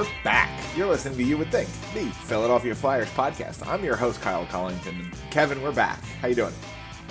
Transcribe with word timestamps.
are 0.00 0.06
back. 0.24 0.48
You're 0.74 0.88
listening 0.88 1.18
to 1.18 1.22
You 1.22 1.36
Would 1.36 1.52
Think, 1.52 1.68
the 1.92 2.10
Philadelphia 2.24 2.74
Flyers 2.74 3.10
podcast. 3.10 3.66
I'm 3.66 3.84
your 3.84 3.96
host, 3.96 4.22
Kyle 4.22 4.46
Collington. 4.46 5.14
Kevin, 5.30 5.60
we're 5.62 5.72
back. 5.72 6.02
How 6.22 6.28
you 6.28 6.34
doing? 6.34 6.54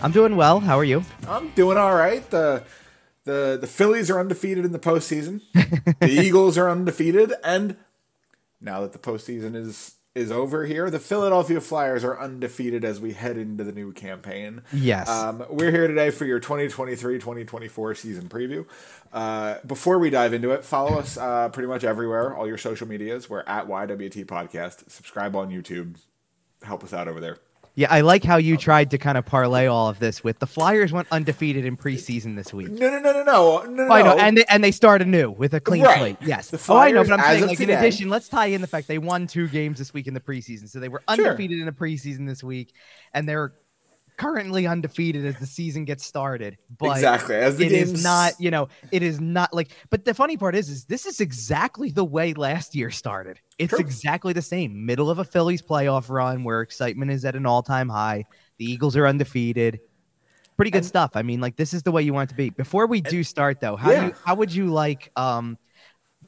I'm 0.02 0.12
doing 0.12 0.36
well. 0.36 0.60
How 0.60 0.80
are 0.80 0.84
you? 0.84 1.04
I'm 1.28 1.50
doing 1.52 1.78
all 1.78 1.94
right. 1.94 2.28
The 2.32 2.64
the 3.26 3.60
the 3.62 3.68
Phillies 3.68 4.10
are 4.10 4.20
undefeated 4.20 4.66
in 4.66 4.72
the 4.72 4.80
postseason. 4.80 5.42
the 5.54 6.10
Eagles 6.10 6.58
are 6.58 6.68
undefeated, 6.68 7.32
and 7.44 7.78
now 8.60 8.82
that 8.82 8.94
the 8.94 9.00
postseason 9.00 9.56
is 9.56 9.96
is 10.16 10.32
over 10.32 10.66
here, 10.66 10.90
the 10.90 11.00
Philadelphia 11.00 11.62
Flyers 11.62 12.04
are 12.04 12.20
undefeated 12.20 12.84
as 12.84 13.00
we 13.00 13.14
head 13.14 13.38
into 13.38 13.64
the 13.64 13.72
new 13.72 13.92
campaign. 13.92 14.64
Yes. 14.74 15.08
Um, 15.08 15.46
we're 15.50 15.72
here 15.72 15.88
today 15.88 16.10
for 16.10 16.26
your 16.26 16.40
2023-2024 16.40 17.98
season 17.98 18.28
preview. 18.28 18.66
Uh, 19.14 19.58
before 19.66 20.00
we 20.00 20.10
dive 20.10 20.34
into 20.34 20.52
it, 20.52 20.66
follow 20.66 20.98
us 20.98 21.18
uh, 21.18 21.50
pretty 21.50 21.68
much 21.68 21.84
everywhere, 21.84 22.36
all 22.36 22.48
your 22.48 22.58
social 22.58 22.88
medias. 22.88 23.30
We're 23.30 23.42
at 23.42 23.68
YWT 23.68 24.26
Podcast. 24.26 24.90
Subscribe 24.90 25.36
on 25.36 25.50
YouTube. 25.50 25.98
Help 26.64 26.84
us 26.84 26.92
out 26.92 27.08
over 27.08 27.20
there. 27.20 27.38
Yeah, 27.80 27.88
I 27.90 28.02
like 28.02 28.26
how 28.26 28.36
you 28.36 28.58
tried 28.58 28.92
to 28.92 28.98
kind 28.98 29.18
of 29.18 29.26
parlay 29.26 29.66
all 29.68 29.88
of 29.88 30.00
this 30.00 30.22
with 30.22 30.40
the 30.40 30.46
Flyers 30.46 30.92
went 30.92 31.08
undefeated 31.12 31.64
in 31.64 31.78
preseason 31.78 32.36
this 32.36 32.54
week. 32.54 32.72
No, 32.72 32.90
no, 32.90 33.00
no, 33.00 33.14
no, 33.14 33.24
no, 33.24 33.64
no. 33.70 33.88
Oh, 33.88 33.94
I 33.94 34.02
know, 34.02 34.18
and 34.18 34.38
they, 34.38 34.44
and 34.50 34.62
they 34.62 34.72
start 34.72 35.02
anew 35.02 35.32
with 35.32 35.54
a 35.54 35.62
clean 35.62 35.84
Right. 35.84 35.98
slate. 35.98 36.18
Yes. 36.20 36.50
The 36.50 36.62
oh, 36.68 36.76
I 36.76 36.92
know, 36.92 37.06
but 37.06 37.14
I'm 37.14 37.20
saying, 37.22 37.48
like, 37.48 37.62
in 37.62 37.70
addition, 37.70 38.10
let's 38.10 38.28
tie 38.28 38.48
in 38.48 38.60
the 38.60 38.68
fact 38.68 38.90
they 38.90 38.98
won 38.98 39.28
two 39.28 39.48
games 39.48 39.78
this 39.78 39.94
week 39.94 40.08
in 40.08 40.14
the 40.14 40.20
preseason, 40.20 40.68
so 40.68 40.82
they 40.82 40.90
were 40.90 41.02
Sure. 41.10 41.28
undefeated 41.28 41.58
in 41.58 41.66
the 41.68 41.72
preseason 41.72 42.28
this 42.28 42.44
week, 42.44 42.74
and 43.14 43.30
they're 43.30 43.54
currently 44.20 44.68
undefeated 44.68 45.26
as 45.26 45.38
the 45.40 45.46
season 45.46 45.86
gets 45.86 46.06
started. 46.06 46.58
But 46.78 46.92
exactly. 46.98 47.36
As 47.36 47.58
the 47.58 47.66
it 47.66 47.72
is 47.72 47.90
games 47.92 48.04
not, 48.04 48.34
you 48.40 48.52
know, 48.52 48.68
it 48.92 49.02
is 49.02 49.20
not 49.20 49.54
like. 49.54 49.70
But 49.90 50.06
the 50.06 50.14
funny 50.14 50.38
part 50.38 50.56
is, 50.56 50.70
is 50.70 50.86
this 50.86 51.06
is 51.06 51.20
exactly 51.22 51.90
the 51.90 52.04
way 52.06 52.34
last 52.34 52.76
year 52.76 52.92
started. 52.92 53.40
It's 53.58 53.72
True. 53.72 53.80
exactly 53.80 54.34
the 54.34 54.42
same. 54.42 54.86
Middle 54.86 55.10
of 55.10 55.18
a 55.20 55.24
Phillies 55.24 55.62
playoff 55.62 56.10
run 56.10 56.44
where 56.44 56.62
excitement 56.62 57.10
is 57.12 57.26
at 57.26 57.36
an 57.36 57.46
all-time 57.46 57.90
high. 57.90 58.26
The 58.58 58.66
Eagles 58.72 58.96
are 58.96 59.08
undefeated. 59.08 59.80
Pretty 60.58 60.72
good 60.72 60.80
And- 60.80 60.86
stuff. 60.86 61.12
I 61.16 61.22
mean, 61.24 61.40
like 61.40 61.56
this 61.56 61.74
is 61.74 61.84
the 61.84 61.92
way 61.92 62.04
you 62.04 62.14
want 62.14 62.30
it 62.30 62.34
to 62.34 62.38
be. 62.38 62.50
Before 62.50 62.86
we 62.86 63.00
do 63.02 63.24
start, 63.24 63.62
though, 63.62 63.78
how 63.78 63.92
Yeah. 63.92 64.00
do 64.02 64.06
you, 64.08 64.14
how 64.26 64.36
would 64.36 64.54
you 64.54 64.68
like 64.68 65.12
um 65.16 65.58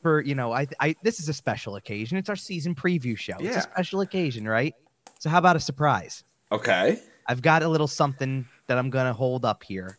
for 0.02 0.22
you 0.22 0.34
know 0.36 0.52
I 0.54 0.68
I 0.80 0.96
this 1.04 1.20
is 1.20 1.28
a 1.28 1.34
special 1.34 1.76
occasion. 1.76 2.18
It's 2.18 2.30
our 2.30 2.36
season 2.38 2.74
preview 2.74 3.18
show. 3.18 3.36
It's 3.40 3.58
a 3.58 3.62
special 3.62 4.00
occasion, 4.02 4.48
right? 4.48 4.74
So 5.20 5.30
how 5.30 5.38
about 5.38 5.58
a 5.58 5.60
surprise? 5.60 6.24
Okay. 6.52 7.00
I've 7.32 7.42
got 7.42 7.64
a 7.64 7.70
little 7.70 7.88
something 7.88 8.46
that 8.68 8.78
I'm 8.78 8.90
gonna 8.90 9.14
hold 9.14 9.46
up 9.46 9.64
here 9.64 9.98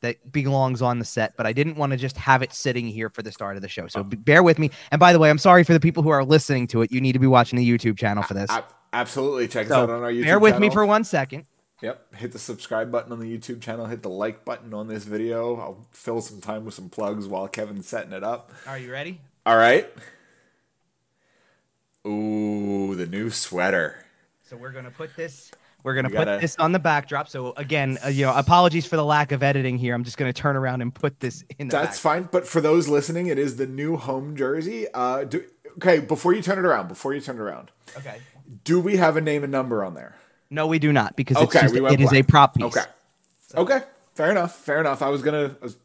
that 0.00 0.32
belongs 0.32 0.82
on 0.82 0.98
the 0.98 1.04
set, 1.04 1.36
but 1.36 1.46
I 1.46 1.52
didn't 1.52 1.76
want 1.76 1.92
to 1.92 1.96
just 1.96 2.16
have 2.16 2.42
it 2.42 2.52
sitting 2.52 2.88
here 2.88 3.08
for 3.08 3.22
the 3.22 3.30
start 3.30 3.54
of 3.54 3.62
the 3.62 3.68
show. 3.68 3.86
So 3.86 4.00
Oh. 4.00 4.02
bear 4.02 4.42
with 4.42 4.58
me. 4.58 4.72
And 4.90 4.98
by 4.98 5.12
the 5.12 5.20
way, 5.20 5.30
I'm 5.30 5.38
sorry 5.38 5.62
for 5.62 5.72
the 5.72 5.78
people 5.78 6.02
who 6.02 6.08
are 6.08 6.24
listening 6.24 6.66
to 6.68 6.82
it. 6.82 6.90
You 6.90 7.00
need 7.00 7.12
to 7.12 7.20
be 7.20 7.28
watching 7.28 7.56
the 7.60 7.66
YouTube 7.70 7.96
channel 7.96 8.24
for 8.24 8.34
this. 8.34 8.50
A- 8.50 8.64
absolutely. 8.92 9.46
Check 9.46 9.66
us 9.66 9.72
out 9.72 9.88
on 9.88 10.02
our 10.02 10.10
YouTube 10.10 10.24
bear 10.24 10.38
with 10.40 10.58
me 10.58 10.68
for 10.68 10.84
one 10.84 11.04
second. 11.04 11.46
Yep. 11.80 12.16
Hit 12.16 12.32
the 12.32 12.38
subscribe 12.40 12.90
button 12.90 13.12
on 13.12 13.20
the 13.20 13.38
YouTube 13.38 13.60
channel. 13.60 13.86
Hit 13.86 14.02
the 14.02 14.10
like 14.10 14.44
button 14.44 14.74
on 14.74 14.88
this 14.88 15.04
video. 15.04 15.56
I'll 15.60 15.86
fill 15.92 16.20
some 16.20 16.40
time 16.40 16.64
with 16.64 16.74
some 16.74 16.88
plugs 16.90 17.28
while 17.28 17.46
Kevin's 17.46 17.86
setting 17.86 18.12
it 18.12 18.24
up. 18.24 18.50
Are 18.66 18.78
you 18.78 18.90
ready? 18.90 19.20
All 19.46 19.56
right. 19.56 19.88
Ooh, 22.06 22.94
the 22.96 23.06
new 23.06 23.30
sweater. 23.30 24.04
So 24.42 24.56
we're 24.56 24.72
gonna 24.72 24.90
put 24.90 25.16
this. 25.16 25.50
We're 25.84 25.94
gonna 25.94 26.08
We 26.08 26.16
put 26.16 26.24
gotta- 26.24 26.40
this 26.40 26.56
on 26.56 26.72
the 26.72 26.78
backdrop. 26.80 27.28
So 27.28 27.52
again, 27.56 27.98
uh, 28.04 28.08
you 28.08 28.24
know, 28.24 28.34
apologies 28.34 28.86
for 28.86 28.96
the 28.96 29.04
lack 29.04 29.30
of 29.32 29.42
editing 29.42 29.76
here. 29.78 29.94
I'm 29.94 30.02
just 30.02 30.16
gonna 30.16 30.32
turn 30.32 30.56
around 30.56 30.80
and 30.80 30.92
put 30.92 31.20
this 31.20 31.44
in 31.58 31.68
the. 31.68 31.72
That's 31.76 31.98
back. 31.98 32.02
fine. 32.02 32.28
But 32.32 32.46
for 32.48 32.60
those 32.62 32.88
listening, 32.88 33.26
it 33.28 33.38
is 33.38 33.56
the 33.56 33.66
new 33.66 33.96
home 33.98 34.34
jersey. 34.34 34.86
Uh, 34.94 35.24
do, 35.24 35.44
okay, 35.76 36.00
before 36.00 36.32
you 36.32 36.40
turn 36.42 36.58
it 36.58 36.64
around, 36.64 36.88
before 36.88 37.12
you 37.14 37.20
turn 37.20 37.36
it 37.36 37.40
around, 37.40 37.70
Okay. 37.98 38.16
do 38.64 38.80
we 38.80 38.96
have 38.96 39.16
a 39.16 39.20
name 39.20 39.42
and 39.44 39.52
number 39.52 39.84
on 39.84 39.94
there? 39.94 40.16
No, 40.50 40.66
we 40.66 40.78
do 40.78 40.90
not 40.92 41.16
because 41.16 41.36
it's 41.36 41.54
Okay, 41.54 41.60
just, 41.66 41.74
we 41.74 41.86
it 41.86 42.00
is 42.00 42.12
a 42.12 42.22
prop 42.22 42.54
piece. 42.54 42.64
Okay. 42.64 42.84
Okay. 43.54 43.80
Fair 44.14 44.30
enough. 44.30 44.54
Fair 44.56 44.80
enough. 44.80 45.02
I 45.02 45.08
was 45.10 45.22
gonna. 45.22 45.56
I 45.60 45.64
was, 45.64 45.76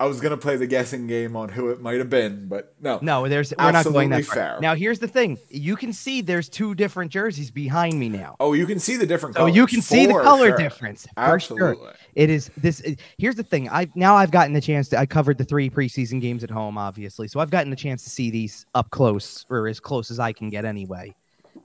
I 0.00 0.06
was 0.06 0.20
gonna 0.20 0.36
play 0.36 0.54
the 0.54 0.66
guessing 0.68 1.08
game 1.08 1.34
on 1.34 1.48
who 1.48 1.70
it 1.70 1.80
might 1.80 1.98
have 1.98 2.08
been, 2.08 2.46
but 2.46 2.72
no. 2.80 3.00
No, 3.02 3.28
there's 3.28 3.52
we're 3.58 3.72
not 3.72 3.84
going 3.84 4.10
that 4.10 4.24
far. 4.24 4.34
fair. 4.34 4.58
Now 4.60 4.76
here's 4.76 5.00
the 5.00 5.08
thing: 5.08 5.38
you 5.48 5.74
can 5.74 5.92
see 5.92 6.20
there's 6.20 6.48
two 6.48 6.76
different 6.76 7.10
jerseys 7.10 7.50
behind 7.50 7.98
me 7.98 8.08
now. 8.08 8.36
Oh, 8.38 8.52
you 8.52 8.64
can 8.64 8.78
see 8.78 8.96
the 8.96 9.06
different. 9.06 9.34
So 9.34 9.40
colors. 9.40 9.56
you 9.56 9.66
can 9.66 9.82
see 9.82 10.06
the 10.06 10.12
color 10.12 10.50
sure. 10.50 10.56
difference. 10.56 11.08
Absolutely. 11.16 11.84
Sure. 11.84 11.94
It 12.14 12.30
is 12.30 12.48
this. 12.56 12.80
it- 12.82 13.00
here's 13.18 13.34
the 13.34 13.42
thing. 13.42 13.68
I 13.68 13.88
now 13.96 14.14
I've 14.14 14.30
gotten 14.30 14.52
the 14.52 14.60
chance 14.60 14.88
to. 14.90 14.98
I 14.98 15.06
covered 15.06 15.36
the 15.36 15.44
three 15.44 15.68
preseason 15.68 16.20
games 16.20 16.44
at 16.44 16.50
home, 16.50 16.78
obviously. 16.78 17.26
So 17.26 17.40
I've 17.40 17.50
gotten 17.50 17.70
the 17.70 17.76
chance 17.76 18.04
to 18.04 18.10
see 18.10 18.30
these 18.30 18.66
up 18.76 18.90
close, 18.90 19.46
or 19.50 19.66
as 19.66 19.80
close 19.80 20.12
as 20.12 20.20
I 20.20 20.32
can 20.32 20.48
get 20.48 20.64
anyway. 20.64 21.12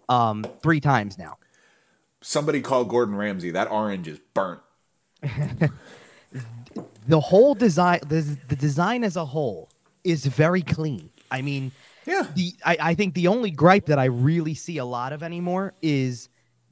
Um, 0.10 0.44
three 0.64 0.80
times 0.80 1.20
now. 1.20 1.38
Somebody 2.22 2.62
called 2.62 2.90
Gordon 2.90 3.16
Ramsay. 3.16 3.52
That 3.52 3.70
orange 3.70 4.08
is 4.08 4.20
burnt. 4.34 4.62
The 7.08 7.20
whole 7.20 7.54
design, 7.56 8.00
the, 8.08 8.22
the 8.48 8.56
design 8.56 9.04
as 9.04 9.16
a 9.16 9.26
whole, 9.26 9.70
is 10.04 10.26
very 10.26 10.62
clean. 10.62 11.10
I 11.32 11.42
mean, 11.42 11.72
Yeah. 12.06 12.28
the 12.36 12.54
I, 12.66 12.78
I 12.80 12.94
think 12.96 13.14
the 13.14 13.28
only 13.28 13.52
gripe 13.52 13.86
that 13.88 14.00
I 14.00 14.06
really 14.06 14.54
see 14.54 14.78
a 14.78 14.86
lot 14.86 15.14
of 15.14 15.24
anymore 15.24 15.74
is 15.82 16.30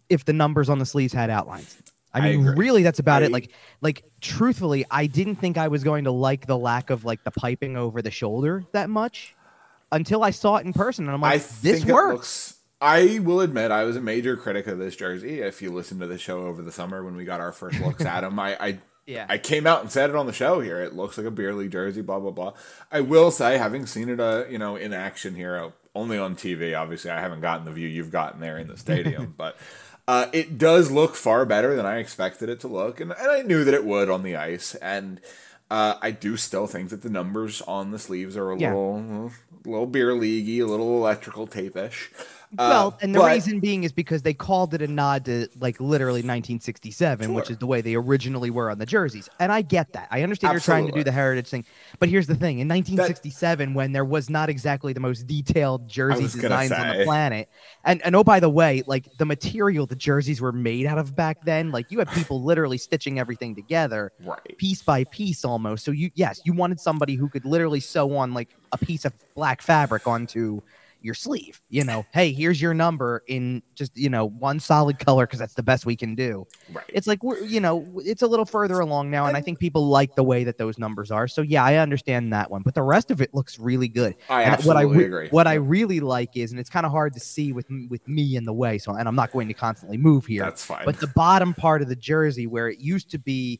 if 0.10 0.26
the 0.26 0.34
numbers 0.34 0.70
on 0.70 0.80
the 0.80 0.86
sleeves 0.86 1.14
had 1.14 1.30
outlines. 1.30 1.78
I 2.14 2.20
I 2.20 2.22
mean, 2.32 2.42
agree. 2.48 2.56
really, 2.66 2.84
that's 2.84 3.00
about 3.00 3.24
I- 3.24 3.28
it. 3.28 3.32
Like, 3.32 3.52
like 3.82 4.04
truthfully, 4.20 4.86
I 4.92 5.08
didn't 5.08 5.36
think 5.38 5.58
I 5.58 5.70
was 5.70 5.84
going 5.84 6.04
to 6.04 6.12
like 6.12 6.46
the 6.46 6.58
lack 6.58 6.90
of 6.90 7.06
like 7.06 7.24
the 7.24 7.32
piping 7.32 7.78
over 7.78 8.02
the 8.02 8.12
shoulder 8.12 8.66
that 8.74 8.90
much 8.90 9.34
until 9.94 10.24
I 10.24 10.32
saw 10.32 10.58
it 10.58 10.66
in 10.66 10.74
person, 10.74 11.06
and 11.06 11.14
I'm 11.16 11.24
I 11.24 11.34
like, 11.36 11.48
this 11.62 11.86
works. 11.86 12.14
looks. 12.14 12.58
I 12.82 13.20
will 13.20 13.42
admit, 13.42 13.70
I 13.72 13.84
was 13.84 13.96
a 13.96 14.02
major 14.02 14.36
critic 14.36 14.66
of 14.68 14.80
this 14.80 14.96
jersey. 14.96 15.40
If 15.40 15.62
you 15.62 15.72
listened 15.72 16.02
to 16.02 16.08
the 16.08 16.18
show 16.18 16.48
over 16.48 16.62
the 16.64 16.72
summer 16.72 17.04
when 17.04 17.16
we 17.16 17.24
got 17.26 17.40
our 17.40 17.52
first 17.52 17.80
looks 17.80 18.04
at 18.04 18.24
him, 18.26 18.40
I, 18.40 18.58
I, 18.60 18.80
Yeah. 19.08 19.26
I 19.30 19.38
came 19.38 19.66
out 19.68 19.82
and 19.82 19.92
said 19.92 20.10
it 20.10 20.16
on 20.16 20.26
the 20.28 20.34
show 20.34 20.60
here. 20.62 20.80
It 20.82 20.94
looks 20.96 21.18
like 21.18 21.28
a 21.28 21.32
beer 21.32 21.54
league 21.54 21.72
jersey. 21.72 22.02
Blah 22.02 22.20
blah 22.20 22.32
blah. 22.32 22.54
I 22.92 23.02
will 23.02 23.32
say, 23.32 23.58
having 23.58 23.86
seen 23.86 24.10
it, 24.10 24.20
uh, 24.20 24.46
you 24.50 24.58
know, 24.58 24.76
in 24.76 24.94
action 24.94 25.36
here, 25.36 25.58
uh, 25.58 25.72
only 25.96 26.18
on 26.18 26.36
TV. 26.36 26.78
Obviously, 26.80 27.12
I 27.12 27.20
haven't 27.20 27.42
gotten 27.42 27.66
the 27.66 27.72
view 27.72 27.88
you've 27.88 28.12
gotten 28.12 28.40
there 28.40 28.58
in 28.58 28.68
the 28.68 28.78
stadium, 28.78 29.34
but. 29.38 29.58
Uh, 30.08 30.26
it 30.34 30.58
does 30.58 30.92
look 30.92 31.16
far 31.16 31.46
better 31.46 31.76
than 31.76 31.86
I 31.86 32.00
expected 32.00 32.50
it 32.50 32.60
to 32.62 32.68
look, 32.68 33.00
and, 33.00 33.12
and 33.12 33.32
I 33.32 33.44
knew 33.44 33.64
that 33.64 33.74
it 33.74 33.86
would 33.86 34.10
on 34.10 34.24
the 34.24 34.36
ice. 34.36 34.74
And 34.76 35.22
uh, 35.70 35.94
I 36.02 36.12
do 36.12 36.36
still 36.38 36.66
think 36.68 36.90
that 36.90 37.02
the 37.04 37.10
numbers 37.10 37.62
on 37.62 37.92
the 37.92 38.00
sleeves 38.00 38.36
are 38.36 38.52
a 38.52 38.58
Yeah. 38.58 38.70
little, 38.74 39.32
a 39.66 39.70
little 39.70 39.86
beer 39.86 40.12
leaguey, 40.14 40.60
a 40.60 40.66
little 40.66 40.98
electrical 40.98 41.46
tape-ish. 41.48 42.12
Uh, 42.20 42.24
well, 42.58 42.98
and 43.02 43.16
the 43.16 43.20
but- 43.20 43.32
reason 43.32 43.60
being 43.60 43.84
is 43.84 43.92
because 43.92 44.22
they 44.22 44.34
called 44.34 44.74
it 44.74 44.82
a 44.82 44.88
nod 44.88 45.26
to 45.26 45.48
like 45.60 45.80
literally 45.80 46.20
1967, 46.20 47.34
which 47.34 47.50
is 47.50 47.58
the 47.58 47.66
way 47.66 47.82
they 47.82 47.96
originally 47.96 48.50
were 48.50 48.70
on 48.70 48.78
the 48.78 48.86
jerseys. 48.86 49.30
And 49.40 49.52
I 49.52 49.62
get 49.62 49.94
that. 49.94 50.08
I 50.12 50.24
understand 50.24 50.54
you're 50.54 50.60
trying 50.60 50.86
to 50.88 50.92
do 50.92 51.04
the 51.04 51.12
heritage 51.12 51.48
thing. 51.48 51.66
But 52.00 52.10
here's 52.10 52.28
the 52.28 52.36
thing: 52.36 52.60
in 52.60 52.68
1967, 52.68 53.74
when 53.74 53.92
there 53.92 54.06
was 54.06 54.30
not 54.30 54.50
exactly 54.50 54.94
the 54.94 55.00
most 55.00 55.28
detailed 55.28 55.88
jersey 55.88 56.24
designs 56.24 56.72
on 56.72 56.98
the 56.98 57.04
planet, 57.06 57.50
and 57.86 58.02
and 58.04 58.16
oh 58.16 58.24
by 58.24 58.40
the 58.40 58.50
way, 58.50 58.84
like 58.86 59.08
the 59.18 59.26
material 59.26 59.86
the 59.86 59.96
jerseys 59.96 60.42
were 60.42 60.52
made 60.52 60.86
out 60.86 60.98
of 60.98 61.16
back 61.16 61.44
then, 61.46 61.72
like 61.72 61.92
you 61.92 62.00
had 62.00 62.10
people 62.12 62.44
literally 62.44 62.78
stitching 62.78 63.20
everything 63.20 63.56
together 63.56 64.12
right. 64.26 64.58
piece 64.58 64.82
by 64.82 65.04
piece 65.06 65.46
almost. 65.46 65.86
So 65.86 65.92
you 65.92 66.12
yes, 66.16 66.42
you 66.44 66.54
wanted 66.54 66.80
somebody 66.80 67.16
who 67.16 67.30
could 67.30 67.46
literally 67.46 67.80
sew 67.80 68.16
on 68.18 68.34
like 68.34 68.50
a 68.72 68.78
piece 68.78 69.06
of 69.06 69.14
black 69.36 69.62
fabric 69.62 70.08
onto 70.08 70.62
your 71.02 71.14
sleeve. 71.14 71.62
You 71.70 71.84
know, 71.84 72.06
hey, 72.14 72.32
here's 72.32 72.62
your 72.62 72.74
number 72.74 73.24
in 73.28 73.62
just 73.76 73.96
you 73.98 74.10
know 74.10 74.26
one 74.26 74.60
solid 74.60 75.00
color 75.00 75.26
because 75.26 75.40
that's 75.40 75.54
the 75.54 75.64
best 75.64 75.86
we 75.86 75.96
can 75.96 76.16
do. 76.16 76.48
Right. 76.72 76.86
It's 76.90 77.08
like 77.08 77.24
we're 77.24 77.40
you 77.40 77.60
know 77.60 77.88
it's 77.98 78.22
a 78.22 78.28
little 78.28 78.46
further 78.46 78.80
along 78.80 79.12
now, 79.12 79.26
and 79.26 79.36
I 79.36 79.42
think 79.42 79.60
people 79.60 79.88
like 79.88 80.16
the 80.16 80.24
way 80.24 80.44
that 80.44 80.58
those 80.58 80.78
numbers 80.78 81.12
are. 81.12 81.28
So 81.28 81.42
yeah, 81.42 81.64
I 81.64 81.76
understand 81.76 82.32
that 82.34 82.50
one, 82.50 82.62
but 82.62 82.76
the 82.76 82.84
rest 82.84 83.12
of 83.12 83.22
it 83.22 83.34
looks 83.34 83.60
really 83.60 83.88
good. 83.88 84.16
I 84.30 84.44
and 84.44 84.64
what 84.64 84.78
I 84.78 84.84
re- 84.84 85.06
agree. 85.06 85.30
what 85.30 85.48
I 85.48 85.56
really 85.56 86.00
like 86.00 86.36
is, 86.36 86.52
and 86.52 86.60
it's 86.60 86.70
kind 86.70 86.86
of 86.86 86.92
hard 86.92 87.14
to 87.14 87.20
see 87.20 87.52
with 87.52 87.68
with 87.90 88.08
me 88.08 88.36
in 88.36 88.46
the 88.46 88.54
way. 88.54 88.78
So 88.78 88.94
and 88.94 89.08
I'm 89.08 89.16
not 89.16 89.32
going 89.32 89.48
to 89.48 89.54
constantly 89.54 89.98
move 89.98 90.26
here. 90.26 90.44
That's 90.44 90.66
fine. 90.66 90.86
But 90.86 91.00
the 91.00 91.08
bottom 91.08 91.54
part 91.54 91.82
of 91.82 91.90
the 91.90 91.96
jersey, 91.96 92.48
where 92.48 92.70
it 92.70 92.80
used 92.80 93.10
to 93.12 93.20
be, 93.20 93.60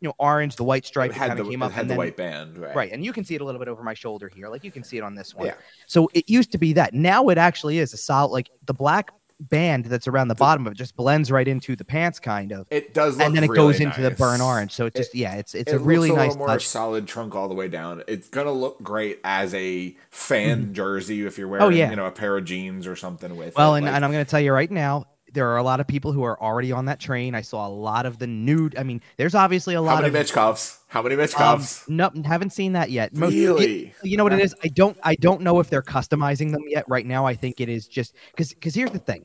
you 0.00 0.08
know, 0.08 0.14
orange, 0.18 0.56
the 0.56 0.64
white 0.64 0.86
stripe 0.86 1.10
it 1.10 1.16
had 1.16 1.28
kind 1.28 1.38
the, 1.38 1.42
of 1.44 1.50
came 1.50 1.62
it 1.62 1.66
up, 1.66 1.72
had 1.72 1.80
and 1.82 1.90
the 1.90 1.92
then 1.92 1.98
white 1.98 2.16
band. 2.16 2.58
Right. 2.58 2.74
right, 2.76 2.92
and 2.92 3.04
you 3.04 3.12
can 3.12 3.24
see 3.24 3.34
it 3.34 3.40
a 3.40 3.44
little 3.44 3.58
bit 3.58 3.68
over 3.68 3.82
my 3.82 3.94
shoulder 3.94 4.30
here, 4.34 4.48
like 4.48 4.62
you 4.64 4.70
can 4.70 4.84
see 4.84 4.96
it 4.96 5.02
on 5.02 5.14
this 5.14 5.34
one. 5.34 5.46
Yeah. 5.46 5.54
So 5.86 6.08
it 6.14 6.28
used 6.28 6.52
to 6.52 6.58
be 6.58 6.72
that. 6.74 6.94
Now 6.94 7.28
it 7.28 7.38
actually 7.38 7.78
is 7.78 7.92
a 7.92 7.96
solid, 7.96 8.28
like 8.30 8.50
the 8.66 8.74
black 8.74 9.10
band 9.40 9.84
that's 9.84 10.08
around 10.08 10.26
the 10.26 10.34
bottom 10.34 10.66
of 10.66 10.72
it 10.72 10.76
just 10.76 10.96
blends 10.96 11.30
right 11.30 11.46
into 11.46 11.76
the 11.76 11.84
pants, 11.84 12.18
kind 12.18 12.50
of, 12.50 12.66
It 12.70 12.92
does 12.92 13.16
look 13.18 13.26
and 13.26 13.36
then 13.36 13.44
it 13.44 13.50
really 13.50 13.56
goes 13.72 13.80
into 13.80 14.00
the 14.02 14.10
nice. 14.10 14.18
burnt 14.18 14.42
orange. 14.42 14.72
So 14.72 14.86
it 14.86 14.94
just 14.96 15.14
yeah, 15.14 15.34
it's 15.36 15.54
it's 15.54 15.72
it 15.72 15.76
a 15.76 15.78
really 15.78 16.10
a 16.10 16.12
nice 16.12 16.30
little 16.30 16.38
more 16.38 16.48
touch. 16.48 16.66
solid 16.66 17.06
trunk 17.06 17.36
all 17.36 17.48
the 17.48 17.54
way 17.54 17.68
down. 17.68 18.02
It's 18.08 18.28
gonna 18.28 18.50
look 18.50 18.82
great 18.82 19.20
as 19.22 19.54
a 19.54 19.96
fan 20.10 20.74
jersey 20.74 21.24
if 21.24 21.38
you're 21.38 21.46
wearing, 21.46 21.66
Mm-hmm. 21.66 21.72
Oh, 21.72 21.76
yeah. 21.76 21.90
you 21.90 21.96
know, 21.96 22.06
a 22.06 22.10
pair 22.10 22.36
of 22.36 22.46
jeans 22.46 22.86
or 22.88 22.96
something 22.96 23.36
with. 23.36 23.54
Well, 23.56 23.74
it. 23.74 23.78
and, 23.78 23.86
Like, 23.86 23.94
and 23.94 24.04
I'm 24.04 24.10
going 24.10 24.24
to 24.24 24.30
tell 24.30 24.40
you 24.40 24.52
right 24.52 24.70
now, 24.70 25.04
there 25.32 25.48
are 25.48 25.56
a 25.56 25.62
lot 25.62 25.80
of 25.80 25.86
people 25.86 26.12
who 26.12 26.22
are 26.22 26.40
already 26.40 26.72
on 26.72 26.86
that 26.86 27.00
train. 27.00 27.34
I 27.34 27.42
saw 27.42 27.66
a 27.66 27.70
lot 27.70 28.06
of 28.06 28.18
the 28.18 28.26
nude. 28.26 28.76
I 28.78 28.82
mean, 28.82 29.00
there's 29.16 29.34
obviously 29.34 29.74
a 29.74 29.78
How 29.78 29.84
lot 29.84 30.02
many 30.02 30.16
of 30.16 30.26
Michkovs? 30.26 30.78
How 30.88 31.02
many 31.02 31.16
Mitch 31.16 31.38
um, 31.38 31.62
no, 31.88 32.10
haven't 32.24 32.50
seen 32.50 32.72
that 32.72 32.90
yet. 32.90 33.14
Most- 33.14 33.34
really? 33.34 33.86
you, 33.86 33.92
you 34.02 34.16
know 34.16 34.24
what 34.24 34.32
it 34.32 34.40
is? 34.40 34.54
I 34.64 34.68
don't 34.68 34.96
I 35.02 35.14
don't 35.16 35.42
know 35.42 35.60
if 35.60 35.68
they're 35.68 35.82
customizing 35.82 36.50
them 36.52 36.62
yet. 36.66 36.84
Right 36.88 37.06
now, 37.06 37.26
I 37.26 37.34
think 37.34 37.60
it 37.60 37.68
is 37.68 37.86
just 37.86 38.14
because 38.30 38.54
because 38.54 38.74
here's 38.74 38.90
the 38.90 38.98
thing. 38.98 39.24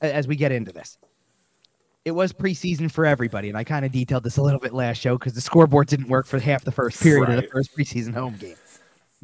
As 0.00 0.28
we 0.28 0.36
get 0.36 0.52
into 0.52 0.72
this, 0.72 0.98
it 2.04 2.10
was 2.10 2.32
preseason 2.32 2.90
for 2.90 3.06
everybody, 3.06 3.48
and 3.48 3.56
I 3.56 3.64
kind 3.64 3.84
of 3.84 3.92
detailed 3.92 4.24
this 4.24 4.36
a 4.36 4.42
little 4.42 4.60
bit 4.60 4.72
last 4.72 4.98
show 4.98 5.18
because 5.18 5.34
the 5.34 5.40
scoreboard 5.40 5.88
didn't 5.88 6.08
work 6.08 6.26
for 6.26 6.38
half 6.38 6.64
the 6.64 6.72
first 6.72 7.02
period 7.02 7.30
of 7.30 7.36
the 7.36 7.48
first 7.48 7.76
preseason 7.76 8.14
home 8.14 8.36
game. 8.36 8.56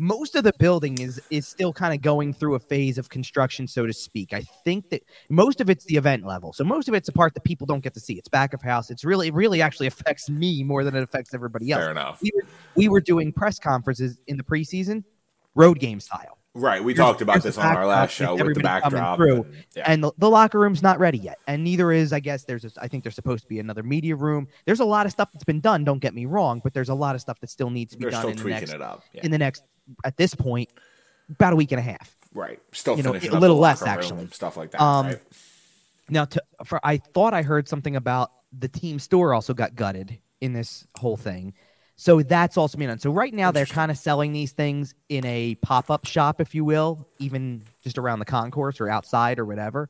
Most 0.02 0.34
of 0.34 0.42
the 0.42 0.52
building 0.58 1.00
is 1.00 1.20
is 1.30 1.46
still 1.46 1.72
kind 1.72 1.94
of 1.94 2.02
going 2.02 2.32
through 2.34 2.56
a 2.56 2.58
phase 2.58 2.98
of 2.98 3.08
construction, 3.08 3.68
so 3.68 3.86
to 3.86 3.92
speak. 3.92 4.32
I 4.32 4.40
think 4.64 4.90
that 4.90 5.04
most 5.28 5.60
of 5.60 5.70
it's 5.70 5.84
the 5.84 5.96
event 5.96 6.26
level, 6.26 6.52
so 6.52 6.64
most 6.64 6.88
of 6.88 6.94
it's 6.94 7.08
a 7.08 7.12
part 7.12 7.34
that 7.34 7.44
people 7.44 7.68
don't 7.68 7.84
get 7.84 7.94
to 7.94 8.00
see. 8.00 8.14
It's 8.14 8.28
back 8.28 8.52
of 8.52 8.60
house. 8.62 8.90
It's 8.90 9.04
really 9.04 9.28
it 9.28 9.34
really 9.34 9.62
actually 9.62 9.86
affects 9.86 10.28
me 10.28 10.64
more 10.64 10.82
than 10.82 10.96
it 10.96 11.04
affects 11.04 11.32
everybody 11.34 11.70
else 11.70 11.82
Fair 11.82 11.92
enough. 11.92 12.20
we 12.20 12.32
were, 12.34 12.42
we 12.74 12.88
were 12.88 13.00
doing 13.00 13.32
press 13.32 13.60
conferences 13.60 14.18
in 14.26 14.36
the 14.36 14.42
preseason, 14.42 15.04
road 15.54 15.78
game 15.78 16.00
style. 16.00 16.36
Right. 16.54 16.84
We 16.84 16.92
Here's- 16.92 17.08
talked 17.08 17.22
about 17.22 17.42
this 17.42 17.56
on 17.56 17.64
our 17.64 17.86
last 17.86 18.10
show 18.12 18.34
with 18.34 18.54
the 18.54 18.60
backdrop. 18.60 19.16
through, 19.16 19.44
and- 19.44 19.54
yeah. 19.74 19.84
And 19.86 20.04
the, 20.04 20.12
the 20.18 20.28
locker 20.28 20.58
room's 20.58 20.82
not 20.82 20.98
ready 20.98 21.16
yet. 21.16 21.38
And 21.46 21.64
neither 21.64 21.90
is, 21.92 22.12
I 22.12 22.20
guess, 22.20 22.44
there's, 22.44 22.66
a, 22.66 22.70
I 22.78 22.88
think 22.88 23.04
there's 23.04 23.14
supposed 23.14 23.44
to 23.44 23.48
be 23.48 23.58
another 23.58 23.82
media 23.82 24.16
room. 24.16 24.48
There's 24.66 24.80
a 24.80 24.84
lot 24.84 25.06
of 25.06 25.12
stuff 25.12 25.30
that's 25.32 25.44
been 25.44 25.60
done. 25.60 25.82
Don't 25.84 26.00
get 26.00 26.12
me 26.12 26.26
wrong, 26.26 26.60
but 26.62 26.74
there's 26.74 26.90
a 26.90 26.94
lot 26.94 27.14
of 27.14 27.22
stuff 27.22 27.40
that 27.40 27.48
still 27.48 27.70
needs 27.70 27.92
to 27.92 27.98
be 27.98 28.02
They're 28.04 28.10
done 28.10 28.28
in 28.28 28.36
the 28.36 28.44
next, 28.44 28.70
it 28.70 28.82
up. 28.82 29.02
Yeah. 29.14 29.20
in 29.24 29.30
the 29.30 29.38
next, 29.38 29.62
at 30.04 30.16
this 30.16 30.34
point, 30.34 30.70
about 31.30 31.52
a 31.52 31.56
week 31.56 31.72
and 31.72 31.78
a 31.78 31.82
half. 31.82 32.16
right. 32.34 32.60
Still 32.72 32.96
you 32.96 33.02
know, 33.02 33.14
a 33.14 33.16
up 33.16 33.40
little 33.40 33.58
less, 33.58 33.82
actually. 33.82 34.28
Stuff 34.28 34.56
like 34.56 34.70
that. 34.72 34.80
Um, 34.80 35.06
right. 35.06 35.20
Now, 36.08 36.24
to, 36.26 36.42
for 36.64 36.80
I 36.84 36.98
thought 36.98 37.34
I 37.34 37.42
heard 37.42 37.68
something 37.68 37.96
about 37.96 38.32
the 38.56 38.68
team 38.68 38.98
store 38.98 39.32
also 39.32 39.54
got 39.54 39.74
gutted 39.74 40.18
in 40.40 40.52
this 40.52 40.86
whole 40.98 41.16
thing. 41.16 41.54
So 41.96 42.20
that's 42.20 42.56
also 42.56 42.76
being 42.76 42.88
done. 42.88 42.98
So 42.98 43.10
right 43.10 43.32
now 43.32 43.52
they're 43.52 43.66
kind 43.66 43.90
of 43.90 43.96
selling 43.96 44.32
these 44.32 44.52
things 44.52 44.94
in 45.08 45.24
a 45.24 45.54
pop-up 45.56 46.04
shop, 46.04 46.40
if 46.40 46.54
you 46.54 46.64
will, 46.64 47.06
even 47.18 47.62
just 47.82 47.96
around 47.96 48.18
the 48.18 48.24
concourse 48.24 48.80
or 48.80 48.88
outside 48.88 49.38
or 49.38 49.44
whatever. 49.44 49.88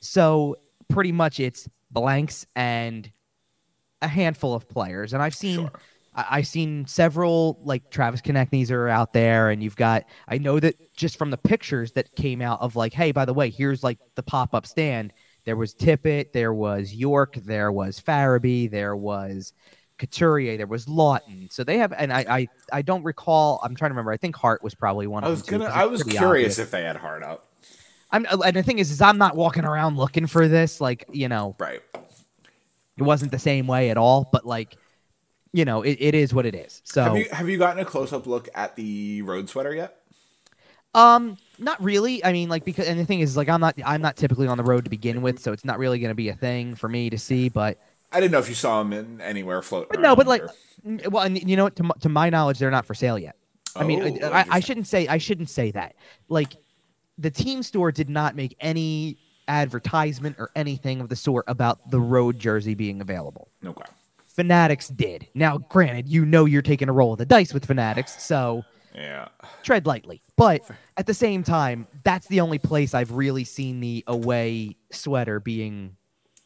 So 0.00 0.56
pretty 0.88 1.12
much 1.12 1.38
it's 1.38 1.68
blanks 1.90 2.44
and 2.56 3.10
a 4.02 4.08
handful 4.08 4.54
of 4.54 4.68
players. 4.68 5.12
And 5.12 5.22
I've 5.22 5.34
seen 5.34 5.60
Sure. 5.60 5.72
I- 6.14 6.26
I've 6.30 6.46
seen 6.46 6.86
several 6.86 7.58
like 7.64 7.90
Travis 7.90 8.20
Konecny's 8.20 8.70
are 8.70 8.88
out 8.88 9.12
there, 9.12 9.50
and 9.50 9.62
you've 9.62 9.76
got. 9.76 10.04
I 10.28 10.38
know 10.38 10.60
that 10.60 10.76
just 10.96 11.16
from 11.18 11.30
the 11.30 11.36
pictures 11.38 11.92
that 11.92 12.14
came 12.16 12.40
out 12.42 12.60
of 12.60 12.76
like, 12.76 12.92
hey, 12.92 13.12
by 13.12 13.24
the 13.24 13.34
way, 13.34 13.50
here's 13.50 13.82
like 13.82 13.98
the 14.14 14.22
pop 14.22 14.54
up 14.54 14.66
stand. 14.66 15.12
There 15.44 15.56
was 15.56 15.74
Tippett, 15.74 16.32
there 16.32 16.54
was 16.54 16.94
York, 16.94 17.34
there 17.36 17.70
was 17.70 18.00
Farabee, 18.00 18.70
there 18.70 18.96
was 18.96 19.52
Couturier, 19.98 20.56
there 20.56 20.66
was 20.66 20.86
Laughton. 20.86 21.52
So 21.52 21.64
they 21.64 21.76
have, 21.78 21.92
and 21.92 22.10
I, 22.12 22.24
I, 22.28 22.48
I 22.72 22.82
don't 22.82 23.02
recall. 23.02 23.60
I'm 23.62 23.76
trying 23.76 23.90
to 23.90 23.92
remember. 23.92 24.10
I 24.12 24.16
think 24.16 24.36
Hart 24.36 24.62
was 24.64 24.74
probably 24.74 25.06
one 25.06 25.22
I 25.22 25.26
of 25.26 25.32
was 25.32 25.42
too, 25.42 25.58
gonna. 25.58 25.66
I 25.70 25.84
was 25.84 26.02
curious 26.02 26.22
obvious. 26.54 26.58
if 26.58 26.70
they 26.70 26.82
had 26.84 26.96
Hart 26.96 27.22
up. 27.22 27.46
I'm, 28.10 28.26
and 28.44 28.56
the 28.56 28.62
thing 28.62 28.78
is, 28.78 28.90
is 28.90 29.02
I'm 29.02 29.18
not 29.18 29.36
walking 29.36 29.64
around 29.64 29.96
looking 29.98 30.26
for 30.26 30.48
this. 30.48 30.80
Like, 30.80 31.04
you 31.12 31.28
know, 31.28 31.56
Right. 31.58 31.82
it 32.96 33.02
wasn't 33.02 33.30
the 33.32 33.38
same 33.38 33.66
way 33.66 33.90
at 33.90 33.96
all. 33.96 34.28
But 34.32 34.46
like, 34.46 34.76
you 35.54 35.64
know, 35.64 35.82
it, 35.82 35.96
it 36.00 36.14
is 36.16 36.34
what 36.34 36.44
it 36.46 36.54
is. 36.54 36.82
So 36.84 37.04
Have 37.04 37.16
you 37.16 37.28
have 37.30 37.48
you 37.48 37.58
gotten 37.58 37.80
a 37.80 37.84
close 37.84 38.12
up 38.12 38.26
look 38.26 38.48
at 38.56 38.74
the 38.74 39.22
road 39.22 39.48
sweater 39.48 39.72
yet? 39.72 40.00
Um, 40.94 41.36
not 41.58 41.80
really. 41.82 42.24
I 42.24 42.32
mean, 42.32 42.48
like 42.48 42.64
because 42.64 42.86
and 42.88 42.98
the 42.98 43.04
thing 43.04 43.20
is, 43.20 43.36
like, 43.36 43.48
I'm 43.48 43.60
not 43.60 43.76
I'm 43.84 44.02
not 44.02 44.16
typically 44.16 44.46
on 44.48 44.58
the 44.58 44.64
road 44.64 44.84
to 44.84 44.90
begin 44.90 45.22
with, 45.22 45.38
so 45.38 45.52
it's 45.52 45.64
not 45.64 45.78
really 45.78 45.98
going 46.00 46.10
to 46.10 46.14
be 46.16 46.28
a 46.28 46.34
thing 46.34 46.74
for 46.74 46.88
me 46.88 47.08
to 47.10 47.18
see. 47.18 47.48
But, 47.48 47.78
I 48.12 48.20
didn't 48.20 48.32
know 48.32 48.38
if 48.40 48.48
you 48.48 48.54
saw 48.56 48.82
them 48.82 48.92
in 48.92 49.20
anywhere 49.20 49.62
floating. 49.62 49.88
but 49.90 50.00
no, 50.00 50.14
but 50.16 50.26
like, 50.26 50.42
or- 50.42 51.10
well, 51.10 51.24
and 51.24 51.38
you 51.48 51.56
know, 51.56 51.64
what, 51.64 51.76
to 51.76 51.82
my- 51.84 51.94
to 52.00 52.08
my 52.08 52.30
knowledge, 52.30 52.58
they're 52.58 52.70
not 52.70 52.84
for 52.86 52.94
sale 52.94 53.18
yet. 53.18 53.36
I 53.76 53.82
mean, 53.84 54.20
Oh, 54.22 54.28
I, 54.30 54.40
I, 54.40 54.46
I 54.50 54.60
shouldn't 54.60 54.86
say 54.86 55.06
I 55.08 55.18
shouldn't 55.18 55.50
say 55.50 55.70
that. 55.72 55.94
Like, 56.28 56.54
the 57.18 57.30
team 57.30 57.62
store 57.62 57.90
did 57.92 58.08
not 58.08 58.34
make 58.36 58.56
any 58.60 59.16
advertisement 59.48 60.36
or 60.38 60.50
anything 60.56 61.00
of 61.00 61.08
the 61.08 61.16
sort 61.16 61.44
about 61.48 61.90
the 61.90 62.00
road 62.00 62.38
jersey 62.40 62.74
being 62.74 63.00
available. 63.00 63.48
okay. 63.64 63.84
Fanatics 64.34 64.88
did. 64.88 65.28
Now, 65.34 65.58
granted, 65.58 66.08
you 66.08 66.24
know 66.26 66.44
you're 66.44 66.62
taking 66.62 66.88
a 66.88 66.92
roll 66.92 67.12
of 67.12 67.18
the 67.18 67.26
dice 67.26 67.54
with 67.54 67.64
Fanatics, 67.64 68.22
so 68.22 68.64
Yeah. 68.94 69.28
tread 69.62 69.86
lightly. 69.86 70.22
But 70.36 70.62
at 70.96 71.06
the 71.06 71.14
same 71.14 71.42
time, 71.42 71.86
that's 72.02 72.26
the 72.26 72.40
only 72.40 72.58
place 72.58 72.94
I've 72.94 73.12
really 73.12 73.44
seen 73.44 73.80
the 73.80 74.02
away 74.06 74.76
sweater 74.90 75.40
being 75.40 75.96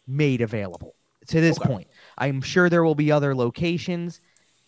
made 0.06 0.40
available 0.40 0.94
to 1.28 1.40
this 1.40 1.58
Okay. 1.58 1.66
point. 1.68 1.88
I'm 2.16 2.40
sure 2.40 2.68
there 2.68 2.84
will 2.84 2.94
be 2.94 3.10
other 3.12 3.34
locations 3.34 4.20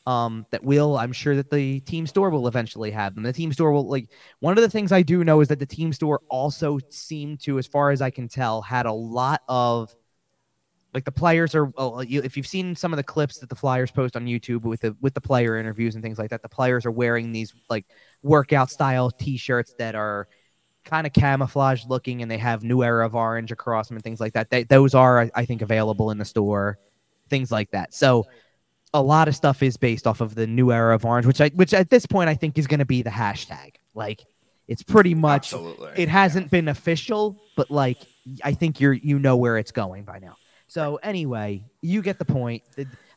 um, 0.06 0.46
that 0.50 0.64
will. 0.64 0.96
I'm 0.96 1.12
sure 1.12 1.36
that 1.36 1.50
the 1.50 1.80
team 1.80 2.06
store 2.06 2.30
will 2.30 2.48
eventually 2.48 2.90
have 2.90 3.14
them. 3.14 3.22
The 3.22 3.32
team 3.34 3.52
store 3.52 3.70
will 3.70 3.86
like 3.86 4.08
one 4.40 4.56
of 4.56 4.62
the 4.62 4.70
things 4.70 4.92
I 4.92 5.02
do 5.02 5.24
know 5.24 5.40
is 5.40 5.48
that 5.48 5.58
the 5.58 5.66
team 5.66 5.92
store 5.92 6.20
also 6.30 6.78
seemed 6.88 7.40
to, 7.40 7.58
as 7.58 7.66
far 7.66 7.90
as 7.90 8.00
I 8.00 8.08
can 8.10 8.26
tell, 8.26 8.62
had 8.62 8.86
a 8.86 8.92
lot 8.92 9.42
of 9.46 9.94
like 10.94 11.04
the 11.04 11.12
players 11.12 11.54
are 11.54 11.72
oh, 11.76 12.00
you, 12.00 12.20
if 12.22 12.36
you've 12.36 12.46
seen 12.46 12.74
some 12.74 12.92
of 12.92 12.96
the 12.96 13.02
clips 13.02 13.38
that 13.38 13.48
the 13.48 13.54
flyers 13.54 13.90
post 13.90 14.16
on 14.16 14.26
youtube 14.26 14.62
with 14.62 14.80
the 14.80 14.96
with 15.00 15.14
the 15.14 15.20
player 15.20 15.56
interviews 15.56 15.94
and 15.94 16.02
things 16.02 16.18
like 16.18 16.30
that 16.30 16.42
the 16.42 16.48
players 16.48 16.84
are 16.86 16.90
wearing 16.90 17.32
these 17.32 17.54
like 17.68 17.86
workout 18.22 18.70
style 18.70 19.10
t-shirts 19.10 19.74
that 19.78 19.94
are 19.94 20.28
kind 20.84 21.06
of 21.06 21.12
camouflage 21.12 21.84
looking 21.86 22.22
and 22.22 22.30
they 22.30 22.38
have 22.38 22.62
new 22.62 22.82
era 22.82 23.04
of 23.04 23.14
orange 23.14 23.52
across 23.52 23.88
them 23.88 23.96
and 23.96 24.04
things 24.04 24.20
like 24.20 24.32
that 24.32 24.50
they, 24.50 24.64
those 24.64 24.94
are 24.94 25.30
I- 25.34 25.44
think 25.44 25.62
available 25.62 26.10
in 26.10 26.18
the 26.18 26.24
store 26.24 26.78
things 27.28 27.52
like 27.52 27.70
that 27.70 27.94
so 27.94 28.26
a 28.92 29.02
lot 29.02 29.28
of 29.28 29.36
stuff 29.36 29.62
is 29.62 29.76
based 29.76 30.06
off 30.06 30.20
of 30.20 30.34
the 30.34 30.46
new 30.46 30.72
era 30.72 30.94
of 30.94 31.04
orange 31.04 31.26
which 31.26 31.40
i 31.40 31.48
which 31.50 31.74
at 31.74 31.90
this 31.90 32.06
point 32.06 32.28
i 32.28 32.34
think 32.34 32.58
is 32.58 32.66
going 32.66 32.80
to 32.80 32.86
be 32.86 33.02
the 33.02 33.10
hashtag 33.10 33.74
like 33.94 34.24
it's 34.70 34.84
pretty 34.84 35.16
much 35.16 35.52
Absolutely. 35.52 35.90
it 35.96 36.08
hasn't 36.08 36.48
been 36.48 36.68
official, 36.68 37.42
but 37.56 37.72
like 37.72 37.98
I 38.44 38.52
think 38.52 38.80
you're 38.80 38.92
you 38.92 39.18
know 39.18 39.36
where 39.36 39.58
it's 39.58 39.72
going 39.72 40.04
by 40.04 40.20
now. 40.20 40.36
So 40.70 41.00
anyway, 41.02 41.64
you 41.82 42.00
get 42.00 42.20
the 42.20 42.24
point. 42.24 42.62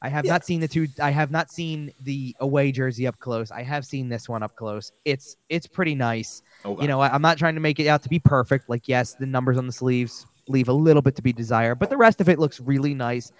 I 0.01 0.09
have 0.09 0.25
not 0.25 0.43
seen 0.43 0.59
the 0.59 0.67
two. 0.67 0.87
I 0.99 1.11
have 1.11 1.29
not 1.29 1.51
seen 1.51 1.93
the 2.01 2.35
away 2.39 2.71
jersey 2.71 3.05
up 3.05 3.19
close. 3.19 3.51
I 3.51 3.61
have 3.61 3.85
seen 3.85 4.09
this 4.09 4.27
one 4.27 4.41
up 4.41 4.55
close. 4.55 4.91
It's 5.05 5.37
it's 5.49 5.67
pretty 5.67 5.93
nice. 5.93 6.41
Okay. 6.65 6.81
You 6.81 6.87
know, 6.87 6.99
I, 6.99 7.13
I'm 7.13 7.21
not 7.21 7.37
trying 7.37 7.53
to 7.53 7.61
make 7.61 7.79
it 7.79 7.85
out 7.85 8.01
to 8.01 8.09
be 8.09 8.17
perfect. 8.17 8.69
Like 8.69 8.87
yes, 8.87 9.13
the 9.13 9.27
numbers 9.27 9.59
on 9.59 9.67
the 9.67 9.71
sleeves 9.71 10.25
leave 10.47 10.67
a 10.67 10.73
little 10.73 11.03
bit 11.03 11.15
to 11.17 11.21
be 11.21 11.31
desired, 11.31 11.75
but 11.75 11.91
the 11.91 11.95
rest 11.95 12.21
of 12.21 12.27
it 12.27 12.39
looks 12.39 12.59
really 12.59 12.95
nice. 12.95 13.31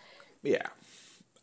Yeah. 0.44 0.68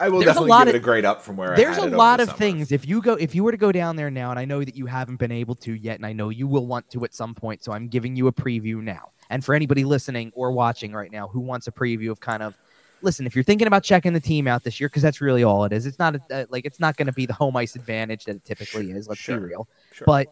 I 0.00 0.09
will 0.09 0.21
There's 0.21 0.37
a 0.37 0.40
lot 0.40 0.66
give 0.66 0.75
it 0.75 0.78
of- 0.78 0.83
a 0.83 0.85
grade 0.85 1.04
up 1.04 1.21
from 1.23 1.37
where 1.37 1.52
I 1.52 1.57
There's 1.57 1.76
a 1.76 1.87
lot 1.87 2.16
the 2.16 2.23
of 2.25 2.28
summer. 2.30 2.38
things. 2.38 2.73
If 2.73 2.88
you 2.88 3.02
go, 3.02 3.14
if 3.14 3.35
you 3.35 3.45
were 3.45 3.52
to 3.52 3.59
go 3.59 3.71
down 3.71 3.97
there 3.97 4.11
now, 4.11 4.30
and 4.30 4.38
I 4.38 4.47
know 4.47 4.64
that 4.64 4.75
you 4.75 4.87
haven't 4.87 5.16
been 5.16 5.30
able 5.30 5.54
to 5.57 5.75
yet, 5.75 5.97
and 5.97 6.07
I 6.07 6.12
know 6.14 6.30
you 6.30 6.47
will 6.49 6.66
want 6.66 6.88
to 6.90 7.04
at 7.04 7.14
some 7.14 7.35
point, 7.35 7.62
so 7.62 7.73
I'm 7.73 7.87
giving 7.88 8.16
you 8.16 8.26
a 8.26 8.33
preview 8.33 8.83
now. 8.83 9.11
And 9.28 9.45
for 9.45 9.54
anybody 9.54 9.85
listening 9.85 10.33
or 10.35 10.50
watching 10.52 10.92
right 10.92 11.12
now 11.12 11.28
who 11.28 11.38
wants 11.40 11.66
a 11.69 11.73
preview 11.73 12.11
of 12.11 12.19
kind 12.19 12.42
of, 12.42 12.57
listen, 13.02 13.26
if 13.26 13.35
you're 13.37 13.45
thinking 13.45 13.66
about 13.66 13.85
checking 13.85 14.12
the 14.14 14.21
team 14.21 14.49
out 14.49 14.64
this 14.64 14.80
year, 14.80 14.88
because 14.88 15.02
that's 15.02 15.21
really 15.21 15.45
all 15.45 15.64
it 15.64 15.73
is. 15.73 15.85
It's 15.87 15.99
not 15.99 16.16
a, 16.16 16.21
uh, 16.35 16.45
like 16.49 16.64
it's 16.64 16.80
not 16.80 16.97
going 16.97 17.07
to 17.07 17.12
be 17.12 17.26
the 17.26 17.35
home 17.35 17.57
ice 17.57 17.76
advantage 17.76 18.25
that 18.25 18.37
it 18.37 18.45
typically 18.45 18.90
is. 18.90 19.07
Let's 19.07 19.21
Sure. 19.21 19.38
be 19.38 19.47
real. 19.47 19.69
Sure. 19.92 20.07
But 20.07 20.28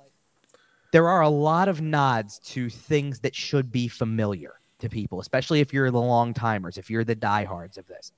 there 0.92 1.08
are 1.08 1.20
a 1.20 1.28
lot 1.28 1.68
of 1.68 1.80
nods 1.82 2.38
to 2.40 2.70
things 2.70 3.20
that 3.20 3.34
should 3.36 3.70
be 3.70 3.86
familiar 3.88 4.54
to 4.78 4.88
people, 4.88 5.20
especially 5.20 5.60
if 5.60 5.72
you're 5.74 5.90
the 5.90 6.00
long 6.00 6.32
timers, 6.32 6.78
if 6.78 6.88
you're 6.88 7.04
the 7.04 7.14
diehards 7.14 7.76
of 7.76 7.86
this. 7.86 8.12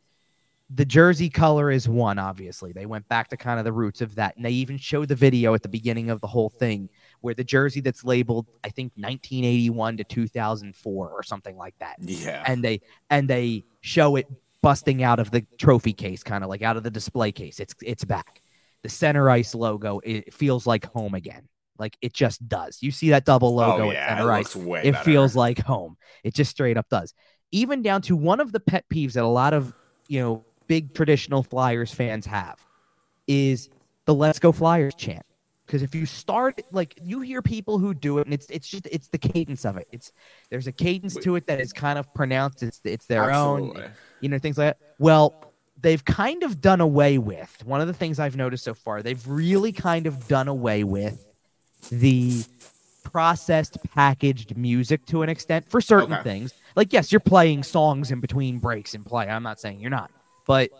The 0.72 0.84
jersey 0.84 1.28
color 1.28 1.70
is 1.70 1.88
one, 1.88 2.18
obviously. 2.18 2.72
They 2.72 2.86
went 2.86 3.08
back 3.08 3.28
to 3.28 3.36
kind 3.36 3.58
of 3.58 3.64
the 3.64 3.72
roots 3.72 4.00
of 4.00 4.14
that. 4.14 4.36
And 4.36 4.44
they 4.44 4.50
even 4.52 4.78
showed 4.78 5.08
the 5.08 5.16
video 5.16 5.52
at 5.54 5.62
the 5.62 5.68
beginning 5.68 6.10
of 6.10 6.20
the 6.20 6.28
whole 6.28 6.48
thing 6.48 6.88
where 7.20 7.34
the 7.34 7.42
jersey 7.42 7.80
that's 7.80 8.04
labeled, 8.04 8.46
I 8.62 8.68
think 8.68 8.92
1981 8.94 9.96
to 9.96 10.04
2004 10.04 11.10
or 11.10 11.22
something 11.24 11.56
like 11.56 11.74
that. 11.80 11.96
yeah. 12.00 12.44
And 12.46 12.62
they 12.62 12.82
and 13.10 13.28
they 13.28 13.64
show 13.80 14.16
it 14.16 14.26
busting 14.62 15.02
out 15.02 15.18
of 15.18 15.30
the 15.30 15.44
trophy 15.58 15.92
case, 15.92 16.22
kind 16.22 16.44
of 16.44 16.50
like 16.50 16.62
out 16.62 16.76
of 16.76 16.82
the 16.82 16.90
display 16.90 17.32
case. 17.32 17.60
It's 17.60 17.74
it's 17.82 18.04
back. 18.04 18.40
The 18.82 18.88
center 18.88 19.28
ice 19.28 19.54
logo, 19.54 20.00
it 20.04 20.32
feels 20.32 20.66
like 20.66 20.86
home 20.86 21.14
again. 21.14 21.48
Like 21.78 21.96
it 22.00 22.12
just 22.12 22.46
does. 22.46 22.78
You 22.82 22.90
see 22.90 23.10
that 23.10 23.24
double 23.24 23.48
oh, 23.48 23.68
logo 23.68 23.84
oh 23.86 23.90
at 23.90 23.94
yeah, 23.94 24.04
it 24.04 24.18
center 24.18 24.32
ice 24.32 24.56
way 24.56 24.82
it 24.84 24.92
better. 24.92 25.04
feels 25.04 25.34
like 25.34 25.58
home. 25.58 25.96
It 26.22 26.34
just 26.34 26.50
straight 26.50 26.76
up 26.76 26.88
does. 26.88 27.14
Even 27.52 27.82
down 27.82 28.02
to 28.02 28.14
one 28.14 28.38
of 28.38 28.52
the 28.52 28.60
pet 28.60 28.84
peeves 28.92 29.14
that 29.14 29.24
a 29.24 29.26
lot 29.26 29.54
of, 29.54 29.74
you 30.06 30.20
know, 30.20 30.44
big 30.70 30.94
traditional 30.94 31.42
Flyers 31.42 31.92
fans 31.92 32.24
have 32.26 32.56
is 33.26 33.68
the 34.06 34.14
let's 34.14 34.38
go 34.38 34.52
Flyers 34.52 34.94
chant. 34.94 35.26
Because 35.66 35.82
if 35.82 35.96
you 35.96 36.06
start 36.06 36.62
like 36.70 36.96
you 37.02 37.20
hear 37.22 37.42
people 37.42 37.80
who 37.80 37.92
do 37.92 38.18
it 38.18 38.26
and 38.26 38.32
it's 38.32 38.46
it's 38.50 38.68
just 38.68 38.86
it's 38.90 39.08
the 39.08 39.18
cadence 39.18 39.64
of 39.64 39.76
it. 39.76 39.88
It's 39.90 40.12
there's 40.48 40.68
a 40.68 40.72
cadence 40.72 41.16
to 41.18 41.34
it 41.34 41.48
that 41.48 41.60
is 41.60 41.72
kind 41.72 41.98
of 41.98 42.12
pronounced. 42.14 42.62
It's 42.62 42.80
it's 42.84 43.06
their 43.06 43.30
Absolutely. 43.30 43.82
own 43.82 43.90
you 44.20 44.28
know 44.28 44.38
things 44.38 44.58
like 44.58 44.78
that. 44.78 44.94
Well, 45.00 45.52
they've 45.80 46.04
kind 46.04 46.44
of 46.44 46.60
done 46.60 46.80
away 46.80 47.18
with 47.18 47.64
one 47.64 47.80
of 47.80 47.88
the 47.88 47.92
things 47.92 48.20
I've 48.20 48.36
noticed 48.36 48.62
so 48.62 48.74
far. 48.74 49.02
They've 49.02 49.26
really 49.26 49.72
kind 49.72 50.06
of 50.06 50.28
done 50.28 50.46
away 50.46 50.84
with 50.84 51.18
the 51.90 52.44
processed 53.02 53.76
packaged 53.92 54.56
music 54.56 55.04
to 55.06 55.22
an 55.22 55.28
extent 55.28 55.68
for 55.68 55.80
certain 55.80 56.14
Okay. 56.14 56.22
things 56.22 56.54
Like, 56.76 56.92
yes, 56.92 57.10
you're 57.10 57.20
playing 57.20 57.64
songs 57.64 58.12
in 58.12 58.20
between 58.20 58.58
breaks 58.58 58.94
in 58.94 59.02
play. 59.02 59.26
I'm 59.28 59.42
not 59.42 59.58
saying 59.58 59.80
you're 59.80 59.90
not, 59.90 60.10
but 60.46 60.70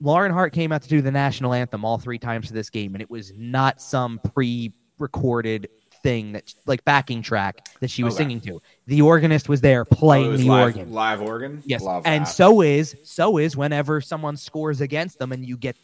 Lauren 0.00 0.32
Hart 0.32 0.52
came 0.52 0.72
out 0.72 0.82
to 0.82 0.88
do 0.88 1.00
the 1.00 1.10
national 1.10 1.54
anthem 1.54 1.84
all 1.84 1.98
three 1.98 2.18
times 2.18 2.48
for 2.48 2.52
this 2.52 2.68
game, 2.70 2.94
and 2.94 3.00
it 3.02 3.10
was 3.10 3.32
not 3.36 3.80
some 3.80 4.20
pre-recorded 4.34 5.68
thing 6.02 6.32
that 6.32 6.52
like 6.66 6.84
backing 6.84 7.22
track 7.22 7.66
that 7.80 7.90
she 7.90 8.02
was 8.04 8.14
Okay. 8.14 8.24
singing 8.24 8.40
to. 8.42 8.60
The 8.86 9.00
organist 9.02 9.48
was 9.48 9.60
there 9.62 9.80
Oh, 9.90 9.94
playing 9.94 10.28
was 10.28 10.40
the 10.42 10.48
live, 10.48 10.76
organ. 10.76 10.92
live 10.92 11.22
organ. 11.22 11.62
Yes, 11.64 11.82
Love 11.82 12.02
and 12.06 12.26
that. 12.26 12.30
so 12.30 12.60
is 12.60 12.94
so 13.04 13.38
is 13.38 13.56
whenever 13.56 14.00
someone 14.00 14.36
scores 14.36 14.80
against 14.82 15.18
them, 15.18 15.32
and 15.32 15.44
you 15.44 15.56
get 15.56 15.76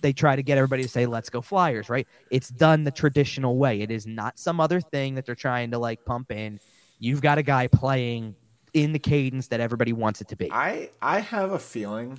they 0.00 0.12
try 0.12 0.36
to 0.36 0.42
get 0.42 0.58
everybody 0.58 0.82
to 0.82 0.88
say 0.88 1.06
"Let's 1.06 1.30
go 1.30 1.40
Flyers." 1.40 1.88
Right? 1.88 2.06
It's 2.30 2.50
done 2.50 2.84
the 2.84 2.90
traditional 2.90 3.56
way. 3.56 3.80
It 3.80 3.90
is 3.90 4.06
not 4.06 4.38
some 4.38 4.60
other 4.60 4.80
thing 4.82 5.14
that 5.14 5.24
they're 5.24 5.34
trying 5.34 5.70
to 5.70 5.78
like 5.78 6.04
pump 6.04 6.30
in. 6.30 6.60
You've 6.98 7.22
got 7.22 7.38
a 7.38 7.42
guy 7.42 7.66
playing 7.68 8.36
in 8.74 8.92
the 8.92 8.98
cadence 8.98 9.46
that 9.48 9.60
everybody 9.60 9.92
wants 9.92 10.20
it 10.20 10.28
to 10.28 10.36
be. 10.36 10.50
I 10.52 10.90
I 11.00 11.20
have 11.20 11.52
a 11.52 11.58
feeling 11.58 12.18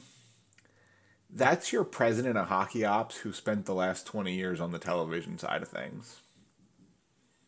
that's 1.30 1.74
your 1.74 1.84
president 1.84 2.38
of 2.38 2.48
hockey 2.48 2.86
ops 2.86 3.18
who 3.18 3.34
spent 3.34 3.66
the 3.66 3.76
last 3.76 4.08
twenty 4.08 4.34
years 4.34 4.60
on 4.60 4.72
the 4.72 4.80
television 4.80 5.38
side 5.38 5.62
of 5.62 5.68
things. 5.68 6.22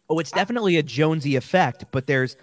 Oh, 0.09 0.19
it's 0.19 0.31
definitely 0.31 0.77
a 0.77 0.83
Jonesy 0.83 1.35
effect, 1.35 1.85
but 1.91 2.05
there's. 2.07 2.35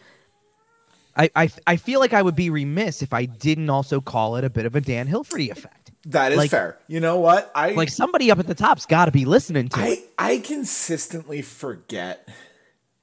I, 1.17 1.31
I 1.37 1.51
I 1.67 1.77
feel 1.77 2.01
like 2.01 2.13
I 2.13 2.23
would 2.23 2.35
be 2.35 2.51
remiss 2.51 3.01
if 3.01 3.13
I 3.13 3.25
didn't 3.27 3.71
also 3.71 4.01
call 4.01 4.35
it 4.37 4.43
a 4.45 4.51
bit 4.51 4.67
of 4.67 4.75
a 4.75 4.81
Dan 4.81 5.07
Hilferty 5.07 5.49
effect. 5.51 5.93
That 6.07 6.33
is 6.33 6.39
Like- 6.39 6.51
fair. 6.51 6.77
You 6.89 6.99
know 7.01 7.19
what? 7.21 7.53
I 7.55 7.71
Like 7.71 7.89
somebody 7.89 8.31
up 8.33 8.39
at 8.41 8.47
the 8.49 8.55
top's 8.55 8.85
got 8.85 9.05
to 9.07 9.13
be 9.13 9.25
listening 9.25 9.69
to 9.71 9.81
it. 9.81 10.01
I 10.19 10.33
I 10.33 10.39
consistently 10.39 11.41
forget 11.41 12.29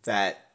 that 0.03 0.46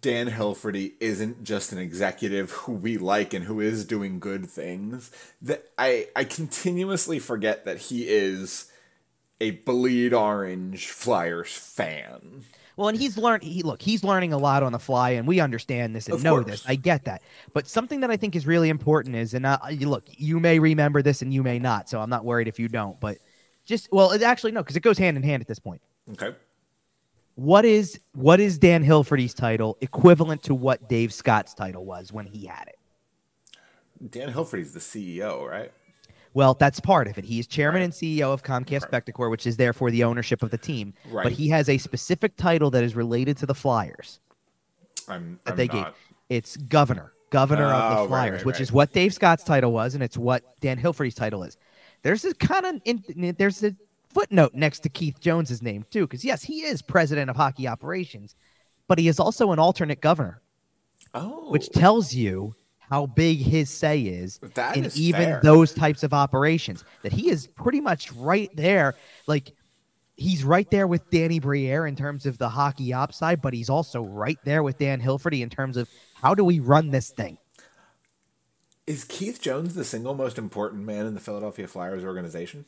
Dan 0.00 0.30
Hilferty 0.30 0.92
isn't 1.00 1.42
just 1.42 1.72
an 1.72 1.78
executive 1.78 2.50
who 2.52 2.72
we 2.72 2.96
like 2.96 3.34
and 3.34 3.44
who 3.44 3.60
is 3.60 3.84
doing 3.84 4.20
good 4.20 4.46
things. 4.46 5.10
That 5.42 5.64
I 5.76 6.08
I 6.14 6.24
continuously 6.24 7.18
forget 7.18 7.64
that 7.64 7.78
he 7.78 8.08
is 8.08 8.70
a 9.40 9.50
bleed 9.52 10.12
orange 10.14 10.88
Flyers 10.88 11.52
fan. 11.52 12.44
Well, 12.76 12.88
and 12.88 12.96
he's 12.98 13.18
learned. 13.18 13.42
He 13.42 13.62
look, 13.62 13.82
he's 13.82 14.04
learning 14.04 14.32
a 14.32 14.38
lot 14.38 14.62
on 14.62 14.72
the 14.72 14.78
fly, 14.78 15.10
and 15.10 15.26
we 15.26 15.40
understand 15.40 15.94
this 15.94 16.06
and 16.06 16.14
Of 16.14 16.22
know 16.22 16.36
course. 16.36 16.46
this. 16.46 16.64
I 16.66 16.76
get 16.76 17.04
that, 17.04 17.22
but 17.52 17.66
something 17.66 18.00
that 18.00 18.10
I 18.10 18.16
think 18.16 18.36
is 18.36 18.46
really 18.46 18.68
important 18.68 19.16
is, 19.16 19.34
and 19.34 19.44
uh, 19.44 19.58
look, 19.80 20.04
you 20.08 20.40
may 20.40 20.58
remember 20.58 21.02
this 21.02 21.20
and 21.20 21.34
you 21.34 21.42
may 21.42 21.58
not, 21.58 21.88
so 21.88 22.00
I'm 22.00 22.08
not 22.10 22.24
worried 22.24 22.48
if 22.48 22.58
you 22.58 22.68
don't. 22.68 22.98
But 23.00 23.18
just 23.66 23.88
well, 23.92 24.12
it 24.12 24.22
actually 24.22 24.52
no, 24.52 24.62
because 24.62 24.76
it 24.76 24.82
goes 24.82 24.98
hand 24.98 25.16
in 25.16 25.22
hand 25.22 25.42
at 25.42 25.48
this 25.48 25.58
point. 25.58 25.82
Okay. 26.12 26.34
What 27.40 27.64
is 27.64 27.98
what 28.12 28.38
is 28.38 28.58
Dan 28.58 28.84
Hilferty's 28.84 29.32
title 29.32 29.78
equivalent 29.80 30.42
to 30.42 30.54
what 30.54 30.90
Dave 30.90 31.10
Scott's 31.10 31.54
title 31.54 31.86
was 31.86 32.12
when 32.12 32.26
he 32.26 32.44
had 32.44 32.68
it? 32.68 34.10
Dan 34.10 34.30
Hilferty's 34.30 34.74
the 34.74 34.78
CEO, 34.80 35.48
right? 35.48 35.72
Well, 36.34 36.52
that's 36.52 36.80
part 36.80 37.08
of 37.08 37.16
it. 37.16 37.24
He 37.24 37.38
is 37.38 37.46
chairman 37.46 37.80
Right. 37.80 37.84
and 37.84 37.94
CEO 37.94 38.30
of 38.34 38.42
Comcast 38.42 38.92
Right. 38.92 39.06
Spectacor, 39.06 39.30
which 39.30 39.46
is 39.46 39.56
therefore 39.56 39.90
the 39.90 40.04
ownership 40.04 40.42
of 40.42 40.50
the 40.50 40.58
team. 40.58 40.92
Right. 41.08 41.22
But 41.22 41.32
he 41.32 41.48
has 41.48 41.70
a 41.70 41.78
specific 41.78 42.36
title 42.36 42.70
that 42.72 42.84
is 42.84 42.94
related 42.94 43.38
to 43.38 43.46
the 43.46 43.54
Flyers. 43.54 44.20
I'm, 45.08 45.40
that 45.44 45.52
I'm 45.52 45.56
they 45.56 45.66
not. 45.68 45.94
gave. 45.94 45.94
It's 46.28 46.58
governor, 46.58 47.14
governor 47.30 47.72
Oh, 47.72 47.76
of 47.76 47.90
the 47.96 48.00
oh, 48.02 48.06
Flyers, 48.08 48.32
right, 48.40 48.44
which 48.44 48.60
is 48.60 48.70
what 48.70 48.92
Dave 48.92 49.14
Scott's 49.14 49.44
title 49.44 49.72
was, 49.72 49.94
and 49.94 50.02
it's 50.02 50.18
what 50.18 50.42
Dan 50.60 50.76
Hilferty's 50.78 51.14
title 51.14 51.42
is. 51.42 51.56
There's 52.02 52.22
a 52.26 52.34
kind 52.34 52.66
of 52.66 52.82
in, 52.84 53.34
there's 53.38 53.64
a 53.64 53.74
footnote 54.12 54.54
next 54.54 54.80
to 54.80 54.88
Keith 54.88 55.20
Jones's 55.20 55.62
name 55.62 55.84
too, 55.90 56.06
because 56.06 56.24
yes, 56.24 56.42
he 56.42 56.62
is 56.62 56.82
president 56.82 57.30
of 57.30 57.36
hockey 57.36 57.66
operations, 57.68 58.34
but 58.88 58.98
he 58.98 59.08
is 59.08 59.18
also 59.20 59.52
an 59.52 59.58
alternate 59.58 60.00
governor, 60.00 60.40
Oh, 61.14 61.50
which 61.50 61.68
tells 61.70 62.12
you 62.14 62.54
how 62.78 63.06
big 63.06 63.38
his 63.38 63.70
say 63.70 64.00
is 64.00 64.40
That 64.54 64.76
in 64.76 64.84
is 64.84 65.00
even 65.00 65.22
fair. 65.24 65.40
those 65.42 65.72
types 65.72 66.02
of 66.02 66.12
operations. 66.12 66.84
That 67.02 67.12
he 67.12 67.30
is 67.30 67.46
pretty 67.46 67.80
much 67.80 68.12
right 68.12 68.50
there, 68.54 68.94
like. 69.26 69.52
He's 70.16 70.44
right 70.44 70.70
there 70.70 70.86
with 70.86 71.08
Danny 71.08 71.38
Briere 71.38 71.86
in 71.86 71.96
terms 71.96 72.26
of 72.26 72.36
the 72.36 72.50
hockey 72.50 72.92
op 72.92 73.14
side, 73.14 73.40
but 73.40 73.54
he's 73.54 73.70
also 73.70 74.02
right 74.02 74.36
there 74.44 74.62
with 74.62 74.76
Dan 74.76 75.00
Hilferty 75.00 75.40
in 75.40 75.48
terms 75.48 75.78
of 75.78 75.88
how 76.12 76.34
do 76.34 76.44
we 76.44 76.60
run 76.60 76.90
this 76.90 77.08
thing? 77.08 77.38
is 78.86 79.04
Keith 79.04 79.40
Jones 79.40 79.74
the 79.74 79.84
single 79.84 80.12
most 80.14 80.36
important 80.36 80.84
man 80.84 81.06
in 81.06 81.14
the 81.14 81.20
Philadelphia 81.20 81.66
Flyers 81.66 82.04
organization? 82.04 82.66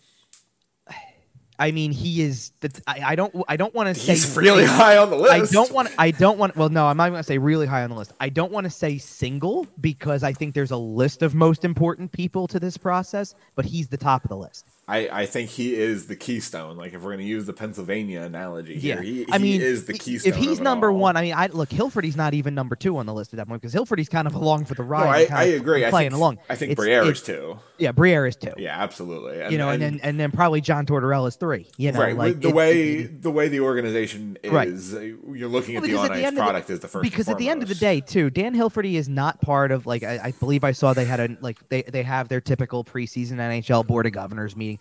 I 1.62 1.70
mean, 1.70 1.92
he 1.92 2.22
is. 2.22 2.50
The, 2.58 2.82
I, 2.88 3.02
I 3.04 3.14
don't. 3.14 3.32
I 3.46 3.56
don't 3.56 3.72
want 3.72 3.88
to 3.88 3.94
say 3.94 4.14
He's 4.14 4.36
really 4.36 4.64
high 4.64 4.96
on 4.96 5.10
the 5.10 5.16
list. 5.16 5.32
I 5.32 5.52
don't 5.52 5.70
want. 5.70 5.90
I 5.96 6.10
don't 6.10 6.36
want. 6.36 6.56
Well, 6.56 6.70
no, 6.70 6.86
I'm 6.86 6.96
not 6.96 7.10
going 7.10 7.20
to 7.20 7.26
say 7.26 7.38
really 7.38 7.66
high 7.66 7.84
on 7.84 7.90
the 7.90 7.94
list. 7.96 8.12
I 8.18 8.30
don't 8.30 8.50
want 8.50 8.64
to 8.64 8.70
say 8.70 8.98
single 8.98 9.68
because 9.80 10.24
I 10.24 10.32
think 10.32 10.54
there's 10.54 10.72
a 10.72 10.76
list 10.76 11.22
of 11.22 11.36
most 11.36 11.64
important 11.64 12.10
people 12.10 12.48
to 12.48 12.58
this 12.58 12.76
process, 12.76 13.36
but 13.54 13.64
he's 13.64 13.86
the 13.86 13.96
top 13.96 14.24
of 14.24 14.28
the 14.28 14.36
list. 14.36 14.66
I, 14.88 15.08
I 15.22 15.26
think 15.26 15.48
he 15.48 15.74
is 15.76 16.06
the 16.06 16.16
keystone. 16.16 16.76
Like 16.76 16.92
if 16.92 17.02
we're 17.02 17.10
going 17.12 17.18
to 17.20 17.24
use 17.24 17.46
the 17.46 17.52
Pennsylvania 17.52 18.22
analogy 18.22 18.78
here, 18.78 19.00
he, 19.00 19.24
I 19.30 19.38
mean, 19.38 19.60
is 19.60 19.84
the 19.84 19.94
i- 19.94 19.98
keystone. 19.98 20.32
If 20.32 20.36
he's 20.38 20.58
number 20.60 20.90
all. 20.90 20.98
one, 20.98 21.16
I 21.16 21.22
mean, 21.22 21.34
I 21.34 21.46
look. 21.46 21.68
Hilferty's 21.70 22.16
not 22.16 22.34
even 22.34 22.54
number 22.54 22.74
two 22.74 22.96
on 22.98 23.06
the 23.06 23.14
list 23.14 23.32
at 23.32 23.36
that 23.36 23.46
point 23.48 23.62
because 23.62 23.72
Hilferty's 23.74 24.08
kind 24.08 24.26
of 24.26 24.34
along 24.34 24.64
for 24.64 24.74
the 24.74 24.82
ride. 24.82 25.30
no, 25.30 25.36
I, 25.36 25.40
I 25.40 25.44
agree. 25.44 25.86
I 25.86 25.90
playing 25.90 26.10
think, 26.10 26.18
along. 26.18 26.38
I 26.50 26.56
think 26.56 26.72
It's- 26.72 26.84
Briere 26.84 27.02
it's- 27.02 27.18
is 27.18 27.22
two. 27.22 27.58
Yeah, 27.78 27.90
Briere 27.90 28.26
is 28.26 28.36
two. 28.36 28.52
Yeah, 28.58 28.80
absolutely. 28.80 29.40
And, 29.40 29.50
you 29.50 29.58
know, 29.58 29.68
and, 29.68 29.82
then 29.82 29.98
and 30.04 30.18
then 30.20 30.30
probably 30.30 30.60
John 30.60 30.86
Tortorella 30.86 31.26
is 31.28 31.36
three. 31.36 31.66
You 31.78 31.90
know, 31.90 31.98
right 32.00 32.16
like 32.16 32.40
the 32.40 32.48
it- 32.48 32.54
way 32.54 32.82
it- 32.98 33.22
the 33.22 33.30
way 33.30 33.48
the 33.48 33.60
organization 33.60 34.36
Right. 34.44 34.68
is, 34.68 34.94
uh, 34.94 35.00
you're 35.32 35.48
looking 35.48 35.76
at 35.76 35.82
the 35.84 35.96
on 35.96 36.10
ice 36.12 36.32
product 36.34 36.70
as 36.70 36.80
the 36.80 36.88
first. 36.88 37.02
because 37.02 37.28
at 37.28 37.38
the 37.38 37.48
end 37.48 37.62
of 37.62 37.68
the 37.68 37.74
day 37.76 38.00
too 38.00 38.30
dan 38.30 38.54
hilferty 38.54 38.94
is 38.94 39.08
not 39.08 39.40
part 39.40 39.70
of 39.72 39.86
like 39.86 40.02
I, 40.02 40.18
I 40.24 40.30
believe 40.32 40.64
i 40.64 40.72
saw 40.72 40.92
they 40.92 41.04
had 41.04 41.20
a 41.20 41.36
like 41.40 41.58
they, 41.68 41.82
they 41.82 42.02
have 42.02 42.28
their 42.28 42.40
typical 42.40 42.84
preseason 42.84 43.34
nhl 43.36 43.86
board 43.86 44.06
of 44.06 44.12
governors 44.12 44.54
meeting 44.56 44.71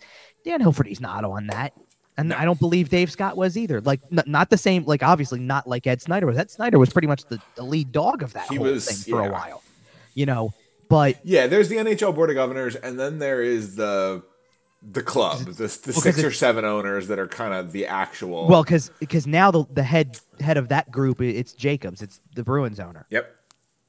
dan 0.44 0.60
hilferty's 0.60 1.00
not 1.00 1.24
on 1.24 1.46
that. 1.48 1.72
And 2.18 2.32
i 2.34 2.44
don't 2.44 2.58
believe 2.60 2.88
dave 2.90 3.10
scott 3.10 3.36
was 3.36 3.56
either. 3.56 3.80
Like 3.80 4.00
n- 4.10 4.24
not 4.26 4.50
the 4.50 4.58
same 4.58 4.84
like 4.84 5.02
obviously 5.02 5.40
not 5.40 5.66
like 5.66 5.86
ed 5.86 6.02
snider 6.02 6.26
was. 6.26 6.36
Ed 6.36 6.50
snider 6.50 6.78
was 6.78 6.90
pretty 6.92 7.08
much 7.08 7.24
the, 7.24 7.40
the 7.56 7.62
lead 7.62 7.90
dog 7.92 8.22
of 8.22 8.32
that 8.34 8.48
He 8.48 8.56
whole 8.56 8.66
was- 8.66 8.86
thing 8.86 9.12
for 9.14 9.22
yeah. 9.22 9.28
a 9.28 9.32
while 9.32 9.62
you 10.14 10.26
know? 10.26 10.52
But 10.90 11.20
Yeah, 11.24 11.46
there's 11.46 11.70
the 11.70 11.76
NHL 11.76 12.14
board 12.14 12.28
of 12.28 12.36
governors, 12.36 12.76
and 12.76 13.00
then 13.00 13.18
there 13.18 13.42
is 13.42 13.76
the 13.76 14.22
the 14.82 15.02
club, 15.02 15.38
the, 15.46 15.52
the 15.52 15.68
six 15.68 16.22
or 16.22 16.32
seven 16.32 16.64
owners 16.66 17.06
that 17.08 17.18
are 17.18 17.28
kind 17.28 17.54
of 17.54 17.72
the 17.72 17.86
actual. 17.86 18.46
well 18.48 18.62
because 18.62 18.90
because 19.00 19.26
now 19.26 19.50
the, 19.50 19.64
the 19.72 19.82
head 19.84 20.18
head 20.40 20.58
of 20.58 20.68
that 20.68 20.90
group 20.90 21.22
it's 21.22 21.52
jacobs. 21.54 22.02
It's 22.02 22.20
the 22.34 22.42
bruins 22.44 22.78
owner. 22.78 23.06
Yep. 23.08 23.32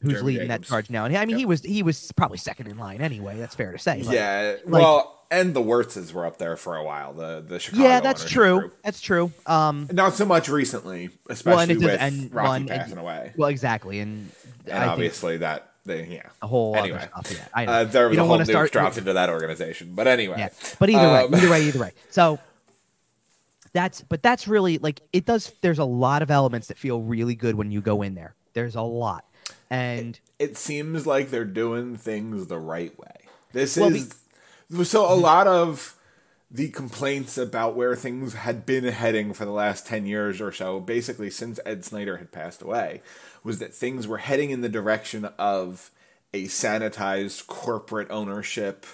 who's 0.01 0.11
Jeremy 0.13 0.27
leading 0.27 0.47
Jacobs. 0.47 0.67
that 0.69 0.71
charge 0.71 0.89
now. 0.89 1.03
And 1.05 1.17
i 1.17 1.25
mean 1.25 1.37
he 1.37 1.45
was 1.45 1.61
he 1.63 1.83
was 1.83 2.11
probably 2.13 2.37
second 2.37 2.67
in 2.67 2.77
line 2.77 3.01
anyway 3.01 3.37
that's 3.37 3.55
fair 3.55 3.71
to 3.73 3.79
say. 3.79 3.99
Yeah, 4.05 4.55
like- 4.65 4.81
well, 4.83 5.22
and 5.39 5.53
the 5.53 5.61
Wirtzes 5.61 6.13
were 6.13 6.25
up 6.25 6.37
there 6.37 6.55
for 6.55 6.75
a 6.77 6.83
while. 6.83 7.13
The 7.13 7.43
the 7.45 7.59
Chicago. 7.59 7.83
yeah 7.83 7.99
that's 7.99 8.23
true 8.29 8.59
group. 8.59 8.77
that's 8.83 9.01
true 9.01 9.31
um 9.45 9.87
Not 9.91 10.13
so 10.13 10.25
much 10.25 10.47
recently, 10.49 11.09
especially 11.29 11.63
it 11.75 11.79
does- 11.79 11.83
with 11.83 12.01
and 12.01 12.33
Rocky 12.33 12.47
one- 12.47 12.61
and- 12.61 12.69
passing 12.69 12.97
away, 12.97 13.33
Well, 13.35 13.49
exactly, 13.49 13.99
and, 13.99 14.29
and 14.67 14.89
obviously 14.89 15.37
that 15.37 15.69
they 15.85 16.05
yeah. 16.07 16.29
a 16.41 16.47
whole 16.47 16.75
anyway, 16.77 17.07
stuff. 17.11 17.29
Yeah, 17.31 17.45
I 17.53 17.65
know. 17.65 17.71
uh, 17.73 17.83
there 17.83 18.03
You 18.03 18.09
was 18.09 18.15
a 18.15 18.17
don't 18.17 18.27
whole 18.27 18.33
wanna 18.35 18.45
start- 18.45 18.71
dropped 18.71 18.97
into 18.97 19.13
that 19.13 19.29
organization, 19.29 19.91
but 19.95 20.07
anyway. 20.07 20.35
yeah, 20.39 20.49
but 20.79 20.89
either 20.89 20.99
Um, 21.05 21.31
way, 21.31 21.37
either 21.39 21.49
way, 21.49 21.63
either 21.67 21.79
way. 21.79 21.91
So 22.09 22.39
that's 23.73 24.01
but 24.01 24.21
that's 24.21 24.47
really 24.47 24.77
like 24.77 25.01
it 25.11 25.25
does. 25.25 25.51
There's 25.61 25.79
a 25.79 25.83
lot 25.85 26.21
of 26.21 26.29
elements 26.31 26.67
that 26.67 26.77
feel 26.77 27.01
really 27.01 27.35
good 27.35 27.55
when 27.55 27.71
you 27.71 27.81
go 27.81 28.01
in 28.01 28.15
there. 28.15 28.35
There's 28.53 28.75
a 28.75 28.81
lot, 28.81 29.25
and 29.69 30.19
it 30.39 30.57
seems 30.57 31.07
like 31.07 31.31
they're 31.31 31.43
doing 31.45 31.97
things 31.97 32.47
the 32.47 32.59
right 32.59 32.97
way. 32.99 33.07
This 33.51 33.75
Well, 33.77 33.93
is 33.93 34.13
so 34.83 35.11
a 35.11 35.15
lot 35.15 35.47
of 35.47 35.95
the 36.49 36.69
complaints 36.69 37.37
about 37.37 37.75
where 37.75 37.95
things 37.95 38.33
had 38.33 38.65
been 38.65 38.83
heading 38.83 39.33
for 39.33 39.43
the 39.43 39.51
last 39.51 39.87
10 39.87 40.05
years 40.05 40.39
or 40.39 40.51
so, 40.51 40.79
basically 40.79 41.29
since 41.29 41.59
Ed 41.65 41.83
Snider 41.83 42.17
had 42.17 42.31
passed 42.31 42.61
away, 42.61 43.01
was 43.43 43.59
that 43.59 43.73
things 43.73 44.07
were 44.07 44.19
heading 44.19 44.51
in 44.51 44.61
the 44.61 44.69
direction 44.69 45.25
of 45.39 45.89
a 46.33 46.45
sanitized 46.45 47.47
corporate 47.47 48.09
ownership 48.11 48.85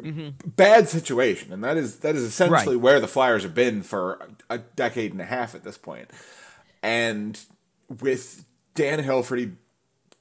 mm-hmm. 0.00 0.30
bad 0.48 0.88
situation. 0.88 1.52
And 1.52 1.62
that 1.64 1.76
is 1.76 2.00
that 2.00 2.14
is 2.14 2.22
essentially 2.22 2.76
Right. 2.76 2.82
where 2.82 3.00
the 3.00 3.08
flyers 3.08 3.42
have 3.42 3.54
been 3.54 3.82
for 3.82 4.28
a 4.48 4.58
decade 4.58 5.12
and 5.12 5.20
a 5.20 5.24
half 5.24 5.54
at 5.54 5.64
this 5.64 5.78
point. 5.78 6.10
And 6.82 7.38
with 8.00 8.44
dan 8.74 9.02
hilferty 9.02 9.54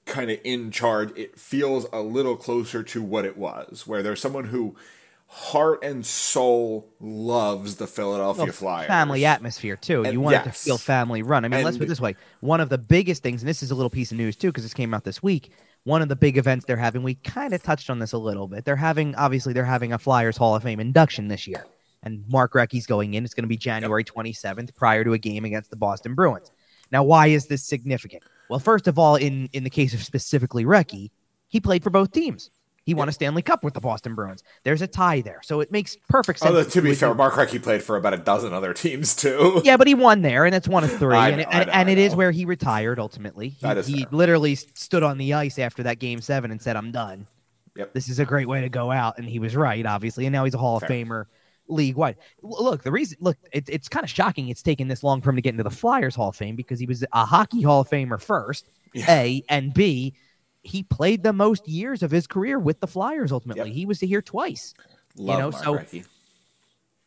kind 0.06 0.32
of 0.32 0.40
in 0.44 0.72
charge, 0.72 1.18
it 1.18 1.40
feels 1.40 1.88
a 1.92 2.02
little 2.02 2.36
closer 2.36 2.84
to 2.84 3.02
what 3.02 3.26
it 3.26 3.38
was, 3.38 3.86
where 3.88 4.04
there's 4.04 4.22
someone 4.22 4.46
who 4.46 4.76
heart 5.28 5.84
and 5.84 6.06
soul 6.06 6.88
loves 7.00 7.76
the 7.76 7.88
Philadelphia 7.88 8.46
well, 8.46 8.54
Flyers. 8.54 8.88
family 8.88 9.26
atmosphere 9.26 9.76
too. 9.76 10.04
And 10.04 10.14
you 10.14 10.22
want 10.22 10.36
it 10.36 10.44
to 10.44 10.52
feel 10.52 10.78
family 10.78 11.24
run. 11.24 11.44
I 11.44 11.48
mean, 11.48 11.64
let's 11.64 11.78
put 11.78 11.86
it 11.86 11.90
this 11.90 12.00
way: 12.02 12.16
one 12.40 12.62
of 12.62 12.70
the 12.70 12.78
biggest 12.78 13.24
things, 13.24 13.42
and 13.42 13.50
this 13.50 13.64
is 13.64 13.72
a 13.72 13.76
little 13.76 13.90
piece 13.90 14.12
of 14.12 14.18
news 14.18 14.36
too, 14.36 14.48
because 14.48 14.64
this 14.64 14.74
came 14.74 14.94
out 14.94 15.04
this 15.04 15.22
week. 15.22 15.52
One 15.84 16.02
of 16.02 16.10
the 16.10 16.16
big 16.16 16.38
events 16.38 16.66
they're 16.66 16.78
having, 16.78 17.04
we 17.04 17.14
kind 17.14 17.54
of 17.54 17.62
touched 17.62 17.92
on 17.92 18.00
this 18.00 18.12
a 18.12 18.18
little 18.18 18.48
bit. 18.48 18.66
They're 18.66 18.76
having, 18.76 19.14
obviously, 19.16 19.54
they're 19.54 19.64
having 19.64 19.94
a 19.94 20.00
Flyers 20.00 20.36
Hall 20.36 20.56
of 20.56 20.64
Fame 20.64 20.80
induction 20.80 21.28
this 21.28 21.46
year, 21.46 21.64
and 22.02 22.24
Mark 22.28 22.54
Recchi's 22.54 22.88
going 22.88 23.14
in. 23.14 23.24
It's 23.24 23.36
going 23.36 23.44
to 23.44 23.48
be 23.48 23.58
January 23.58 24.04
27th, 24.04 24.74
prior 24.74 25.04
to 25.04 25.14
a 25.14 25.20
game 25.20 25.46
against 25.46 25.70
the 25.70 25.76
Boston 25.76 26.16
Bruins. 26.16 26.52
Now, 26.92 27.04
why 27.04 27.28
is 27.28 27.46
this 27.48 27.64
significant? 27.64 28.24
Well, 28.50 28.60
first 28.60 28.88
of 28.88 28.98
all, 29.00 29.16
in 29.16 29.50
in 29.54 29.64
the 29.64 29.70
case 29.70 29.94
of 29.94 30.04
specifically 30.04 30.66
Recchi, 30.66 31.12
he 31.48 31.60
played 31.60 31.84
for 31.84 31.90
both 31.90 32.12
teams. 32.12 32.50
He 32.86 32.94
won 32.94 33.10
a 33.10 33.12
Stanley 33.12 33.42
Cup 33.42 33.64
with 33.64 33.74
the 33.74 33.82
Boston 33.82 34.14
Bruins. 34.14 34.44
There's 34.64 34.84
a 34.84 34.86
tie 34.88 35.22
there, 35.22 35.40
so 35.44 35.60
it 35.60 35.72
makes 35.72 35.98
perfect 36.08 36.38
sense. 36.38 36.50
Although 36.50 36.70
to 36.70 36.82
be 36.84 36.94
fair, 36.94 37.16
Mark 37.16 37.34
Recchi 37.34 37.62
played 37.62 37.82
for 37.82 37.96
about 37.96 38.14
a 38.14 38.18
dozen 38.18 38.54
other 38.54 38.76
teams 38.76 39.16
too. 39.16 39.62
yeah, 39.66 39.76
but 39.76 39.88
he 39.88 39.96
won 39.96 40.22
there, 40.22 40.46
and 40.46 40.54
it's 40.54 40.68
one 40.68 40.84
of 40.84 40.92
three, 41.00 41.16
I 41.16 41.30
and, 41.30 41.38
know, 41.38 41.42
it, 41.42 41.48
and, 41.52 41.66
know, 41.68 41.74
and 41.74 41.90
it 41.90 41.98
is 41.98 42.16
where 42.16 42.30
he 42.30 42.46
retired 42.46 43.00
ultimately. 43.00 43.50
He, 43.50 43.58
That 43.62 43.78
is 43.80 43.88
he 43.88 44.04
fair. 44.04 44.10
literally 44.12 44.54
stood 44.54 45.02
on 45.02 45.18
the 45.18 45.34
ice 45.34 45.58
after 45.58 45.82
that 45.84 45.98
game 45.98 46.22
seven 46.22 46.52
and 46.52 46.62
said, 46.62 46.76
"I'm 46.76 46.92
done. 46.92 47.26
Yep. 47.76 47.94
This 47.94 48.08
is 48.08 48.20
a 48.20 48.26
great 48.26 48.48
way 48.48 48.62
to 48.62 48.70
go 48.70 48.92
out," 48.92 49.18
and 49.18 49.28
he 49.28 49.40
was 49.40 49.56
right, 49.56 49.84
obviously. 49.84 50.28
And 50.28 50.34
now 50.34 50.46
he's 50.46 50.54
a 50.54 50.60
Hall 50.60 50.80
Fair. 50.80 50.88
of 50.88 50.96
Famer, 51.08 51.26
league 51.68 51.96
wide. 51.96 52.18
Look, 52.42 52.84
the 52.84 52.92
reason, 52.92 53.18
look, 53.22 53.38
it, 53.52 53.68
it's 53.70 53.88
kind 53.88 54.04
of 54.04 54.10
shocking 54.10 54.50
it's 54.50 54.62
taken 54.62 54.88
this 54.88 55.04
long 55.04 55.22
for 55.22 55.30
him 55.30 55.36
to 55.36 55.42
get 55.42 55.52
into 55.52 55.64
the 55.64 55.70
Flyers 55.70 56.16
Hall 56.16 56.30
of 56.30 56.36
Fame 56.36 56.56
because 56.56 56.80
he 56.80 56.86
was 56.86 57.04
a 57.12 57.26
hockey 57.26 57.62
Hall 57.62 57.82
of 57.82 57.90
Famer 57.90 58.22
first, 58.22 58.70
Yeah. 58.94 59.06
A, 59.10 59.44
and 59.50 59.74
B. 59.74 60.14
He 60.64 60.82
played 60.84 61.22
the 61.22 61.34
most 61.34 61.68
years 61.68 62.02
of 62.02 62.10
his 62.10 62.26
career 62.26 62.58
with 62.58 62.80
the 62.80 62.88
Flyers. 62.88 63.32
Ultimately, 63.32 63.70
Yep. 63.70 63.76
he 63.76 63.86
was 63.86 64.00
here 64.00 64.22
twice. 64.22 64.74
Love 65.16 65.40
know, 65.40 65.72
Mark 65.74 65.88
so-. 65.90 66.00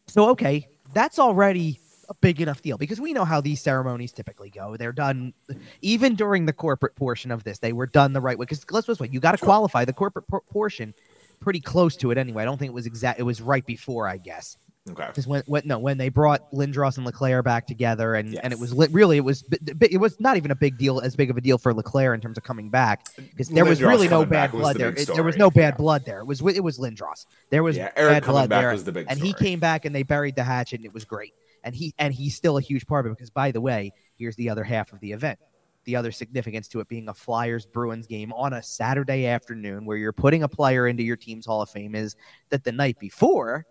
So 0.06 0.28
okay, 0.30 0.68
that's 0.94 1.18
already 1.18 1.80
a 2.08 2.14
big 2.14 2.40
enough 2.40 2.62
deal 2.62 2.78
because 2.78 3.00
we 3.00 3.12
know 3.12 3.24
how 3.24 3.40
these 3.40 3.60
ceremonies 3.60 4.12
typically 4.12 4.48
go. 4.48 4.76
They're 4.76 4.92
done 4.92 5.34
even 5.82 6.14
during 6.14 6.46
the 6.46 6.52
corporate 6.54 6.96
portion 6.96 7.30
of 7.30 7.44
this. 7.44 7.58
They 7.58 7.74
were 7.74 7.86
done 7.86 8.14
the 8.14 8.20
right 8.20 8.38
way 8.38 8.44
because 8.44 8.64
let's 8.70 8.86
put 8.86 8.92
it 8.92 8.98
this 9.00 9.12
you 9.12 9.20
got 9.20 9.32
to 9.32 9.44
qualify 9.44 9.84
the 9.84 9.92
corporate 9.92 10.26
por- 10.26 10.40
portion 10.50 10.94
pretty 11.40 11.60
close 11.60 11.96
to 11.98 12.10
it 12.10 12.18
anyway. 12.18 12.42
I 12.42 12.46
don't 12.46 12.58
think 12.58 12.70
it 12.70 12.74
was 12.74 12.86
exact. 12.86 13.18
It 13.20 13.24
was 13.24 13.40
right 13.40 13.64
before, 13.64 14.08
I 14.08 14.16
guess. 14.16 14.56
Okay. 14.90 15.06
Because 15.06 15.26
when, 15.26 15.42
when 15.46 15.62
no 15.66 15.78
when 15.78 15.98
they 15.98 16.08
brought 16.08 16.50
Lindros 16.50 16.96
and 16.96 17.04
LeClair 17.04 17.42
back 17.42 17.66
together, 17.66 18.14
and 18.14 18.38
and 18.42 18.54
it 18.54 18.58
was 18.58 18.72
li- 18.72 18.88
really 18.90 19.18
it 19.18 19.24
was 19.24 19.44
it 19.82 20.00
was 20.00 20.18
not 20.18 20.38
even 20.38 20.50
a 20.50 20.54
big 20.54 20.78
deal 20.78 21.00
as 21.00 21.14
big 21.14 21.28
of 21.28 21.36
a 21.36 21.42
deal 21.42 21.58
for 21.58 21.74
LeClair 21.74 22.14
in 22.14 22.20
terms 22.22 22.38
of 22.38 22.44
coming 22.44 22.70
back 22.70 23.06
because 23.16 23.48
there 23.50 23.66
was 23.66 23.82
really 23.82 24.08
no 24.08 24.24
bad 24.24 24.50
blood 24.50 24.76
the 24.76 24.78
there. 24.78 24.88
It- 24.90 25.08
there 25.14 25.22
was 25.24 25.36
no 25.36 25.50
bad 25.50 25.74
Yeah. 25.74 25.76
blood 25.76 26.04
there. 26.06 26.20
It 26.20 26.26
was 26.26 26.40
it 26.40 26.64
was 26.64 26.78
Lindros. 26.78 27.26
There 27.50 27.62
was 27.62 27.76
Yeah, 27.76 27.90
bad 27.94 28.24
blood 28.24 28.48
back 28.48 28.62
there, 28.62 28.72
was 28.72 28.84
the 28.84 28.92
big 28.92 29.06
and 29.10 29.18
he 29.20 29.34
came 29.34 29.60
back 29.60 29.84
and 29.84 29.94
they 29.94 30.04
buried 30.04 30.36
the 30.36 30.44
hatchet, 30.44 30.76
and 30.76 30.86
it 30.86 30.94
was 30.94 31.04
great. 31.04 31.34
And 31.64 31.74
he 31.74 31.92
and 31.98 32.14
he's 32.14 32.34
still 32.34 32.56
a 32.56 32.62
huge 32.62 32.86
part 32.86 33.04
of 33.04 33.12
it 33.12 33.16
because 33.18 33.30
by 33.30 33.50
the 33.50 33.60
way, 33.60 33.92
here's 34.16 34.36
the 34.36 34.48
other 34.48 34.64
half 34.64 34.92
of 34.94 35.00
the 35.00 35.12
event. 35.12 35.38
The 35.84 35.96
other 35.96 36.12
significance 36.12 36.68
to 36.68 36.80
it 36.80 36.88
being 36.88 37.08
a 37.08 37.14
Flyers 37.14 37.64
Bruins 37.64 38.06
game 38.06 38.32
on 38.34 38.52
a 38.52 38.62
Saturday 38.62 39.26
afternoon 39.26 39.86
where 39.86 39.96
you're 39.96 40.12
putting 40.12 40.42
a 40.42 40.48
player 40.48 40.86
into 40.86 41.02
your 41.02 41.16
team's 41.16 41.46
Hall 41.46 41.62
of 41.62 41.70
Fame 41.70 41.94
is 41.94 42.14
that 42.50 42.62
the 42.64 42.72
night 42.72 42.98
before 42.98 43.64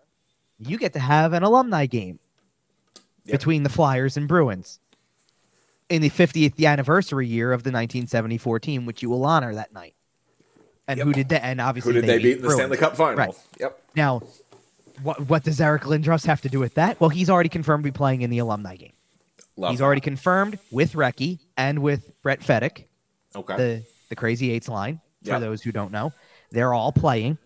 you 0.58 0.78
get 0.78 0.92
to 0.94 0.98
have 0.98 1.32
an 1.32 1.42
alumni 1.42 1.86
game 1.86 2.18
Yep. 3.24 3.40
between 3.40 3.62
the 3.62 3.68
Flyers 3.68 4.16
and 4.16 4.26
Bruins 4.26 4.80
in 5.90 6.00
the 6.00 6.08
50th 6.08 6.64
anniversary 6.66 7.26
year 7.26 7.52
of 7.52 7.62
the 7.62 7.68
1974 7.68 8.58
team, 8.60 8.86
which 8.86 9.02
you 9.02 9.10
will 9.10 9.24
honor 9.24 9.54
that 9.54 9.70
night. 9.72 9.94
And 10.88 10.98
who 10.98 11.12
did 11.12 11.28
that? 11.28 11.44
And 11.44 11.60
obviously, 11.60 11.92
Who 11.92 12.00
did 12.00 12.08
they 12.08 12.16
beat 12.16 12.36
in 12.36 12.38
the 12.38 12.42
Bruins. 12.44 12.54
Stanley 12.54 12.76
Cup 12.78 12.96
final? 12.96 13.16
Right. 13.18 13.34
Yep. 13.60 13.82
Now, 13.94 14.22
what 15.02 15.28
what 15.28 15.44
does 15.44 15.60
Eric 15.60 15.82
Lindros 15.82 16.24
have 16.24 16.40
to 16.40 16.48
do 16.48 16.58
with 16.58 16.74
that? 16.74 16.98
Well, 17.00 17.10
he's 17.10 17.28
already 17.28 17.50
confirmed 17.50 17.84
to 17.84 17.92
be 17.92 17.94
playing 17.94 18.22
in 18.22 18.30
the 18.30 18.38
alumni 18.38 18.76
game. 18.76 18.92
Love 19.58 19.70
he's 19.72 19.80
that. 19.80 19.84
already 19.84 20.00
confirmed 20.00 20.58
with 20.70 20.94
Recchi 20.94 21.38
and 21.58 21.80
with 21.80 22.10
Brent 22.22 22.40
Fedyk, 22.40 22.84
Okay. 23.36 23.56
the 23.56 23.82
the 24.08 24.16
Crazy 24.16 24.50
Eights 24.52 24.68
line. 24.68 25.02
For 25.24 25.30
Yep. 25.32 25.40
those 25.40 25.62
who 25.62 25.72
don't 25.72 25.90
know, 25.92 26.12
they're 26.52 26.72
all 26.72 26.92
playing. 26.92 27.36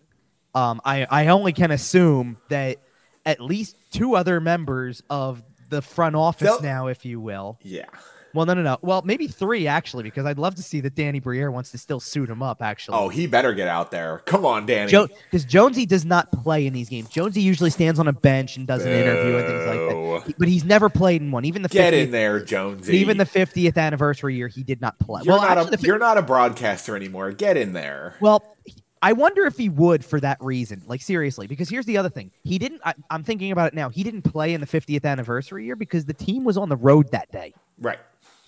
Um, 0.55 0.79
I 0.85 1.05
I 1.09 1.27
only 1.27 1.51
can 1.51 1.71
assume 1.71 2.37
that 2.49 2.77
at 3.25 3.41
least 3.41 3.75
two 3.91 4.15
other 4.15 4.39
members 4.39 5.01
of 5.09 5.43
the 5.69 5.81
front 5.81 6.15
office 6.15 6.47
They'll- 6.49 6.61
now, 6.61 6.87
if 6.87 7.03
you 7.03 7.19
will. 7.19 7.57
yeah. 7.63 7.85
Well, 8.33 8.45
no, 8.45 8.53
no, 8.55 8.63
no. 8.63 8.77
Well, 8.81 9.01
maybe 9.05 9.27
three 9.27 9.67
actually, 9.67 10.03
because 10.03 10.25
I'd 10.25 10.39
love 10.39 10.55
to 10.55 10.63
see 10.63 10.79
that 10.81 10.95
Danny 10.95 11.19
Briere 11.19 11.51
wants 11.51 11.71
to 11.71 11.77
still 11.77 11.99
suit 11.99 12.29
him 12.29 12.41
up. 12.41 12.61
Actually, 12.61 12.97
Oh, 12.97 13.09
he 13.09 13.27
better 13.27 13.53
get 13.53 13.67
out 13.67 13.91
there. 13.91 14.23
Come 14.25 14.45
on, 14.45 14.65
Danny. 14.65 14.91
because 14.91 15.45
Jonesy 15.45 15.85
does 15.85 16.03
not 16.03 16.31
play 16.31 16.65
in 16.65 16.73
these 16.73 16.89
games. 16.89 17.09
Jonesy 17.09 17.41
usually 17.41 17.69
stands 17.69 17.99
on 17.99 18.07
a 18.07 18.13
bench 18.13 18.57
and 18.57 18.65
does 18.65 18.85
an 18.85 18.91
interview 18.91 19.37
and 19.37 19.47
things 19.47 19.65
like 19.67 20.27
that. 20.27 20.35
But 20.39 20.47
he's 20.47 20.63
never 20.63 20.89
played 20.89 21.21
in 21.21 21.31
one. 21.31 21.45
Even 21.45 21.61
the 21.61 21.69
get 21.69 21.93
50th, 21.93 22.03
in 22.03 22.11
there, 22.11 22.39
Jonesy. 22.43 22.97
even 22.97 23.17
the 23.17 23.25
50th 23.25 23.77
anniversary 23.77 24.35
year, 24.35 24.47
he 24.47 24.63
did 24.63 24.81
not 24.81 24.97
play. 24.99 25.21
You're 25.23 25.35
well, 25.35 25.43
not 25.43 25.57
actually, 25.57 25.73
a 25.75 25.77
the, 25.77 25.87
you're 25.87 25.99
not 25.99 26.17
a 26.17 26.21
broadcaster 26.21 26.95
anymore. 26.95 27.31
Get 27.31 27.57
in 27.57 27.73
there. 27.73 28.15
well, 28.19 28.55
I 29.01 29.11
wonder 29.13 29.45
if 29.45 29.57
he 29.57 29.67
would 29.67 30.03
for 30.05 30.19
that 30.21 30.37
reason. 30.41 30.81
Like 30.87 31.01
seriously, 31.01 31.45
because 31.45 31.69
here's 31.69 31.85
the 31.85 31.97
other 31.97 32.09
thing: 32.09 32.31
he 32.43 32.57
didn't. 32.57 32.81
I, 32.85 32.93
I'm 33.09 33.23
thinking 33.23 33.51
about 33.51 33.67
it 33.67 33.73
now. 33.73 33.89
He 33.89 34.01
didn't 34.01 34.21
play 34.21 34.53
in 34.53 34.61
the 34.61 34.67
50th 34.67 35.03
anniversary 35.03 35.65
year 35.65 35.75
because 35.75 36.05
the 36.05 36.13
team 36.13 36.45
was 36.45 36.57
on 36.57 36.69
the 36.69 36.77
road 36.77 37.11
that 37.11 37.29
day. 37.31 37.53
Right. 37.77 37.99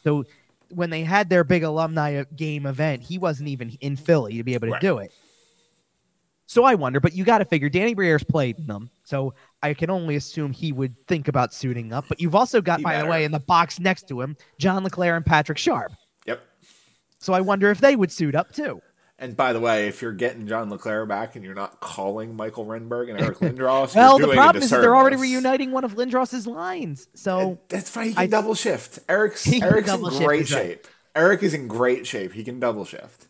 So 0.06 0.24
when 0.70 0.92
they 0.92 1.04
had 1.04 1.30
their 1.30 1.44
big 1.44 1.64
alumni 1.64 2.24
game 2.36 2.66
event, 2.68 3.02
he 3.02 3.18
wasn't 3.18 3.50
even 3.50 3.76
in 3.82 3.96
Philly 3.96 4.38
to 4.38 4.44
be 4.44 4.54
able 4.54 4.68
to 4.68 4.74
Right. 4.74 4.82
do 4.82 5.00
it. 5.00 5.12
So 6.46 6.64
I 6.64 6.76
wonder, 6.76 7.00
but 7.00 7.14
you 7.14 7.24
got 7.24 7.40
to 7.40 7.46
figure 7.46 7.70
Danny 7.70 7.96
Briere's 7.96 8.24
played 8.24 8.68
them, 8.68 8.92
so 9.04 9.34
I 9.64 9.74
can 9.74 9.90
only 9.90 10.16
assume 10.16 10.54
he 10.54 10.72
would 10.72 10.96
think 11.08 11.28
about 11.28 11.56
suiting 11.56 11.92
up. 11.92 12.06
But 12.08 12.22
you've 12.22 12.36
also 12.36 12.62
got, 12.62 12.80
He 12.80 12.84
by 12.84 13.02
the 13.02 13.08
way, 13.08 13.26
in 13.26 13.32
the 13.32 13.40
box 13.40 13.80
next 13.80 14.08
to 14.10 14.22
him, 14.22 14.38
John 14.60 14.84
LeClair 14.84 15.16
and 15.16 15.26
Patrick 15.26 15.58
Sharp. 15.58 15.92
Yep. 16.28 16.40
So 17.18 17.34
I 17.34 17.42
wonder 17.42 17.72
if 17.72 17.80
they 17.82 17.96
would 17.96 18.12
suit 18.12 18.36
up 18.36 18.52
too. 18.54 18.80
And 19.18 19.38
by 19.38 19.54
the 19.54 19.62
way, 19.62 19.88
if 19.88 20.02
you're 20.02 20.12
getting 20.12 20.46
John 20.46 20.70
LeClair 20.70 21.06
back 21.06 21.36
and 21.36 21.46
you're 21.46 21.56
not 21.56 21.80
calling 21.80 22.36
Mikael 22.36 22.66
Renberg 22.66 23.10
and 23.10 23.20
Eric 23.22 23.38
Lindros, 23.40 23.96
Well, 23.96 24.20
the 24.20 24.28
problem 24.34 24.62
is 24.62 24.70
they're 24.70 24.96
already 24.96 25.16
reuniting 25.16 25.72
one 25.72 25.86
of 25.86 25.96
Lindros's 25.96 26.46
lines. 26.46 27.08
So 27.14 27.40
And 27.40 27.58
That's 27.70 27.90
fine. 27.90 28.08
He 28.08 28.14
can 28.14 28.24
I- 28.24 28.28
double 28.28 28.56
shift. 28.56 29.00
Eric's 29.10 29.48
Eric's 29.52 29.92
in 29.94 30.02
great 30.02 30.48
shape. 30.50 30.88
Eric 31.16 31.44
is 31.44 31.54
in 31.54 31.68
great 31.68 32.06
shape. 32.06 32.34
He 32.34 32.44
can 32.44 32.60
double 32.60 32.84
shift. 32.86 33.28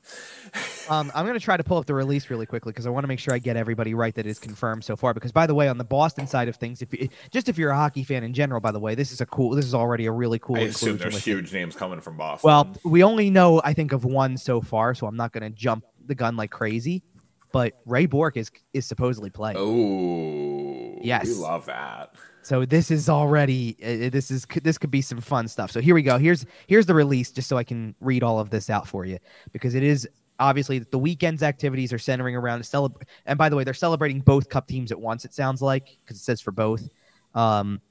Um, 0.90 1.12
I'm 1.14 1.26
going 1.26 1.38
to 1.38 1.44
try 1.44 1.58
to 1.58 1.64
pull 1.64 1.78
up 1.78 1.86
the 1.86 1.94
release 1.94 2.30
really 2.30 2.46
quickly 2.46 2.72
because 2.72 2.86
I 2.88 2.90
want 2.90 3.04
to 3.04 3.08
make 3.08 3.20
sure 3.20 3.34
I 3.34 3.40
get 3.40 3.58
everybody 3.58 3.94
right 3.94 4.14
that 4.16 4.26
is 4.26 4.40
confirmed 4.40 4.84
so 4.84 4.96
far. 4.96 5.14
Because 5.14 5.32
by 5.32 5.46
the 5.48 5.54
way, 5.56 5.68
on 5.68 5.78
the 5.78 5.84
Boston 5.84 6.26
side 6.28 6.48
of 6.48 6.56
things, 6.56 6.82
if 6.82 6.94
you, 6.94 7.10
just 7.32 7.50
if 7.50 7.58
you're 7.58 7.72
a 7.72 7.76
hockey 7.76 8.04
fan 8.04 8.24
in 8.24 8.34
general, 8.34 8.60
by 8.62 8.72
the 8.72 8.80
way, 8.80 8.96
this 8.96 9.12
is 9.12 9.22
a 9.22 9.26
cool. 9.26 9.52
This 9.56 9.66
is 9.66 9.74
already 9.76 10.06
a 10.06 10.12
really 10.12 10.40
cool 10.40 10.58
I 10.58 10.62
assume 10.62 10.98
there's 10.98 11.14
with- 11.16 11.24
huge 11.24 11.54
names 11.54 11.76
coming 11.76 12.02
from 12.02 12.18
Boston. 12.18 12.48
Well, 12.48 12.76
we 12.84 13.04
only 13.04 13.30
know 13.30 13.62
I 13.64 13.74
think 13.74 13.92
of 13.92 14.06
one 14.06 14.38
so 14.38 14.62
far, 14.62 14.94
so 14.96 15.06
I'm 15.08 15.18
not 15.18 15.32
going 15.32 15.44
to 15.44 15.50
jump 15.50 15.84
the 16.06 16.16
gun 16.16 16.36
like 16.38 16.52
crazy. 16.52 17.04
But 17.52 17.74
Ray 17.86 18.06
Bourque 18.06 18.38
is 18.38 18.52
is 18.74 18.86
supposedly 18.86 19.30
playing. 19.30 19.58
oh, 19.60 21.00
Yes. 21.04 21.28
we 21.28 21.34
love 21.36 21.66
that. 21.68 22.14
So 22.46 22.64
this 22.64 22.92
is 22.92 23.10
already 23.10 23.76
uh, 23.82 24.12
this 24.12 24.30
is 24.30 24.46
this 24.62 24.78
could 24.78 24.92
be 24.92 25.02
some 25.02 25.20
fun 25.20 25.48
stuff. 25.48 25.72
So 25.72 25.82
here 25.82 25.96
we 25.96 26.04
go. 26.04 26.20
Here's 26.20 26.46
here's 26.68 26.86
the 26.86 26.94
release 26.94 27.32
just 27.32 27.50
so 27.50 27.58
I 27.58 27.64
can 27.64 27.96
read 28.02 28.22
all 28.22 28.40
of 28.40 28.52
this 28.52 28.70
out 28.70 28.88
for 28.88 29.04
you 29.04 29.18
because 29.52 29.74
it 29.74 29.82
is 29.82 30.08
obviously 30.40 30.78
the 30.78 31.00
weekend's 31.00 31.42
activities 31.42 31.92
are 31.92 31.98
centering 31.98 32.36
around 32.36 32.64
celebrate. 32.64 33.08
And 33.26 33.36
by 33.36 33.50
the 33.50 33.56
way, 33.56 33.64
they're 33.64 33.74
celebrating 33.74 34.20
both 34.20 34.48
cup 34.48 34.68
teams 34.68 34.92
at 34.92 35.00
once. 35.00 35.26
It 35.26 35.34
sounds 35.34 35.60
like 35.60 35.98
because 36.04 36.18
it 36.18 36.24
says 36.24 36.40
for 36.40 36.52
both, 36.52 36.88
um, 37.34 37.82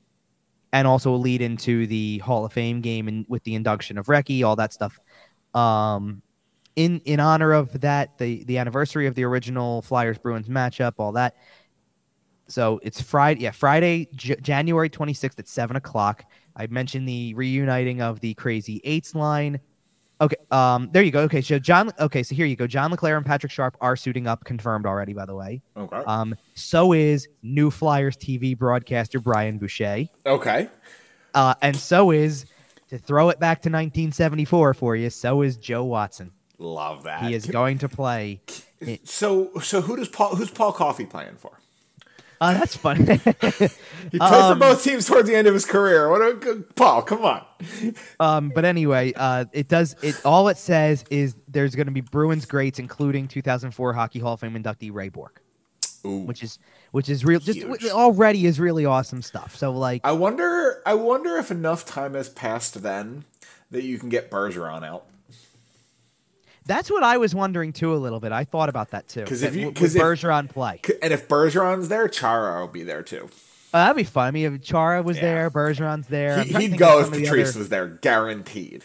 and 0.73 0.87
also 0.87 1.12
a 1.12 1.17
lead 1.17 1.43
into 1.43 1.88
the 1.88 2.19
Hall 2.19 2.45
of 2.45 2.53
Fame 2.53 2.81
game 2.81 3.09
and 3.09 3.27
with 3.29 3.43
the 3.43 3.57
induction 3.57 3.99
of 3.99 4.07
Recchi, 4.07 4.45
all 4.45 4.55
that 4.55 4.73
stuff. 4.73 5.01
Um, 5.53 6.23
in 6.77 7.01
in 7.05 7.19
honor 7.19 7.53
of 7.53 7.81
that, 7.81 8.19
the 8.19 8.45
the 8.45 8.59
anniversary 8.59 9.09
of 9.09 9.17
the 9.17 9.25
original 9.25 9.83
Flyers 9.83 10.19
Bruins 10.19 10.49
matchup, 10.49 10.93
all 10.99 11.11
that. 11.12 11.35
So 12.46 12.80
it's 12.83 13.00
Friday, 13.00 13.42
yeah, 13.42 13.50
Friday, 13.50 14.09
J- 14.14 14.37
January 14.40 14.90
26th 14.90 15.38
at 15.38 15.48
7 15.48 15.76
o'clock. 15.76 16.24
I 16.57 16.66
mentioned 16.66 17.09
the 17.09 17.35
reuniting 17.35 18.02
of 18.02 18.20
the 18.20 18.35
Crazy 18.35 18.80
Eights 18.85 19.14
line. 19.14 19.61
Okay, 20.20 20.37
um, 20.50 20.88
there 20.92 21.02
you 21.02 21.11
go. 21.11 21.20
Okay, 21.22 21.40
so 21.40 21.59
John, 21.59 21.90
okay, 21.98 22.22
so 22.22 22.35
here 22.35 22.46
you 22.46 22.54
go. 22.54 22.66
John 22.66 22.90
LeClair 22.90 23.16
and 23.16 23.26
Patrick 23.26 23.50
Sharp 23.50 23.76
are 23.80 23.96
suiting 23.96 24.26
up, 24.26 24.44
confirmed 24.44 24.87
already, 24.87 25.12
by 25.12 25.26
the 25.26 25.35
way. 25.35 25.61
Okay. 25.76 26.02
Um, 26.07 26.37
so 26.54 26.92
is 26.92 27.28
new 27.42 27.70
Flyers 27.70 28.16
TV 28.16 28.57
broadcaster 28.57 29.18
Brian 29.18 29.59
Boucher. 29.59 30.07
okay. 30.24 30.68
Uh, 31.35 31.54
and 31.62 31.74
so 31.76 32.12
is, 32.12 32.46
to 32.90 32.98
throw 32.98 33.28
it 33.30 33.40
back 33.40 33.62
to 33.62 33.68
1974 33.68 34.74
for 34.74 34.94
you, 34.94 35.11
so 35.11 35.42
is 35.42 35.57
Joe 35.57 35.83
Watson. 35.83 36.30
Love 36.59 37.02
that. 37.02 37.24
He 37.24 37.35
is 37.35 37.46
going 37.46 37.78
to 37.78 37.88
play. 37.88 38.40
So, 39.02 39.50
so 39.61 39.80
who 39.80 39.96
does 39.96 40.09
Paul? 40.09 40.37
Who's 40.37 40.50
Paul 40.50 40.72
Coffey 40.72 41.07
playing 41.07 41.37
for? 41.37 41.59
Oh, 42.40 42.53
that's 42.53 42.77
funny. 42.77 43.05
He 44.12 44.18
played 44.18 44.33
Um, 44.33 44.59
for 44.59 44.61
both 44.61 44.85
teams 44.85 45.07
towards 45.07 45.29
the 45.29 45.35
end 45.35 45.49
of 45.49 45.55
his 45.55 45.64
career. 45.64 46.11
What 46.11 46.20
a 46.20 46.35
good 46.35 46.77
Paul! 46.77 47.03
Come 47.03 47.25
on. 47.25 47.42
Um, 48.20 48.53
but 48.55 48.64
anyway, 48.66 49.12
uh, 49.16 49.47
it 49.53 49.66
does 49.66 49.97
it. 50.03 50.20
All 50.27 50.49
it 50.49 50.59
says 50.59 51.05
is 51.11 51.35
there's 51.49 51.75
going 51.75 51.87
to 51.87 51.92
be 51.92 52.03
Bruins 52.03 52.44
greats, 52.44 52.79
including 52.79 53.29
2004 53.29 53.92
Hockey 53.94 54.18
Hall 54.18 54.35
of 54.35 54.40
Fame 54.40 54.55
inductee 54.62 54.92
Ray 54.92 55.09
Bourque, 55.09 55.40
Ooh. 56.05 56.18
which 56.18 56.42
is 56.42 56.59
which 56.90 57.09
is 57.09 57.25
real. 57.25 57.40
Just 57.40 57.61
Huge. 57.61 57.87
already 57.87 58.44
is 58.47 58.61
really 58.61 58.85
awesome 58.85 59.23
stuff. 59.23 59.57
So 59.57 59.73
like, 59.73 60.03
I 60.05 60.12
wonder. 60.12 60.83
I 60.85 60.94
wonder 60.94 61.38
if 61.38 61.51
enough 61.51 61.87
time 61.87 62.12
has 62.14 62.29
passed 62.29 62.83
then 62.83 63.25
that 63.70 63.85
you 63.85 63.99
can 63.99 64.11
get 64.11 64.31
Bergeron 64.31 64.85
out. 64.85 65.07
That's 66.66 66.90
what 66.90 67.03
I 67.03 67.16
was 67.18 67.35
wondering 67.35 67.72
too 67.72 67.94
a 67.94 67.96
little 67.96 68.20
bit. 68.20 68.33
I 68.33 68.44
thought 68.44 68.68
about 68.68 68.90
that 68.90 69.09
too. 69.09 69.24
'Cause 69.24 69.40
That 69.40 69.48
if 69.48 69.57
you- 69.57 69.66
would- 69.66 69.77
'cause 69.77 69.94
if- 69.94 70.03
Bergeron 70.03 70.48
play, 70.48 70.81
And 71.03 71.12
if 71.12 71.29
Bergeron's 71.29 71.88
there, 71.88 72.09
Chara 72.09 72.61
will 72.61 72.68
be 72.68 72.83
there 72.83 73.03
too. 73.03 73.29
uh, 73.72 73.79
that'd 73.85 73.96
be 73.96 74.05
fun. 74.05 74.29
I 74.29 74.31
mean, 74.31 74.55
if 74.55 74.62
Chara 74.62 75.03
was 75.03 75.16
Yeah. 75.16 75.22
there, 75.22 75.50
Bergeron's 75.50 76.07
there. 76.09 76.42
He, 76.42 76.55
he'd 76.55 76.79
go 76.79 76.98
if 77.00 77.07
some 77.07 77.14
of 77.14 77.18
the 77.20 77.24
Patrice 77.27 77.50
other- 77.50 77.59
was 77.59 77.68
there, 77.68 77.87
guaranteed. 77.88 78.83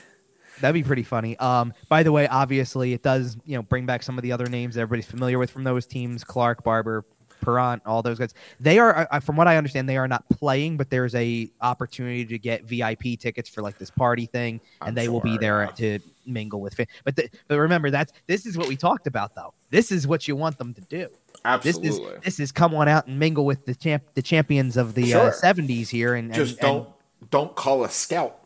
That'd 0.62 0.74
be 0.74 0.86
pretty 0.86 1.04
funny. 1.04 1.38
Um, 1.38 1.74
by 1.88 2.04
the 2.04 2.12
way, 2.12 2.28
obviously 2.28 2.92
it 2.94 3.02
does, 3.02 3.38
you 3.46 3.56
know, 3.56 3.62
bring 3.62 3.86
back 3.86 4.04
some 4.04 4.18
of 4.18 4.24
the 4.24 4.34
other 4.34 4.48
names 4.48 4.76
everybody's 4.76 5.06
familiar 5.06 5.40
with 5.40 5.50
from 5.52 5.64
those 5.64 5.86
teams: 5.86 6.26
Clark, 6.26 6.64
Barber, 6.66 7.06
Parent, 7.42 7.82
all 7.86 8.02
those 8.02 8.20
guys. 8.20 8.34
They 8.60 8.80
are, 8.80 9.08
uh, 9.12 9.20
from 9.20 9.36
what 9.36 9.48
I 9.48 9.58
understand, 9.58 9.88
they 9.88 9.98
are 9.98 10.08
not 10.08 10.28
playing, 10.30 10.78
but 10.78 10.90
there's 10.90 11.16
a 11.16 11.50
opportunity 11.62 12.26
to 12.26 12.38
get 12.38 12.64
VIP 12.64 13.20
tickets 13.20 13.50
for 13.50 13.62
like 13.62 13.78
this 13.78 13.90
party 13.90 14.26
thing, 14.26 14.62
and 14.82 14.90
I'm 14.90 14.96
they 14.96 15.10
will 15.10 15.22
be 15.22 15.38
there 15.38 15.62
yeah. 15.64 15.72
to 15.72 16.00
mingle 16.26 16.62
with. 16.62 16.74
Fa- 16.76 16.88
but 17.04 17.16
the, 17.16 17.30
but 17.48 17.58
remember, 17.60 17.90
that's 17.90 18.14
this 18.28 18.46
is 18.46 18.58
what 18.58 18.68
we 18.68 18.76
talked 18.76 19.08
about 19.08 19.36
though. 19.36 19.54
This 19.70 19.92
is 19.92 20.08
what 20.08 20.28
you 20.28 20.36
want 20.36 20.58
them 20.58 20.74
to 20.74 20.82
do. 20.82 21.08
This 21.08 21.78
Absolutely. 21.78 22.16
is 22.16 22.24
this 22.24 22.40
is 22.40 22.52
come 22.52 22.74
on 22.76 22.88
out 22.88 23.08
and 23.08 23.18
mingle 23.18 23.46
with 23.46 23.66
the 23.66 23.76
champ, 23.76 24.04
the 24.14 24.22
champions 24.22 24.78
of 24.78 24.94
the 24.94 25.08
Sure. 25.08 25.30
uh, 25.30 25.32
'70s 25.32 25.90
here, 25.90 26.14
and 26.14 26.34
Just 26.34 26.60
and, 26.60 26.68
and- 26.68 26.86
don't 26.86 26.90
don't 27.32 27.56
call 27.56 27.84
a 27.84 27.90
scout. 27.90 28.40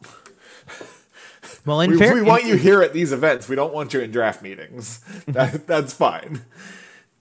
well, 1.66 1.82
in 1.82 1.92
We, 1.92 1.98
fair, 1.98 2.16
we 2.16 2.22
want 2.22 2.46
you 2.46 2.56
here 2.56 2.82
at 2.82 2.94
these 2.94 3.12
events. 3.12 3.48
We 3.48 3.56
don't 3.56 3.74
want 3.74 3.94
you 3.94 4.02
in 4.02 4.12
draft 4.12 4.42
meetings. 4.42 5.00
That, 5.28 5.66
that's 5.68 5.94
fine. 5.94 6.42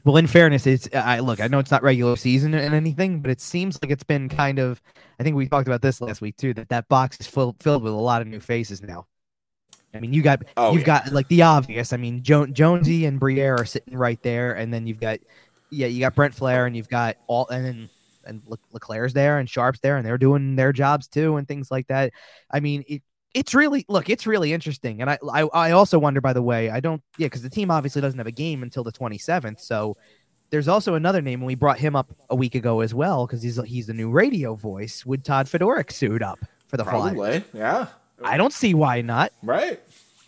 Well, 0.05 0.17
in 0.17 0.27
fairness, 0.27 0.67
it's 0.67 0.89
I 0.95 1.21
look. 1.21 1.41
I 1.41 1.47
know 1.47 1.61
it's 1.61 1.71
not 1.71 1.83
regular 1.83 2.17
season 2.17 2.55
and 2.55 2.75
anything, 2.75 3.21
but 3.21 3.31
it 3.31 3.41
seems 3.41 3.79
like 3.83 3.91
it's 3.93 4.03
been 4.03 4.29
kind 4.29 4.59
of. 4.59 4.83
I 5.21 5.23
think 5.23 5.37
we 5.37 5.47
talked 5.49 5.69
about 5.69 5.83
this 5.83 6.01
last 6.01 6.21
week 6.21 6.37
too. 6.37 6.53
That 6.55 6.69
that 6.71 6.89
box 6.89 7.19
is 7.21 7.27
full, 7.29 7.55
filled 7.61 7.83
with 7.85 7.93
a 7.93 7.97
lot 7.97 8.21
of 8.21 8.27
new 8.29 8.41
faces 8.41 8.83
now. 8.83 9.07
I 9.95 10.01
mean, 10.01 10.13
you 10.13 10.23
got 10.23 10.43
Oh, 10.57 10.73
you've 10.73 10.81
yeah. 10.81 11.05
got 11.05 11.13
like 11.13 11.29
the 11.29 11.43
obvious. 11.43 11.93
I 11.93 11.99
mean, 11.99 12.23
jo- 12.23 12.47
Jonesy 12.47 13.05
and 13.07 13.21
Briere 13.21 13.57
are 13.57 13.65
sitting 13.65 13.97
right 13.97 14.21
there, 14.23 14.55
and 14.55 14.73
then 14.75 14.87
you've 14.87 15.01
got 15.01 15.21
yeah, 15.71 15.87
you 15.87 16.01
got 16.01 16.15
Brent 16.15 16.35
Flahr, 16.35 16.67
and 16.67 16.77
you've 16.77 16.89
got 16.89 17.17
all, 17.29 17.49
and 17.49 17.65
then 17.65 17.91
and 18.25 18.43
Le- 18.47 18.59
LeClair's 18.73 19.13
there, 19.13 19.39
and 19.39 19.49
Sharp's 19.49 19.81
there, 19.81 19.97
and 19.97 20.07
they're 20.07 20.19
doing 20.19 20.57
their 20.57 20.73
jobs 20.73 21.07
too, 21.09 21.37
and 21.37 21.47
things 21.47 21.71
like 21.71 21.87
that. 21.89 22.13
I 22.51 22.61
mean, 22.61 22.85
it, 22.89 23.03
it's 23.35 23.55
really 23.55 23.85
look, 23.89 24.11
it's 24.11 24.27
really 24.27 24.53
interesting, 24.53 25.01
and 25.01 25.11
I 25.11 25.19
I, 25.33 25.43
I 25.43 25.71
also 25.73 25.99
wonder, 25.99 26.21
by 26.21 26.33
the 26.33 26.43
way, 26.43 26.71
I 26.71 26.81
don't 26.81 27.03
yeah, 27.19 27.27
because 27.27 27.43
the 27.43 27.51
team 27.51 27.71
obviously 27.71 28.03
doesn't 28.03 28.19
have 28.19 28.27
a 28.27 28.33
game 28.33 28.63
until 28.63 28.85
the 28.85 28.93
twenty 28.93 29.19
seventh, 29.19 29.61
so 29.61 29.97
there's 30.51 30.69
also 30.69 30.95
another 30.95 31.23
name, 31.23 31.41
and 31.41 31.47
we 31.47 31.55
brought 31.55 31.79
him 31.79 31.97
up 31.97 32.15
a 32.29 32.37
week 32.37 32.55
ago 32.55 32.81
as 32.81 32.95
well 32.95 33.27
because 33.27 33.43
he's 33.43 33.61
he's 33.65 33.87
the 33.87 33.95
new 33.95 34.11
radio 34.11 34.55
voice. 34.55 35.07
Would 35.07 35.25
Todd 35.25 35.47
Fedoruk 35.47 35.91
suit 35.91 36.23
up 36.23 36.39
for 36.67 36.77
the 36.77 36.85
Flyers? 36.85 37.15
Probably. 37.15 37.45
Yeah. 37.55 37.87
I 38.25 38.37
don't 38.37 38.53
see 38.53 38.75
why 38.75 39.01
not. 39.01 39.33
Right. 39.43 39.81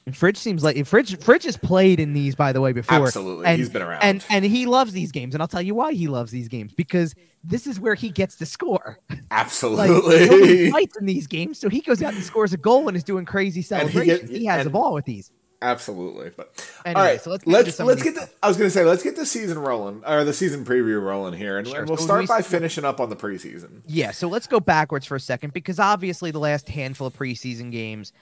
And 0.07 0.15
Fridge 0.15 0.37
seems 0.37 0.63
like 0.63 0.85
Fridge 0.87 1.19
Fridge 1.23 1.45
has 1.45 1.57
played 1.57 1.99
in 1.99 2.13
these, 2.13 2.35
by 2.35 2.53
the 2.53 2.61
way, 2.61 2.73
before. 2.73 3.07
Absolutely. 3.07 3.47
And, 3.47 3.59
He's 3.59 3.71
been 3.71 3.81
around. 3.83 4.03
and 4.03 4.25
and 4.29 4.45
he 4.45 4.67
loves 4.67 4.93
these 4.93 5.13
games, 5.13 5.35
and 5.35 5.41
I'll 5.41 5.49
tell 5.49 5.63
you 5.63 5.75
why 5.75 5.95
he 5.95 6.09
loves 6.09 6.31
these 6.31 6.49
games 6.49 6.75
because 6.75 7.15
this 7.43 7.67
is 7.67 7.81
where 7.81 7.95
he 7.95 8.11
gets 8.11 8.37
to 8.37 8.47
score. 8.47 8.99
Like 9.09 9.21
Absolutely. 9.31 10.27
nobody 10.29 10.71
fights 10.71 10.97
in 10.99 11.07
these 11.07 11.27
games, 11.27 11.59
so 11.59 11.69
he 11.71 11.81
goes 11.81 12.03
out 12.03 12.13
and 12.15 12.23
scores 12.23 12.53
a 12.53 12.57
goal 12.59 12.87
and 12.89 12.97
is 12.97 13.05
doing 13.05 13.25
crazy 13.25 13.61
he 13.61 13.63
celebrations. 13.63 14.31
get- 14.31 14.39
He, 14.41 14.45
has 14.47 14.67
and- 14.67 14.73
ball 14.73 14.93
with 14.95 15.07
these. 15.07 15.31
Absolutely. 15.63 16.31
But 16.37 16.53
Anyway, 16.85 17.01
all 17.01 17.07
right, 17.07 17.21
so 17.23 17.31
let's 17.31 17.45
get 17.45 17.51
let's 17.53 17.81
let's 17.81 18.03
get 18.03 18.15
the, 18.17 18.29
I 18.43 18.49
was 18.49 18.59
going 18.59 18.67
to 18.69 18.71
say 18.71 18.85
let's 18.85 19.03
get 19.03 19.17
the 19.17 19.25
season 19.25 19.59
rolling 19.59 20.03
or 20.07 20.23
the 20.25 20.35
season 20.35 20.63
preview 20.67 21.01
rolling 21.03 21.33
here, 21.33 21.57
and, 21.57 21.67
Sure. 21.67 21.79
and 21.81 21.89
we'll 21.89 21.97
So 21.97 22.05
start 22.05 22.21
we- 22.21 22.27
by 22.27 22.43
finishing 22.43 22.85
up 22.85 23.01
on 23.01 23.09
the 23.09 23.17
preseason. 23.17 23.81
Yeah, 23.87 24.11
so 24.11 24.29
let's 24.29 24.47
go 24.47 24.61
backwards 24.61 25.07
for 25.07 25.17
a 25.17 25.21
second 25.21 25.55
because 25.55 25.79
obviously 25.81 26.31
the 26.31 26.39
last 26.39 26.69
handful 26.69 27.07
of 27.07 27.15
preseason 27.17 27.73
games 27.73 28.13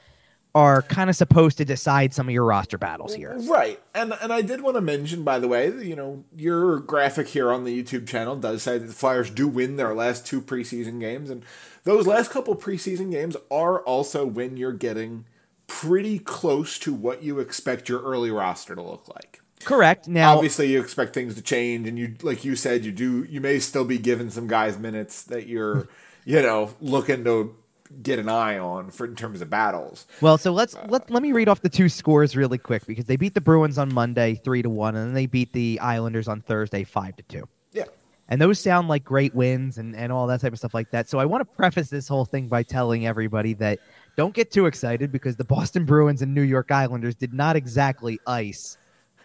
are 0.55 0.83
kind 0.83 1.09
of 1.09 1.17
supposed 1.17 1.57
to 1.59 1.65
decide 1.65 2.13
some 2.13 2.29
of 2.29 2.35
your 2.35 2.45
roster 2.45 2.77
battles 2.77 3.15
here. 3.15 3.37
Right. 3.41 3.81
And 3.95 4.13
and 4.21 4.33
I 4.33 4.43
did 4.43 4.61
want 4.61 4.77
to 4.77 4.81
mention, 4.83 5.23
by 5.23 5.39
the 5.39 5.49
way, 5.49 5.69
you 5.69 5.97
know, 5.97 6.25
your 6.37 6.79
graphic 6.79 7.29
here 7.29 7.51
on 7.51 7.65
the 7.65 7.83
YouTube 7.83 8.07
channel 8.07 8.37
does 8.37 8.63
say 8.63 8.79
that 8.79 8.87
the 8.87 8.93
Flyers 8.93 9.31
do 9.31 9.49
win 9.49 9.77
their 9.77 9.95
last 9.95 10.27
two 10.27 10.43
preseason 10.43 11.01
games. 11.01 11.31
And 11.31 11.43
those 11.85 12.07
last 12.07 12.31
couple 12.31 12.55
preseason 12.55 13.11
games 13.11 13.37
are 13.51 13.81
also 13.81 14.27
when 14.27 14.57
you're 14.57 14.73
getting 14.73 15.25
pretty 15.67 16.19
close 16.19 16.79
to 16.81 16.93
what 16.93 17.23
you 17.23 17.41
expect 17.41 17.89
your 17.89 18.03
early 18.03 18.31
roster 18.31 18.75
to 18.75 18.83
look 18.83 19.09
like. 19.09 19.41
Correct. 19.65 20.07
Now, 20.07 20.35
Obviously 20.35 20.71
you 20.71 20.81
expect 20.81 21.15
things 21.15 21.35
to 21.37 21.43
change 21.43 21.89
and 21.89 21.99
you 21.99 22.17
like 22.23 22.45
you 22.45 22.57
said, 22.57 22.85
you 22.85 22.93
do 22.93 23.25
you 23.25 23.41
may 23.41 23.59
still 23.59 23.85
be 23.85 23.97
given 23.97 24.31
some 24.31 24.49
guys 24.49 24.79
minutes 24.79 25.23
that 25.25 25.47
you're, 25.47 25.89
you 26.27 26.43
know, 26.43 26.75
looking 26.81 27.25
to 27.25 27.57
get 28.03 28.19
an 28.19 28.29
eye 28.29 28.59
on 28.59 28.91
for 28.91 29.07
in 29.07 29.17
terms 29.17 29.41
of 29.41 29.51
battles. 29.51 30.07
Well, 30.21 30.39
so 30.39 30.53
let's 30.53 30.75
uh, 30.75 30.87
let 30.89 31.11
let 31.11 31.23
me 31.23 31.33
read 31.33 31.49
off 31.49 31.63
the 31.63 31.69
two 31.69 31.89
scores 31.89 32.37
really 32.37 32.59
quick 32.59 32.87
because 32.87 33.05
they 33.05 33.17
beat 33.17 33.35
the 33.35 33.41
Bruins 33.41 33.79
on 33.79 33.93
Monday 33.93 34.35
three 34.37 34.63
to 34.63 34.71
one, 34.71 34.97
and 34.97 35.09
then 35.09 35.15
they 35.15 35.27
beat 35.27 35.53
the 35.53 35.79
Islanders 35.81 36.29
on 36.29 36.41
Thursday 36.41 36.85
five 36.85 37.17
to 37.17 37.23
two. 37.25 37.49
Yeah. 37.73 37.85
And 38.29 38.41
those 38.41 38.59
sound 38.59 38.89
like 38.89 39.05
great 39.05 39.35
wins 39.35 39.79
and, 39.79 39.95
and 39.95 40.11
all 40.11 40.27
that 40.29 40.41
type 40.41 40.53
of 40.53 40.59
stuff 40.59 40.73
like 40.73 40.91
that. 40.93 41.09
So 41.09 41.19
I 41.19 41.27
want 41.27 41.43
to 41.43 41.57
preface 41.57 41.91
this 41.91 42.09
whole 42.09 42.25
thing 42.25 42.49
by 42.49 42.63
telling 42.63 43.07
everybody 43.07 43.53
that 43.55 43.81
don't 44.17 44.33
get 44.33 44.51
too 44.51 44.67
excited 44.67 45.13
because 45.13 45.37
the 45.37 45.45
Boston 45.45 45.85
Bruins 45.85 46.23
and 46.23 46.35
New 46.35 46.43
York 46.43 46.71
Islanders 46.71 47.15
did 47.15 47.35
not 47.35 47.57
exactly 47.57 48.19
ice 48.27 48.79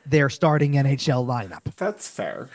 their 0.05 0.29
starting 0.29 0.73
NHL 0.73 1.25
lineup. 1.25 1.73
That's 1.75 2.07
fair. 2.09 2.49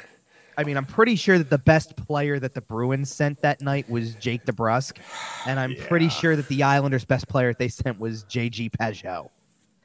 I 0.57 0.65
mean, 0.65 0.77
I'm 0.77 0.85
pretty 0.85 1.17
sure 1.17 1.39
that 1.39 1.51
the 1.51 1.59
best 1.59 1.97
player 1.97 2.39
that 2.39 2.55
the 2.55 2.61
Bruins 2.61 3.13
sent 3.13 3.41
that 3.43 3.61
night 3.61 3.89
was 3.89 4.15
Jake 4.17 4.45
DeBrusk, 4.45 4.99
and 5.47 5.59
I'm 5.59 5.75
pretty 5.77 6.09
sure 6.09 6.37
that 6.37 6.49
the 6.49 6.63
Islanders' 6.63 7.05
best 7.05 7.29
player 7.29 7.55
they 7.55 7.69
sent 7.69 7.99
was 7.99 8.25
JG 8.25 8.71
Pageau. 8.71 9.29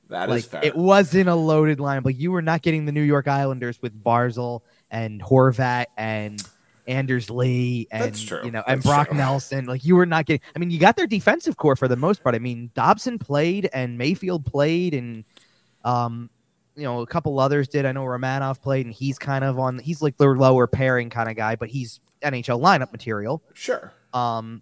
That 0.10 0.30
is 0.30 0.36
Like 0.36 0.44
fair. 0.46 0.62
it 0.64 0.76
wasn't 0.76 1.30
a 1.30 1.36
loaded 1.36 1.80
line, 1.80 2.02
but 2.02 2.16
you 2.16 2.32
were 2.32 2.42
not 2.42 2.62
getting 2.62 2.86
the 2.86 2.92
New 2.92 3.02
York 3.02 3.28
Islanders 3.28 3.82
with 3.82 4.02
Barzal 4.04 4.62
and 4.90 5.22
Horvat 5.22 5.86
and 5.98 6.42
Anders 6.88 7.30
Lee 7.30 7.88
and 7.92 8.18
you 8.46 8.52
know 8.52 8.64
and 8.66 8.78
That's 8.80 8.86
Brock 8.86 9.10
true. 9.10 9.18
Nelson. 9.18 9.66
Like 9.66 9.84
you 9.84 9.98
were 9.98 10.06
not 10.06 10.26
getting. 10.26 10.40
I 10.56 10.60
mean, 10.60 10.72
you 10.72 10.80
got 10.80 10.96
their 10.96 11.08
defensive 11.08 11.58
core 11.58 11.76
for 11.76 11.90
the 11.90 11.98
most 11.98 12.24
part. 12.24 12.36
I 12.36 12.40
mean, 12.40 12.72
Dobson 12.74 13.20
played 13.20 13.70
and 13.74 13.98
Mayfield 13.98 14.46
played 14.46 14.94
and 14.94 15.26
um, 15.84 16.30
you 16.78 16.84
know, 16.84 17.02
a 17.02 17.08
couple 17.08 17.40
others 17.40 17.68
did. 17.68 17.86
I 17.86 17.92
know 17.92 18.04
Romanov 18.06 18.62
played 18.62 18.86
and 18.86 18.94
he's 18.94 19.18
kind 19.18 19.44
of 19.44 19.58
on. 19.60 19.80
He's 19.80 20.02
like 20.02 20.16
the 20.18 20.28
lower 20.28 20.68
pairing 20.68 21.10
kind 21.10 21.30
of 21.30 21.36
guy, 21.36 21.56
but 21.56 21.70
he's 21.70 22.00
NHL 22.22 22.62
lineup 22.62 22.92
material. 22.92 23.44
Sure. 23.54 23.92
Um, 24.14 24.62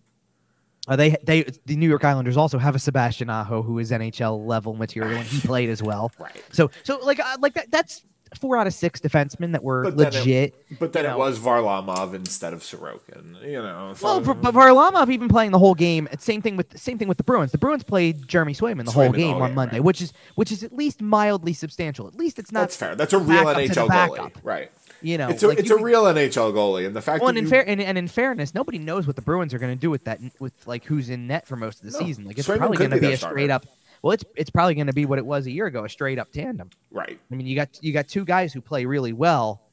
uh, 0.88 0.96
they 0.96 1.18
they 1.24 1.44
the 1.66 1.76
New 1.76 1.90
York 1.90 2.04
Islanders 2.04 2.38
also 2.38 2.58
have 2.58 2.76
a 2.76 2.80
Sebastian 2.80 3.30
Aho 3.30 3.62
who 3.62 3.80
is 3.80 3.92
NHL 3.92 4.46
level 4.46 4.76
material 4.76 5.18
and 5.18 5.28
he 5.28 5.46
played 5.46 5.70
as 5.70 5.84
well. 5.84 6.12
Right. 6.18 6.44
So 6.52 6.72
so 6.84 7.00
like 7.00 7.20
uh, 7.20 7.38
like 7.40 7.54
that 7.56 7.70
that's 7.72 8.02
four 8.38 8.58
out 8.58 8.68
of 8.68 8.74
six 8.74 9.00
defensemen 9.00 9.52
that 9.54 9.64
were 9.64 9.84
But 9.84 9.98
then 9.98 10.08
it- 10.08 10.14
legit. 10.16 10.80
But 10.80 10.94
then 10.94 11.04
you 11.04 11.10
it 11.10 11.14
know. 11.14 11.18
was 11.18 11.40
Varlamov 11.40 12.14
instead 12.14 12.54
of 12.54 12.62
Sorokin. 12.62 13.42
You 13.46 13.62
know. 13.62 13.94
so- 13.96 14.20
well, 14.22 14.36
but 14.36 14.54
Varlamov 14.54 15.10
even 15.10 15.28
playing 15.28 15.52
the 15.52 15.60
whole 15.60 15.76
game. 15.76 16.08
Same 16.20 16.42
thing 16.42 16.58
with 16.58 16.78
same 16.80 16.98
thing 16.98 17.08
with 17.08 17.18
the 17.18 17.24
Bruins. 17.24 17.52
The 17.52 17.58
Bruins 17.58 17.84
played 17.84 18.28
Jeremy 18.28 18.54
Swayman 18.54 18.86
the 18.86 18.92
whole 18.92 19.04
Swayman 19.06 19.12
the 19.14 19.18
game 19.18 19.36
on 19.42 19.50
game, 19.50 19.56
Monday, 19.56 19.76
right. 19.76 19.84
which 19.84 20.02
is 20.02 20.14
which 20.36 20.52
is 20.52 20.64
at 20.64 20.74
least 20.76 21.02
mildly 21.02 21.54
substantial. 21.54 22.08
At 22.08 22.16
least 22.16 22.40
it's 22.40 22.52
not. 22.52 22.62
that's 22.62 22.76
fair. 22.76 22.96
That's 22.96 23.14
a 23.14 23.18
real 23.20 23.44
backup 23.46 23.62
to 23.64 23.68
the 23.68 23.74
NHL 23.82 23.90
goalie. 23.90 24.32
Right. 24.44 24.72
You 25.02 25.18
know, 25.20 25.30
It's 25.30 25.44
a 25.44 25.48
like 25.50 25.60
it's 25.60 25.70
you 25.70 25.76
a 25.76 25.78
can- 25.78 25.86
real 25.86 26.04
NHL 26.06 26.52
goalie, 26.54 26.88
and 26.88 26.96
the 26.96 27.02
fact 27.02 27.22
Well, 27.22 27.32
that 27.32 27.38
and 27.38 27.46
in 27.46 27.50
fair 27.52 27.68
and, 27.70 27.80
and 27.82 27.98
in 27.98 28.08
fairness, 28.08 28.56
nobody 28.56 28.80
knows 28.80 29.06
what 29.06 29.16
the 29.16 29.22
Bruins 29.22 29.54
are 29.54 29.60
going 29.60 29.74
to 29.76 29.80
do 29.80 29.90
with 29.92 30.06
that 30.06 30.20
with 30.40 30.54
like 30.66 30.86
who's 30.86 31.10
in 31.10 31.28
net 31.28 31.46
for 31.46 31.56
most 31.56 31.84
of 31.84 31.92
the 31.92 32.00
No. 32.00 32.06
season. 32.06 32.26
Like 32.26 32.40
it's 32.40 32.48
Swayman 32.48 32.58
probably 32.58 32.78
going 32.78 32.90
to 32.92 32.96
be 32.98 33.08
be 33.08 33.14
a 33.14 33.18
straight 33.18 33.50
up. 33.52 33.66
Well, 34.06 34.12
it's 34.14 34.24
it's 34.36 34.52
probably 34.52 34.76
going 34.76 34.86
to 34.86 34.94
be 34.94 35.08
what 35.08 35.18
it 35.18 35.26
was 35.26 35.48
a 35.48 35.52
year 35.52 35.66
ago, 35.66 35.84
a 35.84 35.90
straight 35.90 36.20
up 36.20 36.32
tandem. 36.32 36.70
right. 36.92 37.20
I 37.32 37.36
mean, 37.36 37.48
you 37.48 37.56
got 37.56 37.70
you 37.82 37.92
got 37.92 38.08
two 38.08 38.24
guys 38.24 38.54
who 38.54 38.62
play 38.62 38.86
really 38.86 39.14
well, 39.14 39.64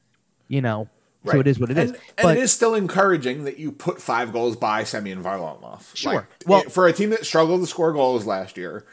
you 0.47 0.59
know. 0.59 0.89
Right. 1.23 1.33
So 1.33 1.39
it 1.41 1.45
is 1.45 1.59
what 1.59 1.69
it 1.69 1.77
is. 1.77 1.91
And, 1.91 1.99
and 2.17 2.23
but 2.23 2.37
it 2.37 2.41
is 2.41 2.51
still 2.51 2.73
encouraging 2.73 3.43
that 3.43 3.59
you 3.59 3.71
put 3.71 4.01
five 4.01 4.33
goals 4.33 4.55
by 4.55 4.85
Semyon 4.85 5.21
Varlamov. 5.23 5.95
Sure. 5.95 6.13
Like, 6.15 6.25
Well- 6.47 6.61
it- 6.63 6.71
for 6.71 6.87
a 6.87 6.93
team 6.93 7.11
that 7.11 7.27
struggled 7.27 7.61
to 7.61 7.67
score 7.67 7.93
goals 7.93 8.25
last 8.25 8.57
year, 8.57 8.85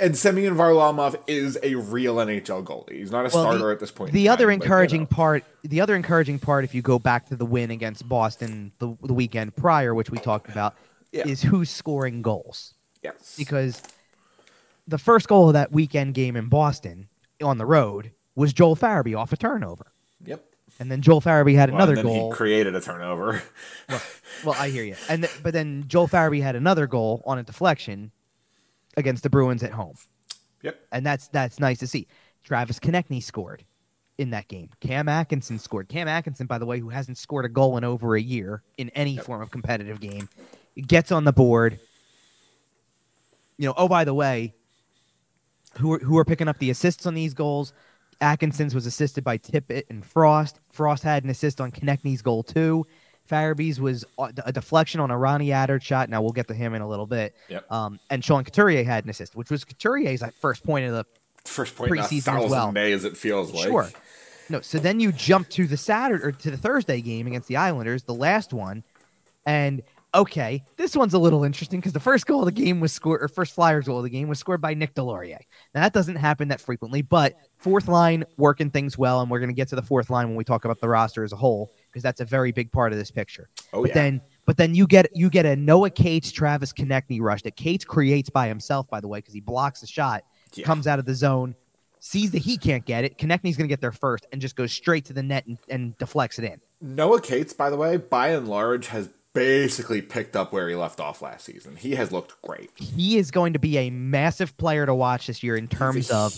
and 0.00 0.16
Semyon 0.16 0.54
Varlamov 0.56 1.16
is 1.26 1.58
a 1.62 1.74
real 1.74 2.16
NHL 2.16 2.64
goalie. 2.64 2.92
He's 2.96 3.10
not 3.10 3.20
a 3.20 3.22
Well, 3.24 3.44
starter 3.44 3.58
the, 3.66 3.72
at 3.72 3.80
this 3.80 3.90
point. 3.90 4.10
in 4.10 4.14
The 4.14 4.30
other 4.30 4.46
time, 4.46 4.58
but, 4.58 4.64
you 4.64 4.64
encouraging 4.64 5.00
know. 5.02 5.06
part, 5.08 5.44
the 5.62 5.82
other 5.82 5.94
encouraging 5.94 6.38
part, 6.38 6.64
if 6.64 6.74
you 6.74 6.80
go 6.80 6.98
back 6.98 7.26
to 7.28 7.36
the 7.36 7.44
win 7.46 7.70
against 7.70 8.08
Boston 8.08 8.72
the, 8.78 8.96
the 9.02 9.12
weekend 9.12 9.54
prior, 9.56 9.94
which 9.94 10.08
we 10.10 10.16
talked 10.18 10.48
about, 10.48 10.74
Yeah. 11.12 11.26
is 11.28 11.42
who's 11.42 11.68
scoring 11.70 12.22
goals. 12.22 12.72
yes, 13.02 13.36
Because 13.38 13.80
the 14.86 14.98
first 14.98 15.28
goal 15.28 15.48
of 15.48 15.52
that 15.54 15.72
weekend 15.72 16.14
game 16.14 16.36
in 16.36 16.48
Boston 16.48 17.08
on 17.42 17.58
the 17.58 17.66
road 17.66 18.12
was 18.34 18.52
Joel 18.52 18.76
Farabee 18.76 19.16
off 19.16 19.32
a 19.32 19.36
turnover. 19.36 19.92
yep. 20.24 20.44
And 20.78 20.90
then 20.90 21.00
Joel 21.00 21.22
Farabee 21.22 21.54
had 21.54 21.70
Well, 21.70 21.78
another 21.78 21.94
then 21.94 22.04
goal. 22.04 22.30
He 22.30 22.36
created 22.36 22.74
a 22.74 22.80
turnover. 22.80 23.42
Well, 24.44 24.54
I 24.58 24.68
hear 24.68 24.84
you. 24.84 24.96
And 25.08 25.22
th- 25.22 25.42
but 25.42 25.54
then 25.54 25.84
Joel 25.88 26.08
Farabee 26.08 26.42
had 26.42 26.56
another 26.56 26.86
goal 26.86 27.22
on 27.24 27.38
a 27.38 27.42
deflection 27.42 28.10
against 28.98 29.22
the 29.22 29.30
Bruins 29.30 29.62
at 29.62 29.70
home. 29.72 29.94
yep. 30.62 30.78
And 30.92 31.06
that's 31.06 31.28
that's 31.28 31.58
nice 31.58 31.78
to 31.78 31.86
see. 31.86 32.06
Travis 32.44 32.78
Konecny 32.78 33.22
scored 33.22 33.64
in 34.18 34.30
that 34.30 34.48
game. 34.48 34.68
Cam 34.80 35.08
Atkinson 35.08 35.58
scored. 35.58 35.88
Cam 35.88 36.06
Atkinson, 36.06 36.46
by 36.46 36.58
the 36.58 36.66
way, 36.66 36.80
who 36.80 36.90
hasn't 36.90 37.16
scored 37.16 37.46
a 37.46 37.48
goal 37.48 37.78
in 37.78 37.84
over 37.84 38.14
a 38.14 38.20
year 38.20 38.62
in 38.76 38.90
any 38.90 39.16
form 39.16 39.40
of 39.40 39.50
competitive 39.50 40.00
game, 40.00 40.28
gets 40.86 41.10
on 41.10 41.24
the 41.24 41.32
board. 41.32 41.78
You 43.56 43.68
know, 43.68 43.74
oh 43.78 43.88
by 43.88 44.04
the 44.04 44.12
way, 44.14 44.52
who 45.78 45.94
are, 45.94 45.98
who 45.98 46.18
are 46.18 46.24
picking 46.24 46.48
up 46.48 46.58
the 46.58 46.70
assists 46.70 47.06
on 47.06 47.14
these 47.14 47.34
goals? 47.34 47.72
Atkinson's 48.20 48.74
was 48.74 48.86
assisted 48.86 49.24
by 49.24 49.38
Tippett 49.38 49.84
and 49.90 50.04
Frost. 50.04 50.60
Frost 50.70 51.02
had 51.02 51.24
an 51.24 51.30
assist 51.30 51.60
on 51.60 51.70
Konecny's 51.70 52.22
goal 52.22 52.42
too. 52.42 52.86
Farabee's 53.30 53.80
was 53.80 54.04
a 54.18 54.32
a 54.44 54.52
deflection 54.52 55.00
on 55.00 55.10
a 55.10 55.18
Ronnie 55.18 55.48
Attard 55.48 55.82
shot. 55.82 56.08
Now 56.08 56.22
we'll 56.22 56.32
get 56.32 56.48
to 56.48 56.54
him 56.54 56.74
in 56.74 56.82
a 56.82 56.88
little 56.88 57.06
bit. 57.06 57.34
Yep. 57.48 57.70
Um, 57.70 57.98
and 58.08 58.24
Sean 58.24 58.44
Couturier 58.44 58.84
had 58.84 59.04
an 59.04 59.10
assist, 59.10 59.34
which 59.34 59.50
was 59.50 59.64
Couturier's 59.64 60.22
first 60.40 60.64
point 60.64 60.86
of 60.86 60.92
the 60.92 61.04
First 61.48 61.76
point 61.76 61.90
Preseason 61.90 62.44
as 62.44 62.50
well. 62.50 62.72
May 62.72 62.92
as 62.92 63.04
it 63.04 63.16
feels 63.16 63.52
like. 63.52 63.68
Sure. 63.68 63.88
No, 64.48 64.60
so 64.60 64.78
then 64.78 65.00
you 65.00 65.12
jump 65.12 65.48
to 65.50 65.66
the 65.66 65.76
Saturday 65.76 66.22
or 66.22 66.32
to 66.32 66.50
the 66.50 66.56
Thursday 66.56 67.00
game 67.00 67.26
against 67.26 67.48
the 67.48 67.56
Islanders, 67.56 68.04
the 68.04 68.14
last 68.14 68.52
one, 68.52 68.84
and 69.44 69.82
okay, 70.16 70.64
this 70.76 70.96
one's 70.96 71.14
a 71.14 71.18
little 71.18 71.44
interesting 71.44 71.78
because 71.78 71.92
the 71.92 72.00
first 72.00 72.26
goal 72.26 72.40
of 72.40 72.46
the 72.46 72.52
game 72.52 72.80
was 72.80 72.92
scored, 72.92 73.22
or 73.22 73.28
first 73.28 73.54
Flyers 73.54 73.86
goal 73.86 73.98
of 73.98 74.04
the 74.04 74.10
game 74.10 74.28
was 74.28 74.38
scored 74.38 74.60
by 74.60 74.74
Nick 74.74 74.94
Deslauriers. 74.94 75.42
Now 75.74 75.82
that 75.82 75.92
doesn't 75.92 76.16
happen 76.16 76.48
that 76.48 76.60
frequently, 76.60 77.02
but 77.02 77.34
fourth 77.58 77.86
line 77.86 78.24
working 78.36 78.70
things 78.70 78.96
well, 78.98 79.20
and 79.20 79.30
we're 79.30 79.38
going 79.38 79.50
to 79.50 79.54
get 79.54 79.68
to 79.68 79.76
the 79.76 79.82
fourth 79.82 80.10
line 80.10 80.26
when 80.28 80.36
we 80.36 80.44
talk 80.44 80.64
about 80.64 80.80
the 80.80 80.88
roster 80.88 81.22
as 81.22 81.32
a 81.32 81.36
whole 81.36 81.70
because 81.88 82.02
that's 82.02 82.20
a 82.20 82.24
very 82.24 82.50
big 82.50 82.72
part 82.72 82.92
of 82.92 82.98
this 82.98 83.10
picture. 83.10 83.48
Oh, 83.72 83.82
but 83.82 83.88
yeah. 83.90 83.94
then, 83.94 84.20
but 84.46 84.56
then 84.56 84.74
you 84.74 84.86
get 84.86 85.08
you 85.14 85.30
get 85.30 85.46
a 85.46 85.54
Noah 85.54 85.90
Cates, 85.90 86.32
Travis 86.32 86.72
Konecny 86.72 87.20
rush 87.20 87.42
that 87.42 87.56
Cates 87.56 87.84
creates 87.84 88.30
by 88.30 88.48
himself, 88.48 88.88
by 88.88 89.00
the 89.00 89.08
way, 89.08 89.18
because 89.18 89.34
he 89.34 89.40
blocks 89.40 89.80
the 89.80 89.86
shot, 89.86 90.24
Yeah. 90.54 90.64
comes 90.64 90.86
out 90.86 90.98
of 90.98 91.04
the 91.04 91.14
zone, 91.14 91.54
sees 92.00 92.30
that 92.30 92.42
he 92.42 92.56
can't 92.56 92.84
get 92.84 93.04
it. 93.04 93.18
Konecny's 93.18 93.56
going 93.56 93.68
to 93.68 93.72
get 93.72 93.80
there 93.80 93.92
first 93.92 94.26
and 94.32 94.40
just 94.40 94.56
goes 94.56 94.72
straight 94.72 95.04
to 95.06 95.12
the 95.12 95.22
net 95.22 95.46
and, 95.46 95.58
and 95.68 95.98
deflects 95.98 96.38
it 96.38 96.44
in. 96.44 96.60
Noah 96.80 97.20
Cates, 97.20 97.52
by 97.52 97.70
the 97.70 97.76
way, 97.76 97.96
by 97.96 98.28
and 98.28 98.46
large, 98.48 98.88
has 98.88 99.08
basically 99.36 100.00
picked 100.00 100.34
up 100.34 100.50
where 100.50 100.66
he 100.66 100.74
left 100.74 100.98
off 100.98 101.20
last 101.20 101.44
season. 101.44 101.76
He 101.76 101.94
has 101.96 102.10
looked 102.10 102.40
great. 102.40 102.70
He 102.74 103.18
is 103.18 103.30
going 103.30 103.52
to 103.52 103.58
be 103.58 103.76
a 103.76 103.90
massive 103.90 104.56
player 104.56 104.86
to 104.86 104.94
watch 104.94 105.26
this 105.26 105.42
year 105.42 105.56
in 105.56 105.68
terms 105.68 106.10
of, 106.10 106.32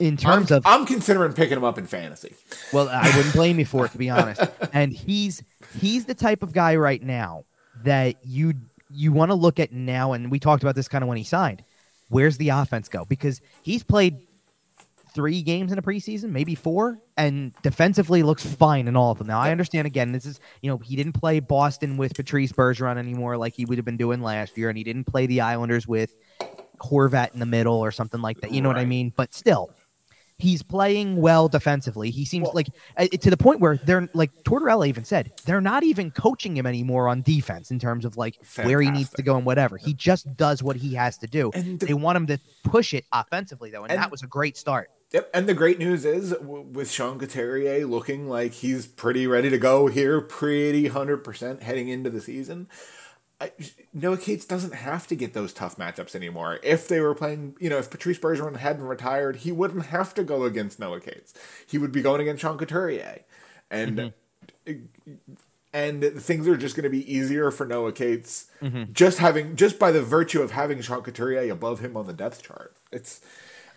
in 0.00 0.14
I'm, 0.14 0.16
terms 0.16 0.50
of. 0.50 0.66
I'm 0.66 0.84
considering 0.84 1.32
picking 1.32 1.56
him 1.56 1.62
up 1.62 1.78
in 1.78 1.86
fantasy. 1.86 2.34
Well, 2.72 2.88
I 2.88 3.16
wouldn't 3.16 3.34
blame 3.36 3.60
you 3.60 3.64
for 3.64 3.86
it 3.86 3.92
to 3.92 3.98
be 3.98 4.10
honest. 4.10 4.42
And 4.72 4.92
he's 4.92 5.44
he's 5.78 6.06
the 6.06 6.14
type 6.14 6.42
of 6.42 6.52
guy 6.52 6.74
right 6.74 7.00
now 7.00 7.44
that 7.84 8.16
you 8.24 8.54
you 8.90 9.12
want 9.12 9.30
to 9.30 9.36
look 9.36 9.60
at 9.60 9.72
now. 9.72 10.12
And 10.12 10.28
we 10.28 10.40
talked 10.40 10.64
about 10.64 10.74
this 10.74 10.88
kind 10.88 11.02
of 11.02 11.08
when 11.08 11.18
he 11.18 11.24
signed. 11.24 11.62
Where's 12.08 12.36
the 12.36 12.48
offense 12.48 12.88
go? 12.88 13.04
Because 13.04 13.40
he's 13.62 13.84
played 13.84 14.26
three 15.14 15.42
games 15.42 15.72
in 15.72 15.78
a 15.78 15.82
preseason, 15.82 16.30
maybe 16.30 16.54
four, 16.54 16.98
and 17.16 17.52
defensively 17.62 18.22
looks 18.22 18.44
fine 18.44 18.88
in 18.88 18.96
all 18.96 19.10
of 19.12 19.18
them. 19.18 19.26
Now 19.26 19.40
I 19.40 19.50
understand 19.50 19.86
again, 19.86 20.12
this 20.12 20.26
is 20.26 20.40
you 20.62 20.70
know 20.70 20.78
he 20.78 20.96
didn't 20.96 21.12
play 21.12 21.40
Boston 21.40 21.96
with 21.96 22.14
Patrice 22.14 22.52
Bergeron 22.52 22.96
anymore 22.98 23.36
like 23.36 23.54
he 23.54 23.64
would 23.64 23.78
have 23.78 23.84
been 23.84 23.96
doing 23.96 24.20
last 24.22 24.56
year, 24.56 24.68
and 24.68 24.78
he 24.78 24.84
didn't 24.84 25.04
play 25.04 25.26
the 25.26 25.40
Islanders 25.40 25.86
with 25.86 26.16
Horvat 26.80 27.34
in 27.34 27.40
the 27.40 27.46
middle 27.46 27.76
or 27.76 27.90
something 27.90 28.20
like 28.22 28.40
that. 28.40 28.52
You 28.52 28.62
know 28.62 28.68
what 28.68 28.78
I 28.78 28.84
mean? 28.86 29.12
But 29.14 29.34
still, 29.34 29.70
he's 30.38 30.62
playing 30.62 31.16
well 31.16 31.48
defensively. 31.48 32.10
He 32.10 32.24
seems 32.24 32.44
Well- 32.44 32.52
like 32.54 32.68
uh, 32.96 33.06
to 33.08 33.28
the 33.28 33.36
point 33.36 33.60
where 33.60 33.76
they're 33.76 34.08
like 34.14 34.30
Tortorella 34.44 34.88
even 34.88 35.04
said 35.04 35.32
they're 35.44 35.60
not 35.60 35.82
even 35.82 36.10
coaching 36.10 36.56
him 36.56 36.66
anymore 36.66 37.08
on 37.08 37.20
defense 37.20 37.70
in 37.70 37.78
terms 37.78 38.06
of 38.06 38.16
like 38.16 38.38
where 38.62 38.80
he 38.80 38.90
needs 38.90 39.10
to 39.10 39.22
go 39.22 39.36
and 39.36 39.44
whatever. 39.44 39.76
He 39.76 39.92
just 39.92 40.34
does 40.38 40.62
what 40.62 40.76
he 40.76 40.94
has 40.94 41.18
to 41.18 41.26
do. 41.26 41.50
The- 41.54 41.86
they 41.88 41.94
want 41.94 42.16
him 42.16 42.26
to 42.28 42.38
push 42.64 42.94
it 42.94 43.04
offensively 43.12 43.70
though, 43.70 43.82
and, 43.82 43.92
And- 43.92 44.00
that 44.00 44.10
was 44.10 44.22
a 44.22 44.26
great 44.26 44.56
start. 44.56 44.90
Yep, 45.12 45.30
and 45.34 45.48
the 45.48 45.54
great 45.54 45.78
news 45.78 46.04
is 46.04 46.30
w- 46.30 46.62
with 46.62 46.90
Sean 46.90 47.18
Couturier 47.18 47.84
looking 47.84 48.28
like 48.28 48.52
he's 48.52 48.86
pretty 48.86 49.26
ready 49.26 49.50
to 49.50 49.58
go 49.58 49.88
here, 49.88 50.20
pretty 50.20 50.86
hundred 50.86 51.24
percent 51.24 51.62
heading 51.62 51.88
into 51.88 52.10
the 52.10 52.20
season. 52.20 52.68
I, 53.40 53.50
Noah 53.92 54.18
Cates 54.18 54.44
doesn't 54.44 54.74
have 54.74 55.06
to 55.08 55.16
get 55.16 55.32
those 55.32 55.52
tough 55.52 55.76
matchups 55.76 56.14
anymore. 56.14 56.60
If 56.62 56.86
they 56.86 57.00
were 57.00 57.14
playing, 57.14 57.56
you 57.58 57.70
know, 57.70 57.78
if 57.78 57.90
Patrice 57.90 58.18
Bergeron 58.18 58.58
hadn't 58.58 58.84
retired, 58.84 59.36
he 59.36 59.50
wouldn't 59.50 59.86
have 59.86 60.14
to 60.14 60.22
go 60.22 60.44
against 60.44 60.78
Noah 60.78 61.00
Cates. 61.00 61.34
He 61.66 61.78
would 61.78 61.90
be 61.90 62.02
going 62.02 62.20
against 62.20 62.42
Sean 62.42 62.58
Couturier, 62.58 63.20
and 63.70 64.12
mm-hmm. 64.66 64.74
and 65.72 66.04
things 66.04 66.46
are 66.46 66.56
just 66.56 66.76
going 66.76 66.84
to 66.84 66.90
be 66.90 67.12
easier 67.12 67.50
for 67.50 67.66
Noah 67.66 67.92
Cates 67.92 68.48
mm-hmm. 68.62 68.92
just 68.92 69.18
having 69.18 69.56
just 69.56 69.78
by 69.78 69.90
the 69.90 70.02
virtue 70.02 70.42
of 70.42 70.52
having 70.52 70.80
Sean 70.82 71.02
Couturier 71.02 71.50
above 71.50 71.80
him 71.80 71.96
on 71.96 72.06
the 72.06 72.12
depth 72.12 72.42
chart. 72.42 72.76
It's 72.92 73.22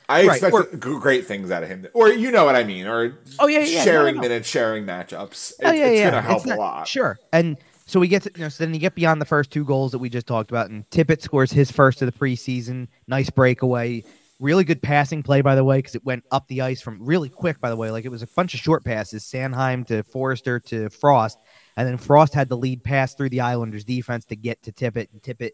I 0.09 0.27
Right, 0.27 0.41
expect 0.43 0.79
great 0.79 1.25
things 1.25 1.49
out 1.51 1.63
of 1.63 1.69
him, 1.69 1.87
or 1.93 2.09
you 2.09 2.31
know 2.31 2.45
what 2.45 2.55
I 2.55 2.63
mean, 2.63 2.85
or 2.87 3.17
Oh, 3.39 3.47
yeah, 3.47 3.59
yeah, 3.59 3.65
yeah. 3.65 3.77
No, 3.79 3.83
sharing 3.85 4.15
no, 4.15 4.21
no. 4.21 4.27
minutes, 4.27 4.47
sharing 4.49 4.85
matchups. 4.85 5.53
Oh, 5.63 5.67
it, 5.67 5.69
Oh, 5.69 5.71
yeah, 5.73 5.85
it's 5.85 5.99
yeah. 5.99 6.11
going 6.11 6.13
to 6.23 6.27
help 6.27 6.37
It's 6.39 6.45
not- 6.47 6.57
a 6.57 6.61
lot. 6.61 6.87
Sure. 6.87 7.19
And 7.31 7.57
so 7.85 7.99
we 7.99 8.07
get 8.07 8.23
to, 8.23 8.31
you 8.35 8.41
know, 8.41 8.49
so 8.49 8.63
then 8.65 8.73
you 8.73 8.79
get 8.79 8.95
beyond 8.95 9.21
the 9.21 9.25
first 9.25 9.51
two 9.51 9.63
goals 9.65 9.91
that 9.91 9.99
we 9.99 10.09
just 10.09 10.27
talked 10.27 10.51
about, 10.51 10.69
and 10.69 10.89
Tippett 10.89 11.21
scores 11.21 11.51
his 11.51 11.71
first 11.71 12.01
of 12.01 12.05
the 12.11 12.17
preseason. 12.17 12.87
Nice 13.07 13.29
breakaway. 13.29 14.03
Really 14.39 14.63
good 14.65 14.81
passing 14.81 15.23
play, 15.23 15.41
by 15.41 15.55
the 15.55 15.63
way, 15.63 15.77
because 15.77 15.95
it 15.95 16.03
went 16.03 16.23
up 16.31 16.47
the 16.47 16.61
ice 16.61 16.81
from 16.81 16.97
really 17.01 17.29
quick, 17.29 17.61
by 17.61 17.69
the 17.69 17.77
way. 17.77 17.91
Like 17.91 18.03
it 18.03 18.09
was 18.09 18.23
a 18.23 18.27
bunch 18.27 18.53
of 18.53 18.59
short 18.59 18.83
passes 18.83 19.23
Sanheim 19.23 19.85
to 19.87 20.03
Foerster 20.03 20.59
to 20.61 20.89
Frost. 20.89 21.37
And 21.77 21.87
then 21.87 21.97
Frost 21.97 22.33
had 22.33 22.49
the 22.49 22.57
lead 22.57 22.83
pass 22.83 23.13
through 23.15 23.29
the 23.29 23.39
Islanders 23.41 23.85
defense 23.85 24.25
to 24.25 24.35
get 24.35 24.61
to 24.63 24.71
Tippett. 24.73 25.07
And 25.13 25.21
Tippett 25.21 25.51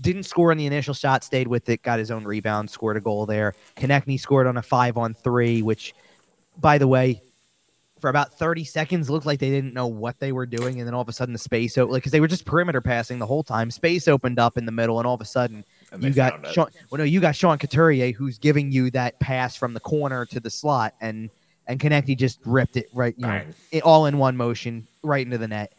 didn't 0.00 0.24
score 0.24 0.50
on 0.50 0.56
the 0.56 0.66
initial 0.66 0.94
shot, 0.94 1.24
stayed 1.24 1.48
with 1.48 1.68
it, 1.68 1.82
got 1.82 1.98
his 1.98 2.10
own 2.10 2.24
rebound, 2.24 2.70
scored 2.70 2.96
a 2.96 3.00
goal 3.00 3.26
there. 3.26 3.54
Konecny 3.76 4.18
scored 4.18 4.46
on 4.46 4.56
a 4.56 4.62
five 4.62 4.96
on 4.96 5.14
three, 5.14 5.62
which, 5.62 5.94
by 6.58 6.78
the 6.78 6.88
way, 6.88 7.20
for 8.00 8.08
about 8.08 8.32
30 8.32 8.64
seconds 8.64 9.10
looked 9.10 9.26
like 9.26 9.38
they 9.38 9.50
didn't 9.50 9.74
know 9.74 9.86
what 9.86 10.18
they 10.18 10.32
were 10.32 10.46
doing. 10.46 10.78
And 10.78 10.86
then 10.86 10.94
all 10.94 11.02
of 11.02 11.08
a 11.08 11.12
sudden 11.12 11.32
the 11.32 11.38
space 11.38 11.76
opened 11.76 11.92
like 11.92 12.02
because 12.02 12.12
they 12.12 12.20
were 12.20 12.28
just 12.28 12.44
perimeter 12.44 12.80
passing 12.80 13.18
the 13.18 13.26
whole 13.26 13.42
time. 13.42 13.70
Space 13.70 14.08
opened 14.08 14.38
up 14.38 14.56
in 14.56 14.64
the 14.64 14.72
middle 14.72 14.98
and 14.98 15.06
all 15.06 15.14
of 15.14 15.20
a 15.20 15.26
sudden 15.26 15.64
you 15.98 16.10
got 16.10 16.44
it. 16.44 16.52
Sean, 16.52 16.68
well 16.90 16.98
no 16.98 17.04
you 17.04 17.20
got 17.20 17.36
Sean 17.36 17.58
Couturier 17.58 18.12
who's 18.12 18.38
giving 18.38 18.72
you 18.72 18.90
that 18.92 19.20
pass 19.20 19.54
from 19.54 19.74
the 19.74 19.80
corner 19.80 20.24
to 20.26 20.40
the 20.40 20.50
slot. 20.50 20.94
And 21.00 21.30
and 21.66 21.78
Konecny 21.78 22.16
just 22.16 22.40
ripped 22.44 22.76
it 22.76 22.88
right 22.94 23.14
you 23.16 23.26
know 23.26 23.42
it, 23.70 23.82
all 23.82 24.06
in 24.06 24.18
one 24.18 24.36
motion 24.36 24.86
right 25.02 25.24
into 25.24 25.38
the 25.38 25.48
net. 25.48 25.72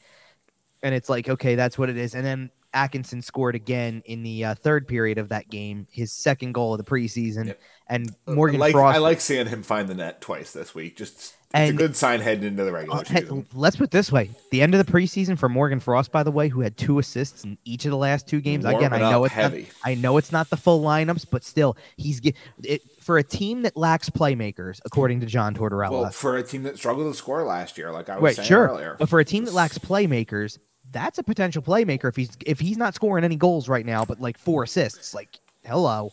And 0.84 0.94
it's 0.94 1.10
like 1.10 1.28
okay 1.28 1.56
that's 1.56 1.78
what 1.78 1.90
it 1.90 1.98
is. 1.98 2.14
And 2.14 2.26
then 2.26 2.52
Atkinson 2.74 3.22
scored 3.22 3.56
again 3.56 4.02
in 4.06 4.24
the 4.24 4.46
uh, 4.46 4.56
third 4.56 4.88
period 4.88 5.18
of 5.18 5.30
that 5.30 5.50
game 5.50 5.88
his 5.92 6.12
second 6.14 6.54
goal 6.54 6.74
of 6.74 6.78
the 6.78 6.84
preseason 6.90 7.48
Yep. 7.48 7.62
and 7.88 8.16
I 8.28 8.32
Morgan 8.32 8.60
like, 8.60 8.72
Frost 8.72 8.96
I 8.96 9.00
like 9.00 9.20
seeing 9.22 9.48
him 9.48 9.64
find 9.64 9.88
the 9.88 9.96
net 9.96 10.22
twice 10.22 10.54
this 10.54 10.74
week. 10.74 10.96
Just 10.98 11.36
it's 11.54 11.72
a 11.72 11.74
good 11.74 11.98
sign 11.98 12.22
heading 12.22 12.46
into 12.46 12.64
the 12.64 12.72
regular 12.72 13.00
Uh, 13.00 13.04
season. 13.04 13.46
let's 13.54 13.76
put 13.76 13.84
it 13.84 13.92
this 13.92 14.10
way: 14.10 14.30
the 14.52 14.62
end 14.62 14.74
of 14.74 14.86
the 14.86 14.90
preseason 14.90 15.38
for 15.38 15.50
Morgan 15.50 15.82
Frost, 15.82 16.10
by 16.10 16.24
the 16.24 16.32
way, 16.32 16.48
who 16.48 16.62
had 16.62 16.78
two 16.78 16.98
assists 16.98 17.44
in 17.44 17.58
each 17.66 17.84
of 17.84 17.92
the 17.92 17.98
last 17.98 18.26
two 18.26 18.40
games. 18.40 18.64
Again, 18.64 18.94
I 18.94 19.00
know 19.00 19.26
it's 19.26 19.34
heavy. 19.34 19.64
not, 19.64 19.72
I 19.84 19.96
know 19.96 20.16
it's 20.16 20.32
not 20.32 20.50
the 20.50 20.56
full 20.56 20.82
lineups, 20.82 21.26
but 21.30 21.44
still, 21.44 21.76
he's 21.98 22.22
it 22.64 22.82
for 23.02 23.18
a 23.18 23.24
team 23.24 23.64
that 23.64 23.76
lacks 23.76 24.10
playmakers, 24.10 24.80
according 24.86 25.20
to 25.20 25.26
John 25.26 25.54
Tortorella. 25.54 25.92
Well, 25.92 26.10
for 26.12 26.38
a 26.38 26.44
team 26.44 26.64
that 26.64 26.78
struggled 26.78 27.12
to 27.12 27.18
score 27.18 27.44
last 27.44 27.78
year, 27.78 27.92
like 27.92 28.08
I 28.08 28.16
was 28.16 28.22
Wait, 28.24 28.36
saying 28.38 28.48
sure, 28.48 28.68
earlier, 28.70 28.96
but 28.98 29.10
for 29.10 29.20
a 29.20 29.26
team 29.26 29.44
that 29.44 29.54
lacks 29.54 29.78
playmakers, 29.78 30.58
that's 30.90 31.18
a 31.18 31.24
potential 31.24 31.62
playmaker 31.62 32.10
if 32.10 32.16
he's 32.16 32.32
if 32.46 32.60
he's 32.60 32.78
not 32.78 32.96
scoring 32.96 33.24
any 33.24 33.36
goals 33.36 33.70
right 33.70 33.86
now, 33.86 34.06
but 34.06 34.20
like 34.20 34.38
four 34.38 34.64
assists. 34.64 35.14
Like, 35.14 35.40
hello, 35.64 36.12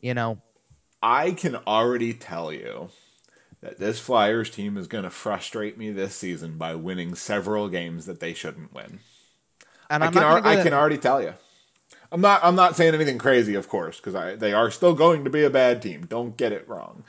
you 0.00 0.14
know. 0.14 0.38
I 1.02 1.32
can 1.32 1.56
already 1.66 2.12
tell 2.12 2.52
you 2.52 2.90
that 3.60 3.78
this 3.78 3.98
Flyers 3.98 4.50
team 4.50 4.76
is 4.76 4.86
going 4.86 5.04
to 5.04 5.10
frustrate 5.10 5.76
me 5.76 5.90
this 5.90 6.14
season 6.14 6.58
by 6.58 6.74
winning 6.74 7.14
several 7.14 7.68
games 7.68 8.06
that 8.06 8.20
they 8.20 8.34
shouldn't 8.34 8.72
win. 8.72 9.00
And 9.90 10.02
I 10.02 10.06
I'm 10.06 10.12
can, 10.12 10.22
not 10.22 10.28
al- 10.28 10.42
gonna 10.42 10.54
go 10.56 10.60
I 10.60 10.62
can 10.62 10.72
already 10.72 10.98
tell 10.98 11.22
you. 11.22 11.34
I'm 12.10 12.20
not. 12.20 12.40
I'm 12.44 12.54
not 12.54 12.76
saying 12.76 12.94
anything 12.94 13.18
crazy, 13.18 13.54
of 13.54 13.68
course, 13.68 13.98
because 13.98 14.38
they 14.38 14.52
are 14.52 14.70
still 14.70 14.94
going 14.94 15.24
to 15.24 15.30
be 15.30 15.44
a 15.44 15.50
bad 15.50 15.80
team. 15.80 16.04
Don't 16.06 16.36
get 16.36 16.52
it 16.52 16.68
wrong. 16.68 17.04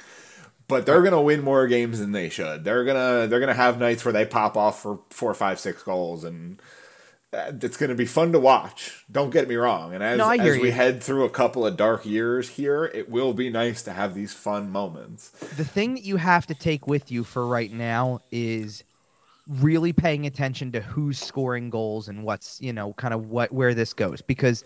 But 0.69 0.85
they're 0.85 1.01
gonna 1.01 1.21
win 1.21 1.43
more 1.43 1.67
games 1.67 1.99
than 1.99 2.13
they 2.13 2.29
should. 2.29 2.63
They're 2.63 2.85
gonna 2.85 3.27
they're 3.27 3.41
gonna 3.41 3.53
have 3.53 3.77
nights 3.77 4.05
where 4.05 4.13
they 4.13 4.25
pop 4.25 4.55
off 4.55 4.81
for 4.81 5.01
four, 5.09 5.33
five, 5.33 5.59
six 5.59 5.83
goals, 5.83 6.23
and 6.23 6.61
uh, 7.33 7.51
it's 7.61 7.77
gonna 7.77 7.95
be 7.95 8.05
fun 8.05 8.31
to 8.31 8.39
watch. 8.39 9.05
Don't 9.11 9.31
get 9.31 9.47
me 9.47 9.55
wrong. 9.55 9.93
And 9.93 10.03
as 10.03 10.17
No, 10.17 10.29
as 10.29 10.39
we 10.59 10.67
you. 10.67 10.71
head 10.71 11.01
through 11.03 11.25
a 11.25 11.29
couple 11.29 11.65
of 11.65 11.75
dark 11.77 12.05
years 12.05 12.49
here, 12.49 12.85
it 12.85 13.09
will 13.09 13.33
be 13.33 13.49
nice 13.49 13.81
to 13.83 13.93
have 13.93 14.13
these 14.13 14.33
fun 14.33 14.69
moments. 14.71 15.29
the 15.29 15.65
thing 15.65 15.93
that 15.95 16.03
you 16.03 16.17
have 16.17 16.45
to 16.47 16.53
take 16.55 16.87
with 16.87 17.11
you 17.11 17.23
for 17.23 17.47
right 17.47 17.71
now 17.71 18.19
is 18.31 18.83
really 19.47 19.91
paying 19.91 20.25
attention 20.25 20.71
to 20.71 20.79
who's 20.81 21.19
scoring 21.19 21.69
goals 21.69 22.07
and 22.07 22.23
what's 22.23 22.61
you 22.61 22.71
know 22.71 22.93
kind 22.93 23.13
of 23.13 23.27
what 23.29 23.51
where 23.51 23.73
this 23.73 23.93
goes 23.93 24.21
because 24.21 24.63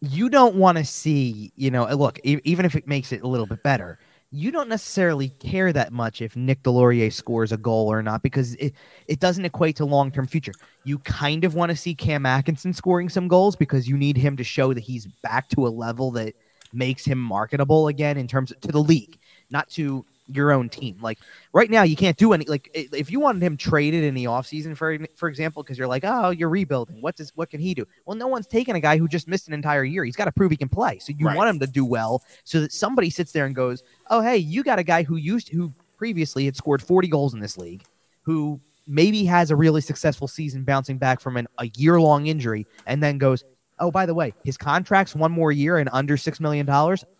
you 0.00 0.28
don't 0.28 0.56
want 0.56 0.76
to 0.78 0.84
see 0.84 1.52
you 1.56 1.70
know 1.70 1.86
look 1.94 2.18
even 2.24 2.66
if 2.66 2.74
it 2.74 2.86
makes 2.86 3.12
it 3.12 3.22
a 3.22 3.26
little 3.26 3.46
bit 3.46 3.62
better 3.62 3.98
you 4.34 4.50
don't 4.50 4.68
necessarily 4.68 5.28
care 5.28 5.72
that 5.74 5.92
much 5.92 6.22
if 6.22 6.34
Nick 6.34 6.62
Deslauriers 6.62 7.12
scores 7.12 7.52
a 7.52 7.58
goal 7.58 7.92
or 7.92 8.02
not 8.02 8.22
because 8.22 8.54
it, 8.54 8.72
it 9.06 9.20
doesn't 9.20 9.44
equate 9.44 9.76
to 9.76 9.84
long 9.84 10.10
term 10.10 10.26
future. 10.26 10.54
You 10.84 10.98
kind 11.00 11.44
of 11.44 11.54
want 11.54 11.70
to 11.70 11.76
see 11.76 11.94
Cam 11.94 12.24
Atkinson 12.24 12.72
scoring 12.72 13.10
some 13.10 13.28
goals 13.28 13.56
because 13.56 13.86
you 13.86 13.96
need 13.98 14.16
him 14.16 14.38
to 14.38 14.44
show 14.44 14.72
that 14.72 14.80
he's 14.80 15.06
back 15.22 15.50
to 15.50 15.66
a 15.66 15.68
level 15.68 16.10
that 16.12 16.34
makes 16.72 17.04
him 17.04 17.18
marketable 17.18 17.88
again 17.88 18.16
in 18.16 18.26
terms 18.26 18.50
of, 18.50 18.60
to 18.62 18.68
the 18.68 18.82
league, 18.82 19.18
not 19.50 19.68
to 19.68 20.04
your 20.26 20.52
own 20.52 20.68
team. 20.68 20.98
Like 21.00 21.18
right 21.52 21.70
now, 21.70 21.82
you 21.82 21.96
can't 21.96 22.16
do 22.16 22.32
any. 22.32 22.44
Like 22.44 22.70
if 22.74 23.10
you 23.10 23.20
wanted 23.20 23.42
him 23.42 23.56
traded 23.56 24.04
in 24.04 24.14
the 24.14 24.24
offseason, 24.24 24.76
for 24.76 24.98
for 25.16 25.28
example, 25.28 25.62
because 25.62 25.78
you're 25.78 25.86
like, 25.88 26.04
oh, 26.06 26.30
you're 26.30 26.48
rebuilding. 26.48 27.00
What 27.00 27.16
does 27.16 27.32
what 27.34 27.50
can 27.50 27.60
he 27.60 27.74
do? 27.74 27.86
Well, 28.06 28.16
no 28.16 28.28
one's 28.28 28.46
taking 28.46 28.74
a 28.74 28.80
guy 28.80 28.96
who 28.98 29.08
just 29.08 29.28
missed 29.28 29.48
an 29.48 29.54
entire 29.54 29.84
year. 29.84 30.04
He's 30.04 30.16
got 30.16 30.26
to 30.26 30.32
prove 30.32 30.50
he 30.50 30.56
can 30.56 30.68
play. 30.68 30.98
So 30.98 31.12
you 31.16 31.26
Right. 31.26 31.36
want 31.36 31.50
him 31.50 31.58
to 31.60 31.66
do 31.66 31.84
well, 31.84 32.22
so 32.44 32.60
that 32.60 32.72
somebody 32.72 33.10
sits 33.10 33.32
there 33.32 33.46
and 33.46 33.54
goes, 33.54 33.82
oh, 34.10 34.20
hey, 34.20 34.36
you 34.36 34.62
got 34.62 34.78
a 34.78 34.84
guy 34.84 35.02
who 35.02 35.16
used 35.16 35.48
who 35.48 35.72
previously 35.96 36.44
had 36.44 36.56
scored 36.56 36.82
40 36.82 37.08
goals 37.08 37.34
in 37.34 37.40
this 37.40 37.56
league, 37.56 37.84
who 38.22 38.60
maybe 38.86 39.24
has 39.24 39.50
a 39.50 39.56
really 39.56 39.80
successful 39.80 40.26
season 40.26 40.64
bouncing 40.64 40.98
back 40.98 41.20
from 41.20 41.36
an, 41.36 41.46
a 41.58 41.66
year 41.76 42.00
long 42.00 42.26
injury 42.26 42.66
and 42.86 43.00
then 43.02 43.18
goes, 43.18 43.44
oh, 43.78 43.90
by 43.90 44.06
the 44.06 44.14
way, 44.14 44.32
his 44.44 44.56
contract's 44.56 45.14
one 45.14 45.30
more 45.32 45.52
year 45.52 45.78
and 45.78 45.88
under 45.92 46.16
$6 46.16 46.40
million. 46.40 46.68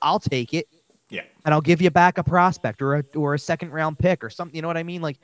I'll 0.03 0.19
take 0.21 0.55
it. 0.55 0.67
Yeah. 1.13 1.23
And 1.45 1.53
I'll 1.53 1.61
give 1.61 1.83
you 1.83 1.91
back 1.91 2.19
a 2.19 2.25
prospect 2.25 2.81
or 2.81 2.97
a, 2.97 3.05
or 3.15 3.35
a 3.35 3.39
second 3.39 3.71
round 3.71 3.99
pick 3.99 4.25
or 4.25 4.31
something. 4.31 4.57
You 4.57 4.63
know 4.63 4.69
what 4.69 4.79
I 4.79 4.83
mean? 4.83 5.03
Like, 5.03 5.19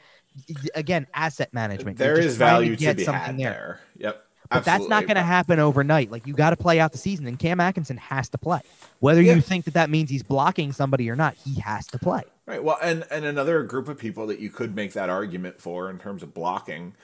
again, 0.75 1.07
asset 1.15 1.53
management. 1.53 1.97
There 1.97 2.19
is 2.19 2.37
value 2.37 2.77
to, 2.77 2.81
get 2.81 2.99
be 2.99 3.05
something 3.05 3.39
had 3.39 3.55
there. 3.55 3.81
Yep. 3.97 4.25
But 4.51 4.65
that's 4.65 4.89
not 4.89 5.03
going 5.05 5.17
to 5.17 5.23
happen 5.23 5.59
overnight. 5.59 6.11
Like 6.11 6.27
you 6.27 6.33
got 6.33 6.51
to 6.51 6.57
play 6.57 6.81
out 6.81 6.93
the 6.93 6.99
season, 6.99 7.27
and 7.27 7.39
Cam 7.39 7.61
Atkinson 7.61 7.99
has 7.99 8.31
to 8.31 8.39
play. 8.39 8.61
Whether 9.01 9.21
Yeah. 9.21 9.35
you 9.35 9.41
think 9.41 9.67
that 9.67 9.75
that 9.75 9.91
means 9.91 10.09
he's 10.09 10.23
blocking 10.23 10.73
somebody 10.73 11.11
or 11.11 11.17
not, 11.17 11.35
he 11.35 11.61
has 11.61 11.87
to 11.89 11.99
play. 11.99 12.23
Right. 12.47 12.63
Well, 12.63 12.79
and 12.83 13.05
and 13.11 13.27
another 13.27 13.63
group 13.65 13.89
of 13.89 13.99
people 13.99 14.27
that 14.29 14.41
you 14.41 14.49
could 14.49 14.75
make 14.75 14.95
that 14.95 15.11
argument 15.11 15.61
for 15.61 15.91
in 15.91 15.99
terms 15.99 16.23
of 16.23 16.33
blocking 16.33 16.95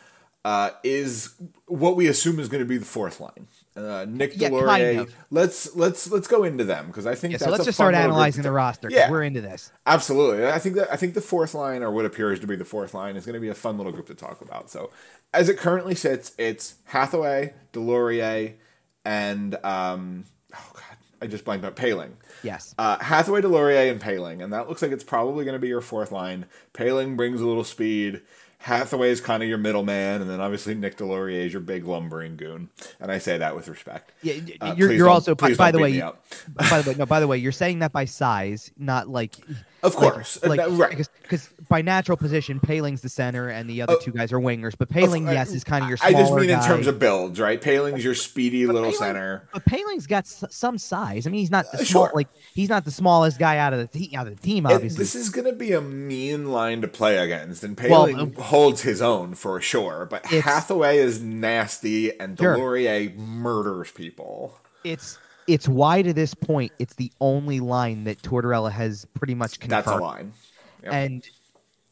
uh, 0.44 0.70
is 0.82 1.34
what 1.66 1.96
we 1.96 2.06
assume 2.06 2.38
is 2.38 2.48
going 2.48 2.62
to 2.62 2.68
be 2.68 2.78
the 2.78 2.84
fourth 2.86 3.20
line. 3.20 3.46
Uh, 3.76 4.06
Nick 4.08 4.32
Yeah, 4.36 4.50
Deslauriers. 4.50 4.66
kind 4.66 4.98
of. 5.00 5.14
Let's 5.30 5.74
let's 5.74 6.08
let's 6.10 6.28
go 6.28 6.44
into 6.44 6.62
them 6.64 6.86
because 6.86 7.06
I 7.06 7.14
think 7.16 7.32
Yeah, 7.32 7.38
that's 7.38 7.44
so 7.46 7.50
let's 7.50 7.64
just 7.64 7.76
start 7.76 7.94
analyzing 7.96 8.42
the 8.44 8.52
roster. 8.52 8.88
Yeah. 8.90 9.10
we're 9.10 9.24
into 9.24 9.40
this. 9.40 9.72
Absolutely. 9.84 10.46
I 10.46 10.58
think 10.60 10.76
that 10.76 10.92
I 10.92 10.96
think 10.96 11.14
the 11.14 11.20
fourth 11.20 11.54
line, 11.54 11.82
or 11.82 11.90
what 11.90 12.04
appears 12.04 12.38
to 12.40 12.46
be 12.46 12.54
the 12.54 12.64
fourth 12.64 12.94
line, 12.94 13.16
is 13.16 13.26
going 13.26 13.34
to 13.34 13.40
be 13.40 13.48
a 13.48 13.54
fun 13.54 13.76
little 13.76 13.90
group 13.92 14.06
to 14.06 14.14
talk 14.14 14.40
about. 14.40 14.70
So, 14.70 14.90
as 15.32 15.48
it 15.48 15.58
currently 15.58 15.96
sits, 15.96 16.32
it's 16.38 16.76
Hathaway, 16.84 17.54
Deslauriers, 17.72 18.54
and 19.04 19.56
um, 19.64 20.24
oh 20.54 20.70
god, 20.74 20.96
I 21.20 21.26
just 21.26 21.44
blanked 21.44 21.64
out 21.66 21.74
Poehling. 21.74 22.12
Yes. 22.44 22.76
Uh, 22.78 22.98
Hathaway, 23.02 23.40
Deslauriers, 23.40 23.90
and 23.90 24.00
Poehling, 24.00 24.42
and 24.44 24.52
that 24.52 24.68
looks 24.68 24.82
like 24.82 24.92
it's 24.92 25.02
probably 25.04 25.44
going 25.44 25.54
to 25.54 25.58
be 25.60 25.68
your 25.68 25.80
fourth 25.80 26.12
line. 26.12 26.46
Poehling 26.74 27.16
brings 27.16 27.40
a 27.40 27.46
little 27.46 27.64
speed. 27.64 28.20
Hathaway 28.64 29.10
is 29.10 29.20
kind 29.20 29.42
of 29.42 29.48
your 29.50 29.58
middleman, 29.58 30.22
and 30.22 30.30
then 30.30 30.40
obviously 30.40 30.74
Nick 30.74 30.96
Deslauriers 30.96 31.44
is 31.44 31.52
your 31.52 31.60
big 31.60 31.84
lumbering 31.84 32.34
goon. 32.38 32.70
And 32.98 33.12
I 33.12 33.18
say 33.18 33.36
that 33.36 33.54
with 33.54 33.68
respect. 33.68 34.12
Yeah, 34.22 34.36
Uh, 34.58 34.74
you're, 34.74 34.90
you're 34.90 35.10
also 35.10 35.34
by, 35.34 35.52
by 35.52 35.70
the 35.70 35.78
way. 35.78 36.00
by 36.00 36.80
the 36.80 36.90
way, 36.90 36.96
no. 36.96 37.04
By 37.04 37.20
the 37.20 37.26
way, 37.26 37.36
you're 37.36 37.52
saying 37.52 37.80
that 37.80 37.92
by 37.92 38.06
size, 38.06 38.70
not 38.78 39.06
like. 39.06 39.36
Of 39.84 39.94
course, 39.96 40.38
like, 40.44 40.58
Uh, 40.60 40.70
right. 40.70 41.06
Because 41.22 41.48
by 41.68 41.82
natural 41.82 42.16
position, 42.16 42.58
Poehling's 42.58 43.02
the 43.02 43.08
center, 43.08 43.48
and 43.48 43.68
the 43.68 43.82
other 43.82 43.94
Oh. 43.94 44.00
two 44.00 44.12
guys 44.12 44.32
are 44.32 44.38
wingers. 44.40 44.74
But 44.78 44.88
Poehling, 44.90 45.30
yes, 45.32 45.52
is 45.52 45.62
kind 45.62 45.82
of 45.84 45.88
your. 45.90 45.98
I 46.02 46.12
just 46.12 46.32
mean 46.32 46.50
in 46.50 46.60
terms 46.62 46.86
of 46.86 46.98
builds, 46.98 47.38
right? 47.38 47.60
Poehling's 47.60 48.02
your 48.02 48.14
speedy 48.14 48.66
little 48.66 48.90
Poehling- 48.90 48.94
center. 48.98 49.48
But 49.52 49.64
Poehling's 49.66 50.06
got 50.06 50.24
s- 50.24 50.44
some 50.50 50.78
size. 50.78 51.26
I 51.26 51.30
mean, 51.30 51.40
he's 51.40 51.50
not 51.50 51.70
the 51.70 51.78
Uh, 51.80 51.84
small, 51.84 52.04
sure. 52.06 52.12
like 52.14 52.28
he's 52.54 52.68
not 52.68 52.84
the 52.84 52.90
smallest 52.90 53.38
guy 53.38 53.58
out 53.58 53.72
of 53.72 53.78
the 53.78 53.86
te- 53.86 54.16
out 54.16 54.26
of 54.26 54.36
the 54.36 54.42
team. 54.42 54.64
And 54.66 54.74
Obviously, 54.74 54.98
this 54.98 55.14
is 55.14 55.28
going 55.30 55.46
to 55.46 55.52
be 55.52 55.72
a 55.72 55.80
mean 55.80 56.50
line 56.50 56.80
to 56.80 56.88
play 56.88 57.18
against, 57.18 57.62
and 57.62 57.78
Well, 57.78 58.06
Poehling 58.06 58.38
uh, 58.38 58.42
holds 58.42 58.82
his 58.82 59.02
own 59.02 59.34
for 59.34 59.60
sure. 59.60 60.06
But 60.08 60.24
Hathaway 60.26 60.96
is 60.98 61.20
nasty, 61.20 62.18
and 62.18 62.38
Sure. 62.38 62.56
Deslauriers 62.56 63.16
murders 63.16 63.90
people. 63.90 64.58
it's 64.84 65.18
it's 65.46 65.68
why 65.68 66.02
to 66.02 66.12
this 66.12 66.34
point 66.34 66.72
it's 66.78 66.94
the 66.94 67.12
only 67.20 67.60
line 67.60 68.04
that 68.04 68.22
Tortorella 68.22 68.70
has 68.70 69.06
pretty 69.14 69.34
much 69.34 69.60
confirmed. 69.60 69.86
That's 69.86 69.96
a 69.96 70.00
line. 70.00 70.32
Yep. 70.82 70.92
and 70.92 71.28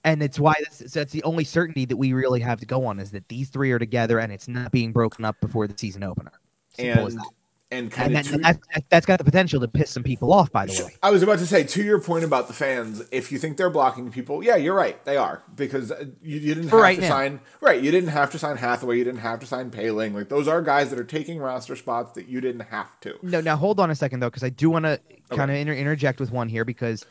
and 0.04 0.22
it's 0.22 0.38
why 0.38 0.54
this, 0.58 0.78
that's, 0.78 0.94
that's 0.94 1.12
the 1.12 1.22
only 1.22 1.44
certainty 1.44 1.84
that 1.86 1.96
we 1.96 2.12
really 2.12 2.40
have 2.40 2.60
to 2.60 2.66
go 2.66 2.84
on 2.86 2.98
is 2.98 3.12
that 3.12 3.28
these 3.28 3.48
three 3.50 3.70
are 3.70 3.78
together 3.78 4.18
and 4.18 4.32
it's 4.32 4.48
not 4.48 4.72
being 4.72 4.92
broken 4.92 5.24
up 5.24 5.40
before 5.40 5.66
the 5.66 5.78
season 5.78 6.02
opener. 6.02 6.32
Simple 6.74 7.06
as 7.06 7.14
and 7.14 7.22
that. 7.22 7.30
And 7.72 7.90
kind 7.90 8.14
and 8.14 8.26
of 8.26 8.32
that, 8.32 8.42
that's, 8.42 8.66
that- 8.74 8.84
that's 8.90 9.06
got 9.06 9.16
the 9.18 9.24
potential 9.24 9.58
to 9.60 9.66
piss 9.68 9.90
some 9.90 10.02
people 10.02 10.32
off. 10.32 10.52
By 10.52 10.66
the 10.66 10.72
way, 10.84 10.94
I 11.02 11.10
was 11.10 11.22
about 11.22 11.38
to 11.38 11.46
say 11.46 11.64
to 11.64 11.82
your 11.82 12.00
point 12.00 12.22
about 12.22 12.46
the 12.46 12.52
fans. 12.52 13.02
If 13.10 13.32
you 13.32 13.38
think 13.38 13.56
they're 13.56 13.70
blocking 13.70 14.12
people, 14.12 14.44
yeah, 14.44 14.56
you're 14.56 14.74
right. 14.74 15.02
They 15.06 15.16
are 15.16 15.42
because 15.56 15.90
uh, 15.90 16.04
you, 16.20 16.38
you 16.38 16.54
didn't 16.54 16.68
For 16.68 16.76
have 16.76 16.82
right 16.82 16.94
to 16.96 17.00
now. 17.00 17.08
sign 17.08 17.40
right. 17.62 17.82
You 17.82 17.90
didn't 17.90 18.10
have 18.10 18.30
to 18.32 18.38
sign 18.38 18.58
Hathaway. 18.58 18.98
You 18.98 19.04
didn't 19.04 19.20
have 19.20 19.40
to 19.40 19.46
sign 19.46 19.70
Poehling. 19.70 20.12
Like 20.14 20.28
those 20.28 20.46
are 20.48 20.60
guys 20.60 20.90
that 20.90 20.98
are 20.98 21.04
taking 21.04 21.38
roster 21.38 21.74
spots 21.74 22.12
that 22.12 22.28
you 22.28 22.40
didn't 22.42 22.66
have 22.66 23.00
to. 23.00 23.14
no. 23.22 23.40
Now 23.40 23.56
hold 23.56 23.80
on 23.80 23.90
a 23.90 23.94
second 23.94 24.20
though, 24.20 24.28
because 24.30 24.44
I 24.44 24.50
do 24.50 24.68
want 24.68 24.84
to 24.84 25.00
kind 25.30 25.50
of 25.50 25.56
inter- 25.56 25.72
interject 25.72 26.20
with 26.20 26.30
one 26.30 26.48
here 26.50 26.66
because 26.66 27.06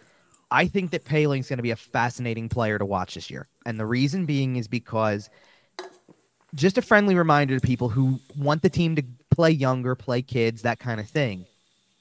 I 0.51 0.67
think 0.67 0.91
that 0.91 1.05
Poehling's 1.05 1.49
going 1.49 1.57
to 1.57 1.63
be 1.63 1.71
a 1.71 1.75
fascinating 1.75 2.49
player 2.49 2.77
to 2.77 2.85
watch 2.85 3.15
this 3.15 3.31
year, 3.31 3.47
and 3.65 3.79
the 3.79 3.85
reason 3.87 4.27
being 4.27 4.57
is 4.57 4.67
because 4.67 5.29
just 6.53 6.77
a 6.77 6.81
friendly 6.81 7.15
reminder 7.15 7.57
to 7.59 7.65
people 7.65 7.89
who 7.89 8.19
want 8.37 8.61
the 8.61 8.69
team 8.69 8.95
to 8.97 9.03
play 9.31 9.51
younger, 9.51 9.95
play 9.95 10.21
kids, 10.21 10.61
that 10.61 10.79
kind 10.79 10.99
of 10.99 11.09
thing. 11.09 11.45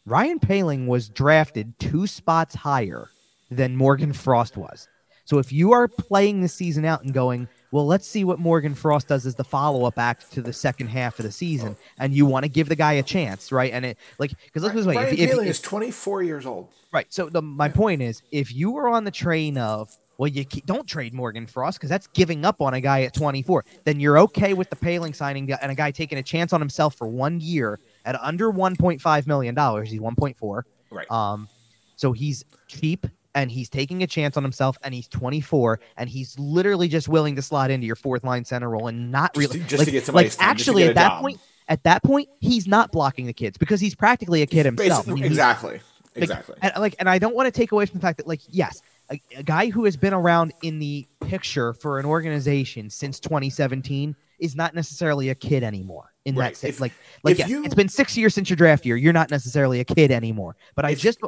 Ryan 0.06 0.40
Poehling 0.40 0.86
was 0.86 1.08
drafted 1.08 1.78
two 1.78 2.06
spots 2.06 2.54
higher 2.54 3.08
than 3.50 3.76
Morgan 3.76 4.12
Frost 4.12 4.56
was. 4.56 4.88
So 5.24 5.38
if 5.38 5.52
you 5.52 5.72
are 5.72 5.86
playing 5.86 6.40
the 6.40 6.48
season 6.48 6.84
out 6.84 7.04
and 7.04 7.14
going, 7.14 7.48
well, 7.70 7.86
let's 7.86 8.06
see 8.06 8.24
what 8.24 8.40
Morgan 8.40 8.74
Frost 8.74 9.08
does 9.08 9.26
as 9.26 9.36
the 9.36 9.44
follow 9.44 9.84
up 9.84 9.98
act 9.98 10.32
to 10.32 10.42
the 10.42 10.52
second 10.52 10.88
half 10.88 11.20
of 11.20 11.24
the 11.24 11.30
season, 11.30 11.76
oh. 11.78 11.84
and 11.98 12.12
you 12.12 12.26
want 12.26 12.44
to 12.44 12.48
give 12.48 12.68
the 12.68 12.74
guy 12.74 12.94
a 12.94 13.02
chance, 13.02 13.52
right? 13.52 13.72
And 13.72 13.84
it 13.84 13.98
like 14.18 14.32
because 14.44 14.64
let's 14.64 14.74
this 14.74 14.86
way, 14.86 14.96
Ryan 14.96 15.14
if, 15.14 15.20
if, 15.20 15.30
Poehling 15.30 15.42
if- 15.44 15.50
is 15.50 15.60
24 15.60 16.22
years 16.24 16.46
old. 16.46 16.68
Right. 16.92 17.06
So 17.10 17.28
the, 17.28 17.40
my 17.40 17.68
point 17.68 18.02
is, 18.02 18.22
if 18.32 18.52
you 18.52 18.72
were 18.72 18.88
on 18.88 19.04
the 19.04 19.12
train 19.12 19.56
of, 19.56 19.96
well, 20.20 20.28
you 20.28 20.44
ke- 20.44 20.66
don't 20.66 20.86
trade 20.86 21.14
Morgan 21.14 21.46
Frost 21.46 21.78
because 21.78 21.88
that's 21.88 22.06
giving 22.08 22.44
up 22.44 22.60
on 22.60 22.74
a 22.74 22.80
guy 22.82 23.02
at 23.04 23.14
24, 23.14 23.64
then 23.84 23.98
you're 23.98 24.18
okay 24.18 24.52
with 24.52 24.68
the 24.68 24.76
Poehling 24.76 25.14
signing 25.14 25.50
and 25.50 25.72
a 25.72 25.74
guy 25.74 25.90
taking 25.90 26.18
a 26.18 26.22
chance 26.22 26.52
on 26.52 26.60
himself 26.60 26.94
for 26.94 27.08
one 27.08 27.40
year 27.40 27.78
at 28.04 28.20
under 28.20 28.52
1.5 28.52 29.26
million 29.26 29.54
dollars. 29.54 29.90
He's 29.90 29.98
1.4. 30.00 30.62
Right. 30.90 31.10
Um, 31.10 31.48
so 31.96 32.12
he's 32.12 32.44
cheap 32.68 33.06
and 33.34 33.50
he's 33.50 33.70
taking 33.70 34.02
a 34.02 34.06
chance 34.06 34.36
on 34.36 34.42
himself 34.42 34.76
and 34.84 34.92
he's 34.92 35.08
24 35.08 35.80
and 35.96 36.10
he's 36.10 36.38
literally 36.38 36.88
just 36.88 37.08
willing 37.08 37.36
to 37.36 37.42
slot 37.42 37.70
into 37.70 37.86
your 37.86 37.96
fourth 37.96 38.22
line 38.22 38.44
center 38.44 38.68
role 38.68 38.88
and 38.88 39.10
not 39.10 39.32
Just 39.34 39.48
really 39.54 39.60
to- 39.64 39.68
just 39.70 39.78
like, 39.78 39.86
to 39.86 39.92
get 39.92 40.04
some 40.04 40.14
like 40.14 40.26
just 40.26 40.42
actually 40.42 40.82
at 40.84 40.96
that 40.96 41.08
job. 41.12 41.20
point 41.22 41.40
at 41.66 41.82
that 41.84 42.02
point 42.02 42.28
he's 42.40 42.66
not 42.66 42.92
blocking 42.92 43.24
the 43.24 43.32
kids 43.32 43.56
because 43.56 43.80
he's 43.80 43.94
practically 43.94 44.42
a 44.42 44.46
kid 44.46 44.66
himself. 44.66 45.08
I 45.08 45.12
mean, 45.12 45.18
he's- 45.22 45.30
exactly. 45.30 45.72
like, 45.72 45.82
Exactly. 46.16 46.56
And 46.60 46.72
like, 46.76 46.96
and 46.98 47.08
I 47.08 47.18
don't 47.20 47.36
want 47.36 47.46
to 47.46 47.52
take 47.52 47.70
away 47.72 47.86
from 47.86 48.00
the 48.00 48.02
fact 48.02 48.18
that, 48.18 48.26
like, 48.26 48.40
yes, 48.48 48.82
a, 49.10 49.20
a 49.36 49.42
guy 49.42 49.70
who 49.70 49.84
has 49.84 49.96
been 49.96 50.12
around 50.14 50.52
in 50.62 50.78
the 50.78 51.06
picture 51.20 51.72
for 51.74 51.98
an 51.98 52.06
organization 52.06 52.88
since 52.90 53.20
2017 53.20 54.14
is 54.38 54.54
not 54.56 54.74
necessarily 54.74 55.28
a 55.30 55.34
kid 55.34 55.62
anymore. 55.62 56.12
In 56.24 56.34
Right. 56.36 56.48
that 56.52 56.56
sense, 56.56 56.74
If- 56.76 56.80
like, 56.80 56.92
like 57.22 57.32
if 57.32 57.38
yes, 57.40 57.48
you- 57.48 57.64
it's 57.64 57.74
been 57.74 57.88
six 57.88 58.16
years 58.16 58.34
since 58.34 58.48
your 58.50 58.56
draft 58.56 58.84
year. 58.86 58.96
You're 58.96 59.12
not 59.12 59.30
necessarily 59.30 59.80
a 59.80 59.84
kid 59.84 60.10
anymore. 60.10 60.56
But 60.74 60.84
I 60.84 60.94
just 60.94 61.18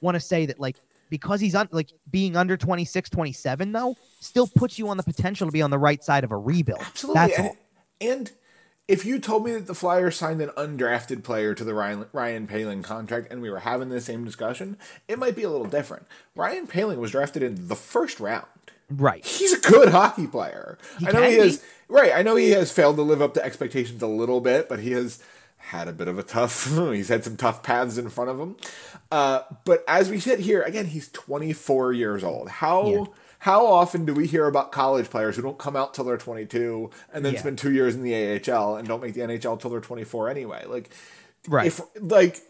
want 0.00 0.14
to 0.14 0.20
say 0.20 0.46
that, 0.46 0.60
like, 0.60 0.76
because 1.10 1.40
he's 1.40 1.54
on, 1.54 1.68
like, 1.72 1.90
being 2.10 2.36
under 2.36 2.56
26, 2.56 3.10
27, 3.10 3.72
though, 3.72 3.96
still 4.20 4.46
puts 4.46 4.78
you 4.78 4.88
on 4.88 4.96
the 4.96 5.02
potential 5.02 5.46
to 5.46 5.52
be 5.52 5.60
on 5.62 5.70
the 5.70 5.78
right 5.78 6.02
side 6.02 6.24
of 6.24 6.32
a 6.32 6.36
rebuild. 6.38 6.80
Absolutely. 6.80 7.20
That's 7.20 7.38
and, 7.38 7.50
and 8.00 8.30
if 8.92 9.06
you 9.06 9.18
told 9.18 9.44
me 9.46 9.52
that 9.52 9.66
the 9.66 9.74
Flyers 9.74 10.16
signed 10.16 10.42
an 10.42 10.50
undrafted 10.50 11.24
player 11.24 11.54
to 11.54 11.64
the 11.64 11.72
Ryan, 11.72 12.04
Ryan 12.12 12.46
Poehling 12.46 12.84
contract 12.84 13.32
and 13.32 13.40
we 13.40 13.48
were 13.48 13.60
having 13.60 13.88
the 13.88 14.02
same 14.02 14.22
discussion, 14.22 14.76
it 15.08 15.18
might 15.18 15.34
be 15.34 15.44
a 15.44 15.50
little 15.50 15.66
different. 15.66 16.06
Ryan 16.36 16.66
Poehling 16.66 16.98
was 16.98 17.12
drafted 17.12 17.42
in 17.42 17.68
the 17.68 17.74
first 17.74 18.20
round. 18.20 18.44
Right. 18.90 19.24
He's 19.24 19.54
a 19.54 19.60
good 19.60 19.88
hockey 19.88 20.26
player. 20.26 20.76
He 20.98 21.06
I 21.08 21.12
know 21.12 21.22
he 21.22 21.36
be. 21.36 21.42
has 21.42 21.64
right. 21.88 22.12
I 22.14 22.20
know 22.20 22.36
he 22.36 22.50
has 22.50 22.70
failed 22.70 22.96
to 22.96 23.02
live 23.02 23.22
up 23.22 23.32
to 23.34 23.42
expectations 23.42 24.02
a 24.02 24.06
little 24.06 24.42
bit, 24.42 24.68
but 24.68 24.80
he 24.80 24.90
has 24.92 25.22
had 25.56 25.88
a 25.88 25.92
bit 25.92 26.06
of 26.08 26.18
a 26.18 26.22
tough. 26.22 26.66
he's 26.92 27.08
had 27.08 27.24
some 27.24 27.38
tough 27.38 27.62
paths 27.62 27.96
in 27.96 28.10
front 28.10 28.28
of 28.28 28.38
him. 28.38 28.56
Uh, 29.10 29.40
but 29.64 29.82
as 29.88 30.10
we 30.10 30.20
sit 30.20 30.40
here 30.40 30.60
again, 30.60 30.86
he's 30.86 31.08
24 31.08 31.94
years 31.94 32.22
old. 32.22 32.50
How 32.50 32.86
Yeah. 32.86 33.04
How 33.42 33.66
often 33.66 34.04
do 34.04 34.14
we 34.14 34.28
hear 34.28 34.46
about 34.46 34.70
college 34.70 35.10
players 35.10 35.34
who 35.34 35.42
don't 35.42 35.58
come 35.58 35.74
out 35.74 35.94
till 35.94 36.04
they're 36.04 36.16
22 36.16 36.90
and 37.12 37.24
then 37.24 37.34
Yeah. 37.34 37.40
spend 37.40 37.58
two 37.58 37.72
years 37.72 37.96
in 37.96 38.02
the 38.04 38.14
AHL 38.14 38.76
and 38.76 38.86
don't 38.86 39.02
make 39.02 39.14
the 39.14 39.20
NHL 39.22 39.56
till 39.56 39.68
they're 39.68 39.80
24 39.80 40.28
anyway? 40.28 40.64
Like, 40.64 40.90
Right. 41.48 41.66
if 41.66 41.80
like 42.00 42.40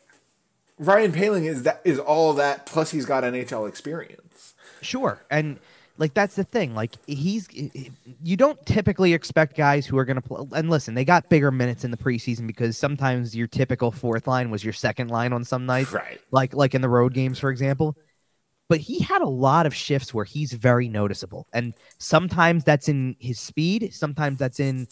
Ryan 0.78 1.12
Poehling 1.12 1.46
is 1.46 1.62
that 1.62 1.80
is 1.84 1.98
all 1.98 2.34
that 2.34 2.66
plus 2.66 2.90
he's 2.90 3.06
got 3.06 3.24
NHL 3.24 3.66
experience. 3.66 4.52
Sure. 4.82 5.18
And 5.30 5.58
like 5.96 6.12
that's 6.12 6.34
the 6.34 6.44
thing. 6.44 6.74
Like 6.74 6.96
he's 7.06 7.48
you 8.22 8.36
don't 8.36 8.64
typically 8.66 9.14
expect 9.14 9.56
guys 9.56 9.86
who 9.86 9.96
are 9.96 10.04
going 10.04 10.16
to 10.16 10.20
play 10.22 10.44
and 10.54 10.68
listen, 10.68 10.92
they 10.92 11.06
got 11.06 11.30
bigger 11.30 11.50
minutes 11.50 11.84
in 11.84 11.90
the 11.90 11.96
preseason 11.96 12.46
because 12.46 12.76
sometimes 12.76 13.34
your 13.34 13.46
typical 13.46 13.92
fourth 13.92 14.26
line 14.26 14.50
was 14.50 14.62
your 14.62 14.74
second 14.74 15.08
line 15.10 15.32
on 15.32 15.42
some 15.44 15.64
nights. 15.64 15.90
Right. 15.92 16.20
Like 16.30 16.52
like 16.54 16.74
in 16.74 16.82
the 16.82 16.88
road 16.90 17.14
games 17.14 17.38
for 17.38 17.48
example. 17.50 17.96
But 18.68 18.80
he 18.80 19.00
had 19.00 19.20
a 19.20 19.28
lot 19.28 19.66
of 19.66 19.74
shifts 19.74 20.14
where 20.14 20.24
he's 20.24 20.52
very 20.52 20.88
noticeable. 20.88 21.46
And 21.52 21.74
sometimes 21.98 22.64
that's 22.64 22.88
in 22.88 23.16
his 23.18 23.38
speed, 23.38 23.92
sometimes 23.92 24.38
that's 24.38 24.60
in 24.60 24.88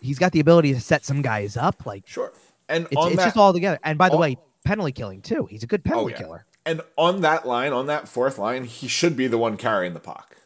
he's 0.00 0.18
got 0.18 0.32
the 0.32 0.40
ability 0.40 0.72
to 0.72 0.80
set 0.80 1.04
some 1.04 1.22
guys 1.22 1.56
up 1.56 1.84
like 1.86 2.06
Sure. 2.06 2.32
And 2.68 2.86
it's, 2.90 3.06
it's 3.06 3.16
that, 3.16 3.24
just 3.24 3.36
all 3.36 3.52
together. 3.52 3.78
And 3.82 3.98
by 3.98 4.08
the 4.08 4.16
way, 4.16 4.36
penalty 4.64 4.92
killing 4.92 5.20
too. 5.22 5.46
He's 5.50 5.62
a 5.62 5.66
good 5.66 5.84
penalty 5.84 6.14
oh, 6.14 6.16
yeah. 6.16 6.22
killer. 6.22 6.46
And 6.64 6.82
on 6.96 7.22
that 7.22 7.46
line, 7.46 7.72
on 7.72 7.86
that 7.86 8.08
fourth 8.08 8.38
line, 8.38 8.64
he 8.64 8.86
should 8.86 9.16
be 9.16 9.26
the 9.26 9.38
one 9.38 9.56
carrying 9.56 9.94
the 9.94 10.00
puck. 10.00 10.36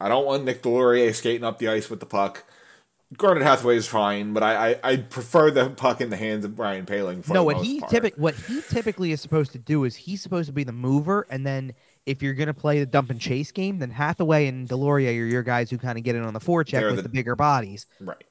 I 0.00 0.08
don't 0.08 0.24
want 0.24 0.44
Nick 0.44 0.62
Deslauriers 0.62 1.16
skating 1.16 1.44
up 1.44 1.58
the 1.58 1.68
ice 1.68 1.90
with 1.90 2.00
the 2.00 2.06
puck. 2.06 2.44
Garnet 3.16 3.44
Hathaway 3.44 3.76
is 3.76 3.86
fine, 3.86 4.32
but 4.32 4.42
I, 4.42 4.70
I, 4.70 4.80
I 4.82 4.96
prefer 4.96 5.52
the 5.52 5.70
puck 5.70 6.00
in 6.00 6.10
the 6.10 6.16
hands 6.16 6.44
of 6.44 6.56
Brian 6.56 6.86
Poehling. 6.86 7.24
For 7.24 7.34
no, 7.34 7.40
the 7.40 7.44
what 7.44 7.64
he 7.64 7.78
part. 7.78 7.90
typic 7.90 8.14
what 8.16 8.34
he 8.34 8.60
typically 8.62 9.12
is 9.12 9.20
supposed 9.20 9.52
to 9.52 9.58
do 9.58 9.84
is 9.84 9.94
he's 9.94 10.20
supposed 10.20 10.48
to 10.48 10.52
be 10.52 10.64
the 10.64 10.72
mover, 10.72 11.24
and 11.30 11.46
then 11.46 11.72
if 12.04 12.20
you're 12.20 12.34
going 12.34 12.48
to 12.48 12.54
play 12.54 12.80
the 12.80 12.86
dump 12.86 13.10
and 13.10 13.20
chase 13.20 13.52
game, 13.52 13.78
then 13.78 13.90
Hathaway 13.90 14.48
and 14.48 14.68
Deslauriers 14.68 15.20
are 15.20 15.26
your 15.26 15.44
guys 15.44 15.70
who 15.70 15.78
kind 15.78 15.96
of 15.98 16.02
get 16.04 16.16
in 16.16 16.24
on 16.24 16.34
the 16.34 16.40
forecheck 16.40 16.72
They're 16.72 16.86
with 16.88 16.96
the- 16.96 17.02
the, 17.02 17.08
bigger 17.08 17.36
bodies. 17.36 17.86
Right. 18.00 18.22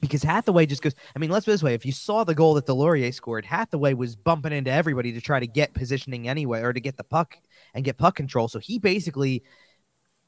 Because 0.00 0.22
Hathaway 0.22 0.66
just 0.66 0.82
goes. 0.82 0.94
I 1.14 1.18
mean, 1.18 1.30
let's 1.30 1.44
put 1.46 1.52
it 1.52 1.54
this 1.54 1.62
way: 1.62 1.74
if 1.74 1.84
you 1.86 1.92
saw 1.92 2.24
the 2.24 2.34
goal 2.34 2.54
that 2.54 2.66
Deslauriers 2.66 3.14
scored, 3.14 3.44
Hathaway 3.46 3.94
was 3.94 4.14
bumping 4.14 4.52
into 4.52 4.70
everybody 4.70 5.12
to 5.12 5.20
try 5.20 5.40
to 5.40 5.46
get 5.46 5.72
positioning 5.74 6.28
anyway, 6.28 6.60
or 6.60 6.72
to 6.74 6.80
get 6.80 6.96
the 6.98 7.04
puck 7.04 7.38
and 7.74 7.84
get 7.84 7.96
puck 7.98 8.14
control. 8.14 8.48
So 8.48 8.58
he 8.58 8.78
basically 8.78 9.42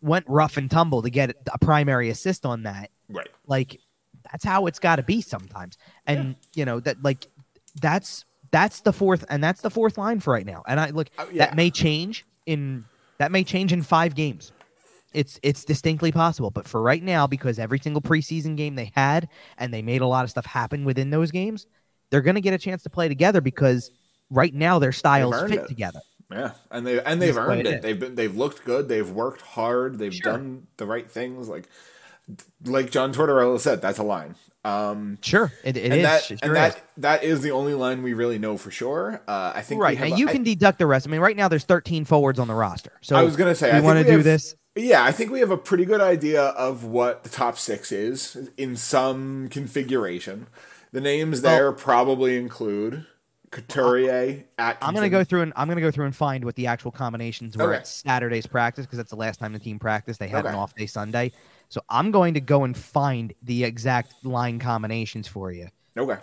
went 0.02 0.26
rough 0.28 0.56
and 0.56 0.70
tumble 0.70 1.02
to 1.02 1.10
get 1.10 1.34
a 1.52 1.58
primary 1.58 2.10
assist 2.10 2.44
on 2.44 2.64
that. 2.64 2.90
Right. 3.08 3.28
like 3.46 3.80
that's 4.30 4.44
how 4.44 4.66
it's 4.66 4.78
got 4.78 4.96
to 4.96 5.02
be 5.02 5.20
sometimes. 5.20 5.76
And 6.06 6.36
you 6.54 6.64
know 6.64 6.80
that 6.80 7.02
like 7.02 7.26
that's 7.80 8.24
that's 8.50 8.80
the 8.80 8.92
fourth 8.92 9.24
and 9.30 9.42
that's 9.42 9.62
the 9.62 9.70
fourth 9.70 9.96
line 9.98 10.20
for 10.20 10.32
right 10.32 10.46
now. 10.46 10.62
And 10.66 10.78
i 10.78 10.90
look 10.90 11.08
Oh, 11.18 11.28
yeah. 11.32 11.46
that 11.46 11.56
may 11.56 11.70
change 11.70 12.24
in 12.46 12.84
that 13.18 13.32
may 13.32 13.44
change 13.44 13.72
in 13.72 13.82
five 13.82 14.14
games. 14.14 14.52
It's 15.12 15.38
it's 15.42 15.64
distinctly 15.64 16.10
possible. 16.12 16.50
But 16.50 16.66
for 16.68 16.80
right 16.80 17.02
now 17.02 17.26
because 17.26 17.58
every 17.58 17.78
single 17.78 18.02
preseason 18.02 18.56
game 18.56 18.74
they 18.74 18.90
had 18.94 19.28
and 19.58 19.72
they 19.72 19.82
made 19.82 20.00
a 20.00 20.06
lot 20.06 20.24
of 20.24 20.30
stuff 20.30 20.46
happen 20.46 20.84
within 20.84 21.10
those 21.10 21.30
games 21.30 21.66
they're 22.10 22.20
going 22.20 22.34
to 22.34 22.42
get 22.42 22.52
a 22.52 22.58
chance 22.58 22.82
to 22.82 22.90
play 22.90 23.08
together 23.08 23.40
because 23.40 23.90
right 24.28 24.52
now 24.54 24.78
their 24.78 24.92
styles 24.92 25.34
fit 25.48 25.60
it. 25.60 25.66
together 25.68 26.00
Yeah, 26.32 26.52
and 26.70 26.86
they 26.86 27.02
and 27.02 27.20
they've 27.20 27.36
earned 27.36 27.60
it 27.60 27.66
it. 27.66 27.82
They've 27.82 27.98
been 27.98 28.14
they've 28.14 28.34
looked 28.36 28.64
good. 28.64 28.88
They've 28.88 29.08
worked 29.10 29.40
hard. 29.42 29.98
They've 29.98 30.14
Sure. 30.14 30.32
done 30.32 30.66
the 30.76 30.86
right 30.86 31.10
things. 31.10 31.48
Like 31.48 31.68
like 32.64 32.90
John 32.90 33.12
Tortorella 33.12 33.58
said, 33.58 33.82
that's 33.82 33.98
a 33.98 34.02
line. 34.04 34.36
Um, 34.64 35.18
sure 35.22 35.50
it, 35.64 35.76
it 35.76 35.84
and 35.86 35.94
is 35.94 36.02
that 36.04 36.22
sure 36.22 36.38
and 36.40 36.52
is. 36.52 36.56
that 36.56 36.82
that 36.98 37.24
is 37.24 37.40
the 37.40 37.50
only 37.50 37.74
line 37.74 38.02
we 38.04 38.12
really 38.14 38.38
know 38.38 38.56
for 38.56 38.70
sure. 38.70 39.20
Uh, 39.26 39.52
I 39.54 39.62
think 39.62 39.80
we 39.80 39.84
right 39.84 39.98
now 39.98 40.06
you 40.16 40.28
I- 40.28 40.32
can 40.32 40.44
deduct 40.44 40.78
the 40.78 40.86
rest 40.86 41.04
i 41.04 41.10
mean 41.10 41.20
right 41.20 41.36
now 41.36 41.48
there's 41.48 41.64
13 41.64 42.04
forwards 42.04 42.38
on 42.38 42.46
the 42.46 42.54
roster 42.54 42.92
so 43.00 43.16
I 43.16 43.22
was 43.24 43.34
gonna 43.34 43.56
say, 43.56 43.72
I 43.72 43.80
we 43.80 43.84
want 43.86 43.98
to 43.98 44.04
do 44.04 44.12
have- 44.18 44.24
this 44.24 44.54
Yeah, 44.76 45.02
I 45.02 45.10
think 45.10 45.32
we 45.32 45.40
have 45.40 45.50
a 45.50 45.56
pretty 45.56 45.84
good 45.84 46.00
idea 46.00 46.42
of 46.44 46.84
what 46.84 47.24
the 47.24 47.28
top 47.28 47.58
six 47.58 47.90
is 47.90 48.50
in 48.56 48.76
some 48.76 49.48
configuration. 49.50 50.46
The 50.92 51.00
names 51.00 51.42
Well- 51.42 51.52
there 51.56 51.72
probably 51.72 52.36
include 52.38 53.04
Couturier, 53.52 54.44
Atkinson. 54.58 54.88
I'm 54.88 54.94
gonna 54.94 55.08
go 55.08 55.22
through 55.22 55.42
and 55.42 55.52
I'm 55.54 55.68
gonna 55.68 55.80
go 55.80 55.90
through 55.92 56.06
and 56.06 56.16
find 56.16 56.44
what 56.44 56.56
the 56.56 56.66
actual 56.66 56.90
combinations 56.90 57.56
were 57.56 57.68
Okay. 57.68 57.76
at 57.76 57.86
Saturday's 57.86 58.46
practice 58.46 58.86
because 58.86 58.96
that's 58.96 59.10
the 59.10 59.16
last 59.16 59.38
time 59.38 59.52
the 59.52 59.58
team 59.60 59.78
practiced. 59.78 60.18
They 60.18 60.28
had 60.28 60.44
an 60.46 60.54
off 60.54 60.74
day 60.74 60.86
Sunday, 60.86 61.30
so 61.68 61.80
I'm 61.88 62.10
going 62.10 62.34
to 62.34 62.40
go 62.40 62.64
and 62.64 62.76
find 62.76 63.32
the 63.42 63.62
exact 63.64 64.24
line 64.24 64.58
combinations 64.58 65.28
for 65.28 65.52
you, 65.52 65.68
Okay. 65.96 66.16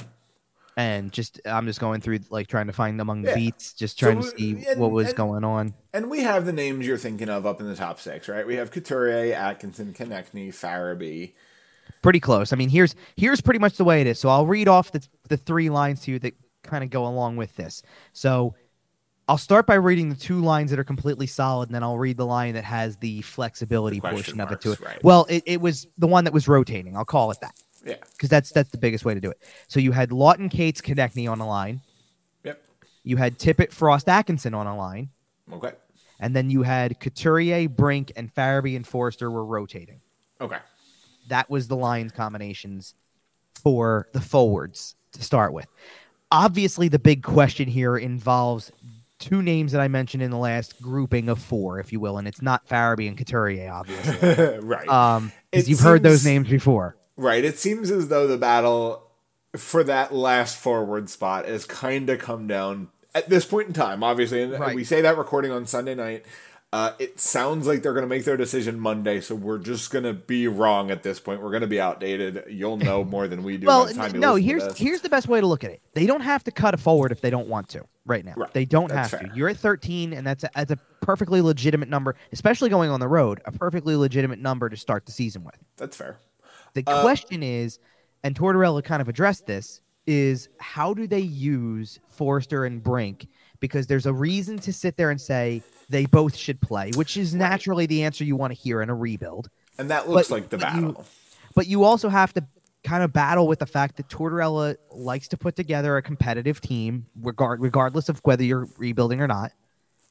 and 0.76 1.12
just 1.12 1.40
I'm 1.46 1.66
just 1.68 1.80
going 1.80 2.02
through 2.02 2.20
like 2.32 2.48
trying 2.48 2.68
to 2.68 2.74
find 2.74 3.00
among 3.00 3.22
the 3.22 3.30
Yeah. 3.30 3.36
beats, 3.36 3.74
just 3.74 4.00
So 4.00 4.08
trying 4.12 4.22
to 4.24 4.28
see 4.38 4.66
and- 4.68 4.80
what 4.82 4.92
was 4.92 5.08
and- 5.10 5.16
going 5.16 5.44
on. 5.44 5.76
And 5.94 6.10
we 6.10 6.22
have 6.24 6.46
the 6.46 6.52
names 6.54 6.86
you're 6.88 6.98
thinking 6.98 7.30
of 7.30 7.46
up 7.46 7.62
in 7.62 7.68
the 7.68 7.76
top 7.76 8.00
six, 8.00 8.28
right? 8.28 8.46
We 8.46 8.56
have 8.56 8.72
Couturier, 8.72 9.34
Atkinson, 9.36 9.94
Konecny, 9.94 10.50
Farabee. 10.50 11.34
Pretty 12.02 12.20
close. 12.20 12.54
I 12.54 12.56
mean, 12.56 12.70
here's 12.70 12.96
here's 13.18 13.42
pretty 13.42 13.60
much 13.60 13.78
the 13.78 13.84
way 13.84 14.02
it 14.02 14.08
is. 14.08 14.20
So 14.20 14.30
I'll 14.30 14.46
read 14.48 14.68
off 14.68 14.92
the 14.92 15.06
the 15.28 15.38
three 15.38 15.70
lines 15.70 16.02
to 16.02 16.12
you 16.12 16.20
that 16.20 16.34
kind 16.64 16.84
of 16.84 16.90
go 16.90 17.06
along 17.08 17.36
with 17.38 17.56
this. 17.56 17.82
So 18.14 18.56
I'll 19.28 19.38
start 19.38 19.66
by 19.68 19.76
reading 19.76 20.10
the 20.10 20.16
two 20.16 20.40
lines 20.42 20.72
that 20.72 20.80
are 20.80 20.84
completely 20.84 21.28
solid, 21.28 21.70
and 21.70 21.76
then 21.76 21.84
I'll 21.84 21.98
read 21.98 22.18
the 22.18 22.26
line 22.26 22.56
that 22.56 22.64
has 22.64 22.98
the 22.98 23.22
flexibility 23.22 24.00
The 24.00 24.10
portion 24.10 24.40
of 24.42 24.52
it 24.52 24.62
to 24.62 24.72
it. 24.74 24.80
right. 24.80 25.04
Well, 25.04 25.26
it, 25.30 25.44
it 25.46 25.62
was 25.62 25.88
the 25.98 26.08
one 26.08 26.24
that 26.24 26.34
was 26.34 26.48
rotating. 26.48 26.98
I'll 26.98 27.06
call 27.06 27.30
it 27.32 27.38
that 27.42 27.54
Yeah. 27.86 27.96
because 28.12 28.30
that's 28.30 28.52
that's 28.52 28.70
the 28.70 28.78
biggest 28.80 29.06
way 29.06 29.14
to 29.14 29.20
do 29.20 29.30
it. 29.30 29.40
So 29.68 29.80
you 29.80 29.92
had 29.92 30.10
Laughton, 30.10 30.50
Cates, 30.50 30.82
Konecny 30.82 31.30
on 31.32 31.40
a 31.42 31.48
line. 31.48 31.82
Yep. 32.44 32.62
You 33.04 33.18
had 33.18 33.38
Tippett, 33.38 33.72
Frost, 33.72 34.10
Atkinson 34.10 34.54
on 34.56 34.66
a 34.68 34.76
line, 34.76 35.10
Okay. 35.54 35.74
and 36.20 36.36
then 36.36 36.50
you 36.50 36.64
had 36.64 37.00
Couturier, 37.00 37.70
Brink, 37.70 38.12
and 38.16 38.34
Farabee 38.34 38.76
and 38.76 38.86
Foerster 38.88 39.30
were 39.30 39.46
rotating. 39.46 40.02
Okay. 40.42 40.58
That 41.28 41.50
was 41.52 41.68
the 41.68 41.76
lines 41.76 42.12
combinations 42.14 42.96
for 43.62 44.08
the 44.14 44.22
forwards 44.22 44.96
to 45.12 45.22
start 45.22 45.54
with. 45.54 45.68
Obviously, 46.32 46.88
the 46.88 47.00
big 47.00 47.24
question 47.24 47.68
here 47.68 47.98
involves 47.98 48.72
two 49.18 49.42
names 49.42 49.72
that 49.72 49.82
I 49.82 49.88
mentioned 49.88 50.24
in 50.24 50.32
the 50.32 50.38
last 50.38 50.82
grouping 50.82 51.28
of 51.28 51.40
four, 51.40 51.80
if 51.80 51.92
you 51.92 52.00
will, 52.00 52.18
and 52.18 52.28
it's 52.28 52.42
not 52.42 52.68
Farabee 52.68 53.08
and 53.08 53.18
Couturier, 53.18 53.72
obviously, 53.72 54.60
right. 54.62 54.88
um, 54.88 55.32
because 55.52 55.68
you've 55.70 55.80
heard 55.80 56.04
those 56.04 56.24
names 56.26 56.48
before. 56.48 56.96
right. 57.18 57.44
It 57.44 57.58
seems 57.60 57.92
as 57.92 58.08
though 58.10 58.28
the 58.28 58.38
battle 58.38 59.04
for 59.58 59.84
that 59.84 60.14
last 60.14 60.58
forward 60.58 61.10
spot 61.10 61.46
has 61.48 61.66
kind 61.66 62.10
of 62.10 62.20
come 62.20 62.46
down 62.48 62.90
at 63.16 63.28
this 63.30 63.44
point 63.46 63.68
in 63.68 63.74
time. 63.74 64.04
Obviously, 64.04 64.44
and 64.44 64.54
Right. 64.60 64.76
we 64.76 64.84
say 64.84 65.02
that 65.02 65.18
recording 65.18 65.52
on 65.52 65.66
Sunday 65.66 65.96
night. 65.96 66.24
Uh, 66.72 66.92
it 67.00 67.20
sounds 67.20 67.66
like 67.66 67.82
they're 67.82 67.94
going 67.94 68.04
to 68.04 68.08
make 68.10 68.26
their 68.26 68.38
decision 68.38 68.80
Monday, 68.80 69.20
so 69.22 69.34
we're 69.34 69.58
just 69.58 69.90
going 69.90 70.04
to 70.04 70.14
be 70.14 70.48
wrong 70.48 70.92
at 70.92 71.02
this 71.02 71.20
point. 71.20 71.42
We're 71.42 71.50
going 71.50 71.62
to 71.62 71.68
be 71.68 71.82
outdated. 71.82 72.44
You'll 72.48 72.78
know 72.78 73.04
more 73.16 73.28
than 73.28 73.42
we 73.44 73.58
do. 73.58 73.66
Well, 73.66 73.86
by 73.86 73.92
the 73.94 73.98
time 73.98 74.14
you 74.14 74.20
no. 74.20 74.36
Here's 74.36 74.78
here's 74.78 75.02
the 75.02 75.10
best 75.10 75.28
way 75.28 75.42
to 75.42 75.48
look 75.48 75.64
at 75.64 75.72
it. 75.72 75.82
They 75.96 76.06
don't 76.06 76.22
have 76.22 76.44
to 76.44 76.52
cut 76.52 76.76
a 76.76 76.78
forward 76.78 77.12
if 77.12 77.22
they 77.22 77.32
don't 77.32 77.48
want 77.48 77.70
to. 77.70 77.86
Right 78.06 78.24
now, 78.26 78.34
Right. 78.38 78.54
they 78.54 78.66
don't 78.66 78.88
That's 78.90 79.12
have 79.12 79.20
fair. 79.20 79.30
to. 79.30 79.36
You're 79.36 79.50
at 79.50 79.58
13, 79.58 80.14
and 80.14 80.26
that's 80.26 80.44
a, 80.44 80.50
that's 80.56 80.72
a 80.72 80.78
perfectly 81.02 81.42
legitimate 81.42 81.90
number, 81.90 82.16
especially 82.32 82.70
going 82.70 82.90
on 82.90 83.00
the 83.00 83.08
road. 83.08 83.40
A 83.46 83.52
perfectly 83.52 83.96
legitimate 83.96 84.40
number 84.40 84.68
to 84.70 84.78
start 84.78 85.06
the 85.06 85.12
season 85.12 85.44
with. 85.44 85.56
That's 85.78 85.96
fair. 85.98 86.18
The 86.74 86.84
Uh, 86.88 87.02
question 87.02 87.42
is, 87.44 87.78
and 88.24 88.36
Tortorella 88.36 88.84
kind 88.84 89.02
of 89.02 89.10
addressed 89.10 89.46
this, 89.46 89.82
is 90.08 90.50
how 90.60 90.94
do 90.96 91.06
they 91.06 91.20
use 91.20 92.00
Foerster 92.08 92.66
and 92.66 92.82
Brink? 92.84 93.28
Because 93.60 93.88
there's 93.88 94.06
a 94.06 94.14
reason 94.14 94.58
to 94.60 94.72
sit 94.74 94.96
there 94.96 95.10
and 95.12 95.20
say 95.20 95.62
they 95.90 96.06
both 96.06 96.36
should 96.36 96.62
play, 96.62 96.92
which 96.96 97.18
is 97.18 97.36
naturally 97.36 97.86
the 97.86 98.04
answer 98.04 98.24
you 98.24 98.36
want 98.36 98.54
to 98.54 98.60
hear 98.60 98.82
in 98.82 98.90
a 98.90 98.96
rebuild. 98.96 99.50
And 99.78 99.90
that 99.90 100.10
looks 100.10 100.30
But- 100.30 100.34
like 100.36 100.50
the 100.50 100.58
but 100.58 100.76
you- 100.76 100.82
battle. 100.88 101.06
But 101.56 101.68
you 101.68 101.84
also 101.84 102.10
have 102.10 102.32
to 102.34 102.44
kind 102.84 103.04
of 103.04 103.12
battle 103.12 103.48
with 103.48 103.60
the 103.60 103.66
fact 103.66 103.98
that 103.98 104.08
Tortorella 104.08 104.76
likes 104.92 105.28
to 105.30 105.38
put 105.38 105.56
together 105.58 105.98
a 105.98 106.02
competitive 106.02 106.62
team, 106.62 107.06
regard 107.22 107.60
regardless 107.60 108.08
of 108.08 108.20
whether 108.24 108.44
you're 108.44 108.70
rebuilding 108.78 109.20
or 109.20 109.28
not. 109.28 109.52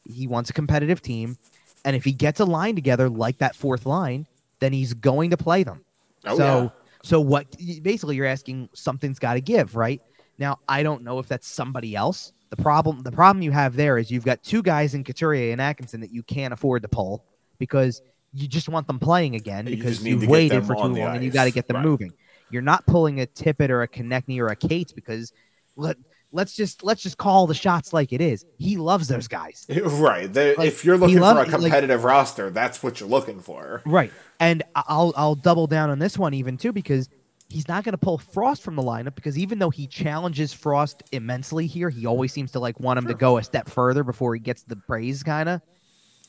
He 0.04 0.26
wants 0.26 0.50
a 0.50 0.52
competitive 0.52 1.00
team, 1.00 1.38
and 1.84 1.96
if 1.96 2.04
he 2.04 2.12
gets 2.12 2.40
a 2.40 2.44
line 2.44 2.74
together 2.74 3.08
like 3.08 3.38
that 3.38 3.54
fourth 3.56 3.86
line, 3.86 4.26
then 4.58 4.72
he's 4.74 4.92
going 4.92 5.30
to 5.30 5.36
play 5.38 5.62
them. 5.62 5.84
Oh, 6.26 6.36
so, 6.36 6.62
yeah. 6.64 6.68
so 7.02 7.20
what? 7.20 7.46
Basically, 7.82 8.16
you're 8.16 8.26
asking 8.26 8.68
something's 8.74 9.18
got 9.18 9.34
to 9.34 9.40
give, 9.40 9.74
right? 9.76 10.02
Now, 10.38 10.58
I 10.68 10.82
don't 10.82 11.02
know 11.04 11.18
if 11.20 11.28
that's 11.28 11.46
somebody 11.46 11.94
else. 11.94 12.32
The 12.50 12.56
problem, 12.56 13.02
the 13.02 13.12
problem 13.12 13.42
you 13.42 13.50
have 13.52 13.76
there 13.76 13.98
is 13.98 14.10
you've 14.10 14.24
got 14.24 14.42
two 14.42 14.62
guys 14.62 14.94
in 14.94 15.04
Couturier 15.04 15.52
and 15.52 15.60
Atkinson 15.60 16.00
that 16.00 16.12
you 16.12 16.22
can't 16.22 16.52
afford 16.54 16.82
to 16.82 16.88
pull 16.88 17.24
because 17.58 18.00
you 18.32 18.48
just 18.48 18.68
want 18.68 18.86
them 18.86 18.98
playing 18.98 19.34
again 19.34 19.64
because 19.66 20.02
need 20.02 20.10
you've 20.22 20.26
waited 20.28 20.64
for 20.66 20.74
too 20.74 20.80
long 20.80 20.94
the 20.94 21.02
and 21.02 21.22
you 21.22 21.28
ice. 21.30 21.34
got 21.34 21.44
to 21.44 21.50
get 21.50 21.66
them 21.66 21.76
Right. 21.76 21.84
moving. 21.84 22.12
You're 22.50 22.62
not 22.62 22.86
pulling 22.86 23.20
a 23.20 23.26
Tippett 23.26 23.68
or 23.70 23.82
a 23.82 23.88
Konecny 23.88 24.38
or 24.38 24.48
a 24.48 24.56
Cates 24.56 24.92
because 24.92 25.32
let 25.76 25.96
let's 26.32 26.54
just 26.54 26.82
let's 26.82 27.02
just 27.02 27.18
call 27.18 27.46
the 27.46 27.54
shots 27.54 27.92
like 27.92 28.12
it 28.12 28.20
is. 28.22 28.44
He 28.58 28.76
loves 28.78 29.08
those 29.08 29.28
guys. 29.28 29.66
Right. 29.84 30.32
They, 30.32 30.54
Like, 30.56 30.68
if 30.68 30.84
you're 30.84 30.96
looking 30.96 31.18
for 31.18 31.24
a 31.24 31.34
like- 31.34 31.48
competitive 31.50 32.04
roster, 32.04 32.48
that's 32.50 32.82
what 32.82 33.00
you're 33.00 33.08
looking 33.08 33.40
for. 33.40 33.82
Right. 33.84 34.12
And 34.40 34.62
I'll 34.74 35.12
I'll 35.16 35.34
double 35.34 35.66
down 35.66 35.90
on 35.90 35.98
this 35.98 36.16
one 36.18 36.32
even 36.32 36.56
too 36.56 36.72
because 36.72 37.08
he's 37.48 37.68
not 37.68 37.84
going 37.84 37.92
to 37.92 37.98
pull 37.98 38.18
Frost 38.18 38.62
from 38.62 38.76
the 38.76 38.82
lineup 38.82 39.14
because 39.14 39.38
even 39.38 39.58
though 39.58 39.70
he 39.70 39.86
challenges 39.86 40.52
Frost 40.52 41.02
immensely 41.12 41.66
here, 41.66 41.90
he 41.90 42.06
always 42.06 42.32
seems 42.32 42.52
to 42.52 42.60
like 42.60 42.78
want 42.78 42.98
him 42.98 43.06
to 43.06 43.14
go 43.14 43.38
a 43.38 43.42
step 43.42 43.68
further 43.68 44.04
before 44.04 44.34
he 44.34 44.40
gets 44.40 44.62
the 44.62 44.76
praise 44.76 45.22
kind 45.22 45.48
of. 45.48 45.62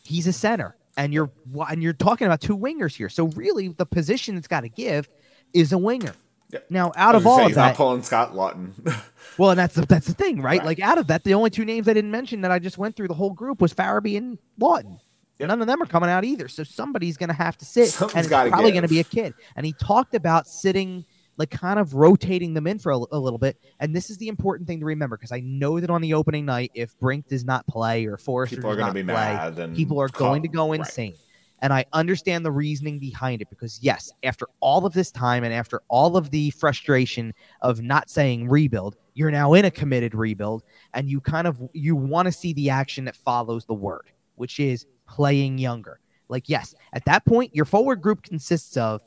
He's 0.04 0.28
a 0.28 0.34
center 0.34 0.76
and 0.98 1.14
you're 1.14 1.32
and 1.70 1.84
you're 1.84 1.94
talking 1.94 2.26
about 2.26 2.42
two 2.42 2.58
wingers 2.58 2.96
here. 2.96 3.10
So 3.10 3.28
really 3.28 3.70
the 3.70 3.86
position 3.86 4.38
it's 4.38 4.48
got 4.48 4.62
to 4.62 4.70
give 4.70 5.10
is 5.54 5.72
a 5.74 5.78
winger. 5.78 6.14
Yep. 6.52 6.66
Now 6.72 6.92
out 6.96 7.16
of 7.16 7.28
all 7.28 7.38
say, 7.38 7.44
of 7.44 7.48
he's 7.50 7.56
that 7.56 7.68
not 7.68 7.76
pulling 7.76 8.02
Scott 8.02 8.34
Laughton. 8.34 8.72
well, 9.38 9.52
and 9.52 9.60
that's 9.60 9.76
the 9.76 9.86
that's 9.86 10.08
the 10.08 10.14
thing, 10.14 10.42
right? 10.42 10.60
Right. 10.60 10.66
Like 10.66 10.80
out 10.80 10.98
of 10.98 11.08
that, 11.08 11.24
the 11.24 11.34
only 11.34 11.50
two 11.50 11.66
names 11.66 11.88
I 11.88 11.94
didn't 11.94 12.12
mention 12.12 12.42
that 12.42 12.52
I 12.52 12.60
just 12.60 12.78
went 12.78 12.96
through 12.96 13.10
the 13.10 13.14
whole 13.14 13.34
group 13.34 13.62
was 13.62 13.74
Farabee 13.74 14.18
and 14.18 14.40
Laughton. 14.60 15.00
None 15.40 15.62
of 15.62 15.68
them 15.68 15.82
are 15.82 15.86
coming 15.86 16.10
out 16.10 16.26
either. 16.26 16.48
So 16.48 16.64
somebody's 16.64 17.18
going 17.18 17.30
to 17.30 17.36
have 17.36 17.58
to 17.60 17.66
sit, 17.66 17.90
Something's 17.90 18.26
and 18.32 18.44
it's 18.44 18.50
probably 18.52 18.72
going 18.72 18.84
to 18.84 18.90
be 18.90 19.00
a 19.00 19.06
kid. 19.06 19.34
And 19.56 19.66
he 19.66 19.74
talked 19.74 20.14
about 20.14 20.48
sitting, 20.48 21.06
like 21.38 21.50
kind 21.50 21.80
of 21.80 21.94
rotating 21.94 22.54
them 22.54 22.68
in 22.68 22.80
for 22.80 22.92
a, 22.92 22.98
a 23.12 23.20
little 23.20 23.40
bit. 23.40 23.58
And 23.80 23.96
this 23.96 24.10
is 24.10 24.18
the 24.18 24.28
important 24.28 24.68
thing 24.68 24.80
to 24.82 24.86
remember 24.86 25.16
because 25.18 25.32
I 25.32 25.40
know 25.40 25.80
that 25.80 25.90
on 25.90 26.02
the 26.02 26.14
opening 26.14 26.46
night, 26.46 26.72
if 26.74 26.98
Brink 27.00 27.28
does 27.28 27.46
not 27.46 27.66
play 27.68 28.06
or 28.06 28.18
Foerster 28.18 28.58
People 28.58 28.72
are 28.72 28.76
does 28.76 28.80
going 28.80 28.88
not 28.88 29.00
to 29.00 29.04
be 29.06 29.14
play, 29.14 29.34
mad. 29.34 29.60
And 29.60 29.76
people 29.76 30.00
are 30.00 30.10
going 30.10 30.42
to 30.42 30.50
go 30.50 30.72
right. 30.72 30.80
insane. 30.80 31.16
And 31.62 31.74
I 31.74 31.86
understand 31.94 32.46
the 32.46 32.52
reasoning 32.52 33.00
behind 33.00 33.42
it 33.42 33.50
because, 33.50 33.80
yes, 33.82 34.12
after 34.24 34.48
all 34.62 34.86
of 34.86 34.94
this 34.94 35.12
time 35.12 35.44
and 35.44 35.54
after 35.54 35.82
all 35.90 36.16
of 36.16 36.32
the 36.32 36.52
frustration 36.52 37.34
of 37.62 37.82
not 37.82 38.10
saying 38.10 38.48
rebuild, 38.48 38.96
you're 39.14 39.32
now 39.32 39.54
in 39.54 39.66
a 39.66 39.72
committed 39.72 40.16
rebuild 40.16 40.64
and 40.94 41.10
you 41.10 41.20
kind 41.20 41.48
of 41.48 41.62
you 41.74 41.96
want 41.96 42.28
to 42.28 42.32
see 42.32 42.54
the 42.54 42.70
action 42.70 43.06
that 43.06 43.16
follows 43.16 43.66
the 43.66 43.74
word, 43.74 44.10
which 44.36 44.60
is 44.60 44.86
playing 45.10 45.58
younger. 45.58 46.00
Like, 46.30 46.48
yes, 46.48 46.76
at 46.94 47.06
that 47.06 47.26
point, 47.26 47.56
your 47.56 47.66
forward 47.66 48.02
group 48.02 48.22
consists 48.22 48.78
of, 48.78 49.02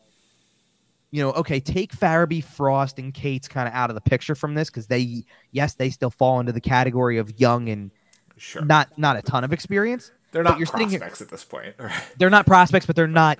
you 1.13 1.23
know, 1.23 1.31
okay, 1.33 1.61
take 1.61 1.95
Farabee, 1.97 2.43
Frost, 2.43 2.99
and 2.99 3.15
Cates 3.15 3.47
kind 3.47 3.69
of 3.69 3.75
out 3.75 3.91
of 3.91 3.95
the 3.95 4.01
picture 4.01 4.35
from 4.35 4.55
this 4.55 4.71
because 4.71 4.87
they, 4.89 5.25
yes, 5.53 5.75
they 5.75 5.91
still 5.91 6.11
fall 6.11 6.41
into 6.41 6.53
the 6.53 6.61
category 6.61 7.19
of 7.19 7.39
young 7.41 7.69
and 7.69 7.91
Sure. 8.39 8.65
not 8.65 8.99
not 8.99 9.17
a 9.17 9.23
ton 9.23 9.45
of 9.45 9.53
experience. 9.53 10.11
They're 10.33 10.43
not 10.43 10.59
you're 10.59 10.67
sitting 10.67 10.89
here- 10.89 10.99
prospects 10.99 11.21
at 11.21 11.29
this 11.29 11.45
point. 11.45 11.75
They're 12.19 12.31
not 12.31 12.45
prospects, 12.47 12.87
but 12.87 12.97
they're 12.97 13.07
not 13.07 13.39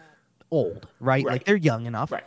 old, 0.51 0.87
right? 1.01 1.25
Right. 1.25 1.33
Like 1.33 1.45
they're 1.45 1.57
young 1.57 1.87
enough. 1.87 2.13
Right. 2.13 2.23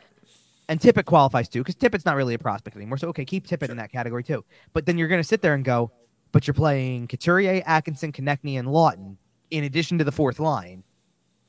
And 0.68 0.80
Tippett 0.80 1.06
qualifies 1.06 1.48
too, 1.48 1.60
because 1.60 1.76
Tippett's 1.76 2.06
not 2.06 2.16
really 2.16 2.34
a 2.34 2.40
prospect 2.40 2.76
anymore. 2.76 2.98
So 2.98 3.08
okay, 3.10 3.24
keep 3.24 3.48
Tippett 3.48 3.70
in 3.70 3.78
that 3.78 3.92
category 3.92 4.24
too. 4.24 4.44
But 4.74 4.88
then 4.88 4.98
you're 4.98 5.08
going 5.08 5.22
to 5.22 5.28
sit 5.28 5.42
there 5.42 5.54
and 5.54 5.64
go, 5.64 5.92
but 6.32 6.48
you're 6.48 6.56
playing 6.56 7.08
Couturier, 7.08 7.62
Atkinson, 7.68 8.12
Konecny, 8.12 8.58
and 8.60 8.68
Laughton 8.68 9.16
in 9.52 9.64
addition 9.64 9.98
to 10.00 10.04
the 10.04 10.12
fourth 10.12 10.40
line, 10.40 10.84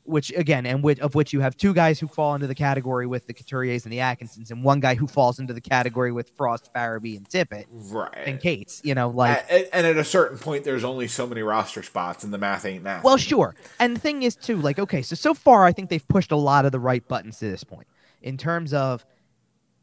which 0.04 0.30
again, 0.36 0.66
and 0.66 0.84
which, 0.84 1.00
of 1.00 1.14
which 1.16 1.32
you 1.32 1.40
have 1.40 1.56
two 1.56 1.74
guys 1.74 1.98
who 1.98 2.06
fall 2.06 2.34
into 2.36 2.46
the 2.46 2.54
category 2.54 3.06
with 3.08 3.26
the 3.26 3.34
Couturiers 3.34 3.84
and 3.84 3.92
the 3.92 3.98
Atkinsons, 4.00 4.50
and 4.52 4.62
one 4.62 4.78
guy 4.78 4.94
who 4.94 5.06
falls 5.08 5.40
into 5.40 5.52
the 5.52 5.60
category 5.60 6.12
with 6.12 6.30
Frost, 6.36 6.70
Farabee, 6.72 7.16
and 7.16 7.28
Tippett 7.28 7.64
Right. 7.70 8.14
and 8.24 8.38
Cates. 8.40 8.80
You 8.84 8.94
know, 8.94 9.08
like. 9.08 9.44
A- 9.50 9.74
and 9.74 9.84
at 9.86 9.96
a 9.96 10.04
certain 10.04 10.38
point, 10.38 10.62
there's 10.64 10.84
only 10.84 11.08
so 11.08 11.26
many 11.26 11.42
roster 11.42 11.82
spots, 11.82 12.22
and 12.22 12.32
the 12.32 12.38
math 12.38 12.64
ain't 12.64 12.84
math. 12.84 13.02
Well, 13.02 13.16
sure. 13.16 13.56
And 13.80 13.96
the 13.96 14.00
thing 14.00 14.22
is, 14.22 14.36
too, 14.36 14.56
like, 14.58 14.78
okay, 14.78 15.02
so 15.02 15.16
so 15.16 15.34
far, 15.34 15.64
I 15.64 15.72
think 15.72 15.90
they've 15.90 16.06
pushed 16.06 16.30
a 16.30 16.36
lot 16.36 16.64
of 16.66 16.72
the 16.72 16.80
right 16.80 17.06
buttons 17.08 17.38
to 17.40 17.50
this 17.50 17.64
point 17.64 17.88
in 18.22 18.36
terms 18.36 18.72
of 18.72 19.04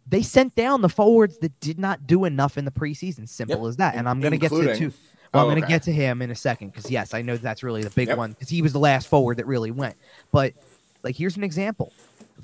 they 0.07 0.22
sent 0.22 0.53
down 0.55 0.82
the 0.82 0.89
forwards 0.89 1.38
that 1.39 1.57
did 1.61 1.80
not 1.80 2.05
do 2.07 2.26
enough 2.26 2.57
in 2.57 2.66
the 2.66 2.72
preseason. 2.72 3.28
Simple 3.28 3.57
Yep. 3.61 3.70
as 3.70 3.76
that. 3.78 3.95
And 3.95 4.07
I'm 4.09 4.20
going 4.20 4.32
to 4.32 4.38
get 4.38 4.49
to 4.51 4.76
too. 4.76 4.93
Well, 5.34 5.44
Oh, 5.46 5.48
I'm 5.50 5.52
going 5.52 5.62
to 5.62 5.66
okay. 5.66 5.74
get 5.76 5.84
to 5.84 5.92
him 5.92 6.22
in 6.22 6.30
a 6.32 6.36
second 6.36 6.70
because 6.70 6.90
yes, 6.92 7.14
I 7.14 7.22
know 7.22 7.38
that's 7.38 7.64
really 7.64 7.84
the 7.84 7.90
big 7.90 8.10
Yep. 8.10 8.18
one 8.18 8.32
because 8.32 8.50
he 8.50 8.62
was 8.62 8.74
the 8.74 8.80
last 8.80 9.08
forward 9.08 9.38
that 9.38 9.48
really 9.48 9.72
went. 9.72 9.96
But 10.32 10.54
like, 11.04 11.16
here's 11.16 11.36
an 11.38 11.44
example, 11.44 11.92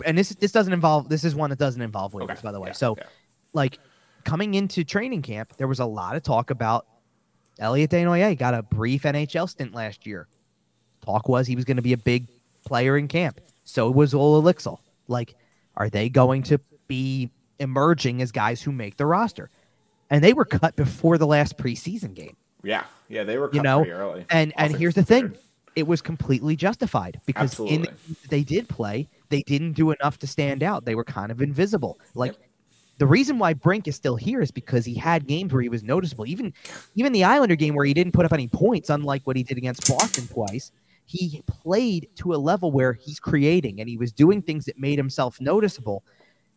and 0.06 0.18
this 0.18 0.30
this 0.30 0.52
doesn't 0.52 0.74
involve. 0.74 1.08
This 1.10 1.24
is 1.24 1.36
one 1.36 1.50
that 1.52 1.60
doesn't 1.60 1.82
involve 1.82 2.14
waivers, 2.14 2.32
Okay. 2.32 2.40
by 2.44 2.52
the 2.52 2.60
way. 2.60 2.70
Yeah, 2.70 2.74
So 2.74 2.96
yeah. 2.98 3.04
like 3.54 3.80
coming 4.24 4.54
into 4.56 4.84
training 4.84 5.22
camp, 5.22 5.56
there 5.58 5.68
was 5.68 5.80
a 5.80 5.86
lot 5.86 6.16
of 6.16 6.24
talk 6.24 6.50
about 6.50 6.86
Elliot 7.60 7.92
Desnoyers 7.92 8.38
got 8.38 8.54
a 8.54 8.64
brief 8.64 9.04
NHL 9.04 9.48
stint 9.50 9.74
last 9.74 10.06
year. 10.08 10.28
Talk 11.06 11.30
was 11.30 11.48
he 11.48 11.56
was 11.56 11.66
going 11.66 11.78
to 11.78 11.84
be 11.84 11.94
a 11.94 11.98
big 11.98 12.28
player 12.66 12.98
in 12.98 13.08
camp. 13.08 13.40
So 13.66 13.90
was 13.92 14.14
Olle 14.14 14.42
Lycksell. 14.42 14.80
Like, 15.08 15.36
are 15.76 15.90
they 15.90 16.10
going 16.10 16.44
to 16.44 16.60
be 16.88 17.30
emerging 17.60 18.22
as 18.22 18.32
guys 18.32 18.62
who 18.62 18.72
make 18.72 18.98
the 18.98 19.06
roster? 19.06 19.50
And 20.10 20.24
they 20.24 20.34
were 20.34 20.46
cut 20.46 20.76
before 20.76 21.18
the 21.18 21.28
last 21.28 21.58
preseason 21.58 22.14
game. 22.14 22.36
Yeah, 22.64 22.84
yeah, 23.08 23.24
they 23.24 23.38
were 23.38 23.50
You 23.54 23.62
know, 23.62 23.80
pretty 23.80 23.92
early. 23.92 24.26
And 24.30 24.54
All 24.58 24.66
and 24.66 24.76
here's 24.76 24.96
the 24.96 25.04
thing. 25.04 25.36
It 25.76 25.88
was 25.88 26.02
completely 26.02 26.56
justified 26.56 27.22
because 27.26 27.58
in 27.60 27.82
the, 27.82 27.88
games 27.88 28.18
they 28.30 28.44
did 28.44 28.68
play, 28.68 29.08
they 29.30 29.44
didn't 29.44 29.74
do 29.74 29.92
enough 29.92 30.20
to 30.20 30.28
stand 30.28 30.62
out. 30.64 30.84
They 30.84 30.96
were 30.96 31.06
kind 31.06 31.32
of 31.32 31.42
invisible. 31.42 32.00
Like 32.16 32.36
the 32.98 33.08
reason 33.08 33.40
why 33.40 33.54
Brink 33.54 33.88
is 33.88 33.96
still 33.96 34.18
here 34.18 34.42
is 34.42 34.52
because 34.52 34.84
he 34.84 34.94
had 34.94 35.26
games 35.26 35.54
where 35.54 35.62
he 35.62 35.70
was 35.70 35.84
noticeable. 35.84 36.28
Even 36.28 36.54
even 36.96 37.14
the 37.14 37.24
Islander 37.24 37.56
game 37.56 37.76
where 37.76 37.86
he 37.86 37.94
didn't 37.94 38.12
put 38.12 38.26
up 38.26 38.34
any 38.34 38.48
points, 38.48 38.90
unlike 38.90 39.26
what 39.26 39.38
he 39.38 39.44
did 39.44 39.58
against 39.58 39.88
Boston 39.88 40.28
twice. 40.28 40.72
He 41.06 41.42
played 41.48 42.08
to 42.18 42.36
a 42.36 42.38
level 42.38 42.72
where 42.72 42.94
he's 42.94 43.20
creating 43.20 43.80
and 43.80 43.90
he 43.90 43.98
was 43.98 44.12
doing 44.12 44.44
things 44.44 44.66
that 44.66 44.78
made 44.78 45.00
himself 45.00 45.42
noticeable. 45.42 46.04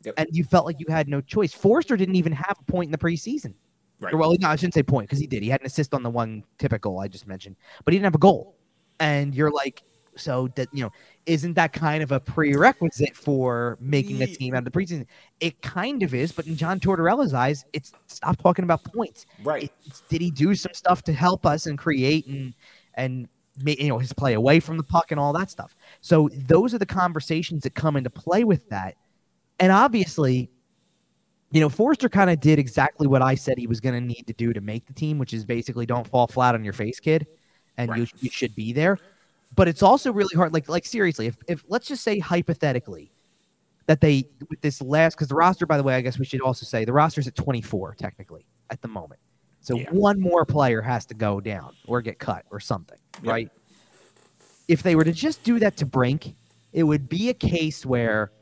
Yep. 0.05 0.15
And 0.19 0.29
you 0.33 0.45
felt 0.45 0.67
like 0.67 0.79
you 0.79 0.87
had 0.89 1.09
no 1.09 1.23
choice. 1.23 1.55
Foerster 1.55 1.97
didn't 1.97 2.17
even 2.17 2.33
have 2.33 2.59
a 2.61 2.71
point 2.71 2.89
in 2.89 2.93
the 2.93 2.99
preseason. 2.99 3.55
Right. 4.03 4.13
Or, 4.13 4.19
Well, 4.19 4.35
no, 4.41 4.49
I 4.49 4.57
shouldn't 4.57 4.75
say 4.75 4.83
point 4.83 5.09
because 5.09 5.21
he 5.21 5.27
did. 5.27 5.43
He 5.43 5.49
had 5.49 5.61
an 5.61 5.67
assist 5.67 5.95
on 5.95 6.03
the 6.03 6.11
one 6.11 6.45
typical 6.59 6.99
I 6.99 7.09
just 7.09 7.27
mentioned, 7.27 7.57
but 7.85 7.95
he 7.95 7.99
didn't 7.99 8.07
have 8.07 8.15
a 8.15 8.19
goal. 8.19 8.57
And 9.01 9.35
you're 9.35 9.51
like, 9.51 9.83
so 10.17 10.49
that 10.57 10.69
you 10.73 10.83
know, 10.83 10.91
isn't 11.27 11.55
that 11.55 11.73
kind 11.73 12.03
of 12.03 12.13
a 12.13 12.21
prerequisite 12.21 13.17
for 13.17 13.79
making 13.81 14.21
a 14.23 14.27
team 14.27 14.55
out 14.55 14.59
of 14.59 14.65
the 14.65 14.71
preseason? 14.71 15.07
It 15.41 15.63
kind 15.63 16.03
of 16.03 16.15
is, 16.15 16.33
but 16.33 16.47
in 16.47 16.57
John 16.57 16.81
Tortorella's 16.81 17.33
eyes, 17.33 17.65
it's 17.73 17.93
stop 18.09 18.37
talking 18.43 18.65
about 18.65 18.85
points. 18.85 19.27
Right. 19.43 19.73
It's, 19.87 20.03
did 20.03 20.21
he 20.21 20.31
do 20.31 20.55
some 20.55 20.75
stuff 20.75 21.03
to 21.05 21.13
help 21.13 21.47
us 21.47 21.67
and 21.67 21.79
create 21.79 22.27
and 22.27 22.55
and 22.95 23.29
you 23.65 23.89
know 23.89 23.99
his 23.99 24.13
play 24.13 24.35
away 24.35 24.61
from 24.61 24.77
the 24.77 24.83
puck 24.83 25.11
and 25.11 25.21
all 25.21 25.33
that 25.33 25.51
stuff? 25.51 25.75
So 26.01 26.29
those 26.33 26.75
are 26.75 26.79
the 26.79 26.87
conversations 26.87 27.63
that 27.63 27.75
come 27.75 27.97
into 27.97 28.11
play 28.11 28.45
with 28.45 28.69
that, 28.69 28.97
and 29.61 29.73
obviously 29.73 30.51
you 31.53 31.61
know, 31.61 31.69
Foerster 31.69 32.09
kind 32.09 32.31
of 32.31 32.41
did 32.41 32.59
exactly 32.59 33.07
what 33.07 33.21
I 33.23 33.35
said 33.35 33.59
he 33.59 33.67
was 33.67 33.79
going 33.81 33.95
to 33.95 34.01
need 34.01 34.27
to 34.27 34.33
do 34.33 34.53
to 34.53 34.61
make 34.61 34.87
the 34.87 34.93
team, 34.95 35.19
which 35.19 35.35
is 35.35 35.45
basically 35.45 35.85
don't 35.87 36.07
fall 36.07 36.27
flat 36.27 36.55
on 36.55 36.65
your 36.65 36.73
face, 36.73 36.99
kid, 36.99 37.27
and 37.77 37.89
you, 37.95 38.03
Right. 38.03 38.13
you 38.21 38.31
should 38.31 38.55
be 38.55 38.73
there. 38.73 38.99
But 39.55 39.69
it's 39.69 39.83
also 39.83 40.13
really 40.13 40.35
hard. 40.35 40.55
Like, 40.55 40.69
like 40.71 40.87
seriously, 40.87 41.27
if, 41.27 41.37
if 41.47 41.63
let's 41.69 41.87
just 41.87 42.03
say 42.03 42.19
hypothetically 42.19 43.13
that 43.87 44.01
they 44.01 44.25
with 44.49 44.63
this 44.63 44.81
last 44.81 45.15
because 45.15 45.29
the 45.29 45.35
roster, 45.35 45.67
by 45.67 45.77
the 45.77 45.83
way, 45.83 45.95
I 45.95 46.01
guess 46.01 46.19
we 46.19 46.25
should 46.25 46.41
also 46.41 46.65
say 46.65 46.87
the 46.87 46.93
roster's 46.93 47.27
at 47.29 47.35
24 47.35 47.97
technically 47.97 48.47
at 48.71 48.81
the 48.81 48.89
moment. 48.89 49.21
So 49.61 49.77
Yeah. 49.77 49.91
one 49.91 50.19
more 50.21 50.47
player 50.47 50.81
has 50.81 51.05
to 51.07 51.15
go 51.15 51.39
down 51.41 51.75
or 51.87 52.01
get 52.01 52.19
cut 52.19 52.47
or 52.51 52.61
something, 52.61 52.99
Yep. 53.23 53.31
right? 53.31 53.49
If 54.69 54.83
they 54.83 54.95
were 54.97 55.05
to 55.05 55.13
just 55.13 55.43
do 55.45 55.59
that 55.59 55.77
to 55.79 55.87
Brink, 55.87 56.35
it 56.73 56.85
would 56.85 57.09
be 57.09 57.29
a 57.29 57.35
case 57.35 57.85
where 57.85 58.33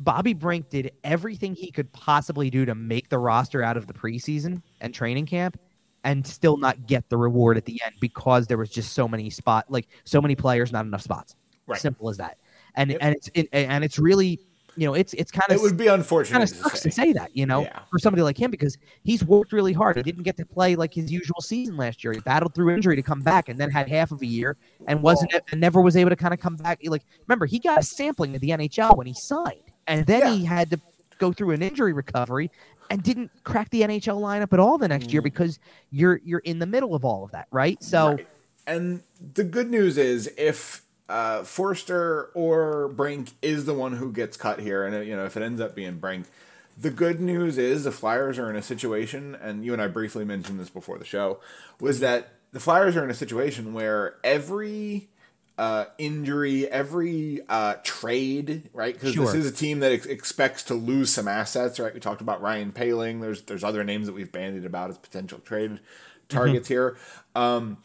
Bobby 0.00 0.34
Brink 0.34 0.70
did 0.70 0.92
everything 1.04 1.54
he 1.54 1.70
could 1.70 1.92
possibly 1.92 2.50
do 2.50 2.64
to 2.64 2.74
make 2.74 3.08
the 3.08 3.18
roster 3.18 3.62
out 3.62 3.76
of 3.76 3.86
the 3.86 3.92
preseason 3.92 4.60
and 4.80 4.92
training 4.92 5.26
camp 5.26 5.58
and 6.02 6.26
still 6.26 6.56
not 6.56 6.86
get 6.86 7.08
the 7.08 7.16
reward 7.16 7.56
at 7.56 7.64
the 7.64 7.80
end 7.84 7.94
because 8.00 8.46
there 8.46 8.58
was 8.58 8.70
just 8.70 8.92
so 8.92 9.06
many 9.08 9.30
spot 9.30 9.64
like 9.70 9.86
so 10.04 10.20
many 10.20 10.34
players 10.34 10.72
not 10.72 10.84
enough 10.84 11.02
spots 11.02 11.36
Right. 11.66 11.80
simple 11.80 12.10
as 12.10 12.18
that 12.18 12.36
and 12.74 12.90
Yep. 12.90 12.98
and 13.00 13.14
it's 13.14 13.30
it, 13.34 13.48
and 13.52 13.82
it's 13.84 13.98
really 13.98 14.38
you 14.76 14.86
know 14.86 14.92
it's 14.94 15.14
it's 15.14 15.30
kind 15.30 15.48
of 15.50 15.56
It 15.56 15.62
would 15.62 15.76
be 15.78 15.86
unfortunate 15.86 16.32
kind 16.38 16.42
of 16.42 16.50
to 16.50 16.56
sucks 16.56 16.80
say. 16.82 16.90
to 16.90 16.94
say 16.94 17.12
that, 17.14 17.34
you 17.34 17.46
know, 17.46 17.62
Yeah. 17.62 17.78
for 17.90 17.98
somebody 18.00 18.22
like 18.22 18.36
him 18.36 18.50
because 18.50 18.76
he's 19.04 19.24
worked 19.24 19.52
really 19.52 19.72
hard. 19.72 19.96
He 19.96 20.02
didn't 20.02 20.24
get 20.24 20.36
to 20.38 20.44
play 20.44 20.74
like 20.74 20.92
his 20.92 21.12
usual 21.12 21.40
season 21.40 21.76
last 21.76 22.02
year. 22.02 22.12
He 22.12 22.18
battled 22.20 22.54
through 22.56 22.70
injury 22.74 22.96
to 22.96 23.02
come 23.02 23.20
back 23.22 23.48
and 23.48 23.58
then 23.58 23.70
had 23.70 23.88
half 23.88 24.10
of 24.10 24.20
a 24.20 24.26
year 24.26 24.56
and 24.88 25.00
wasn't 25.00 25.32
and 25.52 25.60
never 25.60 25.80
was 25.80 25.96
able 25.96 26.10
to 26.10 26.16
kind 26.16 26.34
of 26.34 26.40
come 26.40 26.56
back. 26.56 26.80
Like 26.84 27.04
remember, 27.28 27.46
he 27.46 27.60
got 27.60 27.78
a 27.78 27.82
sampling 27.84 28.34
of 28.34 28.40
the 28.40 28.50
NHL 28.50 28.96
when 28.96 29.06
he 29.06 29.14
signed, 29.14 29.63
and 29.86 30.06
then 30.06 30.20
Yeah. 30.22 30.34
he 30.34 30.44
had 30.44 30.70
to 30.70 30.80
go 31.18 31.32
through 31.32 31.52
an 31.52 31.62
injury 31.62 31.92
recovery 31.92 32.50
and 32.90 33.02
didn't 33.02 33.30
crack 33.44 33.70
the 33.70 33.82
NHL 33.82 34.20
lineup 34.20 34.52
at 34.52 34.58
all 34.58 34.78
the 34.78 34.88
next 34.88 35.12
year 35.12 35.22
because 35.22 35.58
you're 35.90 36.20
you're 36.24 36.40
in 36.40 36.58
the 36.58 36.66
middle 36.66 36.94
of 36.94 37.04
all 37.04 37.24
of 37.24 37.30
that, 37.32 37.48
right? 37.50 37.82
So. 37.82 38.10
Right. 38.12 38.28
And 38.66 39.02
the 39.34 39.44
good 39.44 39.70
news 39.70 39.98
is 39.98 40.30
if 40.38 40.82
uh, 41.10 41.42
Foerster 41.44 42.30
or 42.32 42.88
Brink 42.88 43.32
is 43.42 43.66
the 43.66 43.74
one 43.74 43.92
who 43.96 44.10
gets 44.10 44.38
cut 44.38 44.60
here, 44.60 44.84
and 44.86 45.06
you 45.06 45.14
know 45.14 45.26
if 45.26 45.36
it 45.36 45.42
ends 45.42 45.60
up 45.60 45.74
being 45.74 45.98
Brink, 45.98 46.26
the 46.80 46.90
good 46.90 47.20
news 47.20 47.58
is 47.58 47.84
the 47.84 47.92
Flyers 47.92 48.38
are 48.38 48.48
in 48.48 48.56
a 48.56 48.62
situation, 48.62 49.34
and 49.34 49.66
you 49.66 49.74
and 49.74 49.82
I 49.82 49.86
briefly 49.88 50.24
mentioned 50.24 50.58
this 50.58 50.70
before 50.70 50.96
the 50.98 51.04
show, 51.04 51.40
was 51.78 52.00
that 52.00 52.30
the 52.52 52.60
Flyers 52.60 52.96
are 52.96 53.04
in 53.04 53.10
a 53.10 53.14
situation 53.14 53.74
where 53.74 54.16
every 54.24 55.08
uh, 55.56 55.84
injury, 55.98 56.68
every 56.68 57.40
uh, 57.48 57.74
trade, 57.84 58.68
right? 58.72 58.92
Because 58.94 59.14
Sure. 59.14 59.26
this 59.26 59.34
is 59.34 59.46
a 59.46 59.52
team 59.54 59.80
that 59.80 59.92
ex- 59.92 60.06
expects 60.06 60.62
to 60.64 60.74
lose 60.74 61.10
some 61.10 61.28
assets, 61.28 61.78
right? 61.78 61.94
We 61.94 62.00
talked 62.00 62.20
about 62.20 62.42
Ryan 62.42 62.72
Poehling. 62.72 63.20
There's 63.20 63.42
there's 63.42 63.62
other 63.62 63.84
names 63.84 64.06
that 64.06 64.14
we've 64.14 64.32
bandied 64.32 64.64
about 64.64 64.90
as 64.90 64.98
potential 64.98 65.38
trade 65.38 65.78
targets 66.28 66.66
here. 66.68 66.96
Um, 67.36 67.78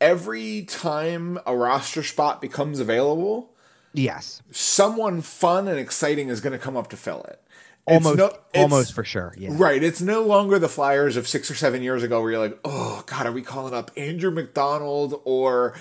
every 0.00 0.62
time 0.62 1.38
a 1.46 1.54
roster 1.56 2.02
spot 2.02 2.40
becomes 2.40 2.80
available, 2.80 3.50
yes, 3.92 4.42
someone 4.50 5.20
fun 5.20 5.68
and 5.68 5.78
exciting 5.78 6.28
is 6.28 6.40
going 6.40 6.52
to 6.54 6.58
come 6.58 6.76
up 6.76 6.88
to 6.90 6.96
fill 6.96 7.22
it. 7.24 7.40
It's 7.86 8.06
almost 8.06 8.16
no- 8.18 8.38
almost 8.62 8.92
for 8.94 9.02
sure. 9.04 9.34
Yeah, 9.36 9.50
Right. 9.52 9.82
It's 9.82 10.00
no 10.00 10.22
longer 10.22 10.58
the 10.60 10.68
Flyers 10.68 11.16
of 11.16 11.26
six 11.26 11.50
or 11.50 11.56
seven 11.56 11.82
years 11.82 12.04
ago 12.04 12.20
where 12.22 12.30
you're 12.30 12.40
like, 12.40 12.58
oh, 12.64 13.02
God, 13.06 13.26
are 13.26 13.32
we 13.32 13.42
calling 13.42 13.74
up 13.74 13.90
Andrew 13.96 14.30
MacDonald 14.30 15.20
or. 15.24 15.74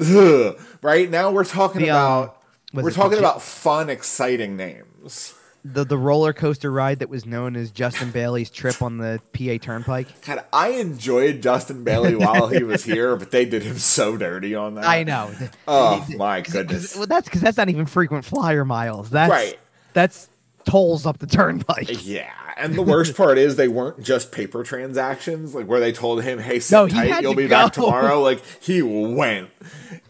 Ugh. 0.00 0.58
Right 0.82 1.08
now 1.08 1.30
we're 1.30 1.44
talking 1.44 1.80
The, 1.82 1.90
um, 1.90 1.96
about. 1.96 2.42
was 2.74 2.84
We're 2.84 2.90
talking 2.90 3.18
about 3.18 3.40
fun, 3.40 3.88
exciting 3.88 4.54
names. 4.56 5.32
the 5.64 5.82
the 5.84 5.96
roller 5.96 6.34
coaster 6.34 6.70
ride 6.70 6.98
that 6.98 7.08
was 7.08 7.24
known 7.24 7.56
as 7.56 7.70
Justin 7.70 8.10
Bailey's 8.10 8.50
trip 8.50 8.82
on 8.82 8.98
the 8.98 9.18
PA 9.32 9.56
Turnpike. 9.64 10.08
God, 10.26 10.44
I 10.52 10.68
enjoyed 10.72 11.40
Justin 11.42 11.84
Bailey 11.84 12.16
while 12.16 12.48
he 12.48 12.62
was 12.62 12.84
here, 12.84 13.16
but 13.16 13.30
they 13.30 13.46
did 13.46 13.62
him 13.62 13.78
so 13.78 14.18
dirty 14.18 14.54
on 14.54 14.74
that. 14.74 14.84
I 14.84 15.04
know. 15.04 15.30
Oh, 15.66 16.06
my 16.18 16.42
'Cause- 16.42 16.52
goodness. 16.52 16.96
Well, 16.96 17.06
that's 17.06 17.26
because 17.26 17.40
that's 17.40 17.56
not 17.56 17.70
even 17.70 17.86
frequent 17.86 18.26
flyer 18.26 18.66
miles. 18.66 19.08
That's 19.08 19.30
Right. 19.30 19.58
That's 19.94 20.28
tolls 20.64 21.06
up 21.06 21.18
the 21.18 21.26
turnpike. 21.26 21.88
Yeah, 22.04 22.30
and 22.56 22.74
the 22.74 22.82
worst 22.82 23.16
part 23.16 23.38
is 23.38 23.56
they 23.56 23.68
weren't 23.68 24.02
just 24.02 24.32
paper 24.32 24.62
transactions, 24.62 25.54
like 25.54 25.66
where 25.66 25.80
they 25.80 25.92
told 25.92 26.22
him, 26.22 26.38
"Hey, 26.38 26.60
sit 26.60 26.74
No, 26.74 26.88
tight, 26.88 27.22
you'll 27.22 27.34
be 27.34 27.46
back 27.46 27.72
tomorrow." 27.72 28.20
Like 28.22 28.42
he 28.60 28.82
went. 28.82 29.50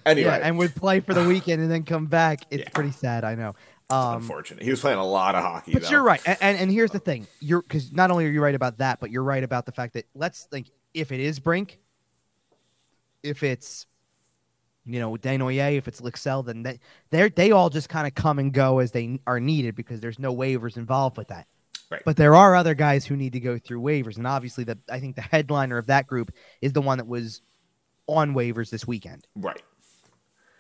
Anyway, 0.07 0.29
Yeah, 0.29 0.37
and 0.43 0.59
would 0.59 0.75
play 0.75 1.01
for 1.01 1.15
the 1.15 1.25
weekend 1.29 1.63
and 1.63 1.71
then 1.71 1.83
come 1.85 2.07
back. 2.07 2.41
It's 2.51 2.63
Yeah. 2.65 2.69
pretty 2.71 2.91
sad, 2.93 3.25
I 3.25 3.35
know. 3.35 3.55
Um, 3.91 4.17
unfortunate. 4.17 4.63
He 4.63 4.71
was 4.71 4.81
playing 4.81 4.99
a 4.99 5.05
lot 5.07 5.35
of 5.35 5.43
hockey. 5.43 5.73
but 5.73 5.83
though. 5.83 5.91
you're 5.91 6.03
right, 6.03 6.21
and, 6.27 6.39
and 6.41 6.59
and 6.59 6.71
here's 6.71 6.91
the 6.91 6.99
thing: 6.99 7.27
you're 7.41 7.63
because 7.63 7.93
not 7.93 8.11
only 8.11 8.25
are 8.27 8.31
you 8.31 8.43
right 8.43 8.55
about 8.55 8.79
that, 8.79 8.99
but 9.01 9.11
you're 9.11 9.23
right 9.23 9.43
about 9.45 9.67
the 9.67 9.73
fact 9.73 9.95
that 9.95 10.07
let's 10.15 10.45
think 10.45 10.71
if 10.95 11.13
it 11.13 11.21
is 11.21 11.39
Brink, 11.39 11.79
if 13.23 13.43
it's 13.43 13.87
you 14.87 15.01
know 15.01 15.13
Desnoyers, 15.17 15.77
if 15.77 15.89
it's 15.89 16.01
Lycksell, 16.01 16.45
then 16.45 16.63
they 16.63 16.79
they 17.11 17.29
they 17.31 17.51
all 17.53 17.71
just 17.71 17.89
kind 17.89 18.07
of 18.07 18.15
come 18.15 18.39
and 18.39 18.53
go 18.53 18.79
as 18.81 18.93
they 18.93 19.19
are 19.27 19.41
needed 19.41 19.75
because 19.75 20.01
there's 20.01 20.19
no 20.19 20.35
waivers 20.35 20.77
involved 20.77 21.17
with 21.17 21.29
that. 21.29 21.47
Right. 21.91 22.03
But 22.05 22.17
there 22.17 22.35
are 22.35 22.55
other 22.55 22.75
guys 22.75 23.05
who 23.05 23.15
need 23.17 23.35
to 23.35 23.41
go 23.41 23.59
through 23.59 23.81
waivers, 23.83 24.17
and 24.17 24.27
obviously, 24.27 24.65
the 24.65 24.79
I 24.91 25.01
think 25.01 25.17
the 25.17 25.23
headliner 25.23 25.79
of 25.79 25.87
that 25.89 26.07
group 26.07 26.33
is 26.61 26.73
the 26.73 26.81
one 26.83 26.99
that 26.99 27.07
was 27.07 27.41
on 28.07 28.35
waivers 28.35 28.71
this 28.71 28.87
weekend. 28.87 29.27
Right. 29.37 29.63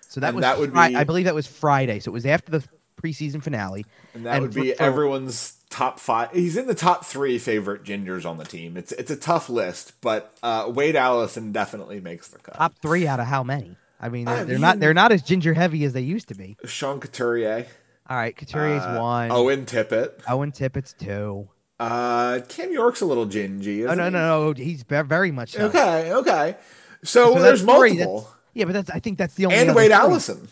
So 0.09 0.20
that 0.20 0.29
And 0.29 0.37
was 0.37 0.43
that 0.43 0.59
would 0.59 0.72
Fri- 0.72 0.89
be- 0.91 0.97
I 0.97 1.05
believe 1.05 1.25
that 1.25 1.35
was 1.35 1.47
Friday. 1.47 1.99
So 1.99 2.11
it 2.11 2.14
was 2.14 2.25
after 2.27 2.53
the 2.53 2.64
preseason 3.03 3.43
finale. 3.43 3.85
And 4.14 4.25
that 4.27 4.35
And 4.35 4.43
would 4.43 4.55
be 4.55 4.72
for- 4.72 4.83
everyone's 4.83 5.55
top 5.70 5.99
five. 5.99 6.31
He's 6.33 6.57
in 6.57 6.66
the 6.68 6.75
top 6.75 7.05
three 7.05 7.39
favorite 7.39 7.83
gingers 7.85 8.25
on 8.25 8.39
the 8.39 8.45
team. 8.45 8.77
It's 8.77 8.93
it's 8.93 9.11
a 9.11 9.16
tough 9.16 9.49
list, 9.49 9.95
but 10.01 10.33
uh, 10.43 10.70
Wade 10.72 10.95
Allison 10.95 11.53
definitely 11.53 12.01
makes 12.01 12.29
the 12.29 12.39
cut. 12.39 12.55
Top 12.55 12.75
three 12.81 13.07
out 13.09 13.18
of 13.18 13.27
how 13.27 13.43
many? 13.43 13.77
I 14.05 14.09
mean, 14.11 14.26
they're, 14.26 14.34
I 14.36 14.44
they're 14.44 14.59
not 14.59 14.80
they're 14.80 14.94
not 14.94 15.12
as 15.12 15.22
ginger 15.22 15.55
heavy 15.55 15.84
as 15.84 15.92
they 15.94 16.02
used 16.02 16.28
to 16.28 16.34
be. 16.34 16.57
Sean 16.66 17.00
Couturier, 17.00 17.66
All 18.09 18.16
right, 18.16 18.36
Couturier's 18.36 18.84
uh, 18.84 18.98
one. 19.00 19.30
Owen 19.30 19.64
Tippett, 19.64 20.20
Owen 20.28 20.52
Tippett's 20.52 20.92
two. 20.92 21.48
uh, 21.80 22.40
Cam 22.48 22.70
York's 22.72 23.00
a 23.00 23.07
little 23.07 23.26
gingy. 23.26 23.88
Oh 23.88 23.94
no, 23.94 24.05
he? 24.05 24.11
no, 24.11 24.50
no, 24.50 24.52
he's 24.52 24.82
ve- 24.82 25.02
very 25.02 25.30
much 25.32 25.52
so. 25.52 25.66
Okay, 25.68 26.12
okay. 26.12 26.57
So, 27.02 27.34
So 27.34 27.42
there's 27.42 27.61
three, 27.62 27.94
multiple, 27.94 28.30
Yeah, 28.52 28.66
but 28.66 28.74
that's 28.74 28.90
I 28.90 28.98
think 29.00 29.16
that's 29.18 29.34
the 29.34 29.46
only 29.46 29.57
and 29.59 29.70
other 29.70 29.76
Wade 29.76 29.86
three. 29.90 29.94
Allison. 29.94 30.48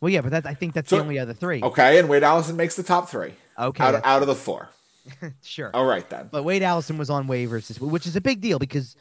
Well, 0.00 0.10
yeah, 0.10 0.20
but 0.20 0.30
that's 0.32 0.46
I 0.46 0.54
think 0.54 0.74
that's 0.74 0.90
So- 0.90 0.96
the 0.96 1.02
only 1.02 1.18
other 1.18 1.32
three. 1.32 1.62
Okay, 1.62 1.98
and 2.00 2.08
Wade 2.08 2.22
Allison 2.24 2.56
makes 2.56 2.74
the 2.76 2.82
top 2.82 3.08
three. 3.08 3.32
Okay, 3.58 3.82
out 3.84 3.94
of, 3.94 4.02
out 4.04 4.22
of 4.22 4.28
the 4.28 4.34
four. 4.34 4.68
Sure. 5.42 5.70
All 5.72 5.86
right 5.86 6.08
then. 6.10 6.28
But 6.32 6.42
Wade 6.42 6.62
Allison 6.64 6.98
was 6.98 7.08
on 7.10 7.28
waivers, 7.28 7.68
this- 7.68 7.80
which 7.80 8.06
is 8.06 8.16
a 8.16 8.20
big 8.20 8.40
deal 8.40 8.58
because 8.58 8.96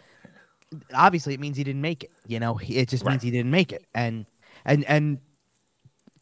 obviously 0.94 1.34
it 1.34 1.40
means 1.40 1.58
he 1.58 1.64
didn't 1.64 1.82
make 1.82 2.04
it. 2.04 2.12
You 2.28 2.40
know, 2.40 2.60
it 2.68 2.90
just 2.90 3.04
Right. 3.04 3.12
means 3.12 3.24
he 3.24 3.32
didn't 3.32 3.52
make 3.52 3.72
it. 3.72 3.86
And 3.94 4.26
and 4.66 4.84
and 4.86 5.20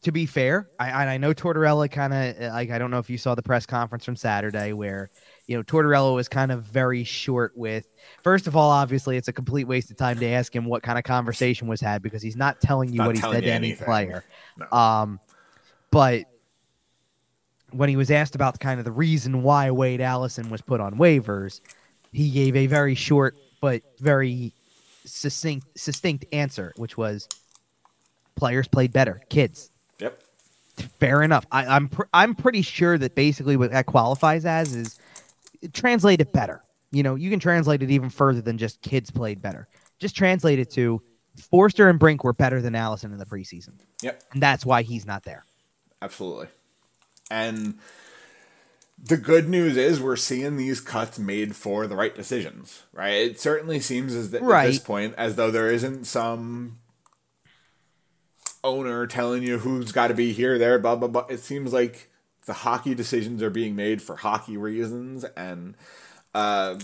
to 0.02 0.12
be 0.12 0.26
fair, 0.26 0.68
I 0.78 0.90
and 1.02 1.08
I 1.10 1.16
know 1.16 1.32
Tortorella 1.32 1.90
kind 1.90 2.12
of 2.12 2.52
like 2.52 2.70
I 2.70 2.78
don't 2.78 2.90
know 2.90 2.98
if 2.98 3.08
you 3.08 3.16
saw 3.16 3.34
the 3.34 3.42
press 3.42 3.64
conference 3.64 4.04
from 4.04 4.16
Saturday 4.16 4.72
where 4.74 5.10
you 5.46 5.56
know 5.56 5.62
Tortorella 5.62 6.14
was 6.14 6.28
kind 6.28 6.52
of 6.52 6.62
very 6.64 7.04
short 7.04 7.52
with. 7.56 7.88
First 8.22 8.46
of 8.46 8.54
all, 8.54 8.70
obviously 8.70 9.16
it's 9.16 9.28
a 9.28 9.32
complete 9.32 9.64
waste 9.64 9.90
of 9.90 9.96
time 9.96 10.18
to 10.18 10.26
ask 10.26 10.54
him 10.54 10.66
what 10.66 10.82
kind 10.82 10.98
of 10.98 11.04
conversation 11.04 11.68
was 11.68 11.80
had 11.80 12.02
because 12.02 12.22
he's 12.22 12.36
not 12.36 12.60
telling 12.60 12.92
you 12.92 12.98
Not 12.98 13.06
what 13.06 13.16
he 13.16 13.22
said 13.22 13.44
to 13.44 13.50
any 13.50 13.74
player. 13.74 14.24
No. 14.58 14.78
Um, 14.78 15.20
but 15.90 16.24
when 17.70 17.88
he 17.88 17.96
was 17.96 18.10
asked 18.10 18.34
about 18.34 18.60
kind 18.60 18.78
of 18.78 18.84
the 18.84 18.92
reason 18.92 19.42
why 19.42 19.70
Wade 19.70 20.00
Allison 20.00 20.50
was 20.50 20.60
put 20.60 20.80
on 20.80 20.94
waivers, 20.96 21.60
he 22.12 22.30
gave 22.30 22.54
a 22.56 22.66
very 22.66 22.94
short 22.94 23.36
but 23.64 23.80
very 23.98 24.52
succinct 25.06 25.66
succinct 25.78 26.26
answer, 26.32 26.74
which 26.76 26.98
was 26.98 27.26
players 28.36 28.68
played 28.68 28.92
better, 28.92 29.22
kids. 29.30 29.70
Yep. 30.00 30.20
Fair 31.00 31.22
enough. 31.22 31.46
I, 31.50 31.64
I'm 31.64 31.88
pr- 31.88 32.10
I'm 32.12 32.34
pretty 32.34 32.60
sure 32.60 32.98
that 32.98 33.14
basically 33.14 33.56
what 33.56 33.70
that 33.70 33.86
qualifies 33.86 34.44
as 34.44 34.74
is 34.74 34.98
translate 35.72 36.20
it 36.20 36.30
better. 36.30 36.62
You 36.90 37.02
know, 37.02 37.14
you 37.14 37.30
can 37.30 37.40
translate 37.40 37.82
it 37.82 37.90
even 37.90 38.10
further 38.10 38.42
than 38.42 38.58
just 38.58 38.82
kids 38.82 39.10
played 39.10 39.40
better. 39.40 39.66
Just 39.98 40.14
translate 40.14 40.58
it 40.58 40.70
to 40.72 41.00
Foerster 41.50 41.88
and 41.88 41.98
Brink 41.98 42.22
were 42.22 42.34
better 42.34 42.60
than 42.60 42.74
Allison 42.74 43.12
in 43.12 43.18
the 43.18 43.24
preseason, 43.24 43.78
Yep. 44.02 44.22
and 44.32 44.42
that's 44.42 44.66
why 44.66 44.82
he's 44.82 45.06
not 45.06 45.22
there. 45.22 45.46
Absolutely. 46.02 46.48
And 47.30 47.78
the 49.02 49.16
good 49.16 49.48
news 49.48 49.76
is 49.76 50.00
we're 50.00 50.16
seeing 50.16 50.56
these 50.56 50.80
cuts 50.80 51.18
made 51.18 51.54
for 51.56 51.86
the 51.86 51.96
right 51.96 52.14
decisions, 52.14 52.84
right? 52.92 53.14
It 53.14 53.40
certainly 53.40 53.80
seems 53.80 54.14
as 54.14 54.30
th- 54.30 54.42
at 54.42 54.46
this 54.70 54.78
point 54.78 55.14
as 55.18 55.36
though 55.36 55.50
there 55.50 55.70
isn't 55.70 56.04
some 56.04 56.78
owner 58.62 59.06
telling 59.06 59.42
you 59.42 59.58
who's 59.58 59.92
got 59.92 60.08
to 60.08 60.14
be 60.14 60.32
here, 60.32 60.58
there, 60.58 60.78
blah 60.78 60.96
blah 60.96 61.08
blah. 61.08 61.26
It 61.28 61.40
seems 61.40 61.72
like 61.72 62.10
the 62.46 62.52
hockey 62.52 62.94
decisions 62.94 63.42
are 63.42 63.50
being 63.50 63.76
made 63.76 64.00
for 64.02 64.16
hockey 64.16 64.56
reasons, 64.56 65.24
and 65.36 65.76
um, 66.34 66.78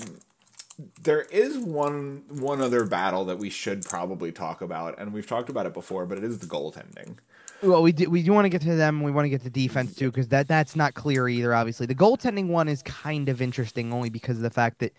there 1.02 1.22
is 1.22 1.58
one 1.58 2.24
one 2.28 2.60
other 2.60 2.84
battle 2.84 3.24
that 3.26 3.38
we 3.38 3.50
should 3.50 3.84
probably 3.84 4.32
talk 4.32 4.60
about, 4.60 4.98
and 4.98 5.12
we've 5.12 5.26
talked 5.26 5.48
about 5.48 5.66
it 5.66 5.74
before, 5.74 6.06
but 6.06 6.18
it 6.18 6.24
is 6.24 6.38
the 6.40 6.46
goaltending. 6.46 7.16
Well, 7.62 7.82
we 7.82 7.92
do, 7.92 8.08
we 8.08 8.22
do 8.22 8.32
want 8.32 8.46
to 8.46 8.48
get 8.48 8.62
to 8.62 8.74
them. 8.74 9.02
We 9.02 9.10
want 9.10 9.26
to 9.26 9.28
get 9.30 9.42
to 9.42 9.50
defense 9.50 9.94
too, 9.94 10.10
because 10.10 10.28
that 10.28 10.48
that's 10.48 10.74
not 10.76 10.94
clear 10.94 11.28
either. 11.28 11.54
Obviously, 11.54 11.86
the 11.86 11.94
goaltending 11.94 12.48
one 12.48 12.68
is 12.68 12.82
kind 12.82 13.28
of 13.28 13.42
interesting 13.42 13.92
only 13.92 14.08
because 14.08 14.36
of 14.36 14.42
the 14.42 14.50
fact 14.50 14.78
that 14.78 14.94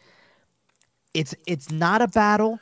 it's 1.13 1.33
it's 1.47 1.71
not 1.71 2.01
a 2.01 2.07
battle 2.07 2.59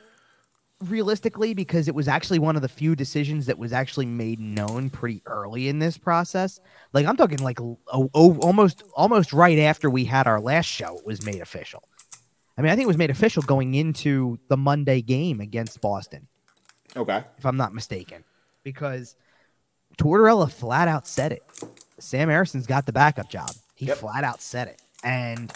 realistically 0.84 1.52
because 1.52 1.88
it 1.88 1.94
was 1.94 2.08
actually 2.08 2.38
one 2.38 2.56
of 2.56 2.62
the 2.62 2.68
few 2.68 2.96
decisions 2.96 3.44
that 3.44 3.58
was 3.58 3.70
actually 3.72 4.06
made 4.06 4.40
known 4.40 4.88
pretty 4.88 5.22
early 5.26 5.68
in 5.68 5.78
this 5.78 5.98
process. 5.98 6.58
Like 6.94 7.04
I'm 7.04 7.16
talking 7.18 7.38
like 7.38 7.60
o- 7.60 7.78
o- 7.92 8.38
almost 8.38 8.82
almost 8.94 9.34
right 9.34 9.58
after 9.58 9.90
we 9.90 10.06
had 10.06 10.26
our 10.26 10.40
last 10.40 10.66
show, 10.66 10.96
it 10.96 11.06
was 11.06 11.24
made 11.24 11.42
official. 11.42 11.82
I 12.56 12.62
mean, 12.62 12.72
I 12.72 12.74
think 12.74 12.84
it 12.84 12.88
was 12.88 12.96
made 12.96 13.10
official 13.10 13.42
going 13.42 13.74
into 13.74 14.38
the 14.48 14.56
Monday 14.56 15.02
game 15.02 15.40
against 15.40 15.80
Boston 15.80 16.26
Okay. 16.96 17.22
if 17.38 17.44
I'm 17.46 17.56
not 17.56 17.74
mistaken, 17.74 18.24
because 18.64 19.16
Tortorella 20.00 20.50
flat 20.50 20.88
out 20.88 21.06
said 21.06 21.32
it. 21.32 21.42
Sam 21.98 22.28
Ersson's 22.30 22.66
got 22.66 22.86
the 22.86 22.92
backup 22.92 23.28
job. 23.28 23.50
He 23.74 23.86
Yep. 23.86 23.98
flat 23.98 24.24
out 24.24 24.40
said 24.40 24.68
it. 24.68 24.80
And 25.04 25.52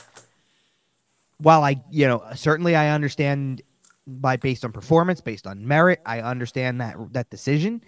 while 1.39 1.65
I, 1.65 1.83
you 1.91 2.07
know, 2.07 2.23
certainly 2.35 2.77
I 2.77 2.91
understand 2.91 3.63
by 4.07 4.37
based 4.37 4.65
on 4.65 4.73
performance, 4.73 5.23
based 5.23 5.47
on 5.47 5.67
merit, 5.67 6.01
I 6.05 6.21
understand 6.21 6.81
that 6.81 6.97
that 7.13 7.31
decision. 7.31 7.83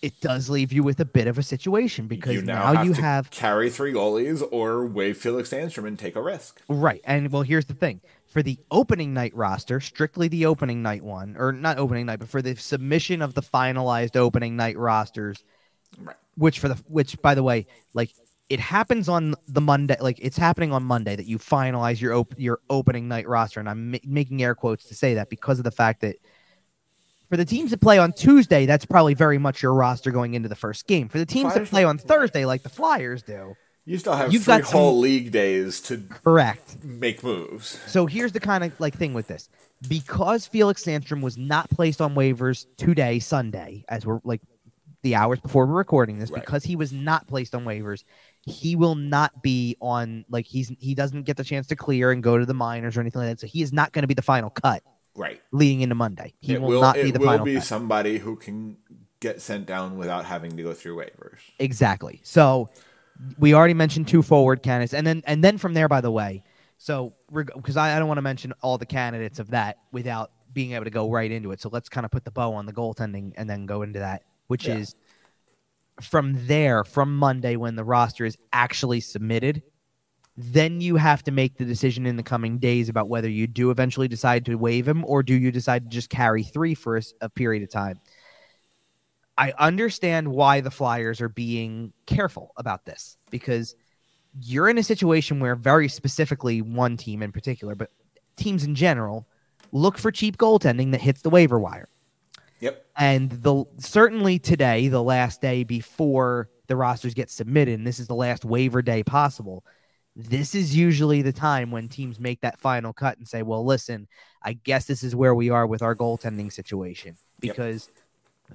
It 0.00 0.20
does 0.20 0.48
leave 0.48 0.72
you 0.72 0.84
with 0.84 1.00
a 1.00 1.04
bit 1.04 1.26
of 1.26 1.38
a 1.38 1.42
situation 1.42 2.06
because 2.06 2.34
you 2.34 2.42
now, 2.42 2.72
now, 2.72 2.74
have 2.74 2.86
you 2.86 2.94
to 2.94 3.02
have 3.02 3.30
carry 3.32 3.68
three 3.68 3.92
goalies 3.92 4.46
or 4.52 4.86
waive 4.86 5.16
Felix 5.18 5.50
Sandstrom 5.50 5.88
and 5.88 5.98
take 5.98 6.14
a 6.14 6.22
risk. 6.22 6.62
Right. 6.68 7.00
And 7.02 7.32
well, 7.32 7.42
here's 7.42 7.64
the 7.64 7.74
thing 7.74 8.00
for 8.28 8.40
the 8.40 8.60
opening 8.70 9.12
night 9.12 9.34
roster, 9.34 9.80
strictly 9.80 10.28
the 10.28 10.46
opening 10.46 10.82
night 10.82 11.02
one, 11.02 11.34
or 11.36 11.52
not 11.52 11.78
opening 11.78 12.06
night, 12.06 12.20
but 12.20 12.28
for 12.28 12.40
the 12.40 12.54
submission 12.54 13.20
of 13.20 13.34
the 13.34 13.42
finalized 13.42 14.14
opening 14.14 14.54
night 14.54 14.78
rosters, 14.78 15.42
Right. 16.00 16.16
which 16.36 16.60
for 16.60 16.68
the, 16.68 16.74
which 16.88 17.20
by 17.22 17.34
the 17.34 17.42
way, 17.42 17.66
like 17.94 18.10
it 18.48 18.60
happens 18.60 19.08
on 19.08 19.34
the 19.46 19.60
Monday, 19.60 19.96
like 20.00 20.18
it's 20.22 20.36
happening 20.38 20.72
on 20.72 20.82
Monday 20.82 21.16
that 21.16 21.26
you 21.26 21.38
finalize 21.38 22.00
your, 22.00 22.14
op- 22.14 22.34
your 22.38 22.60
opening 22.70 23.08
night 23.08 23.28
roster. 23.28 23.60
And 23.60 23.68
I'm 23.68 23.90
ma- 23.92 23.98
making 24.04 24.42
air 24.42 24.54
quotes 24.54 24.84
to 24.86 24.94
say 24.94 25.14
that 25.14 25.28
because 25.28 25.58
of 25.58 25.64
the 25.64 25.70
fact 25.70 26.00
that 26.02 26.16
for 27.28 27.36
the 27.36 27.44
teams 27.44 27.70
that 27.72 27.80
play 27.80 27.98
on 27.98 28.12
Tuesday, 28.12 28.64
that's 28.64 28.86
probably 28.86 29.12
very 29.14 29.36
much 29.38 29.62
your 29.62 29.74
roster 29.74 30.10
going 30.10 30.34
into 30.34 30.48
the 30.48 30.54
first 30.56 30.86
game. 30.86 31.08
For 31.08 31.18
the 31.18 31.26
teams 31.26 31.52
that 31.54 31.66
play 31.66 31.84
on 31.84 31.98
Thursday, 31.98 32.46
like 32.46 32.62
the 32.62 32.70
Flyers 32.70 33.22
do, 33.22 33.54
You 33.84 33.98
still 33.98 34.14
have 34.14 34.32
You've 34.32 34.44
three 34.44 34.58
got 34.58 34.64
some- 34.66 34.78
whole 34.80 34.98
league 34.98 35.30
days 35.30 35.80
to 35.82 35.98
correct. 36.24 36.82
make 36.84 37.22
moves. 37.22 37.78
So 37.86 38.06
here's 38.06 38.32
the 38.32 38.40
kind 38.40 38.64
of 38.64 38.78
like 38.80 38.94
thing 38.96 39.12
with 39.12 39.26
this. 39.28 39.50
Because 39.88 40.46
Felix 40.46 40.82
Sandstrom 40.84 41.20
was 41.20 41.36
not 41.36 41.68
placed 41.70 42.00
on 42.00 42.14
waivers 42.14 42.66
today, 42.78 43.18
Sunday, 43.18 43.84
as 43.90 44.06
we're 44.06 44.20
like 44.24 44.40
the 45.02 45.14
hours 45.14 45.40
before 45.40 45.66
we're 45.66 45.74
recording 45.74 46.18
this, 46.18 46.30
Right. 46.30 46.42
because 46.44 46.64
he 46.64 46.76
was 46.76 46.92
not 46.92 47.26
placed 47.26 47.54
on 47.54 47.64
waivers, 47.64 48.04
he 48.42 48.76
will 48.76 48.94
not 48.94 49.42
be 49.42 49.76
on 49.80 50.24
like 50.28 50.46
he's 50.46 50.72
he 50.78 50.94
doesn't 50.94 51.22
get 51.22 51.36
the 51.36 51.44
chance 51.44 51.66
to 51.68 51.76
clear 51.76 52.10
and 52.10 52.22
go 52.22 52.36
to 52.38 52.44
the 52.46 52.54
minors 52.54 52.96
or 52.96 53.00
anything 53.00 53.20
like 53.22 53.30
that. 53.30 53.40
So 53.40 53.46
he 53.46 53.62
is 53.62 53.72
not 53.72 53.92
going 53.92 54.02
to 54.02 54.08
be 54.08 54.14
the 54.14 54.22
final 54.22 54.50
cut 54.50 54.82
Right. 55.14 55.40
leading 55.52 55.80
into 55.82 55.94
Monday. 55.94 56.34
He 56.40 56.54
it 56.54 56.60
will, 56.60 56.68
will, 56.68 56.80
not 56.80 56.96
it 56.96 57.04
be 57.04 57.10
the 57.10 57.18
will 57.18 57.26
final 57.26 57.44
be 57.44 57.54
cut. 57.54 57.64
somebody 57.64 58.18
who 58.18 58.36
can 58.36 58.76
get 59.20 59.40
sent 59.40 59.66
down 59.66 59.96
without 59.98 60.24
having 60.24 60.56
to 60.56 60.62
go 60.62 60.72
through 60.72 60.96
waivers. 60.96 61.38
Exactly. 61.58 62.20
So 62.22 62.68
we 63.38 63.52
already 63.54 63.74
mentioned 63.74 64.06
two 64.08 64.22
forward 64.22 64.62
candidates, 64.62 64.94
and 64.94 65.06
then 65.06 65.22
and 65.26 65.42
then 65.42 65.58
from 65.58 65.74
there, 65.74 65.88
by 65.88 66.00
the 66.00 66.10
way, 66.10 66.42
so 66.76 67.14
because 67.32 67.76
I, 67.76 67.96
I 67.96 67.98
don't 67.98 68.06
want 68.08 68.18
to 68.18 68.22
mention 68.22 68.52
all 68.62 68.78
the 68.78 68.86
candidates 68.86 69.38
of 69.40 69.50
that 69.50 69.78
without 69.90 70.30
being 70.52 70.72
able 70.72 70.84
to 70.84 70.90
go 70.90 71.10
right 71.10 71.30
into 71.30 71.50
it. 71.50 71.60
So 71.60 71.68
let's 71.68 71.88
kind 71.88 72.04
of 72.04 72.10
put 72.12 72.24
the 72.24 72.30
bow 72.30 72.52
on 72.54 72.64
the 72.66 72.72
goaltending 72.72 73.32
and 73.36 73.50
then 73.50 73.66
go 73.66 73.82
into 73.82 73.98
that, 73.98 74.22
which 74.48 74.66
Yeah. 74.66 74.78
is 74.78 74.94
from 76.00 76.46
there, 76.46 76.84
from 76.84 77.16
Monday 77.16 77.56
when 77.56 77.76
the 77.76 77.84
roster 77.84 78.24
is 78.24 78.36
actually 78.52 79.00
submitted. 79.00 79.62
Then 80.36 80.80
you 80.80 80.96
have 80.96 81.24
to 81.24 81.32
make 81.32 81.56
the 81.56 81.64
decision 81.64 82.06
in 82.06 82.16
the 82.16 82.22
coming 82.22 82.58
days 82.58 82.88
about 82.88 83.08
whether 83.08 83.28
you 83.28 83.46
do 83.48 83.70
eventually 83.70 84.06
decide 84.06 84.44
to 84.46 84.54
waive 84.54 84.86
him 84.86 85.04
or 85.04 85.22
do 85.22 85.34
you 85.34 85.50
decide 85.50 85.84
to 85.84 85.88
just 85.88 86.10
carry 86.10 86.44
three 86.44 86.74
for 86.74 87.00
a 87.20 87.28
period 87.28 87.62
of 87.64 87.70
time. 87.70 87.98
I 89.36 89.52
understand 89.58 90.28
why 90.28 90.60
the 90.60 90.70
Flyers 90.70 91.20
are 91.20 91.28
being 91.28 91.92
careful 92.06 92.52
about 92.56 92.84
this 92.84 93.16
because 93.30 93.74
you're 94.40 94.68
in 94.68 94.78
a 94.78 94.82
situation 94.82 95.40
where 95.40 95.56
very 95.56 95.88
specifically 95.88 96.62
one 96.62 96.96
team 96.96 97.22
in 97.22 97.32
particular, 97.32 97.74
but 97.74 97.90
teams 98.36 98.62
in 98.62 98.74
general 98.76 99.26
look 99.72 99.98
for 99.98 100.12
cheap 100.12 100.36
goaltending 100.36 100.92
that 100.92 101.00
hits 101.00 101.22
the 101.22 101.30
waiver 101.30 101.58
wire. 101.58 101.88
Yep. 102.60 102.84
And 102.96 103.30
the 103.30 103.64
certainly 103.78 104.38
today, 104.38 104.88
the 104.88 105.02
last 105.02 105.40
day 105.40 105.64
before 105.64 106.48
the 106.66 106.76
rosters 106.76 107.14
get 107.14 107.30
submitted, 107.30 107.78
and 107.78 107.86
this 107.86 107.98
is 107.98 108.08
the 108.08 108.14
last 108.14 108.44
waiver 108.44 108.82
day 108.82 109.02
possible. 109.02 109.64
This 110.16 110.54
is 110.54 110.74
usually 110.74 111.22
the 111.22 111.32
time 111.32 111.70
when 111.70 111.88
teams 111.88 112.18
make 112.18 112.40
that 112.40 112.58
final 112.58 112.92
cut 112.92 113.18
and 113.18 113.28
say, 113.28 113.42
"Well, 113.42 113.64
listen, 113.64 114.08
I 114.42 114.54
guess 114.54 114.86
this 114.86 115.02
is 115.04 115.14
where 115.14 115.34
we 115.34 115.50
are 115.50 115.66
with 115.66 115.82
our 115.82 115.94
goaltending 115.94 116.52
situation 116.52 117.16
Yep. 117.40 117.54
because 117.54 117.88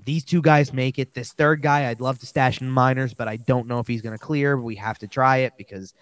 these 0.05 0.25
two 0.25 0.41
guys 0.41 0.73
make 0.73 0.99
it. 0.99 1.13
This 1.13 1.31
third 1.31 1.61
guy, 1.61 1.89
I'd 1.89 2.01
love 2.01 2.19
to 2.19 2.25
stash 2.25 2.59
in 2.59 2.69
minors, 2.69 3.13
but 3.13 3.27
I 3.27 3.37
don't 3.37 3.67
know 3.67 3.79
if 3.79 3.87
he's 3.87 4.01
going 4.01 4.17
to 4.17 4.23
clear. 4.23 4.59
We 4.59 4.75
have 4.75 4.99
to 4.99 5.07
try 5.07 5.37
it 5.37 5.53
because 5.57 5.93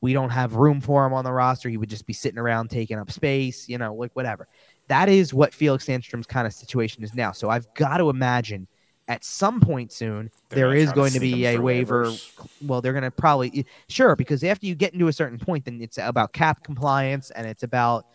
we 0.00 0.12
don't 0.12 0.30
have 0.30 0.54
room 0.54 0.80
for 0.80 1.04
him 1.04 1.12
on 1.12 1.24
the 1.24 1.32
roster. 1.32 1.68
He 1.68 1.76
would 1.76 1.90
just 1.90 2.06
be 2.06 2.12
sitting 2.12 2.38
around 2.38 2.68
taking 2.70 2.98
up 2.98 3.10
space, 3.10 3.68
you 3.68 3.78
know, 3.78 3.94
like 3.94 4.12
whatever. 4.14 4.46
That 4.88 5.08
is 5.08 5.32
what 5.34 5.54
Felix 5.54 5.86
Sandstrom's 5.86 6.26
kind 6.26 6.46
of 6.46 6.52
situation 6.52 7.02
is 7.02 7.14
now. 7.14 7.32
So 7.32 7.48
I've 7.50 7.72
got 7.74 7.98
to 7.98 8.10
imagine 8.10 8.66
at 9.06 9.24
some 9.24 9.60
point 9.60 9.90
soon 9.92 10.30
They're 10.50 10.70
there 10.74 10.86
to 10.86 10.92
going 10.92 11.12
to 11.12 11.18
sneak 11.18 11.34
be 11.34 11.46
a 11.46 11.58
waiver. 11.58 12.06
waivers. 12.06 12.30
Well, 12.62 12.80
they're 12.82 12.92
going 12.92 13.04
to 13.04 13.10
probably 13.10 13.64
sure 13.88 14.16
because 14.16 14.42
after 14.44 14.66
you 14.66 14.74
get 14.74 14.92
into 14.92 15.08
a 15.08 15.12
certain 15.12 15.38
point, 15.38 15.64
then 15.64 15.80
it's 15.80 15.98
about 15.98 16.32
cap 16.32 16.62
compliance 16.62 17.30
and 17.30 17.46
it's 17.46 17.62
about 17.62 18.06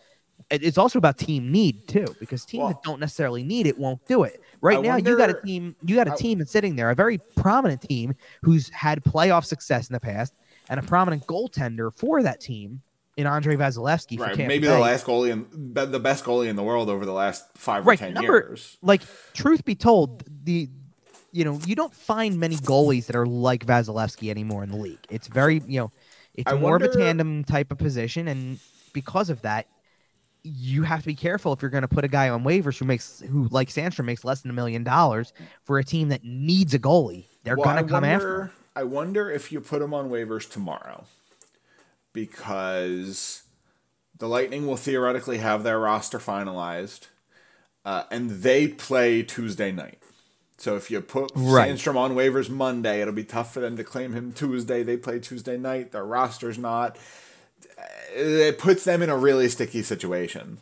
it's 0.50 0.78
also 0.78 0.98
about 0.98 1.16
team 1.16 1.50
need 1.52 1.86
too 1.86 2.06
because 2.18 2.44
teams 2.44 2.60
Well- 2.60 2.68
that 2.68 2.82
don't 2.82 2.98
necessarily 3.00 3.42
need 3.44 3.66
it 3.66 3.78
won't 3.78 4.04
do 4.06 4.24
it. 4.24 4.40
Right 4.60 4.78
I 4.78 4.80
now, 4.80 4.96
you 4.96 5.16
got 5.16 5.30
a 5.30 5.40
team. 5.40 5.76
You 5.84 5.94
got 5.94 6.08
a 6.08 6.16
team 6.16 6.38
that's 6.38 6.50
sitting 6.50 6.74
there, 6.76 6.90
a 6.90 6.94
very 6.94 7.18
prominent 7.36 7.82
team 7.82 8.14
who's 8.42 8.68
had 8.70 9.02
playoff 9.04 9.44
success 9.44 9.88
in 9.88 9.92
the 9.94 10.00
past, 10.00 10.34
and 10.68 10.80
a 10.80 10.82
prominent 10.82 11.26
goaltender 11.26 11.96
for 11.96 12.22
that 12.22 12.40
team 12.40 12.82
in 13.16 13.26
Andrei 13.26 13.56
Vasilevskiy. 13.56 14.18
Right, 14.18 14.36
maybe 14.36 14.66
Bay. 14.66 14.72
the 14.74 14.78
last 14.78 15.06
goalie 15.06 15.32
and 15.32 15.46
the 15.74 16.00
best 16.00 16.24
goalie 16.24 16.48
in 16.48 16.56
the 16.56 16.62
world 16.62 16.88
over 16.90 17.04
the 17.06 17.12
last 17.12 17.44
five 17.56 17.86
Right, 17.86 17.98
or 18.00 18.04
ten 18.04 18.14
number- 18.14 18.32
years. 18.32 18.76
like 18.82 19.02
truth 19.34 19.64
be 19.64 19.74
told, 19.74 20.24
the 20.44 20.68
you 21.32 21.44
know 21.44 21.58
you 21.66 21.74
don't 21.74 21.94
find 21.94 22.38
many 22.38 22.56
goalies 22.56 23.06
that 23.06 23.16
are 23.16 23.26
like 23.26 23.66
Vasilevskiy 23.66 24.30
anymore 24.30 24.62
in 24.62 24.70
the 24.70 24.76
league. 24.76 24.98
It's 25.10 25.28
very 25.28 25.62
you 25.66 25.80
know 25.80 25.90
it's 26.34 26.50
I 26.52 26.56
more 26.56 26.76
of 26.76 26.82
a 26.82 26.88
tandem 26.88 27.44
type 27.44 27.70
of 27.72 27.78
position, 27.78 28.26
and 28.28 28.58
because 28.92 29.30
of 29.30 29.42
that, 29.42 29.66
you 30.42 30.82
have 30.82 31.00
to 31.00 31.06
be 31.06 31.14
careful 31.14 31.52
if 31.52 31.62
you're 31.62 31.70
going 31.70 31.82
to 31.82 31.88
put 31.88 32.04
a 32.04 32.08
guy 32.08 32.28
on 32.28 32.44
waivers 32.44 32.78
who 32.78 32.84
makes 32.84 33.20
who 33.30 33.48
like 33.50 33.68
Sandstrom 33.68 34.04
makes 34.04 34.24
less 34.24 34.40
than 34.42 34.50
a 34.50 34.54
million 34.54 34.84
dollars 34.84 35.32
for 35.64 35.78
a 35.78 35.84
team 35.84 36.08
that 36.10 36.22
needs 36.24 36.74
a 36.74 36.78
goalie. 36.78 37.26
They're 37.44 37.56
Well, 37.56 37.64
going 37.64 37.76
to 37.76 37.82
come 37.84 38.02
wonder, 38.02 38.08
after. 38.14 38.42
him. 38.42 38.50
I 38.76 38.82
wonder 38.84 39.30
if 39.30 39.52
you 39.52 39.60
put 39.60 39.80
him 39.80 39.94
on 39.94 40.10
waivers 40.10 40.50
tomorrow, 40.50 41.04
because 42.14 43.42
the 44.18 44.26
Lightning 44.26 44.66
will 44.66 44.78
theoretically 44.78 45.38
have 45.38 45.62
their 45.62 45.78
roster 45.78 46.18
finalized, 46.18 47.08
uh, 47.84 48.04
and 48.10 48.30
they 48.30 48.68
play 48.68 49.22
Tuesday 49.22 49.70
night. 49.70 49.98
So 50.56 50.76
if 50.76 50.90
you 50.90 51.02
put 51.02 51.32
Right. 51.34 51.70
Sandstrom 51.70 51.96
on 51.96 52.14
waivers 52.14 52.48
Monday, 52.48 53.02
it'll 53.02 53.12
be 53.12 53.24
tough 53.24 53.52
for 53.52 53.60
them 53.60 53.76
to 53.76 53.84
claim 53.84 54.14
him 54.14 54.32
Tuesday. 54.32 54.82
They 54.82 54.96
play 54.96 55.18
Tuesday 55.18 55.58
night. 55.58 55.92
Their 55.92 56.04
roster's 56.06 56.56
not. 56.56 56.96
It 58.14 58.58
puts 58.58 58.84
them 58.84 59.02
in 59.02 59.10
a 59.10 59.16
really 59.16 59.48
sticky 59.48 59.82
situation. 59.82 60.58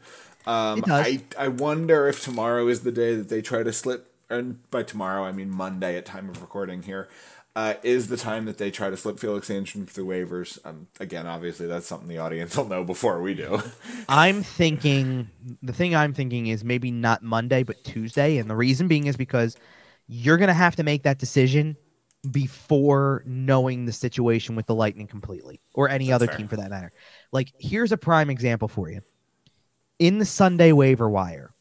Um, 0.46 0.82
I 0.88 1.22
I 1.38 1.48
wonder 1.48 2.08
if 2.08 2.24
tomorrow 2.24 2.66
is 2.66 2.80
the 2.80 2.90
day 2.90 3.14
that 3.14 3.28
they 3.28 3.42
try 3.42 3.62
to 3.62 3.72
slip. 3.72 4.08
And 4.30 4.68
by 4.70 4.82
tomorrow, 4.82 5.24
I 5.24 5.30
mean 5.30 5.50
Monday 5.50 5.96
at 5.96 6.06
time 6.06 6.30
of 6.30 6.40
recording 6.40 6.82
here. 6.82 7.08
Uh, 7.54 7.74
is 7.82 8.08
the 8.08 8.16
time 8.16 8.46
that 8.46 8.56
they 8.56 8.70
try 8.70 8.88
to 8.88 8.96
slip 8.96 9.18
Felix 9.18 9.48
Sandstrom 9.50 9.86
through 9.86 10.06
waivers. 10.06 10.58
Um, 10.64 10.86
again, 11.00 11.26
obviously, 11.26 11.66
that's 11.66 11.86
something 11.86 12.08
the 12.08 12.16
audience 12.16 12.56
will 12.56 12.64
know 12.64 12.82
before 12.82 13.20
we 13.20 13.34
do. 13.34 13.60
I'm 14.08 14.42
thinking 14.42 15.28
the 15.62 15.74
thing 15.74 15.94
I'm 15.94 16.14
thinking 16.14 16.46
is 16.46 16.64
maybe 16.64 16.90
not 16.90 17.22
Monday 17.22 17.62
but 17.62 17.84
Tuesday, 17.84 18.38
and 18.38 18.48
the 18.48 18.56
reason 18.56 18.88
being 18.88 19.06
is 19.06 19.18
because 19.18 19.56
you're 20.08 20.38
gonna 20.38 20.54
have 20.54 20.76
to 20.76 20.82
make 20.82 21.02
that 21.02 21.18
decision 21.18 21.76
before 22.30 23.22
knowing 23.26 23.84
the 23.84 23.92
situation 23.92 24.54
with 24.56 24.66
the 24.66 24.74
Lightning 24.74 25.06
completely, 25.06 25.60
or 25.74 25.88
any 25.88 26.06
That's 26.06 26.14
other 26.14 26.26
fair. 26.28 26.36
team 26.36 26.48
for 26.48 26.56
that 26.56 26.70
matter. 26.70 26.92
Like, 27.32 27.52
here's 27.58 27.92
a 27.92 27.96
prime 27.96 28.30
example 28.30 28.68
for 28.68 28.90
you. 28.90 29.00
In 29.98 30.18
the 30.18 30.24
Sunday 30.24 30.72
waiver 30.72 31.10
wire, 31.10 31.52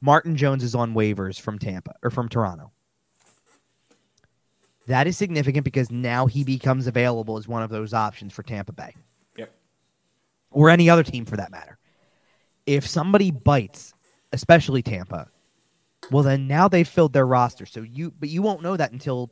Martin 0.00 0.36
Jones 0.36 0.62
is 0.62 0.74
on 0.74 0.94
waivers 0.94 1.40
from 1.40 1.58
Tampa 1.58 1.94
or 2.02 2.10
from 2.10 2.28
Toronto. 2.28 2.71
That 4.86 5.06
is 5.06 5.16
significant 5.16 5.64
because 5.64 5.90
now 5.90 6.26
he 6.26 6.42
becomes 6.44 6.86
available 6.86 7.36
as 7.36 7.46
one 7.46 7.62
of 7.62 7.70
those 7.70 7.94
options 7.94 8.32
for 8.32 8.42
Tampa 8.42 8.72
Bay 8.72 8.94
yep. 9.36 9.54
or 10.50 10.70
any 10.70 10.90
other 10.90 11.02
team 11.04 11.24
for 11.24 11.36
that 11.36 11.50
matter. 11.50 11.78
If 12.66 12.86
somebody 12.86 13.30
bites, 13.30 13.94
especially 14.32 14.82
Tampa, 14.82 15.28
well 16.10 16.22
then 16.24 16.48
now 16.48 16.68
they've 16.68 16.88
filled 16.88 17.12
their 17.12 17.26
roster. 17.26 17.66
So 17.66 17.82
you 17.82 18.12
but 18.18 18.28
you 18.28 18.42
won't 18.42 18.62
know 18.62 18.76
that 18.76 18.92
until 18.92 19.30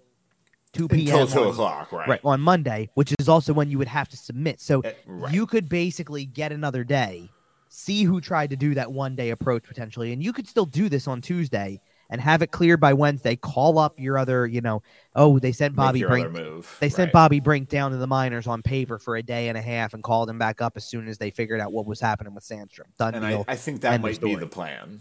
two 0.73 0.87
p.m. 0.87 1.21
Until 1.23 1.27
two 1.27 1.41
on- 1.43 1.49
o'clock, 1.51 1.93
right? 1.93 2.09
right 2.09 2.21
on 2.25 2.41
Monday, 2.41 2.89
which 2.95 3.13
is 3.19 3.29
also 3.29 3.53
when 3.53 3.71
you 3.71 3.79
would 3.79 3.89
have 3.89 4.09
to 4.11 4.17
submit. 4.17 4.61
So 4.61 4.81
Eh, 4.83 4.93
right. 5.07 5.35
you 5.35 5.47
could 5.47 5.69
basically 5.69 6.25
get 6.27 6.53
another 6.53 6.85
day, 6.85 7.29
see 7.69 8.05
who 8.05 8.21
tried 8.21 8.51
to 8.51 8.57
do 8.57 8.75
that 8.75 8.93
one 8.93 9.17
day 9.17 9.31
approach 9.31 9.65
potentially, 9.65 10.13
and 10.13 10.23
you 10.23 10.33
could 10.33 10.47
still 10.47 10.67
do 10.67 10.89
this 10.89 11.09
on 11.09 11.21
Tuesday 11.21 11.81
and 12.11 12.21
have 12.21 12.43
it 12.43 12.51
cleared 12.51 12.81
by 12.81 12.93
Wednesday. 12.93 13.37
Call 13.37 13.79
up 13.79 13.99
your 13.99 14.19
other, 14.19 14.47
you 14.47 14.61
know, 14.61 14.83
oh 15.15 15.39
they 15.39 15.53
sent 15.53 15.75
Bobby 15.75 16.03
Brink 16.03 16.37
they 16.81 16.89
sent 16.89 17.09
right. 17.09 17.13
Bobby 17.13 17.41
Brink 17.41 17.69
down 17.69 17.93
to 17.93 17.97
the 17.97 18.07
minors 18.07 18.47
on 18.47 18.63
paper 18.63 18.99
for 18.99 19.17
a 19.17 19.23
day 19.23 19.49
and 19.49 19.57
a 19.57 19.63
half 19.63 19.95
and 19.95 20.03
called 20.03 20.29
him 20.29 20.39
back 20.39 20.61
up 20.61 20.75
as 20.77 20.85
soon 20.85 21.09
as 21.09 21.17
they 21.19 21.31
figured 21.31 21.61
out 21.61 21.73
what 21.73 21.87
was 21.87 22.01
happening 22.01 22.35
with 22.35 22.45
Sandstrom. 22.45 22.95
Done 22.99 23.15
and 23.15 23.27
deal. 23.27 23.45
I, 23.49 23.53
I 23.53 23.57
think 23.57 23.81
that 23.83 24.01
might 24.03 24.21
be 24.21 24.35
the 24.35 24.47
plan. 24.47 25.01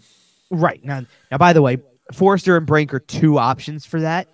right 0.51 0.84
now, 0.84 1.03
now 1.32 1.38
by 1.38 1.53
the 1.53 1.62
way, 1.62 1.80
Foerster 2.14 2.57
and 2.57 2.66
Brink 2.66 2.93
are 2.93 2.99
two 2.99 3.38
options 3.38 3.86
for 3.86 4.01
that. 4.01 4.28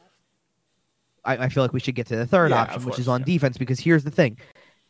I, 1.24 1.38
I 1.38 1.50
feel 1.50 1.64
like 1.64 1.74
we 1.74 1.80
should 1.80 1.96
get 1.96 2.08
to 2.08 2.16
the 2.16 2.28
third 2.28 2.52
Yeah, 2.52 2.62
option, 2.62 2.78
of 2.78 2.86
which 2.86 3.00
is 3.00 3.08
on 3.08 3.22
yeah. 3.22 3.26
defense, 3.26 3.58
because 3.58 3.80
here's 3.80 4.04
the 4.04 4.12
thing: 4.12 4.38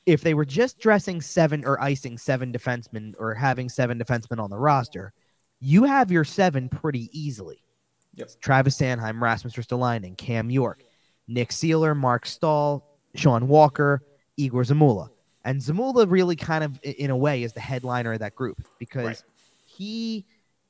if 0.06 0.22
they 0.22 0.34
were 0.34 0.46
just 0.46 0.80
dressing 0.80 1.22
seven 1.22 1.66
or 1.66 1.82
icing 1.82 2.18
seven 2.18 2.52
defensemen 2.52 3.14
or 3.18 3.34
having 3.34 3.70
seven 3.70 3.98
defensemen 4.00 4.40
on 4.40 4.50
the 4.50 4.58
roster, 4.58 5.14
you 5.60 5.84
have 5.86 6.12
your 6.12 6.24
seven 6.24 6.70
pretty 6.70 7.10
easily. 7.12 7.64
Yep. 8.16 8.30
Travis 8.42 8.78
Sanheim, 8.80 9.22
Rasmus 9.22 9.54
Ristolainen, 9.56 10.18
Cam 10.18 10.50
York, 10.50 10.84
Nick 11.28 11.50
Seeler, 11.50 11.96
Marc 11.96 12.26
Staal, 12.26 12.84
Sean 13.16 13.48
Walker, 13.48 14.02
Egor 14.38 14.64
Zamula. 14.64 15.10
And 15.44 15.62
Zamula 15.62 16.10
really 16.10 16.36
kind 16.36 16.64
of, 16.64 16.80
in 16.84 17.10
a 17.12 17.18
way, 17.18 17.44
is 17.44 17.54
the 17.54 17.60
headliner 17.60 18.14
of 18.14 18.20
that 18.20 18.36
group 18.36 18.62
because 18.80 19.06
Right. 19.06 19.22
he 19.66 20.26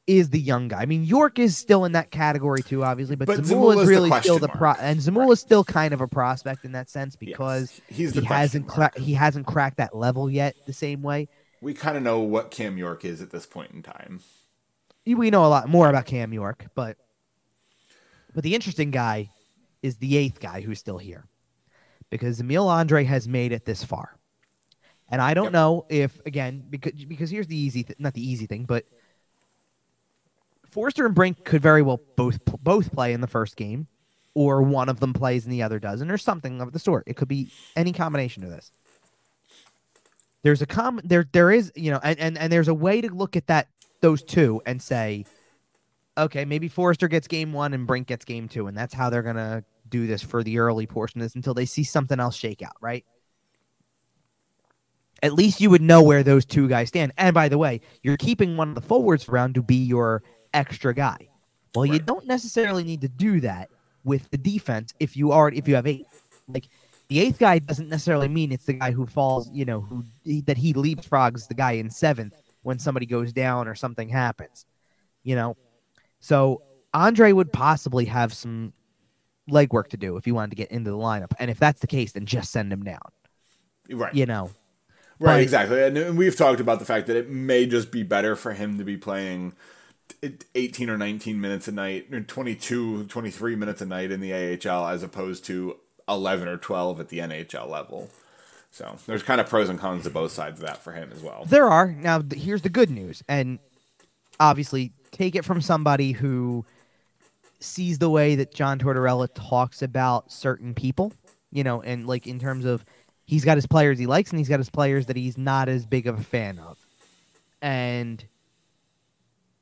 is 0.08 0.30
the 0.30 0.40
young 0.40 0.68
guy. 0.68 0.82
I 0.82 0.86
mean, 0.86 1.04
York 1.04 1.40
is 1.40 1.58
still 1.58 1.86
in 1.86 1.94
that 1.94 2.12
category 2.12 2.62
too, 2.62 2.84
obviously, 2.84 3.16
but, 3.16 3.26
But 3.28 3.40
Zamula 3.40 3.82
is 3.82 3.88
really 3.88 4.10
question 4.10 4.24
still 4.36 4.40
the 4.40 4.50
pro, 4.50 4.74
and 4.80 5.00
Zamula 5.00 5.32
is 5.34 5.40
still 5.40 5.64
kind 5.64 5.94
of 5.96 6.02
a 6.02 6.08
prospect 6.08 6.64
in 6.66 6.74
that 6.74 6.90
sense 6.90 7.16
because 7.16 7.82
Yes. 7.90 8.14
he 8.14 8.22
hasn't 8.24 8.68
cra- 8.68 8.92
he 9.00 9.14
hasn't 9.16 9.48
cracked 9.48 9.78
that 9.78 9.96
level 9.96 10.30
yet 10.30 10.56
the 10.68 10.74
same 10.74 11.02
way. 11.02 11.28
we 11.62 11.74
kind 11.74 11.98
of 11.98 12.04
know 12.04 12.20
what 12.20 12.52
Cam 12.52 12.78
York 12.78 13.04
is 13.04 13.22
at 13.24 13.32
this 13.32 13.48
point 13.48 13.72
in 13.72 13.82
time. 13.82 14.20
we 15.08 15.32
know 15.32 15.44
a 15.46 15.48
lot 15.48 15.68
more 15.70 15.90
about 15.90 16.06
Cam 16.06 16.32
York, 16.34 16.68
but 16.76 16.98
but 18.36 18.44
the 18.44 18.54
interesting 18.54 18.92
guy 18.92 19.32
is 19.82 19.98
the 19.98 20.18
eighth 20.18 20.40
guy 20.40 20.62
who's 20.62 20.78
still 20.80 20.98
here, 21.00 21.26
because 22.12 22.40
Emil 22.40 22.68
Andrae 22.68 23.06
has 23.06 23.28
made 23.28 23.52
it 23.52 23.66
this 23.66 23.84
far, 23.84 24.18
and 25.10 25.22
I 25.22 25.34
don't 25.34 25.46
Yep. 25.46 25.54
know 25.54 25.86
if 25.90 26.22
again 26.26 26.64
because 26.70 26.94
because 27.06 27.30
here's 27.32 27.48
the 27.48 27.58
easy 27.58 27.84
th- 27.84 28.00
not 28.00 28.14
the 28.14 28.28
easy 28.30 28.46
thing, 28.46 28.66
but 28.66 28.86
Foerster 30.68 31.06
and 31.06 31.16
Brink 31.16 31.44
could 31.46 31.62
very 31.62 31.82
well 31.82 32.02
both 32.16 32.40
both 32.62 32.92
play 32.92 33.14
in 33.14 33.22
the 33.22 33.28
first 33.28 33.56
game, 33.56 33.88
or 34.34 34.62
one 34.62 34.90
of 34.90 35.00
them 35.00 35.14
plays 35.14 35.46
and 35.46 35.54
the 35.54 35.64
other 35.64 35.80
doesn't, 35.80 36.12
or 36.12 36.18
something 36.18 36.62
of 36.62 36.74
the 36.74 36.80
sort. 36.80 37.04
It 37.08 37.16
could 37.16 37.28
be 37.28 37.52
any 37.76 37.94
combination 37.94 38.44
of 38.44 38.50
this. 38.50 38.72
There's 40.44 40.62
a 40.62 40.66
com 40.66 41.00
there 41.04 41.26
there 41.32 41.52
is 41.52 41.72
you 41.76 41.92
know 41.92 42.00
and, 42.04 42.20
and 42.20 42.38
and 42.38 42.52
there's 42.52 42.68
a 42.68 42.74
way 42.74 43.02
to 43.02 43.10
look 43.10 43.36
at 43.36 43.48
that 43.48 43.68
those 44.02 44.22
two 44.24 44.62
and 44.66 44.82
say, 44.82 45.26
okay, 46.18 46.46
maybe 46.46 46.68
Foerster 46.68 47.08
gets 47.08 47.28
game 47.28 47.54
one 47.54 47.74
and 47.74 47.86
Brink 47.88 48.08
gets 48.08 48.26
game 48.26 48.48
two, 48.48 48.68
and 48.68 48.78
that's 48.78 48.94
how 48.94 49.10
they're 49.10 49.24
gonna 49.24 49.64
do 49.90 50.08
this 50.08 50.22
for 50.22 50.44
the 50.44 50.60
early 50.60 50.88
portion 50.88 51.22
of 51.22 51.26
this 51.26 51.36
until 51.36 51.54
they 51.54 51.66
see 51.66 51.84
something 51.84 52.20
else 52.20 52.36
shake 52.36 52.62
out, 52.62 52.76
right? 52.82 53.06
At 55.24 55.34
least 55.34 55.62
you 55.62 55.70
would 55.70 55.82
know 55.82 56.02
where 56.02 56.24
those 56.24 56.46
two 56.46 56.68
guys 56.68 56.90
stand. 56.90 57.14
And 57.18 57.34
by 57.34 57.50
the 57.50 57.58
way, 57.58 57.82
you're 58.04 58.18
keeping 58.18 58.58
one 58.58 58.70
of 58.70 58.76
the 58.76 58.82
forwards 58.82 59.28
around 59.28 59.56
to 59.56 59.64
be 59.64 59.76
your 59.76 60.24
extra 60.54 60.94
guy. 60.94 61.30
Well, 61.74 61.86
you 61.86 62.00
don't 62.00 62.26
necessarily 62.26 62.84
need 62.84 63.02
to 63.02 63.10
do 63.10 63.42
that 63.42 63.70
with 64.04 64.30
the 64.30 64.38
defense 64.38 64.94
if 65.00 65.18
you 65.18 65.32
are 65.32 65.50
if 65.50 65.68
you 65.68 65.76
have 65.76 65.88
eight. 65.88 66.06
Like 66.48 66.68
the 67.08 67.20
eighth 67.20 67.40
guy 67.40 67.60
doesn't 67.60 67.90
necessarily 67.90 68.28
mean 68.28 68.52
it's 68.52 68.66
the 68.66 68.74
guy 68.74 68.92
who 68.92 69.06
falls, 69.06 69.50
you 69.52 69.66
know, 69.66 69.82
who 69.82 70.04
that 70.44 70.58
he 70.58 70.74
leapfrogs 70.74 71.48
the 71.48 71.54
guy 71.54 71.74
in 71.74 71.90
seventh 71.90 72.36
when 72.64 72.80
somebody 72.80 73.06
goes 73.06 73.34
down 73.34 73.68
or 73.68 73.76
something 73.76 74.10
happens. 74.10 74.66
You 75.24 75.36
know, 75.36 75.58
so 76.26 76.62
Andrae 76.94 77.34
would 77.34 77.52
possibly 77.54 78.06
have 78.06 78.34
some 78.34 78.74
legwork 79.50 79.90
to 79.90 79.98
do 79.98 80.18
if 80.18 80.26
he 80.26 80.32
wanted 80.32 80.50
to 80.50 80.56
get 80.56 80.72
into 80.72 80.90
the 80.90 80.98
lineup, 80.98 81.34
and 81.38 81.52
if 81.52 81.60
that's 81.60 81.82
the 81.82 81.88
case, 81.88 82.14
then 82.14 82.26
just 82.26 82.52
send 82.52 82.74
him 82.74 82.84
down. 82.84 83.00
Right. 83.92 84.14
You 84.14 84.26
know, 84.26 84.50
Right, 85.18 85.36
But- 85.36 85.42
exactly. 85.44 85.82
And- 85.82 85.98
And 85.98 86.18
we've 86.18 86.36
talked 86.36 86.60
about 86.60 86.80
the 86.80 86.86
fact 86.86 87.08
that 87.08 87.16
it 87.16 87.30
may 87.30 87.66
just 87.66 87.90
be 87.90 88.04
better 88.04 88.36
for 88.36 88.52
him 88.52 88.78
to 88.78 88.84
be 88.84 88.98
playing 88.98 89.54
18 90.56 90.90
or 90.90 90.98
19 90.98 91.40
minutes 91.40 91.70
a 91.70 91.72
night, 91.72 92.08
or 92.12 92.20
22, 92.20 93.06
23 93.06 93.56
minutes 93.56 93.80
a 93.82 93.86
night 93.86 94.12
in 94.12 94.20
the 94.20 94.34
AHL 94.34 94.88
as 94.90 95.04
opposed 95.04 95.46
to 95.46 95.78
11 96.10 96.50
or 96.50 96.58
12 96.58 97.00
at 97.00 97.08
the 97.08 97.20
NHL 97.20 97.66
level. 97.70 98.10
So 98.72 98.98
there's 99.08 99.24
kind 99.24 99.40
of 99.40 99.48
pros 99.48 99.70
and 99.70 99.80
cons 99.80 100.04
to 100.04 100.10
both 100.10 100.34
sides 100.34 100.60
of 100.60 100.66
that 100.66 100.84
for 100.84 100.92
him 100.92 101.10
as 101.16 101.22
well. 101.22 101.46
There 101.46 101.70
are. 101.70 101.94
Now, 101.94 102.22
here's 102.34 102.64
the 102.64 102.70
good 102.70 102.90
news. 102.90 103.24
And 103.30 103.60
obviously, 104.38 104.92
take 105.16 105.36
it 105.36 105.46
from 105.46 105.62
somebody 105.62 106.12
who 106.12 106.66
sees 107.60 107.98
the 107.98 108.10
way 108.10 108.36
that 108.36 108.54
John 108.54 108.78
Tortorella 108.78 109.30
talks 109.34 109.82
about 109.82 110.32
certain 110.32 110.74
people, 110.74 111.14
you 111.52 111.64
know, 111.64 111.82
and 111.82 112.06
like 112.06 112.28
in 112.28 112.40
terms 112.40 112.66
of 112.66 112.84
he's 113.26 113.46
got 113.46 113.58
his 113.58 113.66
players 113.66 113.98
he 113.98 114.06
likes 114.06 114.30
and 114.30 114.40
he's 114.40 114.50
got 114.50 114.60
his 114.60 114.70
players 114.70 115.06
that 115.08 115.16
he's 115.16 115.38
not 115.38 115.70
as 115.70 115.86
big 115.86 116.06
of 116.06 116.20
a 116.20 116.24
fan 116.24 116.60
of. 116.60 116.78
And 117.62 118.24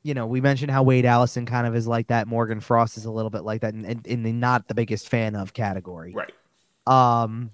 you 0.02 0.12
know, 0.12 0.26
we 0.26 0.42
mentioned 0.42 0.70
how 0.70 0.82
Wade 0.82 1.06
Allison 1.06 1.46
kind 1.46 1.66
of 1.66 1.74
is 1.74 1.86
like 1.86 2.08
that. 2.08 2.28
Morgan 2.28 2.60
Frost 2.60 2.98
is 2.98 3.06
a 3.06 3.10
little 3.10 3.30
bit 3.30 3.42
like 3.42 3.62
that, 3.62 3.72
and 3.72 3.86
in, 3.86 4.02
in, 4.04 4.22
the 4.22 4.32
not 4.32 4.68
the 4.68 4.74
biggest 4.74 5.08
fan 5.08 5.34
of 5.34 5.54
category. 5.54 6.12
Right. 6.12 6.32
Um, 6.86 7.50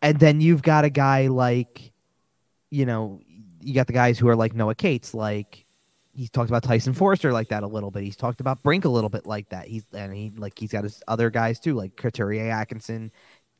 and 0.00 0.18
then 0.18 0.40
you've 0.40 0.62
got 0.62 0.86
a 0.86 0.90
guy 0.90 1.26
like, 1.26 1.92
you 2.70 2.86
know, 2.86 3.20
you 3.60 3.74
got 3.74 3.86
the 3.86 3.92
guys 3.92 4.18
who 4.18 4.28
are 4.28 4.36
like 4.36 4.54
Noah 4.54 4.74
Cates, 4.74 5.12
like 5.12 5.63
he's 6.14 6.30
talked 6.30 6.48
about 6.50 6.62
Tyson 6.62 6.92
Foerster 6.94 7.32
like 7.32 7.48
that 7.48 7.62
a 7.62 7.66
little 7.66 7.90
bit. 7.90 8.02
He's 8.04 8.16
talked 8.16 8.40
about 8.40 8.62
Brink 8.62 8.84
a 8.84 8.88
little 8.88 9.10
bit 9.10 9.26
like 9.26 9.48
that. 9.50 9.66
He's 9.68 9.84
and 9.92 10.12
he 10.14 10.32
like 10.36 10.58
he's 10.58 10.72
got 10.72 10.84
his 10.84 11.02
other 11.08 11.30
guys 11.30 11.58
too, 11.60 11.74
like 11.74 11.96
Couturier 11.96 12.50
Atkinson, 12.50 13.10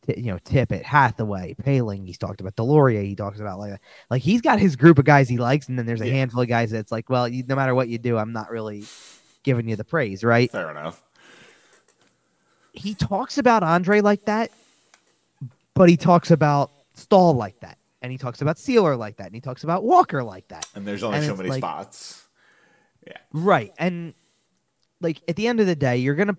t- 0.06 0.20
you 0.20 0.32
know, 0.32 0.38
Tippett, 0.38 0.82
Hathaway, 0.82 1.54
Poehling. 1.62 2.06
He's 2.06 2.18
talked 2.18 2.40
about 2.40 2.56
Deslauriers. 2.56 3.04
He 3.06 3.16
talks 3.16 3.40
about 3.40 3.58
like 3.58 3.72
that. 3.72 3.80
Like 4.10 4.22
he's 4.22 4.40
got 4.40 4.58
his 4.58 4.76
group 4.76 4.98
of 4.98 5.04
guys 5.04 5.28
he 5.28 5.36
likes, 5.38 5.68
and 5.68 5.78
then 5.78 5.86
there's 5.86 6.00
a 6.00 6.06
Yeah. 6.06 6.14
handful 6.14 6.42
of 6.42 6.48
guys 6.48 6.70
that's 6.70 6.92
like, 6.92 7.10
well, 7.10 7.28
you, 7.28 7.42
no 7.46 7.56
matter 7.56 7.74
what 7.74 7.88
you 7.88 7.98
do, 7.98 8.16
I'm 8.18 8.32
not 8.32 8.50
really 8.50 8.84
giving 9.42 9.68
you 9.68 9.76
the 9.76 9.84
praise, 9.84 10.22
right? 10.24 10.50
Fair 10.50 10.70
enough. 10.70 11.02
He 12.72 12.94
talks 12.94 13.38
about 13.38 13.62
Andrae 13.62 14.02
like 14.02 14.24
that, 14.24 14.50
but 15.74 15.88
he 15.88 15.96
talks 15.96 16.30
about 16.30 16.72
Staal 16.94 17.34
like 17.34 17.60
that, 17.60 17.78
and 18.02 18.10
he 18.10 18.18
talks 18.18 18.40
about 18.42 18.56
Seeler 18.56 18.96
like 18.98 19.16
that, 19.18 19.26
and 19.26 19.34
he 19.34 19.40
talks 19.40 19.62
about 19.64 19.84
Walker 19.84 20.24
like 20.24 20.48
that. 20.48 20.66
And 20.74 20.86
there's 20.86 21.02
only 21.04 21.18
And 21.18 21.26
so 21.26 21.36
many 21.36 21.50
like- 21.50 21.58
spots. 21.58 22.23
Right. 23.32 23.72
And 23.78 24.14
like 25.00 25.20
at 25.28 25.36
the 25.36 25.46
end 25.48 25.60
of 25.60 25.66
the 25.66 25.76
day, 25.76 25.96
you're 25.98 26.14
gonna 26.14 26.36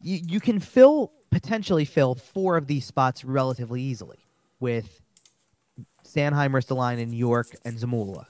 you, 0.00 0.20
you 0.26 0.40
can 0.40 0.60
fill 0.60 1.12
potentially 1.30 1.84
fill 1.84 2.14
four 2.14 2.56
of 2.56 2.66
these 2.66 2.84
spots 2.84 3.24
relatively 3.24 3.82
easily 3.82 4.18
with 4.60 5.00
Sanheim, 6.04 6.50
Ristolainen, 6.52 7.02
and 7.02 7.14
York, 7.14 7.48
and 7.64 7.76
Zamula. 7.78 8.26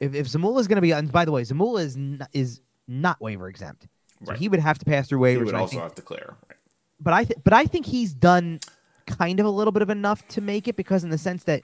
If 0.00 0.14
if 0.14 0.26
Zamula 0.28 0.60
is 0.60 0.68
gonna 0.68 0.80
be 0.80 0.92
and 0.92 1.10
by 1.12 1.24
the 1.24 1.32
way, 1.32 1.42
Zamula 1.42 1.80
is 1.82 1.96
not, 1.96 2.28
is 2.32 2.60
not 2.86 3.20
waiver 3.20 3.48
exempt. 3.48 3.86
So 4.24 4.30
Right. 4.32 4.38
he 4.38 4.48
would 4.48 4.60
have 4.60 4.78
to 4.78 4.84
pass 4.84 5.08
through 5.08 5.20
waivers. 5.20 5.36
He 5.38 5.44
would 5.44 5.54
also 5.54 5.70
think- 5.72 5.82
have 5.82 5.94
to 5.96 6.02
clear. 6.02 6.34
Right. 6.48 6.56
but 7.00 7.14
I 7.14 7.24
th- 7.24 7.38
but 7.44 7.52
I 7.52 7.64
think 7.66 7.86
he's 7.86 8.12
done 8.14 8.58
kind 9.06 9.38
of 9.40 9.46
a 9.46 9.50
little 9.50 9.72
bit 9.72 9.82
of 9.82 9.90
enough 9.90 10.26
to 10.28 10.40
make 10.40 10.66
it 10.68 10.76
because 10.76 11.04
in 11.04 11.10
the 11.10 11.18
sense 11.18 11.44
that 11.44 11.62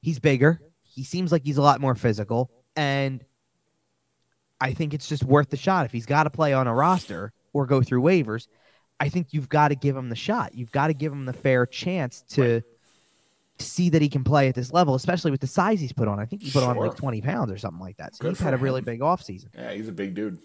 he's 0.00 0.18
bigger, 0.18 0.60
he 0.82 1.04
seems 1.04 1.30
like 1.30 1.42
he's 1.44 1.58
a 1.58 1.62
lot 1.62 1.80
more 1.80 1.94
physical, 1.94 2.50
and 2.76 3.22
I 4.62 4.72
think 4.72 4.94
it's 4.94 5.08
just 5.08 5.24
worth 5.24 5.50
the 5.50 5.56
shot 5.56 5.84
if 5.86 5.92
he's 5.92 6.06
got 6.06 6.24
to 6.24 6.30
play 6.30 6.52
on 6.52 6.66
a 6.66 6.74
roster 6.74 7.32
or 7.52 7.66
go 7.66 7.82
through 7.82 8.02
waivers. 8.02 8.46
I 9.00 9.08
think 9.08 9.32
you've 9.32 9.48
got 9.48 9.68
to 9.68 9.74
give 9.74 9.96
him 9.96 10.08
the 10.08 10.16
shot. 10.16 10.54
You've 10.54 10.70
got 10.70 10.86
to 10.86 10.94
give 10.94 11.12
him 11.12 11.24
the 11.24 11.32
fair 11.32 11.66
chance 11.66 12.22
to 12.30 12.62
see 13.58 13.90
that 13.90 14.00
he 14.00 14.08
can 14.08 14.22
play 14.22 14.48
at 14.48 14.54
this 14.54 14.72
level, 14.72 14.94
especially 14.94 15.30
with 15.32 15.40
the 15.40 15.46
size 15.48 15.80
he's 15.80 15.92
put 15.92 16.06
on. 16.06 16.20
I 16.20 16.26
think 16.26 16.42
he 16.42 16.50
put 16.52 16.62
on 16.62 16.76
like 16.76 16.94
20 16.94 17.20
pounds 17.22 17.50
or 17.50 17.58
something 17.58 17.80
like 17.80 17.96
that. 17.96 18.14
So 18.14 18.22
Good 18.22 18.28
he's 18.30 18.38
had 18.40 18.54
a 18.54 18.56
really 18.56 18.78
him. 18.78 18.84
big 18.84 19.00
offseason 19.00 19.48
Yeah, 19.56 19.72
he's 19.72 19.88
a 19.88 19.92
big 19.92 20.14
dude. 20.14 20.38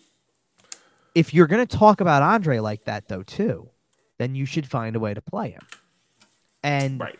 if 1.13 1.33
you're 1.33 1.47
going 1.47 1.65
to 1.65 1.77
talk 1.77 2.01
about 2.01 2.23
Andrae 2.23 2.61
like 2.61 2.85
that, 2.85 3.07
though, 3.07 3.23
too, 3.23 3.69
then 4.17 4.33
you 4.33 4.45
should 4.45 4.67
find 4.67 4.95
a 4.95 4.99
way 4.99 5.13
to 5.13 5.21
play 5.21 5.51
him. 5.51 5.61
And 6.63 6.99
Right. 6.99 7.19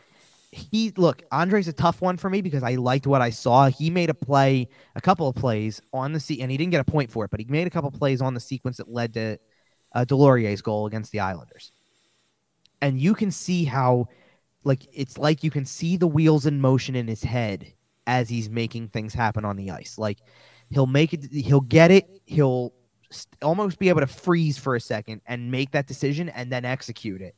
He 0.52 0.93
look, 0.95 1.24
Andrae's 1.32 1.68
a 1.68 1.74
tough 1.74 2.02
one 2.02 2.18
for 2.18 2.30
me 2.30 2.41
because 2.41 2.64
I 2.64 2.76
liked 2.76 3.06
what 3.06 3.22
I 3.22 3.32
saw. 3.32 3.68
He 3.68 3.89
made 3.89 4.10
a 4.10 4.14
play, 4.14 4.70
a 4.95 5.02
couple 5.02 5.28
of 5.28 5.36
plays 5.36 5.82
on 5.91 6.14
the 6.14 6.20
se- 6.20 6.39
and 6.39 6.50
he 6.50 6.58
didn't 6.58 6.72
get 6.72 6.80
a 6.80 6.89
point 6.89 7.12
for 7.12 7.26
it, 7.26 7.32
but 7.32 7.39
he 7.39 7.45
made 7.50 7.68
a 7.68 7.70
couple 7.70 7.91
plays 7.91 8.22
on 8.22 8.34
the 8.34 8.39
sequence 8.39 8.78
that 8.78 8.89
led 8.89 9.14
to 9.16 9.38
uh, 9.93 10.06
Deslauriers' 10.06 10.64
goal 10.64 10.86
against 10.86 11.12
the 11.12 11.20
Islanders. 11.20 11.72
And 12.82 13.00
you 13.00 13.14
can 13.14 13.32
see 13.32 13.66
how, 13.66 14.08
like, 14.64 14.88
it's 14.93 15.18
like 15.18 15.43
you 15.43 15.52
can 15.52 15.66
see 15.66 15.98
the 15.98 16.08
wheels 16.08 16.45
in 16.45 16.62
motion 16.62 16.95
in 16.95 17.08
his 17.08 17.24
head 17.24 17.74
as 18.06 18.30
he's 18.30 18.50
making 18.50 18.89
things 18.89 19.14
happen 19.14 19.43
on 19.43 19.58
the 19.58 19.72
ice. 19.72 19.98
Like, 19.98 20.20
he'll 20.70 20.88
make 20.88 21.14
it, 21.14 21.26
he'll 21.32 21.60
get 21.60 21.91
it, 21.91 22.08
he'll 22.26 22.74
st- 23.12 23.43
almost 23.43 23.80
be 23.80 23.89
able 23.89 24.02
to 24.02 24.08
freeze 24.08 24.58
for 24.58 24.76
a 24.76 24.80
second 24.80 25.22
and 25.26 25.52
make 25.52 25.72
that 25.72 25.88
decision 25.88 26.30
and 26.30 26.52
then 26.52 26.64
execute 26.64 27.22
it. 27.22 27.36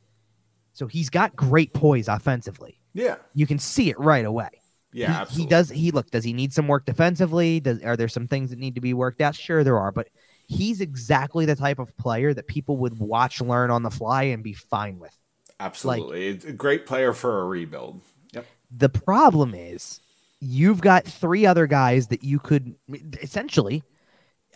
So 0.74 0.86
he's 0.86 1.10
got 1.10 1.34
great 1.34 1.72
poise 1.72 2.06
offensively. 2.06 2.79
Yeah. 2.92 3.16
You 3.34 3.46
can 3.46 3.58
see 3.58 3.90
it 3.90 3.98
right 3.98 4.24
away. 4.24 4.50
Yeah, 4.92 5.06
he, 5.06 5.12
absolutely. 5.12 5.42
he 5.42 5.48
does. 5.48 5.70
He 5.70 5.90
look. 5.92 6.10
Does 6.10 6.24
he 6.24 6.32
need 6.32 6.52
some 6.52 6.66
work 6.66 6.84
defensively? 6.84 7.60
Does 7.60 7.82
are 7.82 7.96
there 7.96 8.08
some 8.08 8.26
things 8.26 8.50
that 8.50 8.58
need 8.58 8.74
to 8.74 8.80
be 8.80 8.92
worked 8.92 9.20
out? 9.20 9.36
Sure, 9.36 9.62
there 9.62 9.78
are. 9.78 9.92
But 9.92 10.08
he's 10.48 10.80
exactly 10.80 11.46
the 11.46 11.54
type 11.54 11.78
of 11.78 11.96
player 11.96 12.34
that 12.34 12.48
people 12.48 12.76
would 12.78 12.98
watch, 12.98 13.40
learn 13.40 13.70
on 13.70 13.84
the 13.84 13.90
fly, 13.90 14.24
and 14.24 14.42
be 14.42 14.52
fine 14.52 14.98
with. 14.98 15.16
Absolutely. 15.60 16.28
it's 16.28 16.44
a 16.44 16.52
great 16.52 16.86
player 16.86 17.12
for 17.12 17.42
a 17.42 17.44
rebuild. 17.44 18.00
Yep. 18.32 18.46
The 18.76 18.88
problem 18.88 19.54
is 19.54 20.00
you've 20.40 20.80
got 20.80 21.04
three 21.04 21.44
other 21.46 21.66
guys 21.66 22.08
that 22.08 22.24
you 22.24 22.38
could 22.38 22.74
essentially. 23.22 23.84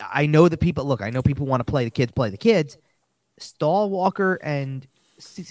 I 0.01 0.25
know 0.25 0.49
that 0.49 0.59
people 0.59 0.83
look. 0.83 1.01
I 1.01 1.11
know 1.11 1.21
people 1.21 1.45
want 1.45 1.65
to 1.65 1.71
play 1.71 1.85
the 1.85 1.91
kids, 1.91 2.11
play 2.11 2.29
the 2.29 2.37
kids. 2.37 2.77
Staal 3.37 3.89
Walker, 3.89 4.35
and 4.35 4.85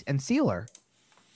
and 0.07 0.21
Seeler, 0.21 0.67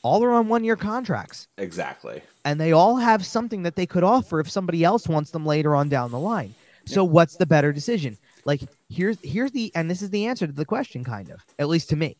all 0.02 0.22
are 0.24 0.32
on 0.32 0.48
one 0.48 0.64
year 0.64 0.76
contracts. 0.76 1.48
Exactly. 1.58 2.22
and 2.44 2.60
they 2.60 2.72
all 2.72 2.96
have 2.96 3.24
something 3.26 3.62
that 3.64 3.76
they 3.76 3.86
could 3.86 4.04
offer 4.04 4.40
if 4.40 4.50
somebody 4.50 4.84
else 4.84 5.06
wants 5.08 5.30
them 5.30 5.44
later 5.44 5.74
on 5.74 5.88
down 5.88 6.10
the 6.10 6.18
line. 6.18 6.54
So 6.86 7.04
what's 7.04 7.36
the 7.36 7.44
better 7.46 7.72
decision? 7.72 8.16
Like 8.44 8.62
here's 8.88 9.18
here's 9.22 9.50
the 9.50 9.70
and 9.74 9.90
this 9.90 10.00
is 10.00 10.08
the 10.10 10.26
answer 10.26 10.46
to 10.46 10.52
the 10.52 10.64
question 10.64 11.04
kind 11.04 11.28
of, 11.30 11.44
at 11.58 11.68
least 11.68 11.90
to 11.90 11.96
me. 11.96 12.16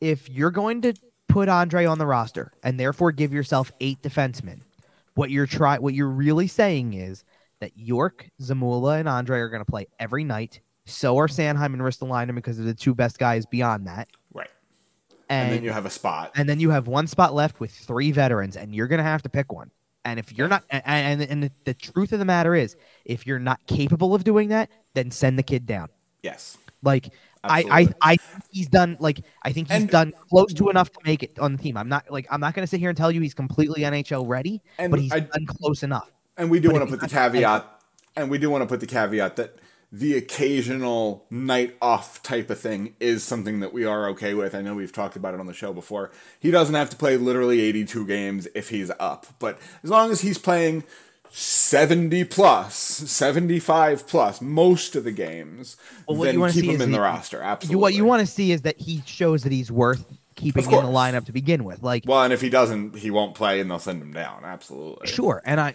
If 0.00 0.30
you're 0.30 0.50
going 0.50 0.82
to 0.82 0.94
put 1.28 1.48
Andrae 1.48 1.90
on 1.90 1.98
the 1.98 2.06
roster 2.06 2.52
and 2.62 2.78
therefore 2.80 3.12
give 3.12 3.32
yourself 3.32 3.72
eight 3.80 4.00
defensemen, 4.02 4.60
what 5.14 5.30
you're 5.30 5.46
try 5.46 5.78
what 5.78 5.94
you're 5.94 6.08
really 6.08 6.46
saying 6.46 6.94
is 6.94 7.24
that 7.60 7.76
York, 7.76 8.28
Zamula, 8.40 8.98
and 9.00 9.08
Andrae 9.08 9.38
are 9.38 9.48
going 9.48 9.64
to 9.64 9.70
play 9.70 9.86
every 9.98 10.24
night. 10.24 10.60
So 10.86 11.18
are 11.18 11.28
Sanheim 11.28 11.72
and 11.72 11.82
Ristolainen 11.82 12.34
because 12.34 12.56
they're 12.56 12.66
the 12.66 12.74
two 12.74 12.94
best 12.94 13.18
guys 13.18 13.46
beyond 13.46 13.86
that. 13.86 14.08
And, 15.34 15.48
And, 15.48 15.58
then 15.58 15.64
you 15.64 15.72
have 15.72 15.86
a 15.86 15.90
spot. 15.90 16.32
and 16.36 16.48
then 16.48 16.60
you 16.60 16.70
have 16.70 16.86
one 16.86 17.06
spot 17.06 17.34
left 17.34 17.60
with 17.60 17.70
three 17.72 18.12
veterans, 18.12 18.56
and 18.56 18.74
you're 18.74 18.86
going 18.88 18.98
to 18.98 19.04
have 19.04 19.22
to 19.22 19.28
pick 19.28 19.52
one. 19.52 19.70
And 20.04 20.18
if 20.18 20.36
you're 20.36 20.48
not, 20.48 20.64
and, 20.70 20.82
and, 20.84 21.22
and 21.22 21.50
the, 21.64 21.74
truth 21.74 22.12
of 22.12 22.18
the 22.18 22.24
matter 22.26 22.54
is, 22.54 22.76
if 23.04 23.26
you're 23.26 23.38
not 23.38 23.66
capable 23.66 24.14
of 24.14 24.22
doing 24.22 24.50
that, 24.50 24.70
then 24.94 25.10
send 25.10 25.38
the 25.38 25.42
kid 25.42 25.66
down. 25.66 25.88
yes. 26.22 26.58
Like 26.82 27.08
I, 27.42 27.60
Absolutely. 27.60 27.94
I, 28.02 28.12
I 28.12 28.16
think 28.16 28.44
he's 28.50 28.68
done. 28.68 28.96
Like 29.00 29.20
I 29.42 29.52
think 29.52 29.68
he's 29.68 29.80
And- 29.80 29.88
done 29.88 30.12
close 30.28 30.52
to 30.52 30.68
enough 30.68 30.90
to 30.92 30.98
make 31.06 31.22
it 31.22 31.38
on 31.38 31.52
the 31.56 31.62
team. 31.62 31.78
I'm 31.78 31.88
not 31.88 32.10
like 32.10 32.26
I'm 32.30 32.40
not 32.40 32.52
going 32.52 32.62
to 32.62 32.66
sit 32.66 32.78
here 32.78 32.90
and 32.90 32.96
tell 32.96 33.10
you 33.10 33.22
he's 33.22 33.32
completely 33.32 33.82
NHL 33.84 34.28
ready, 34.28 34.60
And 34.76 34.90
but 34.90 35.00
he's 35.00 35.10
I- 35.10 35.20
done 35.20 35.46
close 35.46 35.82
enough. 35.82 36.10
And 36.36 36.50
we 36.50 36.60
do 36.60 36.68
want 36.70 36.84
to 36.84 36.90
put 36.90 37.00
the 37.00 37.08
caveat, 37.08 37.64
and 38.16 38.28
we 38.30 38.36
do 38.36 38.50
want 38.50 38.60
to 38.62 38.66
put 38.66 38.80
the 38.80 38.86
caveat 38.86 39.36
that 39.36 39.56
the 39.96 40.16
occasional 40.16 41.24
night 41.30 41.76
off 41.80 42.20
type 42.24 42.50
of 42.50 42.58
thing 42.58 42.96
is 42.98 43.22
something 43.22 43.60
that 43.60 43.72
we 43.72 43.84
are 43.84 44.08
okay 44.08 44.34
with. 44.34 44.52
I 44.52 44.60
know 44.60 44.74
we've 44.74 44.92
talked 44.92 45.14
about 45.14 45.34
it 45.34 45.40
on 45.40 45.46
the 45.46 45.54
show 45.54 45.72
before. 45.72 46.10
He 46.40 46.50
doesn't 46.50 46.74
have 46.74 46.90
to 46.90 46.96
play 46.96 47.16
literally 47.16 47.60
82 47.60 48.04
games 48.04 48.48
if 48.56 48.70
he's 48.70 48.90
up, 48.98 49.26
but 49.38 49.56
as 49.84 49.90
long 49.90 50.10
as 50.10 50.20
he's 50.22 50.36
playing 50.36 50.82
70 51.30 52.24
plus, 52.24 52.74
75 52.74 54.06
plus 54.08 54.40
most 54.40 54.96
of 54.96 55.04
the 55.04 55.12
games, 55.12 55.76
Well, 56.08 56.16
what 56.18 56.24
then 56.26 56.40
you 56.40 56.48
keep 56.50 56.64
him 56.64 56.80
in 56.80 56.90
the 56.90 56.96
the- 56.96 57.00
roster. 57.02 57.40
Absolutely. 57.40 57.80
What 57.80 57.94
you 57.94 58.04
want 58.04 58.20
to 58.20 58.26
see 58.26 58.50
is 58.52 58.62
that 58.62 58.80
he 58.80 59.02
shows 59.06 59.42
that 59.44 59.52
he's 59.52 59.70
worth 59.70 60.04
keeping 60.36 60.64
in 60.64 60.70
the 60.70 60.76
lineup 60.76 61.26
to 61.26 61.32
begin 61.32 61.62
with. 61.62 61.82
Like 61.82 62.02
Well, 62.06 62.22
and 62.22 62.32
if 62.32 62.40
he 62.40 62.48
doesn't, 62.50 62.96
he 62.96 63.10
won't 63.12 63.34
play, 63.36 63.60
and 63.60 63.70
they'll 63.70 63.78
send 63.78 64.02
him 64.02 64.12
down. 64.12 64.42
Absolutely. 64.44 65.06
Sure, 65.06 65.40
and 65.44 65.60
I, 65.60 65.74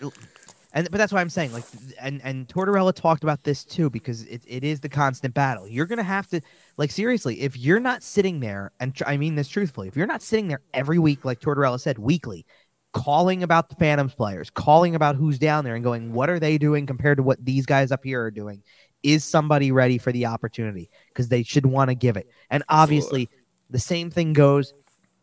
and 0.74 0.90
but 0.92 0.98
that's 0.98 1.12
why 1.12 1.22
I'm 1.22 1.30
saying 1.30 1.52
like, 1.52 1.64
and 2.00 2.22
and 2.24 2.48
Tortorella 2.48 2.94
talked 2.94 3.24
about 3.24 3.44
this 3.44 3.64
too 3.64 3.90
because 3.90 4.24
it, 4.26 4.44
it 4.48 4.64
is 4.64 4.80
the 4.80 4.90
constant 4.90 5.34
battle. 5.34 5.68
You're 5.68 5.88
gonna 5.88 6.04
have 6.04 6.28
to 6.28 6.42
like 6.78 6.92
seriously 6.92 7.42
if 7.42 7.58
you're 7.58 7.80
not 7.80 8.04
sitting 8.04 8.40
there, 8.40 8.72
and 8.80 8.94
tr- 8.94 9.06
I 9.08 9.18
mean 9.18 9.36
this 9.36 9.48
truthfully, 9.48 9.88
if 9.88 9.96
you're 9.96 10.08
not 10.08 10.22
sitting 10.22 10.48
there 10.48 10.62
every 10.74 11.00
week 11.00 11.26
like 11.26 11.40
Tortorella 11.40 11.80
said, 11.80 11.98
weekly, 11.98 12.46
calling 12.94 13.42
about 13.42 13.70
the 13.70 13.76
Phantoms 13.76 14.14
players, 14.14 14.50
calling 14.52 14.94
about 14.94 15.16
who's 15.16 15.40
down 15.40 15.64
there, 15.64 15.76
and 15.76 15.84
going, 15.84 16.14
what 16.14 16.30
are 16.30 16.40
they 16.40 16.58
doing 16.58 16.86
compared 16.86 17.18
to 17.18 17.24
what 17.24 17.44
these 17.44 17.66
guys 17.66 17.92
up 17.92 18.04
here 18.04 18.24
are 18.24 18.32
doing? 18.32 18.62
Is 19.02 19.24
somebody 19.24 19.72
ready 19.72 19.98
for 19.98 20.12
the 20.12 20.28
opportunity? 20.28 20.90
Because 21.08 21.30
they 21.30 21.42
should 21.42 21.66
want 21.66 21.90
to 21.90 21.96
give 21.96 22.18
it. 22.18 22.30
And 22.50 22.64
obviously, 22.70 23.30
the 23.70 23.80
same 23.80 24.12
thing 24.12 24.34
goes 24.34 24.74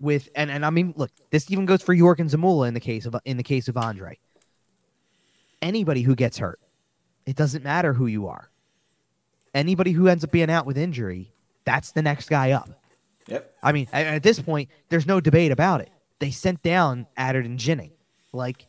with 0.01 0.29
and 0.35 0.51
and 0.51 0.67
I 0.67 0.71
mean, 0.71 0.93
look, 0.97 1.11
this 1.31 1.51
even 1.51 1.67
goes 1.67 1.83
for 1.83 1.93
York 1.93 2.19
and 2.19 2.31
Zamula 2.31 2.69
in 2.69 2.75
the 2.75 2.81
case 2.81 3.07
of 3.07 3.15
in 3.25 3.37
the 3.37 3.43
case 3.43 3.69
of 3.69 3.77
Andrae. 3.77 4.17
Anybody 5.63 6.03
who 6.03 6.15
gets 6.15 6.39
hurt, 6.39 6.61
it 7.25 7.37
doesn't 7.37 7.65
matter 7.65 7.93
who 7.93 8.07
you 8.07 8.29
are. 8.29 8.51
Anybody 9.55 9.93
who 9.93 10.09
ends 10.09 10.23
up 10.23 10.31
being 10.31 10.51
out 10.51 10.67
with 10.67 10.77
injury, 10.77 11.33
that's 11.65 11.93
the 11.93 12.03
next 12.03 12.29
guy 12.29 12.53
up. 12.53 12.71
Yep. 13.27 13.55
I 13.63 13.73
mean, 13.73 13.89
at, 13.93 14.23
this 14.23 14.41
point, 14.41 14.69
there's 14.89 15.07
no 15.07 15.21
debate 15.21 15.51
about 15.51 15.81
it. 15.81 15.91
They 16.19 16.31
sent 16.31 16.63
down 16.63 17.07
Attard 17.19 17.45
and 17.45 17.59
Ginning. 17.59 17.93
Like, 18.33 18.67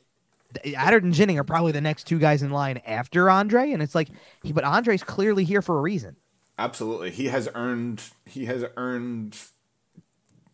Attard 0.66 1.04
and 1.04 1.14
Ginning 1.14 1.38
are 1.38 1.44
probably 1.44 1.72
the 1.72 1.82
next 1.82 2.06
two 2.06 2.20
guys 2.20 2.42
in 2.42 2.50
line 2.50 2.82
after 2.86 3.26
Andrae, 3.26 3.74
and 3.74 3.84
it's 3.84 3.94
like, 3.94 4.10
he, 4.44 4.54
but 4.54 4.64
Andrae's 4.64 5.04
clearly 5.04 5.44
here 5.44 5.62
for 5.62 5.78
a 5.78 5.82
reason. 5.82 6.16
Absolutely. 6.58 7.12
He 7.12 7.28
has 7.28 7.48
earned 7.54 8.02
he 8.26 8.46
has 8.46 8.66
earned 8.78 9.38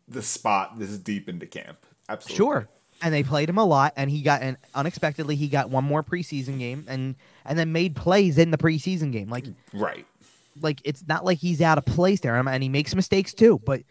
the 0.07 0.21
spot 0.21 0.77
this 0.79 0.97
deep 0.97 1.29
into 1.29 1.45
camp. 1.45 1.85
Absolutely. 2.09 2.35
Sure. 2.35 2.69
And 3.03 3.13
they 3.13 3.21
played 3.21 3.49
him 3.49 3.57
a 3.57 3.65
lot, 3.65 3.93
and 3.97 4.09
he 4.09 4.21
got 4.21 4.41
and 4.41 4.57
unexpectedly 4.73 5.35
he 5.35 5.49
got 5.49 5.69
one 5.69 5.83
more 5.83 6.01
preseason 6.01 6.57
game, 6.57 6.85
and 6.87 7.15
and 7.45 7.59
then 7.59 7.71
made 7.73 7.95
plays 7.95 8.37
in 8.37 8.49
the 8.49 8.57
preseason 8.57 9.11
game. 9.11 9.29
Like 9.29 9.45
Right. 9.73 10.07
like 10.61 10.81
it's 10.85 11.03
not 11.07 11.25
like 11.25 11.37
he's 11.37 11.61
out 11.61 11.77
of 11.77 11.85
place 11.85 12.21
there, 12.21 12.35
and 12.35 12.63
he 12.63 12.69
makes 12.69 12.95
mistakes 12.95 13.33
too. 13.33 13.59
But 13.65 13.81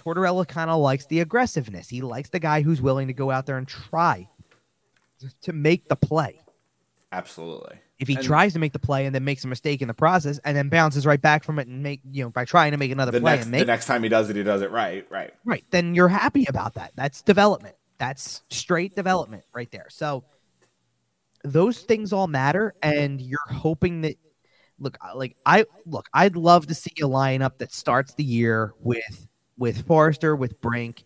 Tortorella 0.00 0.46
kind 0.46 0.70
of 0.70 0.80
likes 0.80 1.06
the 1.06 1.20
aggressiveness. 1.20 1.88
He 1.88 2.00
likes 2.00 2.30
the 2.30 2.38
guy 2.38 2.62
who's 2.62 2.80
willing 2.80 3.08
to 3.08 3.12
go 3.12 3.30
out 3.30 3.46
there 3.46 3.58
and 3.58 3.66
try 3.66 4.28
to 5.42 5.52
make 5.52 5.88
the 5.88 5.96
play. 5.96 6.40
Absolutely. 7.10 7.78
If 7.98 8.08
he 8.08 8.16
And 8.16 8.24
tries 8.24 8.52
to 8.54 8.58
make 8.58 8.72
the 8.72 8.80
play 8.80 9.06
and 9.06 9.14
then 9.14 9.22
makes 9.22 9.44
a 9.44 9.46
mistake 9.48 9.80
in 9.82 9.86
the 9.86 9.94
process, 9.94 10.38
and 10.44 10.56
then 10.56 10.68
bounces 10.68 11.04
right 11.06 11.20
back 11.20 11.44
from 11.44 11.58
it 11.58 11.68
and 11.68 11.82
make 11.82 12.00
you 12.10 12.24
know 12.24 12.30
by 12.30 12.44
trying 12.44 12.72
to 12.72 12.76
make 12.76 12.90
another 12.90 13.12
the 13.12 13.20
play 13.20 13.34
next 13.34 13.44
and 13.46 13.54
the 13.54 13.64
next 13.64 13.86
time 13.86 14.02
he 14.02 14.08
does 14.08 14.30
it, 14.30 14.36
he 14.36 14.42
does 14.42 14.62
it 14.62 14.70
right. 14.70 15.06
Right. 15.10 15.32
right, 15.44 15.64
then 15.70 15.94
you're 15.94 16.08
happy 16.08 16.46
about 16.48 16.74
that. 16.74 16.92
That's 16.96 17.22
development. 17.22 17.76
That's 18.02 18.42
straight 18.50 18.96
development 18.96 19.44
right 19.54 19.70
there. 19.70 19.86
So 19.88 20.24
those 21.44 21.82
things 21.82 22.12
all 22.12 22.26
matter, 22.26 22.74
and 22.82 23.20
you're 23.20 23.38
hoping 23.48 24.00
that 24.00 24.16
look 24.80 24.98
like 25.14 25.36
I 25.46 25.66
look. 25.86 26.08
I'd 26.12 26.34
love 26.34 26.66
to 26.66 26.74
see 26.74 26.90
a 27.00 27.06
lineup 27.06 27.58
that 27.58 27.72
starts 27.72 28.12
the 28.14 28.24
year 28.24 28.74
with 28.80 29.28
with 29.56 29.86
Foerster, 29.86 30.34
with 30.34 30.60
Brink, 30.60 31.04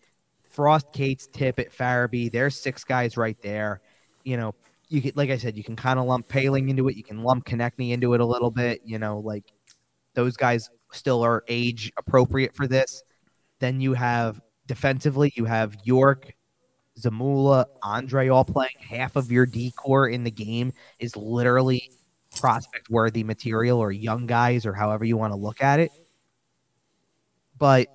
Frost, 0.48 0.90
Cates, 0.94 1.28
Tippett, 1.30 1.70
Farabee. 1.70 2.32
There's 2.32 2.58
six 2.58 2.82
guys 2.82 3.18
right 3.18 3.36
there. 3.42 3.82
You 4.24 4.38
know, 4.38 4.54
you 4.88 5.02
could 5.02 5.18
like 5.18 5.28
I 5.28 5.36
said, 5.36 5.54
you 5.54 5.64
can 5.64 5.76
kind 5.76 5.98
of 5.98 6.06
lump 6.06 6.28
Poehling 6.28 6.70
into 6.70 6.88
it. 6.88 6.96
You 6.96 7.04
can 7.04 7.22
lump 7.22 7.44
Konecny 7.44 7.90
into 7.90 8.14
it 8.14 8.22
a 8.22 8.26
little 8.26 8.50
bit. 8.50 8.80
You 8.86 8.98
know, 8.98 9.18
like 9.18 9.52
those 10.14 10.34
guys 10.38 10.70
still 10.92 11.22
are 11.22 11.44
age 11.46 11.92
appropriate 11.98 12.54
for 12.54 12.66
this. 12.66 13.02
Then 13.58 13.82
you 13.82 13.92
have 13.92 14.40
defensively, 14.66 15.30
you 15.36 15.44
have 15.44 15.76
York, 15.84 16.32
Zamula, 16.98 17.66
Andrae 17.82 18.32
all 18.32 18.44
playing. 18.44 18.76
Half 18.80 19.16
of 19.16 19.30
your 19.30 19.46
decor 19.46 20.08
in 20.08 20.24
the 20.24 20.30
game 20.30 20.72
is 20.98 21.16
literally 21.16 21.90
prospect 22.36 22.90
worthy 22.90 23.24
material 23.24 23.78
or 23.78 23.92
young 23.92 24.26
guys 24.26 24.66
or 24.66 24.72
however 24.72 25.04
you 25.04 25.16
want 25.16 25.32
to 25.32 25.38
look 25.38 25.62
at 25.62 25.80
it. 25.80 25.90
But 27.58 27.88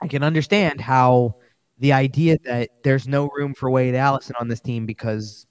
I 0.00 0.08
can 0.08 0.22
understand 0.22 0.80
how 0.80 1.36
the 1.78 1.92
idea 1.92 2.38
that 2.44 2.70
there's 2.82 3.06
no 3.08 3.28
room 3.28 3.54
for 3.54 3.70
Wade 3.70 3.94
Allison 3.94 4.36
on 4.40 4.48
this 4.48 4.60
team 4.60 4.86
because 4.86 5.46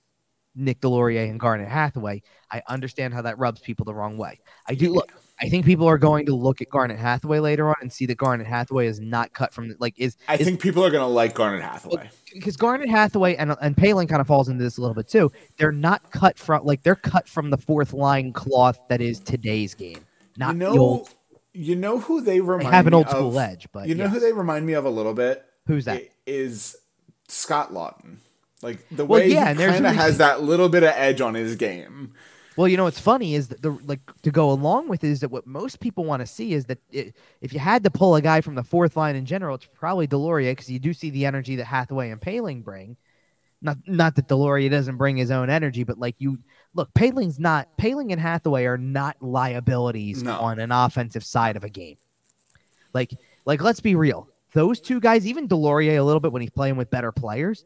Nick 0.55 0.81
Deslauriers 0.81 1.29
and 1.29 1.39
Garnet 1.39 1.67
Hathaway, 1.67 2.21
I 2.51 2.61
understand 2.67 3.13
how 3.13 3.21
that 3.23 3.37
rubs 3.37 3.61
people 3.61 3.85
the 3.85 3.93
wrong 3.93 4.17
way. 4.17 4.39
I 4.67 4.75
do 4.75 4.93
look. 4.93 5.11
I 5.39 5.49
think 5.49 5.65
people 5.65 5.87
are 5.87 5.97
going 5.97 6.25
to 6.25 6.35
look 6.35 6.61
at 6.61 6.69
Garnet 6.69 6.97
Hathaway 6.97 7.39
later 7.39 7.69
on 7.69 7.75
and 7.81 7.93
see 7.93 8.05
that 8.07 8.17
Garnet 8.17 8.47
Hathaway 8.47 8.87
is 8.87 8.99
not 8.99 9.33
cut 9.33 9.53
from 9.53 9.75
like 9.79 9.93
is 9.97 10.17
I 10.27 10.35
is 10.35 10.45
think 10.45 10.59
people 10.61 10.83
are 10.83 10.89
gonna 10.89 11.07
like 11.07 11.35
Garnet 11.35 11.61
Hathaway. 11.61 12.09
because 12.33 12.57
Garnet 12.57 12.89
Hathaway 12.89 13.35
and 13.35 13.55
and 13.61 13.75
Poehling 13.75 14.09
kind 14.09 14.19
of 14.21 14.27
falls 14.27 14.49
into 14.49 14.63
this 14.63 14.77
a 14.77 14.81
little 14.81 14.95
bit 14.95 15.07
too. 15.07 15.31
They're 15.57 15.71
not 15.71 16.11
cut 16.11 16.39
from 16.39 16.63
like 16.65 16.81
they're 16.83 16.95
cut 16.95 17.27
from 17.29 17.49
the 17.51 17.57
fourth 17.57 17.93
line 17.93 18.33
cloth 18.33 18.79
that 18.89 18.99
is 19.01 19.19
today's 19.19 19.75
game. 19.75 19.99
Not 20.37 20.53
you 20.55 20.59
the 20.59 20.65
know, 20.65 20.79
old. 20.79 21.09
you 21.53 21.75
know 21.75 21.99
who 21.99 22.21
they 22.21 22.35
They 22.35 22.41
remind 22.41 22.73
have 22.73 22.87
an 22.87 22.91
me 22.91 22.97
old 22.97 23.09
school 23.09 23.37
of? 23.37 23.43
edge, 23.49 23.67
but 23.71 23.87
you 23.87 23.95
know 23.95 24.05
yes. 24.05 24.13
who 24.13 24.19
they 24.19 24.33
remind 24.33 24.65
me 24.65 24.73
of 24.73 24.85
a 24.85 24.89
little 24.89 25.13
bit. 25.13 25.45
Who's 25.67 25.85
that? 25.85 26.01
I- 26.01 26.09
Scott 27.27 27.73
Laughton. 27.73 28.17
Like 28.61 28.79
the 28.89 29.05
Well, 29.05 29.19
way 29.19 29.27
yeah, 29.31 29.53
he 29.53 29.63
kind 29.65 29.85
of 29.85 29.95
has 29.95 30.17
that 30.17 30.41
little 30.41 30.69
bit 30.69 30.81
of 30.83 30.89
edge 30.95 31.21
on 31.21 31.35
his 31.35 31.55
game. 31.55 32.13
Well, 32.57 32.67
you 32.67 32.75
know 32.75 32.85
what's 32.85 32.99
funny 32.99 33.35
is 33.35 33.49
that 33.49 33.61
the 33.61 33.71
like 33.85 33.99
to 34.23 34.31
go 34.31 34.49
along 34.51 34.89
with 34.89 35.03
is 35.03 35.19
that 35.19 35.29
what 35.29 35.45
most 35.45 35.79
people 35.79 36.03
want 36.05 36.21
to 36.21 36.25
see 36.25 36.53
is 36.53 36.65
that 36.65 36.79
it, 36.91 37.15
if 37.39 37.53
you 37.53 37.59
had 37.59 37.83
to 37.83 37.91
pull 37.91 38.15
a 38.15 38.21
guy 38.21 38.41
from 38.41 38.55
the 38.55 38.63
fourth 38.63 38.97
line 38.97 39.15
in 39.15 39.25
general, 39.25 39.55
it's 39.55 39.67
probably 39.75 40.07
Deslauriers 40.07 40.51
because 40.53 40.69
you 40.71 40.79
do 40.79 40.91
see 40.91 41.11
the 41.11 41.25
energy 41.27 41.55
that 41.57 41.65
Hathaway 41.65 42.09
and 42.09 42.19
Poehling 42.19 42.63
bring. 42.63 42.97
Not 43.61 43.77
not 43.87 44.15
that 44.15 44.27
Deslauriers 44.27 44.71
doesn't 44.71 44.97
bring 44.97 45.17
his 45.17 45.29
own 45.29 45.49
energy, 45.51 45.83
but 45.83 45.99
like 45.99 46.15
you 46.17 46.39
look, 46.73 46.91
Poehling's 46.95 47.39
not 47.39 47.67
Poehling 47.77 48.11
and 48.11 48.19
Hathaway 48.19 48.65
are 48.65 48.77
not 48.77 49.17
liabilities 49.21 50.23
No. 50.23 50.37
on 50.39 50.59
an 50.59 50.71
offensive 50.71 51.23
side 51.23 51.57
of 51.57 51.63
a 51.63 51.69
game. 51.69 51.97
Like 52.93 53.11
like 53.45 53.61
let's 53.61 53.81
be 53.81 53.93
real, 53.95 54.27
those 54.53 54.79
two 54.81 54.99
guys, 54.99 55.27
even 55.27 55.47
Deslauriers 55.47 55.97
a 55.99 56.01
little 56.03 56.19
bit 56.19 56.31
when 56.31 56.41
he's 56.41 56.51
playing 56.51 56.75
with 56.75 56.89
better 56.89 57.11
players. 57.11 57.65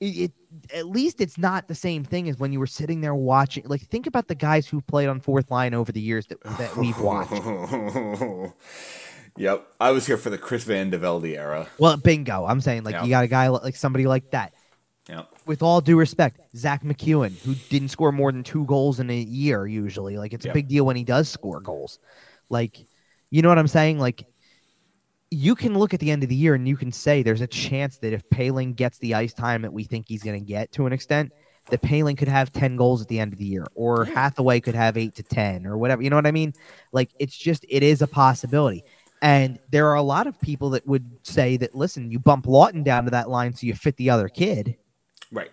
It, 0.00 0.06
it 0.06 0.32
at 0.74 0.86
least 0.86 1.20
it's 1.20 1.38
not 1.38 1.68
the 1.68 1.74
same 1.74 2.02
thing 2.04 2.28
as 2.28 2.38
when 2.38 2.52
you 2.52 2.58
were 2.58 2.66
sitting 2.66 3.00
there 3.00 3.14
watching. 3.14 3.64
Like 3.66 3.82
think 3.82 4.06
about 4.06 4.28
the 4.28 4.34
guys 4.34 4.66
who 4.66 4.80
played 4.80 5.08
on 5.08 5.20
fourth 5.20 5.50
line 5.50 5.74
over 5.74 5.92
the 5.92 6.00
years 6.00 6.26
that, 6.26 6.42
that 6.42 6.76
we've 6.76 6.98
watched. 7.00 7.32
yep, 9.36 9.66
I 9.80 9.90
was 9.90 10.06
here 10.06 10.16
for 10.16 10.30
the 10.30 10.38
Chris 10.38 10.64
VandeVelde 10.64 11.36
era. 11.36 11.68
Well, 11.78 11.96
bingo. 11.96 12.46
I'm 12.46 12.60
saying 12.60 12.84
like 12.84 12.94
Yeah. 12.94 13.04
you 13.04 13.10
got 13.10 13.24
a 13.24 13.28
guy 13.28 13.48
like 13.48 13.76
somebody 13.76 14.06
like 14.06 14.30
that. 14.30 14.54
Yep. 15.08 15.28
With 15.46 15.62
all 15.62 15.80
due 15.80 15.98
respect, 15.98 16.40
Zach 16.56 16.84
MacEwen, 16.84 17.36
who 17.42 17.54
didn't 17.68 17.88
score 17.88 18.12
more 18.12 18.30
than 18.32 18.42
two 18.42 18.64
goals 18.66 19.00
in 19.00 19.10
a 19.10 19.16
year 19.16 19.66
usually. 19.66 20.18
Like 20.18 20.32
it's 20.32 20.44
Yeah. 20.46 20.52
a 20.52 20.54
big 20.54 20.68
deal 20.68 20.86
when 20.86 20.96
he 20.96 21.04
does 21.04 21.28
score 21.28 21.60
goals. 21.60 21.98
Like, 22.48 22.86
you 23.30 23.42
know 23.42 23.48
what 23.48 23.58
I'm 23.58 23.68
saying? 23.68 23.98
Like 23.98 24.24
you 25.30 25.54
can 25.54 25.78
look 25.78 25.94
at 25.94 26.00
the 26.00 26.10
end 26.10 26.22
of 26.22 26.28
the 26.28 26.34
year 26.34 26.54
and 26.54 26.66
you 26.66 26.76
can 26.76 26.90
say 26.90 27.22
there's 27.22 27.40
a 27.40 27.46
chance 27.46 27.98
that 27.98 28.12
if 28.12 28.28
Poehling 28.30 28.74
gets 28.74 28.98
the 28.98 29.14
ice 29.14 29.32
time 29.32 29.62
that 29.62 29.72
we 29.72 29.84
think 29.84 30.06
he's 30.08 30.22
going 30.22 30.38
to 30.38 30.44
get 30.44 30.72
to 30.72 30.86
an 30.86 30.92
extent, 30.92 31.32
that 31.70 31.82
Poehling 31.82 32.18
could 32.18 32.26
have 32.28 32.52
10 32.52 32.76
goals 32.76 33.00
at 33.00 33.08
the 33.08 33.20
end 33.20 33.32
of 33.32 33.38
the 33.38 33.44
year 33.44 33.66
or 33.74 34.04
Hathaway 34.04 34.58
could 34.60 34.74
have 34.74 34.96
8 34.96 35.14
to 35.14 35.22
10 35.22 35.66
or 35.66 35.78
whatever. 35.78 36.02
You 36.02 36.10
know 36.10 36.16
what 36.16 36.26
I 36.26 36.32
mean? 36.32 36.52
Like 36.90 37.10
it's 37.20 37.36
just 37.36 37.64
it 37.68 37.82
is 37.82 38.02
a 38.02 38.08
possibility. 38.08 38.82
And 39.22 39.58
there 39.70 39.86
are 39.88 39.94
a 39.94 40.02
lot 40.02 40.26
of 40.26 40.40
people 40.40 40.70
that 40.70 40.86
would 40.86 41.08
say 41.22 41.56
that 41.58 41.74
listen, 41.74 42.10
you 42.10 42.18
bump 42.18 42.46
Laughton 42.46 42.82
down 42.82 43.04
to 43.04 43.10
that 43.10 43.28
line 43.28 43.54
so 43.54 43.66
you 43.66 43.74
fit 43.74 43.96
the 43.96 44.10
other 44.10 44.28
kid 44.28 44.76
Right. 45.30 45.50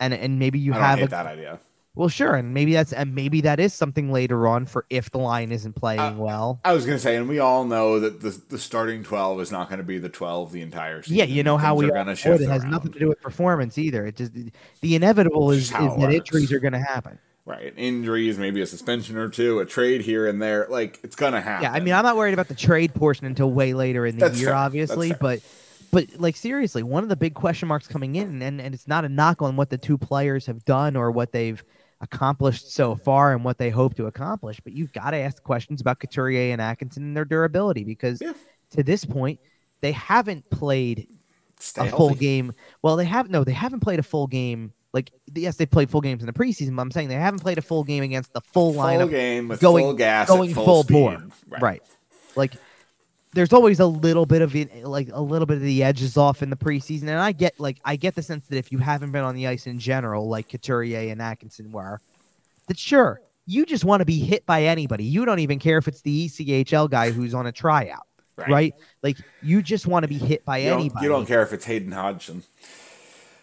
and 0.00 0.12
and 0.12 0.38
maybe 0.40 0.58
you 0.58 0.72
have 0.72 1.00
a, 1.00 1.06
that 1.06 1.26
idea. 1.26 1.60
Well 1.98 2.08
sure 2.08 2.34
and 2.34 2.54
maybe 2.54 2.72
that's 2.72 2.92
and 2.94 3.14
maybe 3.14 3.40
that 3.42 3.60
is 3.60 3.74
something 3.74 4.10
later 4.10 4.46
on 4.48 4.64
for 4.64 4.86
if 4.88 5.10
the 5.10 5.18
line 5.18 5.52
isn't 5.52 5.74
playing 5.74 6.00
Uh, 6.00 6.14
well. 6.16 6.60
I 6.64 6.72
was 6.72 6.86
gonna 6.86 6.98
say, 6.98 7.16
and 7.16 7.28
we 7.28 7.38
all 7.40 7.64
know 7.64 8.00
that 8.00 8.20
the 8.22 8.30
the 8.48 8.58
starting 8.58 9.02
twelve 9.04 9.40
is 9.40 9.50
not 9.52 9.68
going 9.68 9.78
to 9.80 9.84
be 9.84 9.98
the 9.98 10.08
twelve 10.08 10.52
the 10.52 10.62
entire 10.62 11.02
season. 11.02 11.16
Yeah, 11.18 11.24
you 11.24 11.42
know 11.42 11.56
how 11.58 11.74
Things 11.78 11.92
we 11.92 11.98
are 11.98 12.04
know 12.04 12.14
shift 12.14 12.40
it 12.40 12.48
has 12.48 12.62
around. 12.62 12.70
nothing 12.70 12.92
to 12.92 12.98
do 12.98 13.08
with 13.08 13.20
performance 13.20 13.76
either. 13.76 14.06
It 14.06 14.16
just 14.16 14.32
the 14.80 14.94
inevitable 14.94 15.50
is, 15.50 15.68
Just 15.70 15.82
is 15.82 15.96
that 16.00 16.12
injuries 16.12 16.52
are 16.52 16.60
going 16.60 16.72
to 16.72 16.78
happen. 16.80 17.18
Right, 17.44 17.72
injuries, 17.76 18.36
maybe 18.38 18.60
a 18.60 18.66
suspension 18.66 19.16
or 19.16 19.28
two, 19.30 19.58
a 19.60 19.64
trade 19.66 20.02
here 20.02 20.26
and 20.28 20.40
there. 20.40 20.66
Like 20.68 21.00
it's 21.02 21.16
gonna 21.16 21.40
happen. 21.40 21.62
Yeah, 21.64 21.72
I 21.72 21.80
mean, 21.80 21.94
I'm 21.94 22.04
not 22.04 22.16
worried 22.16 22.34
about 22.34 22.48
the 22.48 22.54
trade 22.54 22.94
portion 22.94 23.26
until 23.26 23.50
way 23.50 23.72
later 23.74 24.06
in 24.06 24.18
the 24.18 24.26
That's 24.26 24.38
year, 24.38 24.48
fair. 24.50 24.54
obviously, 24.56 25.14
but 25.18 25.40
but 25.90 26.06
like 26.18 26.36
seriously, 26.36 26.82
one 26.82 27.02
of 27.02 27.08
the 27.08 27.16
big 27.16 27.32
question 27.32 27.66
marks 27.66 27.88
coming 27.88 28.16
in, 28.16 28.42
and 28.42 28.60
and 28.60 28.74
it's 28.74 28.86
not 28.86 29.06
a 29.06 29.08
knock 29.08 29.40
on 29.40 29.56
what 29.56 29.70
the 29.70 29.78
two 29.78 29.96
players 29.96 30.44
have 30.44 30.62
done 30.66 30.94
or 30.94 31.10
what 31.10 31.32
they've 31.32 31.64
accomplished 32.00 32.72
so 32.72 32.94
far 32.94 33.32
and 33.32 33.44
what 33.44 33.58
they 33.58 33.70
hope 33.70 33.94
to 33.96 34.06
accomplish, 34.06 34.60
but 34.60 34.72
you've 34.72 34.92
got 34.92 35.10
to 35.10 35.16
ask 35.16 35.42
questions 35.42 35.80
about 35.80 35.98
Couturier 35.98 36.52
and 36.52 36.60
Atkinson 36.60 37.02
and 37.02 37.16
their 37.16 37.24
durability 37.24 37.84
because 37.84 38.20
Yeah. 38.22 38.34
to 38.70 38.82
this 38.82 39.04
point, 39.04 39.40
they 39.80 39.92
haven't 39.92 40.48
played 40.50 41.08
Stay 41.58 41.88
a 41.88 41.90
full 41.90 42.08
healthy. 42.08 42.20
game. 42.20 42.52
Well, 42.82 42.96
they 42.96 43.04
have 43.04 43.30
no, 43.30 43.42
they 43.44 43.52
haven't 43.52 43.80
played 43.80 43.98
a 43.98 44.04
full 44.04 44.26
game. 44.28 44.72
Like 44.92 45.10
yes, 45.34 45.56
they 45.56 45.66
played 45.66 45.90
full 45.90 46.00
games 46.00 46.22
in 46.22 46.26
the 46.26 46.32
preseason, 46.32 46.74
but 46.76 46.82
I'm 46.82 46.90
saying 46.90 47.08
they 47.08 47.14
haven't 47.14 47.40
played 47.40 47.58
a 47.58 47.62
full 47.62 47.84
game 47.84 48.02
against 48.04 48.32
the 48.32 48.40
full, 48.40 48.72
full 48.72 48.82
lineup 48.82 49.10
game 49.10 49.48
with 49.48 49.60
going 49.60 49.84
full 49.84 49.94
gas, 49.94 50.28
going 50.28 50.50
at 50.50 50.54
full, 50.54 50.64
full 50.64 50.82
speed. 50.84 50.92
bore. 50.94 51.18
Right. 51.60 51.82
Like 52.36 52.54
there's 53.34 53.52
always 53.52 53.78
a 53.80 53.86
little 53.86 54.26
bit 54.26 54.42
of 54.42 54.56
it, 54.56 54.84
like 54.84 55.08
a 55.12 55.20
little 55.20 55.46
bit 55.46 55.56
of 55.58 55.62
the 55.62 55.82
edges 55.82 56.16
off 56.16 56.42
in 56.42 56.50
the 56.50 56.56
preseason, 56.56 57.02
and 57.02 57.18
I 57.18 57.32
get 57.32 57.58
like 57.60 57.78
I 57.84 57.96
get 57.96 58.14
the 58.14 58.22
sense 58.22 58.46
that 58.48 58.56
if 58.56 58.72
you 58.72 58.78
haven't 58.78 59.12
been 59.12 59.24
on 59.24 59.34
the 59.34 59.46
ice 59.46 59.66
in 59.66 59.78
general, 59.78 60.28
like 60.28 60.48
Couturier 60.48 61.10
and 61.12 61.20
Atkinson 61.20 61.70
were, 61.72 62.00
that 62.68 62.78
sure 62.78 63.20
you 63.46 63.64
just 63.64 63.84
want 63.84 64.00
to 64.00 64.04
be 64.04 64.18
hit 64.18 64.44
by 64.46 64.64
anybody. 64.64 65.04
You 65.04 65.24
don't 65.24 65.38
even 65.38 65.58
care 65.58 65.78
if 65.78 65.88
it's 65.88 66.02
the 66.02 66.26
ECHL 66.28 66.90
guy 66.90 67.10
who's 67.10 67.32
on 67.34 67.46
a 67.46 67.52
tryout, 67.52 68.06
Right. 68.36 68.48
right? 68.50 68.74
Like 69.02 69.16
you 69.42 69.62
just 69.62 69.86
want 69.86 70.04
to 70.04 70.08
be 70.08 70.18
hit 70.18 70.44
by 70.44 70.58
You 70.58 70.72
anybody 70.72 71.04
you 71.06 71.10
don't 71.10 71.26
care 71.26 71.42
if 71.42 71.52
it's 71.52 71.64
Hayden 71.64 71.92
Hodgson. 71.92 72.42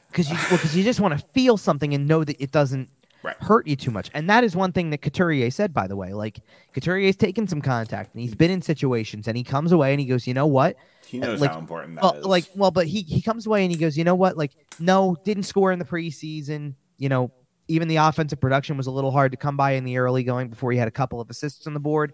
because 0.10 0.30
you 0.30 0.36
well, 0.50 0.60
'cause 0.60 0.76
you 0.76 0.84
just 0.84 1.00
want 1.00 1.20
to 1.20 1.26
feel 1.34 1.58
something 1.58 1.94
and 1.94 2.08
know 2.08 2.24
that 2.24 2.40
it 2.42 2.52
doesn't 2.52 2.90
Right. 3.26 3.36
hurt 3.42 3.68
you 3.68 3.76
too 3.76 3.92
much. 3.92 4.10
And 4.14 4.30
that 4.30 4.44
is 4.44 4.56
one 4.56 4.72
thing 4.72 4.92
that 4.92 5.02
Couturier 5.02 5.50
said, 5.52 5.74
by 5.74 5.88
the 5.88 5.96
way. 5.96 6.14
Like 6.14 6.40
Couturier's 6.74 7.16
taken 7.16 7.48
some 7.48 7.62
contact 7.62 8.14
and 8.14 8.22
he's 8.22 8.36
been 8.36 8.52
in 8.52 8.62
situations 8.62 9.28
and 9.28 9.36
he 9.36 9.44
comes 9.44 9.72
away 9.72 9.92
and 9.92 10.00
he 10.00 10.06
goes, 10.06 10.28
you 10.28 10.34
know 10.34 10.46
what? 10.48 10.76
He 11.08 11.18
knows 11.20 11.42
like- 11.42 11.52
how 11.52 11.60
important 11.60 11.96
that 11.96 12.04
Well, 12.04 12.14
is. 12.14 12.26
like, 12.26 12.46
well, 12.56 12.72
but 12.72 12.88
he 12.88 13.02
he 13.02 13.22
comes 13.22 13.46
away 13.48 13.64
and 13.64 13.72
he 13.72 13.78
goes, 13.78 13.98
you 13.98 14.04
know 14.04 14.16
what? 14.16 14.38
Like, 14.38 14.52
no, 14.80 15.16
didn't 15.24 15.44
score 15.44 15.72
in 15.72 15.80
the 15.80 15.86
preseason. 15.86 16.76
You 16.98 17.10
know, 17.10 17.32
even 17.68 17.88
the 17.88 17.98
offensive 17.98 18.40
production 18.40 18.78
was 18.78 18.88
a 18.88 18.92
little 18.92 19.12
hard 19.12 19.32
to 19.32 19.38
come 19.38 19.58
by 19.58 19.72
in 19.72 19.84
the 19.86 19.98
early 19.98 20.24
going 20.24 20.50
before 20.50 20.72
he 20.72 20.78
had 20.78 20.88
a 20.88 20.92
couple 20.92 21.20
of 21.20 21.30
assists 21.30 21.66
on 21.68 21.74
the 21.74 21.80
board, 21.80 22.14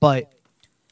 but 0.00 0.32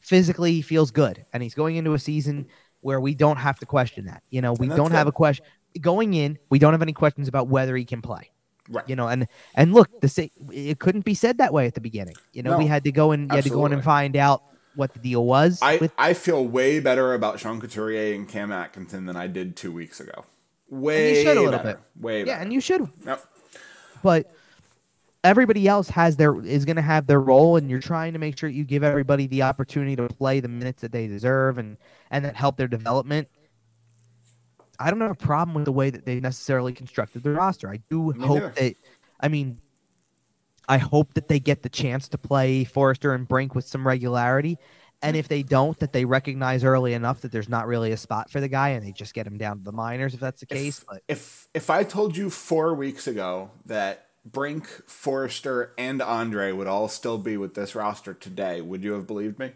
physically 0.01 0.53
he 0.53 0.61
feels 0.61 0.91
good 0.91 1.25
and 1.33 1.41
he's 1.43 1.53
going 1.53 1.75
into 1.75 1.93
a 1.93 1.99
season 1.99 2.47
where 2.81 2.99
we 2.99 3.13
don't 3.13 3.37
have 3.37 3.59
to 3.59 3.65
question 3.65 4.05
that. 4.05 4.23
You 4.29 4.41
know, 4.41 4.53
we 4.53 4.67
don't 4.67 4.91
have 4.91 5.07
a 5.07 5.11
question 5.11 5.45
going 5.79 6.13
in. 6.15 6.37
We 6.49 6.57
don't 6.59 6.73
have 6.73 6.81
any 6.81 6.93
questions 6.93 7.27
about 7.27 7.47
whether 7.47 7.75
he 7.77 7.85
can 7.85 8.01
play. 8.01 8.30
Right. 8.71 8.87
You 8.87 8.95
know, 8.95 9.07
and 9.07 9.27
and 9.55 9.73
look, 9.73 10.01
the 10.01 10.29
it 10.51 10.79
couldn't 10.79 11.05
be 11.05 11.13
said 11.13 11.37
that 11.39 11.53
way 11.53 11.67
at 11.67 11.75
the 11.75 11.81
beginning. 11.81 12.15
You 12.33 12.41
know, 12.43 12.57
we 12.57 12.67
had 12.67 12.83
to 12.85 12.91
go 12.91 13.11
and 13.11 13.29
you 13.29 13.35
had 13.35 13.43
to 13.43 13.49
go 13.49 13.65
in 13.65 13.73
and 13.73 13.83
find 13.83 14.15
out 14.15 14.43
what 14.75 14.93
the 14.93 14.99
deal 14.99 15.25
was. 15.25 15.59
I, 15.61 15.77
with, 15.77 15.93
I 15.97 16.13
feel 16.13 16.45
way 16.45 16.79
better 16.79 17.13
about 17.13 17.39
Sean 17.39 17.59
Couturier 17.59 18.15
and 18.15 18.27
Cam 18.27 18.51
Atkinson 18.51 19.05
than 19.05 19.15
I 19.15 19.27
did 19.27 19.55
two 19.55 19.71
weeks 19.71 19.99
ago. 19.99 20.25
way 20.69 21.23
should 21.23 21.37
a 21.37 21.41
little 21.41 21.59
better. 21.59 21.81
Way 21.99 22.23
Yeah, 22.23 22.41
and 22.41 22.53
you 22.53 22.61
should. 22.61 22.89
Yep. 23.05 23.23
But 24.01 24.31
everybody 25.23 25.67
else 25.67 25.89
has 25.89 26.15
their 26.15 26.39
is 26.41 26.65
going 26.65 26.77
to 26.77 26.81
have 26.81 27.07
their 27.07 27.19
role, 27.19 27.57
and 27.57 27.69
you're 27.69 27.79
trying 27.79 28.13
to 28.13 28.19
make 28.19 28.37
sure 28.37 28.49
you 28.49 28.63
give 28.63 28.83
everybody 28.83 29.27
the 29.27 29.43
opportunity 29.43 29.95
to 29.95 30.07
play 30.07 30.39
the 30.39 30.47
minutes 30.47 30.81
that 30.81 30.91
they 30.91 31.07
deserve, 31.07 31.57
and 31.57 31.77
and 32.09 32.25
that 32.25 32.35
help 32.35 32.57
their 32.57 32.67
development. 32.67 33.27
I 34.81 34.89
don't 34.89 35.01
have 35.01 35.11
a 35.11 35.15
problem 35.15 35.55
with 35.55 35.65
the 35.65 35.71
way 35.71 35.89
that 35.89 36.05
they 36.05 36.19
necessarily 36.19 36.73
constructed 36.73 37.23
the 37.23 37.31
roster. 37.31 37.69
I 37.69 37.79
do 37.89 38.13
Me 38.13 38.25
hope 38.27 38.55
that. 38.55 38.75
I 39.19 39.27
mean, 39.27 39.59
I 40.67 40.77
hope 40.77 41.13
that 41.15 41.27
they 41.27 41.39
get 41.39 41.63
the 41.63 41.69
chance 41.69 42.07
to 42.09 42.17
play 42.17 42.63
Foerster 42.63 43.13
and 43.13 43.27
Brink 43.27 43.55
with 43.55 43.65
some 43.65 43.85
regularity. 43.85 44.57
And 45.03 45.15
if 45.17 45.27
they 45.27 45.41
don't, 45.41 45.77
that 45.79 45.93
they 45.93 46.05
recognize 46.05 46.63
early 46.63 46.93
enough 46.93 47.21
that 47.21 47.31
there's 47.31 47.49
not 47.49 47.65
really 47.67 47.91
a 47.91 47.97
spot 47.97 48.29
for 48.29 48.39
the 48.39 48.47
guy, 48.47 48.69
and 48.69 48.85
they 48.85 48.91
just 48.91 49.13
get 49.15 49.25
him 49.25 49.37
down 49.37 49.57
to 49.57 49.63
the 49.63 49.71
minors 49.71 50.13
if 50.13 50.19
that's 50.19 50.41
the 50.41 50.45
case. 50.45 50.83
But 50.87 51.01
If 51.07 51.47
if 51.53 51.69
I 51.69 51.83
told 51.83 52.15
you 52.15 52.29
four 52.29 52.73
weeks 52.75 53.07
ago 53.07 53.49
that 53.65 54.05
Brink, 54.23 54.67
Foerster, 54.87 55.73
and 55.77 56.01
Andrae 56.01 56.55
would 56.55 56.67
all 56.67 56.87
still 56.87 57.17
be 57.17 57.35
with 57.35 57.55
this 57.55 57.73
roster 57.73 58.13
today, 58.13 58.61
would 58.61 58.83
you 58.83 58.93
have 58.93 59.07
believed 59.07 59.39
me? 59.39 59.53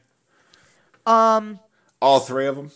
um, 1.05 1.59
All 2.01 2.19
three 2.19 2.47
of 2.47 2.55
them. 2.55 2.71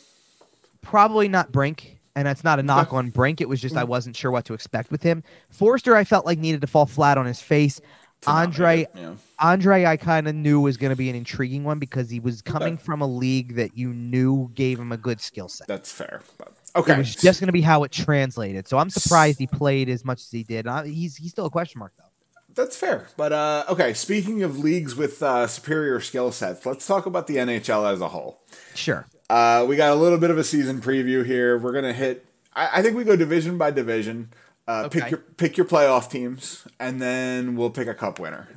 probably 0.83 1.27
not 1.27 1.51
Brink, 1.51 1.98
and 2.15 2.27
that's 2.27 2.43
not 2.43 2.59
a 2.59 2.63
knock 2.63 2.93
on 2.93 3.09
Brink. 3.09 3.41
It 3.41 3.49
was 3.49 3.61
just 3.61 3.75
I 3.75 3.83
wasn't 3.83 4.15
sure 4.15 4.31
what 4.31 4.45
to 4.45 4.53
expect 4.53 4.91
with 4.91 5.03
him. 5.03 5.23
Foerster, 5.49 5.95
I 5.95 6.03
felt 6.03 6.25
like 6.25 6.39
needed 6.39 6.61
to 6.61 6.67
fall 6.67 6.85
flat 6.85 7.17
on 7.17 7.25
his 7.25 7.41
face. 7.41 7.81
To 8.21 8.29
not 8.29 8.49
make 8.49 8.57
Andrae, 8.57 8.85
yeah. 8.95 9.13
Andrae, 9.39 9.85
I 9.85 9.95
kind 9.95 10.27
of 10.27 10.35
knew 10.35 10.59
was 10.59 10.75
going 10.75 10.89
to 10.89 10.97
be 10.97 11.09
an 11.09 11.15
intriguing 11.15 11.63
one 11.63 11.79
because 11.79 12.09
he 12.09 12.19
was 12.19 12.41
coming 12.41 12.77
from 12.77 13.01
a 13.01 13.07
league 13.07 13.55
that 13.55 13.77
you 13.77 13.93
knew 13.93 14.51
gave 14.53 14.77
him 14.77 14.91
a 14.91 14.97
good 14.97 15.21
skill 15.21 15.47
set. 15.47 15.67
That's 15.67 15.89
fair. 15.89 16.21
But, 16.37 16.49
It 16.75 16.79
okay. 16.79 16.97
was 16.97 17.15
just 17.15 17.39
going 17.39 17.47
to 17.47 17.53
be 17.53 17.61
how 17.61 17.83
it 17.83 17.91
translated. 17.93 18.67
So 18.67 18.77
I'm 18.77 18.89
surprised 18.89 19.39
he 19.39 19.47
played 19.47 19.87
as 19.87 20.03
much 20.03 20.19
as 20.19 20.31
he 20.31 20.43
did. 20.43 20.67
Uh, 20.67 20.83
he's 20.83 21.15
he's 21.15 21.31
still 21.31 21.45
a 21.45 21.49
question 21.49 21.79
mark 21.79 21.93
though. 21.97 22.09
That's 22.55 22.75
fair. 22.75 23.07
But 23.15 23.31
uh, 23.31 23.65
okay, 23.69 23.93
speaking 23.93 24.43
of 24.43 24.59
leagues 24.59 24.95
with 24.95 25.23
uh, 25.23 25.47
superior 25.47 26.01
skill 26.01 26.33
sets, 26.33 26.65
let's 26.65 26.85
talk 26.85 27.05
about 27.05 27.27
the 27.27 27.37
NHL 27.37 27.89
as 27.89 28.01
a 28.01 28.09
whole. 28.09 28.41
Sure. 28.75 29.05
Uh, 29.29 29.65
we 29.67 29.75
got 29.75 29.91
a 29.91 29.95
little 29.95 30.17
bit 30.17 30.31
of 30.31 30.37
a 30.37 30.43
season 30.43 30.81
preview 30.81 31.25
here. 31.25 31.57
We're 31.57 31.71
gonna 31.73 31.93
hit. 31.93 32.25
I, 32.55 32.79
I 32.79 32.81
think 32.81 32.97
we 32.97 33.03
go 33.03 33.15
division 33.15 33.57
by 33.57 33.71
division. 33.71 34.29
Uh, 34.67 34.87
Pick 34.89 35.09
your 35.09 35.19
pick 35.19 35.57
your 35.57 35.65
playoff 35.65 36.09
teams, 36.11 36.67
and 36.79 37.01
then 37.01 37.55
we'll 37.55 37.69
pick 37.71 37.87
a 37.87 37.93
cup 37.93 38.19
winner. 38.19 38.47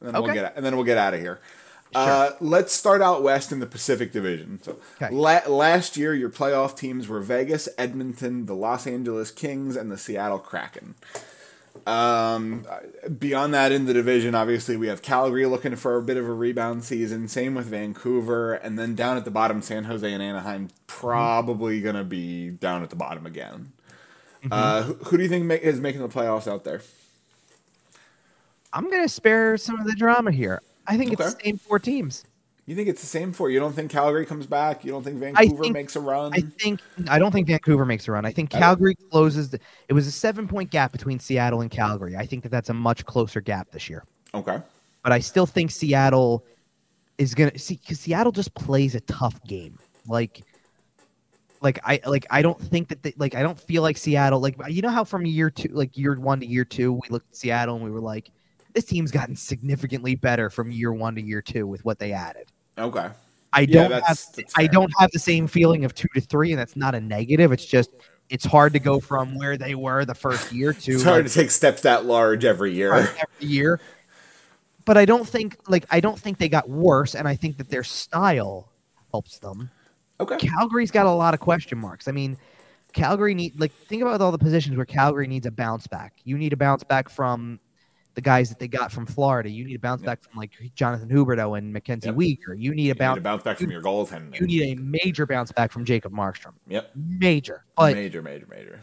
And 0.00 0.08
then 0.14 0.22
we'll 0.22 0.30
Okay. 0.30 0.40
get 0.40 0.52
and 0.56 0.64
then 0.64 0.76
we'll 0.76 0.84
get 0.84 0.98
out 0.98 1.14
of 1.14 1.20
here. 1.20 1.40
Uh, 1.94 2.30
let's 2.40 2.72
start 2.72 3.02
out 3.02 3.22
west 3.22 3.52
in 3.52 3.60
the 3.60 3.66
Pacific 3.66 4.12
Division. 4.12 4.58
So 4.62 4.78
Okay. 4.96 5.14
la- 5.14 5.46
last 5.46 5.96
year, 5.98 6.14
your 6.14 6.30
playoff 6.30 6.74
teams 6.74 7.06
were 7.06 7.20
Vegas, 7.20 7.68
Edmonton, 7.76 8.46
the 8.46 8.54
Los 8.54 8.86
Angeles 8.86 9.30
Kings, 9.30 9.76
and 9.76 9.92
the 9.92 9.98
Seattle 9.98 10.38
Kraken. 10.38 10.94
Um, 11.86 12.66
beyond 13.18 13.54
that, 13.54 13.72
in 13.72 13.86
the 13.86 13.94
division, 13.94 14.34
obviously 14.34 14.76
we 14.76 14.86
have 14.86 15.02
Calgary 15.02 15.46
looking 15.46 15.74
for 15.76 15.96
a 15.96 16.02
bit 16.02 16.16
of 16.16 16.28
a 16.28 16.32
rebound 16.32 16.84
season. 16.84 17.26
Same 17.28 17.54
with 17.54 17.66
Vancouver, 17.66 18.54
and 18.54 18.78
then 18.78 18.94
down 18.94 19.16
at 19.16 19.24
the 19.24 19.30
bottom, 19.30 19.62
San 19.62 19.84
Jose 19.84 20.10
and 20.10 20.22
Anaheim 20.22 20.68
probably 20.86 21.80
gonna 21.80 22.04
be 22.04 22.50
down 22.50 22.82
at 22.82 22.90
the 22.90 22.96
bottom 22.96 23.26
again. 23.26 23.72
Uh, 24.50 24.82
who, 24.82 24.94
who 24.94 25.16
do 25.16 25.22
you 25.22 25.28
think 25.28 25.44
ma- 25.44 25.54
is 25.54 25.80
making 25.80 26.00
the 26.00 26.08
playoffs 26.08 26.50
out 26.50 26.64
there? 26.64 26.82
I'm 28.72 28.88
going 28.90 29.02
to 29.02 29.08
spare 29.08 29.56
some 29.56 29.78
of 29.78 29.86
the 29.86 29.94
drama 29.94 30.32
here. 30.32 30.62
I 30.86 30.96
think 30.96 31.12
it's 31.12 31.34
the 31.34 31.40
same 31.42 31.58
four 31.58 31.78
teams. 31.78 32.24
You 32.64 32.76
think 32.76 32.88
it's 32.88 33.00
the 33.00 33.08
same 33.08 33.32
for 33.32 33.50
you? 33.50 33.58
Don't 33.58 33.72
think 33.72 33.90
Calgary 33.90 34.24
comes 34.24 34.46
back? 34.46 34.84
You 34.84 34.92
don't 34.92 35.02
think 35.02 35.16
Vancouver 35.18 35.62
think- 35.64 35.74
makes 35.74 35.96
a 35.96 36.00
run? 36.00 36.32
I 36.32 36.40
think 36.40 36.80
I 37.08 37.18
don't 37.18 37.32
think 37.32 37.48
Vancouver 37.48 37.84
makes 37.84 38.06
a 38.06 38.12
run. 38.12 38.24
I 38.24 38.30
think 38.30 38.54
I 38.54 38.58
Calgary 38.60 38.94
closes. 39.10 39.50
The, 39.50 39.58
it 39.88 39.94
was 39.94 40.06
a 40.06 40.12
seven 40.12 40.46
point 40.46 40.70
gap 40.70 40.92
between 40.92 41.18
Seattle 41.18 41.60
and 41.62 41.70
Calgary. 41.70 42.16
I 42.16 42.24
think 42.24 42.44
that 42.44 42.50
that's 42.50 42.68
a 42.68 42.74
much 42.74 43.04
closer 43.04 43.40
gap 43.40 43.70
this 43.72 43.90
year. 43.90 44.04
okay. 44.34 44.60
But 45.02 45.10
I 45.10 45.18
still 45.18 45.46
think 45.46 45.72
Seattle 45.72 46.44
is 47.18 47.34
gonna 47.34 47.58
see 47.58 47.74
because 47.82 47.98
Seattle 47.98 48.30
just 48.30 48.54
plays 48.54 48.94
a 48.94 49.00
tough 49.00 49.42
game. 49.42 49.76
Like, 50.06 50.44
like 51.60 51.80
I 51.84 52.00
like 52.06 52.26
I 52.30 52.42
don't 52.42 52.60
think 52.60 52.88
that 52.90 53.02
they, 53.02 53.12
like 53.16 53.34
I 53.34 53.42
don't 53.42 53.58
feel 53.58 53.82
like 53.82 53.96
Seattle 53.96 54.40
like 54.40 54.54
you 54.68 54.82
know 54.82 54.90
how 54.90 55.02
from 55.02 55.26
year 55.26 55.50
two 55.50 55.68
like 55.72 55.98
year 55.98 56.16
one 56.20 56.38
to 56.38 56.46
year 56.46 56.64
two 56.64 56.92
we 56.92 57.08
looked 57.10 57.30
at 57.30 57.36
Seattle 57.36 57.74
and 57.74 57.84
we 57.84 57.90
were 57.90 58.00
like 58.00 58.30
this 58.74 58.84
team's 58.84 59.10
gotten 59.10 59.36
significantly 59.36 60.14
better 60.14 60.50
from 60.50 60.70
year 60.70 60.92
one 60.92 61.14
to 61.16 61.22
year 61.22 61.42
two 61.42 61.66
with 61.66 61.84
what 61.84 61.98
they 61.98 62.12
added. 62.12 62.48
Okay. 62.78 63.08
I 63.52 63.66
don't 63.66 63.90
that's- 63.90 64.26
have 64.26 64.36
that's 64.36 64.52
I 64.56 64.66
don't 64.66 64.92
have 64.98 65.10
the 65.12 65.18
same 65.18 65.46
feeling 65.46 65.84
of 65.84 65.94
two 65.94 66.08
to 66.14 66.20
three, 66.20 66.52
and 66.52 66.58
that's 66.58 66.76
not 66.76 66.94
a 66.94 67.00
negative. 67.00 67.52
It's 67.52 67.66
just 67.66 67.90
it's 68.30 68.44
hard 68.46 68.72
to 68.72 68.78
go 68.78 68.98
from 68.98 69.36
where 69.36 69.58
they 69.58 69.74
were 69.74 70.04
the 70.06 70.14
first 70.14 70.52
year 70.52 70.72
to 70.84 70.92
It's 70.92 71.02
hard 71.02 71.24
like, 71.24 71.32
to 71.32 71.38
take 71.38 71.50
steps 71.50 71.82
that 71.82 72.06
large 72.06 72.44
every 72.44 72.72
year. 72.72 72.94
every 72.94 73.16
year. 73.40 73.80
But 74.84 74.96
I 74.96 75.04
don't 75.04 75.28
think 75.28 75.56
like 75.68 75.84
I 75.90 76.00
don't 76.00 76.18
think 76.18 76.38
they 76.38 76.48
got 76.48 76.68
worse, 76.68 77.14
and 77.14 77.28
I 77.28 77.36
think 77.36 77.58
that 77.58 77.68
their 77.68 77.84
style 77.84 78.70
helps 79.10 79.38
them. 79.38 79.70
Okay. 80.18 80.38
Calgary's 80.38 80.90
got 80.90 81.06
a 81.06 81.10
lot 81.10 81.34
of 81.34 81.40
question 81.40 81.78
marks. 81.78 82.08
I 82.08 82.12
mean, 82.12 82.38
Calgary 82.92 83.34
need 83.34 83.60
like 83.60 83.72
think 83.72 84.02
about 84.02 84.20
all 84.20 84.32
the 84.32 84.38
positions 84.38 84.76
where 84.76 84.86
Calgary 84.86 85.26
needs 85.26 85.46
a 85.46 85.50
bounce 85.50 85.86
back. 85.86 86.14
You 86.24 86.38
need 86.38 86.52
a 86.52 86.56
bounce 86.56 86.84
back 86.84 87.08
from 87.10 87.60
the 88.14 88.20
guys 88.20 88.48
that 88.50 88.58
they 88.58 88.68
got 88.68 88.92
from 88.92 89.06
Florida. 89.06 89.48
You 89.50 89.64
need 89.64 89.74
a 89.76 89.78
bounce 89.78 90.02
back 90.02 90.22
from 90.22 90.36
like 90.38 90.50
Jonathan 90.74 91.08
Huberdeau 91.08 91.56
and 91.56 91.72
Mackenzie 91.72 92.08
Yep. 92.08 92.16
Weegar. 92.16 92.58
You 92.58 92.74
need 92.74 92.82
a 92.82 92.86
You 92.88 92.92
need 92.94 92.98
bounce 92.98 93.16
to 93.18 93.22
bounce 93.22 93.42
back 93.42 93.58
from 93.58 93.70
your 93.70 93.82
goaltending. 93.82 94.38
you 94.40 94.46
need 94.46 94.78
a 94.78 94.80
major 94.80 95.26
bounce 95.26 95.50
back 95.52 95.72
from 95.72 95.84
Jacob 95.84 96.12
Markstrom. 96.12 96.52
Yep. 96.68 96.90
Major. 96.94 97.64
But 97.76 97.94
major, 97.94 98.22
major, 98.22 98.46
major. 98.50 98.80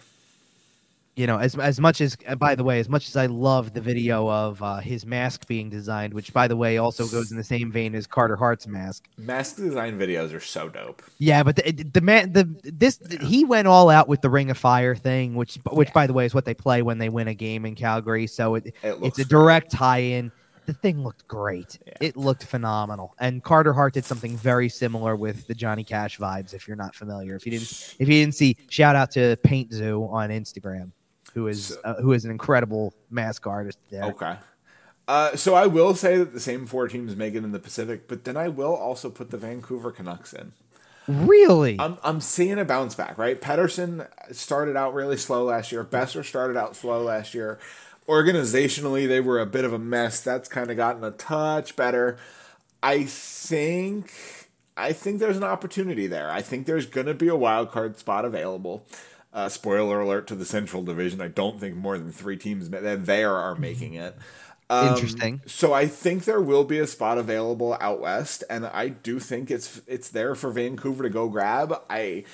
You 1.19 1.27
know, 1.27 1.37
as 1.37 1.53
as 1.55 1.81
much 1.81 1.99
as 1.99 2.15
uh, 2.29 2.35
by 2.35 2.55
the 2.55 2.63
way, 2.63 2.79
as 2.79 2.87
much 2.87 3.09
as 3.09 3.17
I 3.17 3.25
love 3.25 3.73
the 3.73 3.81
video 3.81 4.29
of 4.29 4.63
uh, 4.63 4.77
his 4.77 5.05
mask 5.05 5.47
being 5.47 5.69
designed, 5.69 6.13
which 6.13 6.31
by 6.31 6.47
the 6.47 6.55
way 6.55 6.77
also 6.77 7.07
goes 7.09 7.29
in 7.29 7.35
the 7.35 7.43
same 7.43 7.73
vein 7.73 7.93
as 7.93 8.07
Carter 8.07 8.37
Hart's 8.37 8.67
mask. 8.67 9.09
Mask 9.17 9.57
design 9.57 9.99
videos 9.99 10.33
are 10.33 10.39
so 10.39 10.69
dope. 10.69 11.03
Yeah, 11.17 11.43
but 11.43 11.57
the, 11.57 11.73
the 11.73 11.99
man, 11.99 12.31
the 12.31 12.47
this 12.63 13.01
he 13.19 13.43
went 13.43 13.67
all 13.67 13.89
out 13.89 14.07
with 14.07 14.21
the 14.21 14.29
Ring 14.29 14.49
of 14.49 14.57
Fire 14.57 14.95
thing, 14.95 15.35
which 15.35 15.59
which 15.73 15.91
by 15.91 16.07
the 16.07 16.13
way 16.13 16.25
is 16.25 16.33
what 16.33 16.45
they 16.45 16.53
play 16.53 16.81
when 16.83 16.99
they 16.99 17.09
win 17.09 17.27
a 17.27 17.33
game 17.33 17.65
in 17.65 17.75
Calgary. 17.75 18.25
So 18.25 18.55
it, 18.55 18.67
It 18.81 18.95
it's 19.03 19.19
a 19.19 19.25
direct 19.25 19.71
tie-in. 19.71 20.31
The 20.67 20.73
thing 20.73 21.03
looked 21.03 21.27
great. 21.27 21.79
Yeah. 21.85 21.93
It 21.99 22.15
looked 22.15 22.45
phenomenal. 22.45 23.15
And 23.19 23.43
Carter 23.43 23.73
Hart 23.73 23.95
did 23.95 24.05
something 24.05 24.37
very 24.37 24.69
similar 24.69 25.15
with 25.15 25.47
the 25.47 25.55
Johnny 25.55 25.83
Cash 25.83 26.17
vibes. 26.17 26.53
If 26.53 26.67
you're 26.67 26.77
not 26.77 26.93
familiar, 26.93 27.35
if 27.35 27.45
you 27.45 27.51
didn't, 27.51 27.95
if 27.97 28.07
you 28.07 28.13
didn't 28.21 28.35
see, 28.35 28.55
shout 28.69 28.95
out 28.95 29.09
to 29.11 29.35
Paint 29.43 29.73
Zoo 29.73 30.07
on 30.11 30.29
Instagram, 30.29 30.91
who 31.39 31.47
is 31.47 31.67
So- 31.67 31.79
uh, 31.83 32.01
who 32.01 32.11
is 32.13 32.25
an 32.25 32.31
incredible 32.31 32.93
mask 33.09 33.47
artist 33.47 33.79
there. 33.89 34.03
Okay. 34.03 34.35
Uh, 35.07 35.35
so 35.35 35.55
I 35.55 35.65
will 35.65 35.95
say 35.95 36.17
that 36.17 36.33
the 36.33 36.39
same 36.39 36.67
four 36.67 36.87
teams 36.87 37.15
make 37.15 37.33
it 37.33 37.43
in 37.43 37.51
the 37.51 37.59
Pacific, 37.59 38.07
but 38.07 38.25
then 38.25 38.37
I 38.37 38.47
will 38.47 38.75
also 38.75 39.09
put 39.09 39.31
the 39.31 39.37
Vancouver 39.37 39.91
Canucks 39.91 40.33
in. 40.33 40.51
Really? 41.07 41.77
I'm 41.79 41.97
I'm 42.03 42.21
seeing 42.21 42.59
a 42.59 42.65
bounce 42.65 42.93
back, 42.93 43.17
right? 43.17 43.41
Pettersson 43.41 44.07
started 44.31 44.75
out 44.75 44.93
really 44.93 45.17
slow 45.17 45.43
last 45.45 45.71
year. 45.71 45.83
Boeser 45.83 46.23
started 46.23 46.55
out 46.57 46.75
slow 46.75 47.01
last 47.01 47.33
year. 47.33 47.57
Organizationally, 48.07 49.07
they 49.07 49.19
were 49.19 49.39
a 49.39 49.45
bit 49.45 49.65
of 49.65 49.73
a 49.73 49.79
mess. 49.79 50.21
That's 50.21 50.47
kind 50.49 50.69
of 50.69 50.77
gotten 50.77 51.03
a 51.03 51.11
touch 51.11 51.75
better. 51.75 52.17
I 52.83 53.05
think 53.05 54.11
I 54.77 54.93
think 54.93 55.19
there's 55.19 55.37
an 55.37 55.43
opportunity 55.43 56.05
there. 56.07 56.29
I 56.29 56.41
think 56.43 56.67
there's 56.67 56.85
going 56.85 57.07
to 57.07 57.13
be 57.13 57.27
a 57.27 57.35
wild 57.35 57.71
card 57.71 57.97
spot 57.97 58.25
available. 58.25 58.85
Uh, 59.39 59.47
spoiler 59.47 60.01
alert 60.01 60.27
to 60.27 60.35
the 60.35 60.43
Central 60.43 60.83
Division. 60.83 61.21
I 61.21 61.29
don't 61.29 61.61
think 61.61 61.73
more 61.73 61.97
than 61.97 62.11
three 62.11 62.35
teams 62.35 62.69
that 62.71 63.05
there 63.05 63.33
are 63.33 63.55
making 63.55 63.93
it. 63.93 64.17
Um, 64.69 64.89
Interesting. 64.89 65.41
So 65.45 65.71
I 65.71 65.87
think 65.87 66.25
there 66.25 66.41
will 66.41 66.65
be 66.65 66.77
a 66.77 66.85
spot 66.85 67.17
available 67.17 67.77
out 67.79 68.01
west, 68.01 68.43
and 68.49 68.65
I 68.65 68.89
do 68.89 69.17
think 69.17 69.49
it's 69.49 69.79
it's 69.87 70.09
there 70.09 70.35
for 70.35 70.51
Vancouver 70.51 71.03
to 71.03 71.09
go 71.09 71.29
grab. 71.29 71.73
I 71.89 72.25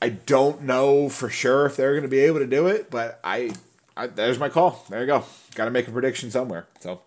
I 0.00 0.10
don't 0.10 0.62
know 0.62 1.08
for 1.08 1.28
sure 1.28 1.66
if 1.66 1.74
they're 1.74 1.90
going 1.90 2.04
to 2.04 2.08
be 2.08 2.20
able 2.20 2.38
to 2.38 2.46
do 2.46 2.68
it, 2.68 2.88
but 2.88 3.18
I, 3.24 3.50
I 3.96 4.06
there's 4.06 4.38
my 4.38 4.48
call. 4.48 4.86
There 4.88 5.00
you 5.00 5.08
go. 5.08 5.24
Got 5.56 5.64
to 5.64 5.72
make 5.72 5.88
a 5.88 5.90
prediction 5.90 6.30
somewhere. 6.30 6.68
So. 6.78 7.00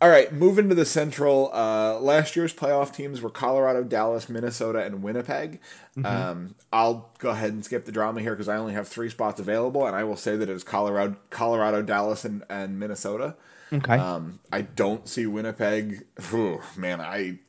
All 0.00 0.08
right, 0.08 0.32
moving 0.32 0.68
to 0.68 0.76
the 0.76 0.84
Central. 0.84 1.50
Uh, 1.52 1.98
last 1.98 2.36
year's 2.36 2.54
playoff 2.54 2.94
teams 2.94 3.20
were 3.20 3.30
Colorado, 3.30 3.82
Dallas, 3.82 4.28
Minnesota, 4.28 4.84
and 4.84 5.02
Winnipeg. 5.02 5.58
Um, 6.04 6.54
I'll 6.72 7.10
go 7.18 7.30
ahead 7.30 7.52
and 7.52 7.64
skip 7.64 7.84
the 7.84 7.90
drama 7.90 8.20
here 8.20 8.30
because 8.30 8.48
I 8.48 8.56
only 8.56 8.74
have 8.74 8.86
three 8.86 9.10
spots 9.10 9.40
available, 9.40 9.84
and 9.86 9.96
I 9.96 10.04
will 10.04 10.16
say 10.16 10.36
that 10.36 10.48
it 10.48 10.52
is 10.52 10.62
Colorado, 10.62 11.16
Colorado, 11.30 11.82
Dallas, 11.82 12.24
and, 12.24 12.44
and 12.48 12.78
Minnesota. 12.78 13.34
okay. 13.72 13.96
Um, 13.98 14.38
I 14.52 14.60
don't 14.60 15.08
see 15.08 15.26
Winnipeg. 15.26 16.04
Whew, 16.30 16.62
man, 16.76 17.00
I 17.00 17.40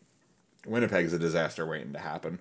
Winnipeg 0.70 1.06
is 1.06 1.14
a 1.14 1.20
disaster 1.20 1.66
waiting 1.66 1.94
to 1.94 2.00
happen. 2.00 2.40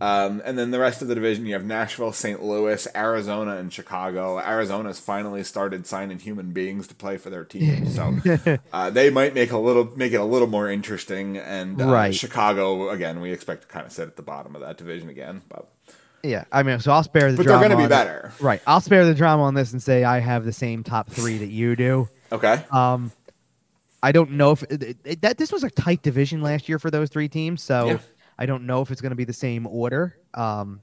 Um, 0.00 0.42
and 0.44 0.58
then 0.58 0.70
the 0.70 0.78
rest 0.78 1.02
of 1.02 1.08
the 1.08 1.14
division, 1.14 1.46
you 1.46 1.54
have 1.54 1.64
Nashville, 1.64 2.12
St. 2.12 2.42
Louis, 2.42 2.86
Arizona, 2.94 3.56
and 3.56 3.72
Chicago. 3.72 4.38
Arizona's 4.38 4.98
finally 5.00 5.42
started 5.44 5.86
signing 5.86 6.18
human 6.18 6.52
beings 6.52 6.86
to 6.88 6.94
play 6.94 7.16
for 7.16 7.30
their 7.30 7.44
team, 7.44 7.88
so 7.88 8.16
uh, 8.72 8.90
they 8.90 9.10
might 9.10 9.34
make 9.34 9.50
a 9.52 9.58
little 9.58 9.90
make 9.96 10.12
it 10.12 10.16
a 10.20 10.24
little 10.24 10.48
more 10.48 10.68
interesting. 10.70 11.36
And 11.38 11.80
uh, 11.80 11.86
Right. 11.86 12.14
Chicago, 12.14 12.90
again, 12.90 13.20
we 13.20 13.32
expect 13.32 13.62
to 13.62 13.68
kind 13.68 13.86
of 13.86 13.92
sit 13.92 14.06
at 14.08 14.16
the 14.16 14.22
bottom 14.22 14.54
of 14.54 14.60
that 14.62 14.76
division 14.78 15.08
again, 15.08 15.42
but. 15.48 15.68
Yeah, 16.24 16.44
I 16.52 16.62
mean, 16.62 16.78
so 16.78 16.92
I'll 16.92 17.02
spare 17.02 17.32
the 17.32 17.36
but 17.36 17.46
they're 17.46 17.58
drama. 17.58 17.68
going 17.68 17.70
to 17.72 17.76
be 17.78 17.84
it. 17.86 17.88
better. 17.88 18.32
Right. 18.40 18.62
I'll 18.64 18.80
spare 18.80 19.04
the 19.04 19.14
drama 19.14 19.42
on 19.42 19.54
this 19.54 19.72
and 19.72 19.82
say 19.82 20.04
I 20.04 20.20
have 20.20 20.44
the 20.44 20.52
same 20.52 20.84
top 20.84 21.08
three 21.10 21.38
that 21.38 21.48
you 21.48 21.74
do. 21.74 22.08
Okay. 22.30 22.62
Um, 22.70 23.10
I 24.02 24.12
don't 24.12 24.32
know 24.32 24.50
if 24.52 24.62
it, 24.64 24.96
it- 25.04 25.22
that 25.22 25.38
this 25.38 25.52
was 25.52 25.62
a 25.64 25.70
tight 25.70 26.02
division 26.02 26.42
last 26.42 26.68
year 26.68 26.78
for 26.78 26.90
those 26.90 27.08
three 27.08 27.28
teams, 27.28 27.62
so 27.62 27.86
Yeah. 27.86 27.98
I 28.38 28.46
don't 28.46 28.66
know 28.66 28.80
if 28.82 28.90
it's 28.90 29.00
going 29.00 29.10
to 29.10 29.16
be 29.16 29.24
the 29.24 29.32
same 29.32 29.66
order. 29.66 30.16
Um, 30.34 30.80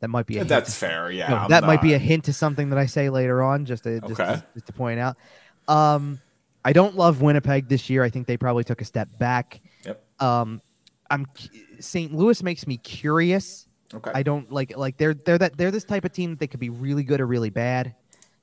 that 0.00 0.08
might 0.08 0.26
be 0.26 0.36
a 0.36 0.38
hint 0.38 0.48
That's 0.48 0.72
to- 0.72 0.86
fair. 0.86 1.10
Yeah. 1.10 1.28
no, 1.28 1.46
that 1.48 1.64
might 1.64 1.82
be 1.82 1.94
a 1.94 1.98
hint 1.98 2.24
to 2.24 2.32
something 2.32 2.70
that 2.70 2.78
I 2.78 2.86
say 2.86 3.10
later 3.10 3.42
on, 3.42 3.64
just 3.64 3.82
to 3.84 4.00
just, 4.00 4.12
Okay. 4.20 4.34
to, 4.34 4.44
just 4.54 4.66
to 4.66 4.72
point 4.72 5.00
out. 5.00 5.16
Um, 5.66 6.20
I 6.64 6.72
don't 6.72 6.94
love 6.96 7.20
Winnipeg 7.20 7.68
this 7.68 7.90
year. 7.90 8.04
I 8.04 8.10
think 8.10 8.26
they 8.26 8.36
probably 8.36 8.62
took 8.64 8.80
a 8.80 8.84
step 8.84 9.08
back. 9.18 9.60
Yep. 9.84 10.04
Um, 10.20 10.60
I'm 11.10 11.26
St. 11.80 12.12
Louis 12.14 12.42
makes 12.42 12.66
me 12.66 12.76
curious. 12.76 13.66
Okay. 13.92 14.10
I 14.14 14.22
don't 14.22 14.52
like 14.52 14.76
like 14.76 14.98
they're 14.98 15.14
they're 15.14 15.38
that 15.38 15.56
they're 15.56 15.70
this 15.70 15.84
type 15.84 16.04
of 16.04 16.12
team 16.12 16.30
that 16.30 16.38
they 16.40 16.46
could 16.46 16.60
be 16.60 16.68
really 16.68 17.02
good 17.04 17.20
or 17.20 17.26
really 17.26 17.48
bad. 17.50 17.94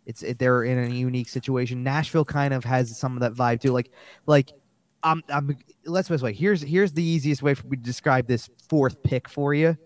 It's 0.06 0.24
it, 0.24 0.40
they're 0.40 0.64
in 0.64 0.92
a 0.92 0.96
unique 0.96 1.30
situation. 1.30 1.84
Nashville 1.84 2.26
kind 2.26 2.54
of 2.54 2.64
has 2.64 2.98
some 2.98 3.14
of 3.14 3.22
that 3.22 3.34
vibe 3.34 3.62
too. 3.62 3.72
Like 3.72 3.92
like 4.26 4.52
I'm 5.04 5.24
I'm 5.30 5.58
let's 5.86 6.08
put 6.08 6.14
it 6.14 6.18
this 6.18 6.24
way. 6.24 6.34
Here's 6.34 6.62
here's 6.62 6.92
the 6.92 7.04
easiest 7.04 7.42
way 7.42 7.54
for 7.54 7.68
me 7.68 7.78
to 7.78 7.84
describe 7.84 8.28
this 8.28 8.50
fourth 8.70 9.02
pick 9.04 9.30
for 9.30 9.54
you. 9.54 9.78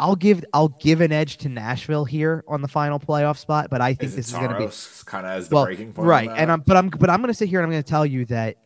I'll 0.00 0.16
give 0.16 0.44
I'll 0.52 0.68
give 0.68 1.00
an 1.00 1.12
edge 1.12 1.36
to 1.38 1.48
Nashville 1.48 2.04
here 2.04 2.44
on 2.48 2.62
the 2.62 2.68
final 2.68 2.98
playoff 2.98 3.38
spot, 3.38 3.68
but 3.70 3.80
I 3.80 3.94
think 3.94 4.10
is 4.10 4.16
this 4.16 4.28
is 4.28 4.34
going 4.34 4.50
to 4.50 4.58
be 4.58 4.68
kind 5.04 5.26
of 5.26 5.32
as 5.32 5.48
the 5.48 5.54
well, 5.54 5.64
breaking 5.66 5.92
point? 5.92 6.08
right. 6.08 6.30
And 6.30 6.50
I'm 6.50 6.60
but 6.60 6.76
I'm 6.76 6.88
but 6.88 7.10
I'm 7.10 7.20
going 7.20 7.28
to 7.28 7.34
sit 7.34 7.48
here 7.48 7.60
and 7.60 7.66
I'm 7.66 7.70
going 7.70 7.82
to 7.82 7.88
tell 7.88 8.06
you 8.06 8.24
that 8.26 8.56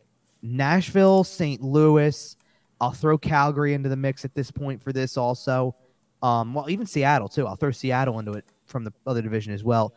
Nashville, 0.41 1.23
St. 1.23 1.61
Louis, 1.61 2.35
I'll 2.79 2.91
throw 2.91 3.17
Calgary 3.17 3.73
into 3.73 3.89
the 3.89 3.95
mix 3.95 4.23
at 4.25 4.33
this 4.35 4.51
point 4.51 4.81
for 4.81 4.93
this 4.93 5.17
also. 5.17 5.75
Um, 6.21 6.53
well, 6.53 6.69
even 6.69 6.85
Seattle 6.85 7.27
too. 7.27 7.45
I'll 7.45 7.55
throw 7.55 7.71
Seattle 7.71 8.19
into 8.19 8.33
it 8.33 8.45
from 8.65 8.83
the 8.83 8.93
other 9.05 9.21
division 9.21 9.53
as 9.53 9.63
well. 9.63 9.93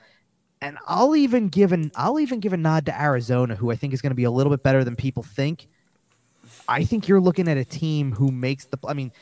And 0.63 0.77
I'll 0.87 1.17
even 1.17 1.49
give 1.49 1.73
an 1.73 1.91
I'll 1.97 2.21
even 2.21 2.41
give 2.41 2.53
a 2.53 2.57
nod 2.57 2.87
to 2.87 3.01
Arizona, 3.01 3.57
who 3.57 3.71
I 3.71 3.77
think 3.77 3.95
is 3.95 4.03
going 4.03 4.11
to 4.11 4.17
be 4.17 4.25
a 4.25 4.31
little 4.31 4.51
bit 4.51 4.63
better 4.63 4.85
than 4.85 4.95
people 4.97 5.23
think. 5.23 5.69
I 6.69 6.85
think 6.85 7.09
you're 7.09 7.21
looking 7.21 7.49
at 7.49 7.57
a 7.57 7.65
team 7.65 8.13
who 8.13 8.31
makes 8.31 8.67
the. 8.67 8.79
I 8.87 8.93
mean, 8.93 9.13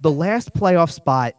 the 0.00 0.10
last 0.10 0.54
playoff 0.54 0.90
spot 0.90 1.34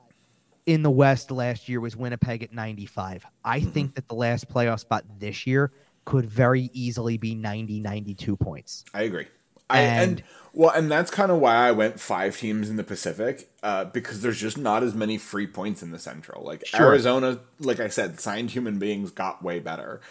in 0.66 0.84
the 0.84 0.92
West 0.92 1.32
last 1.32 1.68
year 1.68 1.80
was 1.82 1.96
Winnipeg 1.96 2.44
at 2.44 2.54
95. 2.54 3.26
I 3.44 3.60
Mm-hmm. 3.60 3.70
think 3.72 3.96
that 3.96 4.08
the 4.08 4.16
last 4.16 4.48
playoff 4.50 4.80
spot 4.80 5.04
this 5.18 5.48
year 5.48 5.72
could 6.06 6.26
very 6.26 6.70
easily 6.74 7.18
be 7.18 7.34
90, 7.36 7.80
92 7.80 8.36
points. 8.38 8.86
I 8.94 9.04
agree. 9.04 9.28
I, 9.70 9.82
and, 9.82 10.12
And- 10.20 10.24
well, 10.52 10.72
and 10.72 10.92
that's 10.92 11.12
kind 11.12 11.32
of 11.32 11.38
why 11.40 11.56
I 11.56 11.72
went 11.72 12.00
five 12.00 12.38
teams 12.38 12.70
in 12.70 12.76
the 12.76 12.84
Pacific, 12.84 13.50
uh, 13.62 13.86
because 13.86 14.22
there's 14.22 14.40
just 14.40 14.58
not 14.58 14.82
as 14.82 14.96
many 14.96 15.18
free 15.20 15.46
points 15.46 15.84
in 15.84 15.92
the 15.92 16.00
Central. 16.00 16.44
Like 16.44 16.66
Sure. 16.66 16.88
Arizona, 16.88 17.40
like 17.60 17.80
I 17.80 17.88
said, 17.88 18.20
signed 18.20 18.50
human 18.52 18.80
beings 18.80 19.12
got 19.12 19.44
way 19.44 19.60
better. 19.60 20.02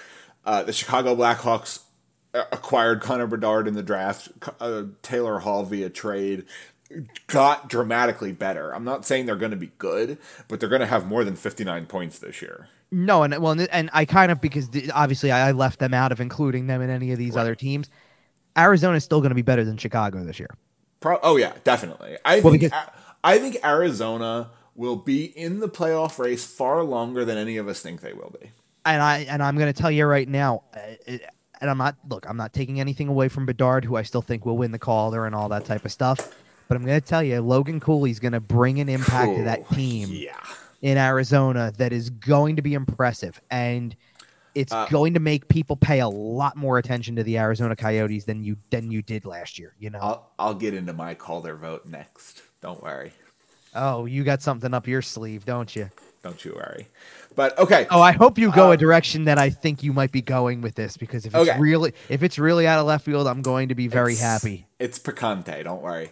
Uh, 0.44 0.62
the 0.62 0.72
Chicago 0.72 1.16
Blackhawks 1.16 1.80
uh, 2.34 2.44
acquired 2.52 3.00
Connor 3.00 3.26
Bedard 3.26 3.66
in 3.66 3.74
the 3.74 3.82
draft, 3.82 4.28
uh, 4.60 4.84
Taylor 5.02 5.40
Hall 5.40 5.64
via 5.64 5.90
trade, 5.90 6.44
got 7.26 7.68
dramatically 7.68 8.32
better. 8.32 8.74
I'm 8.74 8.84
not 8.84 9.04
saying 9.04 9.26
they're 9.26 9.36
going 9.36 9.50
to 9.50 9.56
be 9.56 9.72
good, 9.78 10.18
but 10.46 10.60
they're 10.60 10.68
going 10.68 10.80
to 10.80 10.86
have 10.86 11.06
more 11.06 11.24
than 11.24 11.36
59 11.36 11.86
points 11.86 12.18
this 12.20 12.40
year. 12.40 12.68
No, 12.90 13.22
and 13.22 13.36
well, 13.42 13.54
and 13.70 13.90
I 13.92 14.04
kind 14.06 14.32
of 14.32 14.40
because 14.40 14.70
obviously 14.94 15.30
I 15.30 15.50
left 15.52 15.78
them 15.78 15.92
out 15.92 16.12
of 16.12 16.20
including 16.20 16.68
them 16.68 16.80
in 16.80 16.88
any 16.88 17.12
of 17.12 17.18
these 17.18 17.36
other 17.36 17.54
teams. 17.54 17.90
Arizona 18.58 18.96
is 18.96 19.04
still 19.04 19.20
going 19.20 19.30
to 19.30 19.34
be 19.36 19.42
better 19.42 19.64
than 19.64 19.76
Chicago 19.76 20.24
this 20.24 20.38
year. 20.38 20.50
Pro- 21.00 21.20
oh 21.22 21.36
yeah, 21.36 21.52
definitely. 21.64 22.16
I 22.24 22.40
Well, 22.40 22.52
think 22.52 22.62
because- 22.64 22.78
I 23.22 23.38
think 23.38 23.58
Arizona 23.64 24.50
will 24.74 24.96
be 24.96 25.24
in 25.24 25.60
the 25.60 25.68
playoff 25.68 26.18
race 26.18 26.44
far 26.44 26.82
longer 26.84 27.24
than 27.24 27.36
any 27.38 27.56
of 27.56 27.68
us 27.68 27.80
think 27.80 28.00
they 28.00 28.12
will 28.12 28.34
be. 28.40 28.50
and 28.84 29.02
I 29.02 29.18
and 29.28 29.42
I'm 29.42 29.56
going 29.56 29.72
to 29.72 29.78
tell 29.80 29.90
you 29.90 30.06
right 30.06 30.28
now, 30.28 30.62
uh, 30.74 31.12
and 31.60 31.70
I'm 31.70 31.78
not 31.78 31.96
look, 32.08 32.28
I'm 32.28 32.36
not 32.36 32.52
taking 32.52 32.80
anything 32.80 33.08
away 33.08 33.28
from 33.28 33.44
Bedard, 33.46 33.84
who 33.84 33.96
I 33.96 34.02
still 34.02 34.22
think 34.22 34.44
will 34.46 34.56
win 34.56 34.70
the 34.72 34.78
Calder 34.78 35.26
and 35.26 35.34
all 35.34 35.48
that 35.50 35.64
type 35.64 35.84
of 35.84 35.92
stuff. 35.92 36.34
But 36.68 36.76
I'm 36.76 36.84
going 36.84 37.00
to 37.00 37.06
tell 37.06 37.22
you, 37.22 37.40
Logan 37.40 37.80
Cooley's 37.80 38.18
going 38.20 38.32
to 38.32 38.40
bring 38.40 38.78
an 38.80 38.88
impact 38.88 39.36
to 39.36 39.44
that 39.44 39.68
team 39.70 40.08
Yeah. 40.12 40.36
in 40.82 40.98
Arizona 40.98 41.72
that 41.78 41.92
is 41.92 42.10
going 42.10 42.56
to 42.56 42.62
be 42.62 42.74
impressive, 42.74 43.40
and 43.50 43.96
it's 44.54 44.72
Uh, 44.72 44.86
going 44.90 45.14
to 45.14 45.20
make 45.20 45.48
people 45.48 45.76
pay 45.76 46.00
a 46.00 46.08
lot 46.08 46.56
more 46.56 46.78
attention 46.78 47.16
to 47.16 47.22
the 47.22 47.38
Arizona 47.38 47.76
Coyotes 47.76 48.24
than 48.24 48.42
you 48.44 48.56
than 48.70 48.90
you 48.90 49.02
did 49.02 49.24
last 49.24 49.58
year. 49.58 49.74
You 49.78 49.90
know, 49.90 49.98
I'll 50.00 50.30
I'll 50.38 50.54
get 50.54 50.74
into 50.74 50.92
my 50.92 51.14
Calder 51.14 51.56
vote 51.56 51.86
next. 51.86 52.42
Don't 52.60 52.82
worry. 52.82 53.12
oh, 53.74 54.06
you 54.06 54.24
got 54.24 54.42
something 54.42 54.72
up 54.74 54.86
your 54.88 55.02
sleeve, 55.02 55.44
don't 55.44 55.74
you? 55.76 55.90
Don't 56.22 56.44
you 56.44 56.52
worry. 56.54 56.88
But 57.36 57.56
okay. 57.58 57.86
Oh, 57.90 58.00
I 58.02 58.10
hope 58.12 58.38
you 58.38 58.50
go 58.50 58.70
Uh, 58.70 58.72
a 58.72 58.76
direction 58.76 59.24
that 59.26 59.38
I 59.38 59.50
think 59.50 59.84
you 59.84 59.92
might 59.92 60.10
be 60.10 60.20
going 60.22 60.60
with 60.62 60.74
this 60.74 60.96
because 60.96 61.24
if 61.24 61.34
it's 61.34 61.48
Okay. 61.48 61.60
really 61.60 61.92
if 62.08 62.22
it's 62.24 62.38
really 62.38 62.66
out 62.66 62.80
of 62.80 62.86
left 62.86 63.04
field, 63.04 63.28
I'm 63.28 63.42
going 63.42 63.68
to 63.68 63.76
be 63.76 63.86
very 63.86 64.14
It's- 64.14 64.24
happy. 64.42 64.66
It's 64.80 64.98
Picante, 64.98 65.62
don't 65.62 65.80
worry. 65.82 66.10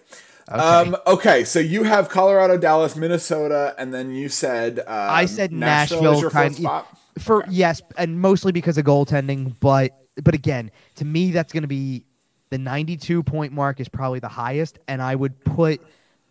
Okay. 0.49 0.61
Um, 0.61 0.97
okay, 1.09 1.43
so 1.43 1.59
you 1.59 1.83
have 1.83 2.09
Colorado, 2.09 2.57
Dallas, 2.57 2.95
Minnesota, 2.95 3.75
and 3.79 3.93
then 3.93 4.13
you 4.13 4.29
said 4.29 4.79
um, 4.81 4.85
I 4.89 5.27
said 5.27 5.51
Nashville 5.51 6.21
your 6.21 6.31
kind. 6.31 6.57
For 7.19 7.43
Okay. 7.43 7.53
yes, 7.53 7.83
and 7.97 8.21
mostly 8.21 8.53
because 8.53 8.79
of 8.79 8.85
goaltending, 8.85 9.55
but 9.61 9.93
but 10.23 10.35
again, 10.35 10.71
to 10.97 11.05
me 11.05 11.31
that's 11.31 11.53
going 11.53 11.63
to 11.63 11.69
be 11.69 12.05
the 12.51 12.59
92 12.59 13.23
point 13.23 13.53
mark 13.53 13.81
is 13.81 13.89
probably 13.89 14.19
the 14.21 14.29
highest 14.29 14.79
and 14.89 15.03
I 15.03 15.15
would 15.15 15.39
put 15.45 15.81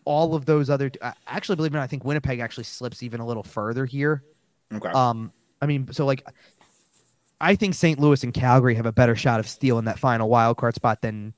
all 0.05 0.33
of 0.35 0.45
those 0.45 0.69
other 0.69 0.89
uh, 1.01 1.11
actually 1.27 1.55
believe 1.57 1.73
it 1.73 1.75
or 1.75 1.79
not, 1.79 1.83
I 1.83 1.87
think 1.87 2.03
Winnipeg 2.05 2.39
actually 2.39 2.63
slips 2.63 3.03
even 3.03 3.19
a 3.19 3.25
little 3.25 3.43
further 3.43 3.85
here. 3.85 4.23
Okay. 4.73 4.89
Um 4.89 5.31
I 5.61 5.65
mean, 5.67 5.91
so 5.91 6.05
like 6.05 6.25
I 7.41 7.55
think 7.55 7.73
St. 7.73 7.99
Louis 7.99 8.23
and 8.23 8.33
Calgary 8.33 8.75
have 8.75 8.85
a 8.85 8.91
better 8.93 9.15
shot 9.15 9.39
of 9.39 9.47
stealing 9.47 9.85
that 9.85 9.99
final 9.99 10.29
wild 10.29 10.57
card 10.57 10.75
spot 10.75 11.01
than 11.01 11.33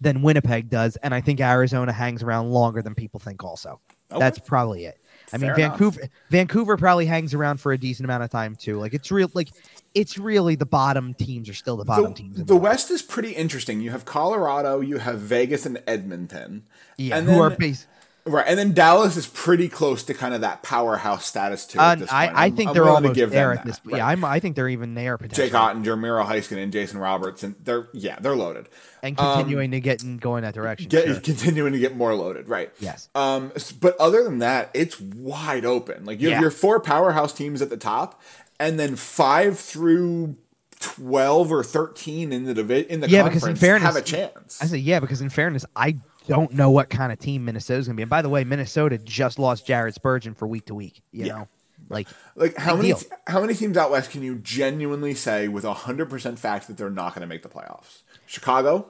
than 0.00 0.22
Winnipeg 0.22 0.68
does, 0.70 0.96
and 0.96 1.12
I 1.12 1.20
think 1.20 1.40
Arizona 1.40 1.92
hangs 1.92 2.22
around 2.22 2.50
longer 2.50 2.82
than 2.82 2.94
people 2.94 3.18
think. 3.18 3.42
Also, 3.42 3.80
Okay. 4.12 4.20
that's 4.20 4.38
probably 4.38 4.84
it. 4.84 5.00
I 5.32 5.36
mean, 5.36 5.54
Fair 5.54 5.54
enough. 5.54 5.78
Vancouver 5.78 6.08
Vancouver 6.30 6.76
probably 6.76 7.06
hangs 7.06 7.34
around 7.34 7.60
for 7.60 7.72
a 7.72 7.78
decent 7.78 8.04
amount 8.04 8.22
of 8.22 8.30
time 8.30 8.56
too. 8.56 8.78
Like 8.78 8.94
it's 8.94 9.10
real, 9.10 9.30
like 9.34 9.48
it's 9.94 10.18
really 10.18 10.54
the 10.54 10.66
bottom 10.66 11.14
teams 11.14 11.48
are 11.48 11.54
still 11.54 11.76
the 11.76 11.84
bottom 11.84 12.12
the, 12.12 12.14
teams. 12.14 12.44
the 12.44 12.56
West. 12.56 12.62
West 12.62 12.90
is 12.90 13.02
pretty 13.02 13.32
interesting. 13.32 13.80
You 13.80 13.90
have 13.90 14.04
Colorado, 14.04 14.80
you 14.80 14.98
have 14.98 15.18
Vegas 15.18 15.66
and 15.66 15.82
Edmonton. 15.86 16.64
yeah, 16.96 17.16
and 17.16 17.26
who 17.26 17.32
then, 17.32 17.40
are 17.40 17.50
base. 17.50 17.86
Right, 18.28 18.44
and 18.48 18.58
then 18.58 18.72
Dallas 18.74 19.16
is 19.16 19.26
pretty 19.26 19.68
close 19.68 20.02
to 20.04 20.14
kind 20.14 20.34
of 20.34 20.42
that 20.42 20.62
powerhouse 20.62 21.24
status 21.26 21.66
too. 21.66 21.78
Uh, 21.78 21.92
at 21.92 21.98
this 22.00 22.12
I, 22.12 22.26
point. 22.26 22.38
I 22.38 22.42
I'm- 22.42 22.56
think 22.56 22.68
I'm 22.68 22.74
they're 22.74 22.84
to 22.84 22.90
almost 22.90 23.14
give 23.14 23.30
there 23.30 23.48
them 23.50 23.58
at 23.58 23.64
this. 23.66 23.78
that. 23.78 23.90
Yeah, 23.90 23.96
Right. 24.04 24.12
I'm, 24.12 24.24
I 24.24 24.40
think 24.40 24.56
they're 24.56 24.68
even 24.68 24.94
there 24.94 25.16
potentially. 25.18 25.48
Jake 25.48 25.54
Oettinger, 25.54 25.98
Miro 25.98 26.24
Heiskanen, 26.24 26.62
and 26.62 26.72
Jason 26.72 26.98
Robertson. 26.98 27.56
They're 27.64 27.88
yeah, 27.92 28.18
they're 28.20 28.36
loaded. 28.36 28.68
and 29.02 29.18
um, 29.18 29.38
continuing 29.38 29.70
to 29.72 29.80
get 29.80 30.02
and 30.02 30.20
go 30.20 30.36
in 30.36 30.42
that 30.42 30.54
direction. 30.54 30.88
Get, 30.88 31.06
sure. 31.06 31.20
Continuing 31.20 31.72
to 31.72 31.78
get 31.78 31.96
more 31.96 32.14
loaded, 32.14 32.48
right? 32.48 32.70
Yes. 32.80 33.08
Um, 33.14 33.52
but 33.80 33.96
other 33.98 34.22
than 34.24 34.38
that, 34.40 34.70
it's 34.74 35.00
wide 35.00 35.64
open. 35.64 36.04
Like 36.04 36.20
you 36.20 36.28
have 36.28 36.36
Yeah. 36.36 36.40
your 36.42 36.50
four 36.50 36.80
powerhouse 36.80 37.32
teams 37.32 37.62
at 37.62 37.70
the 37.70 37.76
top, 37.76 38.20
and 38.60 38.78
then 38.78 38.96
five 38.96 39.58
through 39.58 40.36
twelve 40.80 41.50
or 41.50 41.64
thirteen 41.64 42.32
in 42.32 42.44
the 42.44 42.54
divi- 42.54 42.86
in 42.88 43.00
the 43.00 43.08
Yeah, 43.08 43.22
conference 43.22 43.42
because 43.44 43.48
in 43.50 43.56
fairness, 43.56 43.82
have 43.86 43.96
a 43.96 44.02
chance. 44.02 44.58
I 44.62 44.66
say 44.66 44.76
yeah, 44.78 45.00
because 45.00 45.20
in 45.20 45.28
fairness, 45.28 45.64
I 45.74 45.96
don't 46.28 46.52
know 46.54 46.70
what 46.70 46.90
kind 46.90 47.12
of 47.12 47.18
team 47.18 47.44
Minnesota's 47.44 47.86
gonna 47.86 47.96
be. 47.96 48.02
And 48.02 48.10
by 48.10 48.22
the 48.22 48.28
way, 48.28 48.44
Minnesota 48.44 48.98
just 48.98 49.38
lost 49.38 49.66
Jared 49.66 49.94
Spurgeon 49.94 50.34
for 50.34 50.46
week 50.46 50.66
to 50.66 50.74
week. 50.74 51.02
You 51.12 51.24
Yeah. 51.26 51.32
know, 51.38 51.48
like 51.88 52.06
like 52.36 52.56
how 52.56 52.76
many 52.76 52.88
deal. 52.88 53.00
how 53.26 53.40
many 53.40 53.54
teams 53.54 53.76
out 53.76 53.90
west 53.90 54.10
can 54.10 54.22
you 54.22 54.36
genuinely 54.36 55.14
say 55.14 55.48
with 55.48 55.64
hundred 55.64 56.10
percent 56.10 56.38
fact 56.38 56.66
that 56.68 56.76
they're 56.76 56.90
not 56.90 57.14
going 57.14 57.22
to 57.22 57.26
make 57.26 57.42
the 57.42 57.48
playoffs? 57.48 58.02
Chicago. 58.26 58.86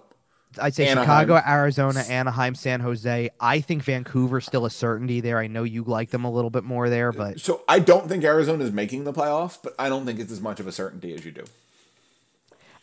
I'd 0.60 0.74
say 0.74 0.88
Anaheim. 0.88 1.04
Chicago, 1.28 1.42
Arizona, 1.46 2.00
Anaheim, 2.08 2.54
San 2.54 2.80
Jose. 2.80 3.28
I 3.38 3.60
think 3.60 3.84
Vancouver's 3.84 4.46
still 4.46 4.64
a 4.64 4.70
certainty 4.70 5.20
there. 5.20 5.38
I 5.38 5.46
know 5.46 5.62
you 5.62 5.84
like 5.84 6.08
them 6.10 6.24
a 6.24 6.30
little 6.30 6.48
bit 6.48 6.64
more 6.64 6.88
there, 6.88 7.12
but 7.12 7.38
So 7.38 7.60
I 7.68 7.78
don't 7.80 8.08
think 8.08 8.24
Arizona 8.24 8.64
is 8.64 8.72
making 8.72 9.04
the 9.04 9.12
playoffs, 9.12 9.58
but 9.62 9.74
I 9.78 9.90
don't 9.90 10.06
think 10.06 10.18
it's 10.18 10.32
as 10.32 10.40
much 10.40 10.58
of 10.58 10.66
a 10.66 10.72
certainty 10.72 11.12
as 11.12 11.24
you 11.26 11.32
do. 11.32 11.44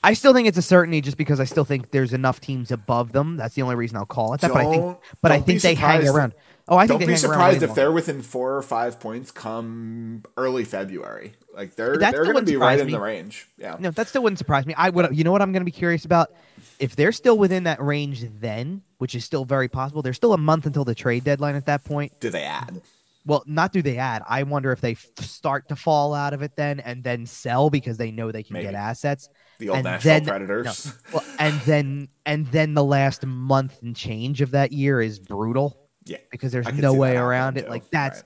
I 0.06 0.14
still 0.14 0.34
think 0.34 0.48
it's 0.48 0.57
a 0.57 0.61
certainty 0.61 1.02
just 1.02 1.18
because 1.18 1.40
I 1.40 1.45
still 1.45 1.65
think 1.65 1.91
there's 1.91 2.14
enough 2.14 2.40
teams 2.40 2.72
above 2.72 3.11
them. 3.11 3.38
That's 3.38 3.56
the 3.56 3.64
only 3.64 3.76
reason 3.76 3.98
I'll 3.98 4.06
call 4.06 4.34
it 4.34 4.41
that. 4.41 4.52
but 4.53 4.57
I 4.57 4.69
think, 4.69 4.82
Don't- 4.84 4.99
but 5.22 5.32
I 5.32 5.36
don't 5.38 5.45
think 5.45 5.61
they 5.61 5.73
hang 5.76 6.07
around. 6.07 6.34
Oh, 6.68 6.77
I 6.77 6.88
think 6.88 6.99
Don't 7.02 7.07
they 7.07 7.14
be 7.14 7.18
surprised 7.18 7.61
if 7.61 7.76
they're 7.76 7.91
within 7.91 8.23
four 8.23 8.56
or 8.57 8.61
five 8.64 8.99
points 8.99 9.30
come 9.32 10.23
early 10.36 10.64
February. 10.64 11.34
Like 11.53 11.76
they're 11.76 11.98
That 11.98 12.11
they're 12.11 12.23
going 12.23 12.38
to 12.38 12.41
be 12.44 12.56
right 12.56 12.80
surprise 12.80 12.82
in 12.82 12.91
the 12.91 12.99
range. 12.99 13.48
Yeah. 13.57 13.76
No, 13.80 13.91
that 13.91 14.07
still 14.07 14.23
wouldn't 14.23 14.40
surprise 14.40 14.65
me. 14.65 14.73
I 14.76 14.90
would. 14.90 15.15
You 15.15 15.23
know 15.23 15.32
what 15.32 15.41
I'm 15.44 15.52
going 15.52 15.61
to 15.61 15.65
be 15.65 15.72
curious 15.72 16.06
about? 16.06 16.32
If 16.80 16.95
they're 16.95 17.11
still 17.11 17.38
within 17.38 17.65
that 17.65 17.82
range, 17.82 18.26
then 18.40 18.82
which 18.98 19.14
is 19.14 19.23
still 19.23 19.45
very 19.45 19.68
possible. 19.68 20.02
There's 20.02 20.15
still 20.15 20.34
a 20.34 20.38
month 20.40 20.65
until 20.65 20.86
the 20.86 20.95
trade 20.95 21.23
deadline 21.23 21.56
at 21.56 21.68
that 21.68 21.84
point. 21.84 22.19
Do 22.19 22.30
they 22.32 22.44
add? 22.44 22.82
Well, 23.27 23.44
not 23.45 23.72
do 23.72 23.82
they 23.82 23.98
add. 23.98 24.23
I 24.27 24.44
wonder 24.44 24.72
if 24.72 24.82
they 24.82 24.91
f- 24.91 25.06
start 25.19 25.68
to 25.69 25.76
fall 25.76 26.14
out 26.14 26.34
of 26.34 26.41
it 26.41 26.56
then 26.56 26.80
and 26.80 27.03
then 27.03 27.26
sell 27.26 27.69
because 27.69 27.98
they 27.98 28.11
know 28.11 28.32
they 28.32 28.44
can 28.44 28.53
Maybe. 28.53 28.65
get 28.65 28.76
assets. 28.76 29.30
The 29.60 29.69
old 29.69 29.77
And 29.77 29.84
Nashville 29.86 30.14
then- 30.15 30.26
Predators. 30.26 30.94
Well, 31.14 31.23
and 31.40 31.60
then 31.61 32.07
and 32.26 32.48
then 32.48 32.73
the 32.73 32.84
last 32.84 33.26
month 33.26 33.82
and 33.82 33.95
change 33.95 34.41
of 34.41 34.52
that 34.52 34.72
year 34.72 35.02
is 35.02 35.19
brutal 35.19 35.77
Yeah. 36.06 36.18
because 36.32 36.52
there's 36.52 36.72
no 36.73 36.94
way 36.94 37.15
around 37.18 37.57
it. 37.57 37.64
too. 37.65 37.69
Like 37.69 37.90
that's 37.90 38.23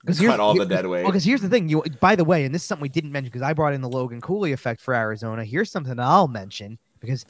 because 0.00 0.20
Right. 0.20 0.28
Cut 0.28 0.40
all 0.40 0.54
the 0.54 0.66
dead 0.66 0.86
weight. 0.86 1.02
Well, 1.02 1.12
because 1.12 1.24
here's 1.24 1.40
the 1.42 1.48
thing. 1.48 1.68
You, 1.68 1.82
by 2.00 2.14
the 2.16 2.24
way, 2.24 2.44
and 2.44 2.54
this 2.54 2.62
is 2.62 2.68
something 2.68 2.82
we 2.82 2.88
didn't 2.90 3.12
mention 3.12 3.28
because 3.30 3.42
I 3.42 3.52
brought 3.54 3.72
in 3.74 3.80
the 3.80 3.88
Logan 3.88 4.20
Cooley 4.20 4.52
effect 4.52 4.80
for 4.80 4.94
Arizona. 4.94 5.44
Here's 5.44 5.70
something 5.70 5.98
I'll 5.98 6.28
mention 6.28 6.78
because 7.00 7.24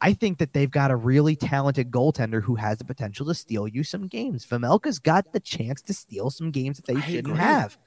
I 0.00 0.12
think 0.12 0.38
that 0.38 0.52
they've 0.52 0.70
got 0.70 0.90
a 0.90 0.96
really 0.96 1.36
talented 1.36 1.90
goaltender 1.90 2.42
who 2.42 2.56
has 2.56 2.78
the 2.78 2.84
potential 2.84 3.26
to 3.26 3.34
steal 3.34 3.66
you 3.66 3.82
some 3.82 4.08
games. 4.08 4.44
Vejmelka's 4.44 4.98
got 4.98 5.32
the 5.32 5.40
chance 5.40 5.80
to 5.82 5.94
steal 5.94 6.28
some 6.30 6.50
games 6.50 6.76
that 6.78 6.86
they 6.86 6.96
I 7.00 7.00
shouldn't 7.00 7.28
agree. 7.28 7.38
have. 7.38 7.78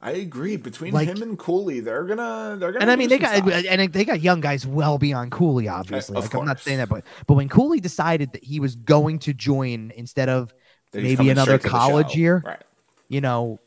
I 0.00 0.12
agree. 0.12 0.56
Between 0.56 0.94
Like- 0.94 1.08
him 1.08 1.22
and 1.22 1.36
Cooley, 1.38 1.80
they're 1.80 2.04
gonna 2.04 2.56
they're 2.58 2.70
gonna. 2.72 2.82
And 2.82 2.90
I 2.90 2.96
mean, 2.96 3.08
they 3.08 3.18
got 3.18 3.36
stock. 3.36 3.64
and 3.68 3.92
they 3.92 4.04
got 4.04 4.20
young 4.20 4.40
guys 4.40 4.64
well 4.66 4.96
beyond 4.96 5.32
Cooley, 5.32 5.66
obviously. 5.68 6.16
of 6.16 6.22
Like 6.24 6.34
I'm 6.34 6.44
not 6.46 6.60
saying 6.60 6.78
that, 6.78 6.88
but 6.88 7.04
but 7.26 7.34
when 7.34 7.48
Cooley 7.48 7.80
decided 7.80 8.32
that 8.32 8.44
he 8.44 8.60
was 8.60 8.76
going 8.76 9.18
to 9.20 9.34
join 9.34 9.92
instead 9.96 10.28
of 10.28 10.54
maybe 10.94 11.30
another 11.30 11.58
straight 11.58 11.62
to 11.62 11.62
the 11.64 11.68
college 11.68 12.14
year, 12.16 12.42
right? 12.46 12.62
you 13.08 13.20
know, 13.20 13.58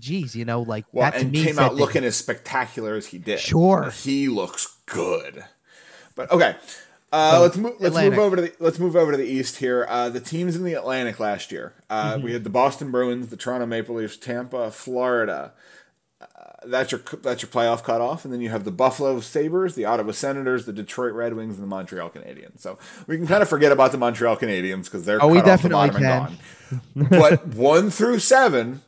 geez, 0.00 0.34
you 0.34 0.44
know, 0.44 0.62
like 0.62 0.84
Well, 0.92 1.10
that 1.10 1.18
to 1.18 1.24
and 1.24 1.32
me 1.32 1.44
came 1.44 1.58
out 1.60 1.76
looking 1.76 2.02
as 2.04 2.16
spectacular 2.16 2.94
as 2.96 3.06
he 3.06 3.18
did. 3.18 3.38
Sure. 3.38 3.90
he 3.90 4.28
looks 4.28 4.76
good. 4.86 5.44
But 6.16 6.30
okay, 6.32 6.56
uh, 7.12 7.38
let's 7.40 7.56
move. 7.56 7.72
Let's 7.78 7.84
Atlantic. 7.96 8.12
move 8.12 8.18
over 8.20 8.36
to 8.36 8.42
the. 8.42 8.52
Let's 8.58 8.78
move 8.78 8.96
over 8.96 9.12
to 9.12 9.16
the 9.18 9.26
East 9.26 9.58
here. 9.58 9.86
Uh, 9.88 10.08
the 10.08 10.20
teams 10.20 10.56
in 10.56 10.64
the 10.64 10.74
Atlantic 10.74 11.18
last 11.20 11.52
year. 11.52 11.72
Uh, 11.88 12.14
Mm-hmm. 12.14 12.24
We 12.24 12.32
had 12.32 12.44
the 12.44 12.50
Boston 12.50 12.90
Bruins, 12.90 13.28
the 13.28 13.36
Toronto 13.36 13.66
Maple 13.66 13.94
Leafs, 13.96 14.16
Tampa, 14.16 14.70
Florida. 14.70 15.52
Uh, 16.20 16.26
that's 16.66 16.90
your 16.90 17.00
that's 17.22 17.42
your 17.42 17.50
playoff 17.50 17.84
cutoff, 17.84 18.24
and 18.24 18.32
then 18.34 18.40
you 18.40 18.48
have 18.50 18.64
the 18.64 18.70
Buffalo 18.72 19.20
Sabres, 19.20 19.74
the 19.74 19.84
Ottawa 19.84 20.12
Senators, 20.12 20.64
the 20.66 20.72
Detroit 20.72 21.12
Red 21.12 21.34
Wings, 21.34 21.54
and 21.54 21.62
the 21.62 21.68
Montreal 21.68 22.10
Canadiens. 22.10 22.58
So 22.60 22.78
we 23.06 23.16
can 23.16 23.26
kind 23.26 23.42
of 23.42 23.48
forget 23.48 23.70
about 23.70 23.92
the 23.92 23.98
Montreal 23.98 24.36
Canadiens 24.36 24.84
because 24.84 25.04
they're 25.04 25.22
Oh, 25.22 25.28
we 25.28 25.40
cut 25.40 25.48
off 25.50 25.62
the 25.62 25.68
definitely 25.68 26.00
bottom 26.00 26.38
and 26.94 27.04
gone. 27.04 27.08
but 27.20 27.46
one 27.48 27.90
through 27.90 28.18
seven, 28.18 28.82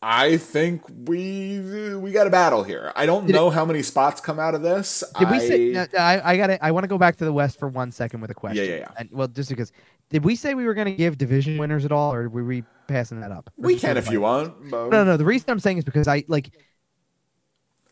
I 0.00 0.36
think 0.36 0.82
we 1.08 1.96
we 1.96 2.12
got 2.12 2.28
a 2.28 2.30
battle 2.30 2.62
here. 2.62 2.92
I 2.94 3.04
don't 3.04 3.26
Did 3.26 3.32
know 3.34 3.50
how 3.50 3.64
many 3.64 3.82
spots 3.82 4.20
come 4.20 4.38
out 4.38 4.54
of 4.54 4.62
this. 4.62 5.02
Did 5.18 5.28
we 5.30 5.40
say? 5.40 5.68
no, 5.70 5.86
I, 5.98 6.32
I 6.32 6.36
got 6.36 6.50
I 6.62 6.70
want 6.70 6.84
to 6.84 6.88
go 6.88 6.98
back 6.98 7.16
to 7.16 7.24
the 7.24 7.32
West 7.32 7.58
for 7.58 7.68
one 7.68 7.90
second 7.90 8.20
with 8.20 8.30
a 8.30 8.34
question. 8.34 8.64
yeah, 8.64 8.76
yeah. 8.76 8.88
And 8.96 9.08
well, 9.10 9.26
just 9.26 9.48
because 9.48 9.72
did 10.10 10.24
we 10.24 10.36
say 10.36 10.54
we 10.54 10.66
were 10.66 10.74
going 10.74 10.86
to 10.86 10.94
give 10.94 11.18
division 11.18 11.58
winners 11.58 11.84
at 11.84 11.90
all, 11.90 12.14
or 12.14 12.28
were 12.28 12.44
we 12.44 12.62
passing 12.86 13.20
that 13.20 13.32
up? 13.32 13.50
Or 13.58 13.66
we 13.66 13.76
can 13.76 13.96
if 13.96 14.06
it 14.06 14.12
you 14.12 14.20
want. 14.20 14.70
but- 14.70 14.88
No, 14.90 15.02
no. 15.04 15.16
The 15.16 15.24
reason 15.24 15.50
I'm 15.50 15.58
saying 15.60 15.78
is 15.78 15.84
because 15.84 16.06
I 16.06 16.24
like. 16.28 16.50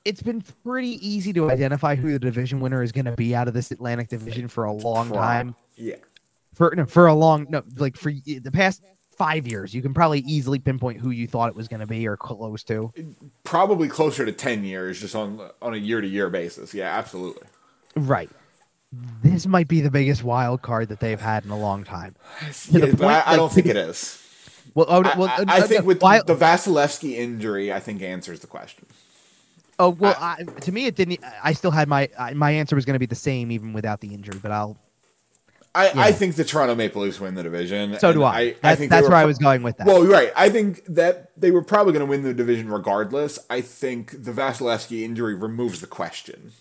It's 0.04 0.22
been 0.22 0.40
pretty 0.62 1.04
easy 1.06 1.32
to 1.32 1.50
identify 1.50 1.96
who 1.96 2.12
the 2.12 2.20
division 2.20 2.60
winner 2.60 2.80
is 2.84 2.92
going 2.92 3.06
to 3.06 3.12
be 3.16 3.34
out 3.34 3.48
of 3.48 3.54
this 3.54 3.72
Atlantic 3.72 4.06
division 4.08 4.46
for 4.46 4.62
a 4.62 4.72
long 4.72 5.08
For- 5.08 5.14
time. 5.14 5.56
Yeah. 5.74 5.96
For 6.54 6.72
no, 6.76 6.86
for 6.86 7.06
a 7.08 7.14
long 7.14 7.48
no, 7.50 7.64
like 7.76 7.96
for 7.96 8.12
the 8.12 8.50
past 8.52 8.82
five 9.16 9.46
years, 9.46 9.74
you 9.74 9.82
can 9.82 9.94
probably 9.94 10.20
easily 10.20 10.58
pinpoint 10.58 11.00
who 11.00 11.10
you 11.10 11.26
thought 11.26 11.48
it 11.48 11.56
was 11.56 11.68
going 11.68 11.80
to 11.80 11.86
be 11.86 12.06
or 12.06 12.16
close 12.16 12.62
to. 12.64 12.92
Probably 13.44 13.88
closer 13.88 14.24
to 14.24 14.32
ten 14.32 14.64
years, 14.64 15.00
just 15.00 15.14
on 15.14 15.50
on 15.60 15.74
a 15.74 15.78
year 15.78 16.00
to 16.00 16.06
year 16.06 16.30
basis. 16.30 16.74
Yeah, 16.74 16.96
absolutely. 16.96 17.46
Right. 17.94 18.30
This 19.22 19.46
might 19.46 19.68
be 19.68 19.80
the 19.80 19.90
biggest 19.90 20.22
wild 20.22 20.62
card 20.62 20.88
that 20.88 21.00
they've 21.00 21.20
had 21.20 21.44
in 21.44 21.50
a 21.50 21.58
long 21.58 21.84
time. 21.84 22.14
Yeah, 22.70 22.92
but 22.92 23.26
I, 23.26 23.32
I 23.32 23.36
don't 23.36 23.52
think 23.52 23.66
it 23.66 23.76
is. 23.76 24.22
Well, 24.74 24.86
oh, 24.88 25.02
I, 25.02 25.18
well, 25.18 25.28
I, 25.28 25.44
I 25.48 25.60
uh, 25.60 25.66
think 25.66 25.84
with 25.84 26.02
wild- 26.02 26.26
the 26.26 26.36
Vasilevskiy 26.36 27.16
injury, 27.16 27.72
I 27.72 27.80
think 27.80 28.02
answers 28.02 28.40
the 28.40 28.46
question. 28.46 28.86
Oh 29.78 29.90
well, 29.90 30.16
I, 30.18 30.42
to 30.42 30.72
me 30.72 30.86
it 30.86 30.94
didn't. 30.94 31.20
I 31.42 31.52
still 31.52 31.70
had 31.70 31.88
my 31.88 32.08
my 32.34 32.50
answer 32.50 32.76
was 32.76 32.84
going 32.84 32.94
to 32.94 32.98
be 33.00 33.06
the 33.06 33.14
same 33.14 33.50
even 33.50 33.72
without 33.72 34.00
the 34.00 34.14
injury, 34.14 34.38
but 34.40 34.50
I'll. 34.50 34.78
I, 35.76 35.92
I 36.08 36.12
think 36.12 36.36
the 36.36 36.44
Toronto 36.44 36.74
Maple 36.74 37.02
Leafs 37.02 37.20
win 37.20 37.34
the 37.34 37.42
division. 37.42 37.98
So 37.98 38.12
do 38.12 38.22
I. 38.22 38.38
I, 38.38 38.56
that's 38.62 38.78
think 38.78 38.90
that's 38.90 39.04
were 39.04 39.10
where 39.10 39.18
I 39.18 39.26
was 39.26 39.38
going 39.38 39.62
with 39.62 39.76
that. 39.76 39.86
Well, 39.86 40.02
you're 40.02 40.12
right. 40.12 40.32
I 40.34 40.48
think 40.48 40.82
that 40.86 41.32
they 41.36 41.50
were 41.50 41.62
probably 41.62 41.92
going 41.92 42.04
to 42.04 42.10
win 42.10 42.22
the 42.22 42.32
division 42.32 42.70
regardless. 42.70 43.38
I 43.50 43.60
think 43.60 44.12
the 44.12 44.32
Vasilevskiy 44.32 45.02
injury 45.02 45.34
removes 45.34 45.82
the 45.82 45.86
question. 45.86 46.52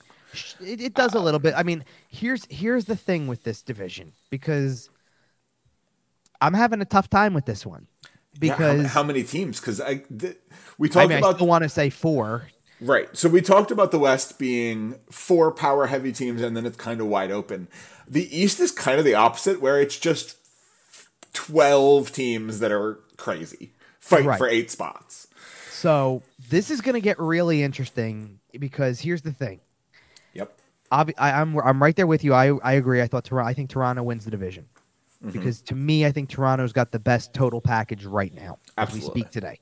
it, 0.59 0.81
it 0.81 0.93
does 0.93 1.13
a 1.13 1.19
little 1.19 1.39
bit. 1.39 1.53
I 1.55 1.63
mean, 1.63 1.85
here's 2.09 2.45
here's 2.49 2.85
the 2.85 2.95
thing 2.97 3.27
with 3.27 3.43
this 3.43 3.61
division 3.61 4.11
because 4.29 4.89
I'm 6.41 6.53
having 6.53 6.81
a 6.81 6.85
tough 6.85 7.09
time 7.09 7.33
with 7.33 7.45
this 7.45 7.65
one 7.65 7.87
Yeah, 8.41 8.51
how- 8.51 8.57
because 8.57 8.85
how, 8.91 9.03
many 9.03 9.23
teams? 9.23 9.59
Because 9.59 9.79
I 9.79 9.95
th- 9.95 10.37
we 10.77 10.89
I, 10.89 10.91
talked 10.91 11.09
mean, 11.09 11.17
about 11.19 11.35
still 11.35 11.47
want 11.47 11.63
to 11.63 11.69
say 11.69 11.89
four. 11.89 12.47
right. 12.81 13.07
So 13.15 13.29
we 13.29 13.41
talked 13.41 13.71
about 13.71 13.91
the 13.91 13.99
West 13.99 14.37
being 14.37 14.95
four 15.09 15.51
power 15.51 15.87
heavy 15.87 16.11
teams, 16.11 16.41
and 16.41 16.55
then 16.55 16.65
it's 16.65 16.77
kind 16.77 16.99
of 16.99 17.07
wide 17.07 17.31
open. 17.31 17.69
The 18.07 18.37
East 18.37 18.59
is 18.59 18.71
kind 18.71 18.99
of 18.99 19.05
the 19.05 19.15
opposite, 19.15 19.61
where 19.61 19.79
it's 19.81 19.97
just 19.99 20.37
twelve 21.33 22.11
teams 22.11 22.59
that 22.59 22.71
are 22.71 22.99
crazy 23.17 23.71
fighting 23.99 24.27
Right. 24.27 24.37
for 24.37 24.47
eight 24.47 24.69
spots. 24.71 25.27
So 25.71 26.21
this 26.49 26.69
is 26.71 26.81
going 26.81 26.93
to 26.95 27.01
get 27.01 27.19
really 27.19 27.63
interesting 27.63 28.39
because 28.57 28.99
here's 29.01 29.21
the 29.23 29.33
thing. 29.33 29.59
Yep. 30.33 30.57
I, 30.91 31.05
I'm 31.17 31.57
I'm 31.59 31.81
right 31.81 31.95
there 31.95 32.07
with 32.07 32.23
you. 32.23 32.33
I 32.33 32.55
I 32.63 32.73
agree. 32.73 33.01
I 33.01 33.07
thought 33.07 33.25
Toronto. 33.25 33.49
I 33.49 33.53
think 33.53 33.69
Toronto 33.69 34.03
wins 34.03 34.25
the 34.25 34.31
division 34.31 34.67
Mm-hmm. 35.23 35.31
because 35.31 35.61
to 35.63 35.75
me, 35.75 36.05
I 36.05 36.11
think 36.11 36.29
Toronto's 36.29 36.73
got 36.73 36.91
the 36.91 36.99
best 36.99 37.33
total 37.33 37.61
package 37.61 38.05
right 38.05 38.33
now 38.33 38.59
as 38.77 38.89
we 38.89 38.97
Absolutely. 38.99 39.21
speak 39.21 39.31
today. 39.31 39.59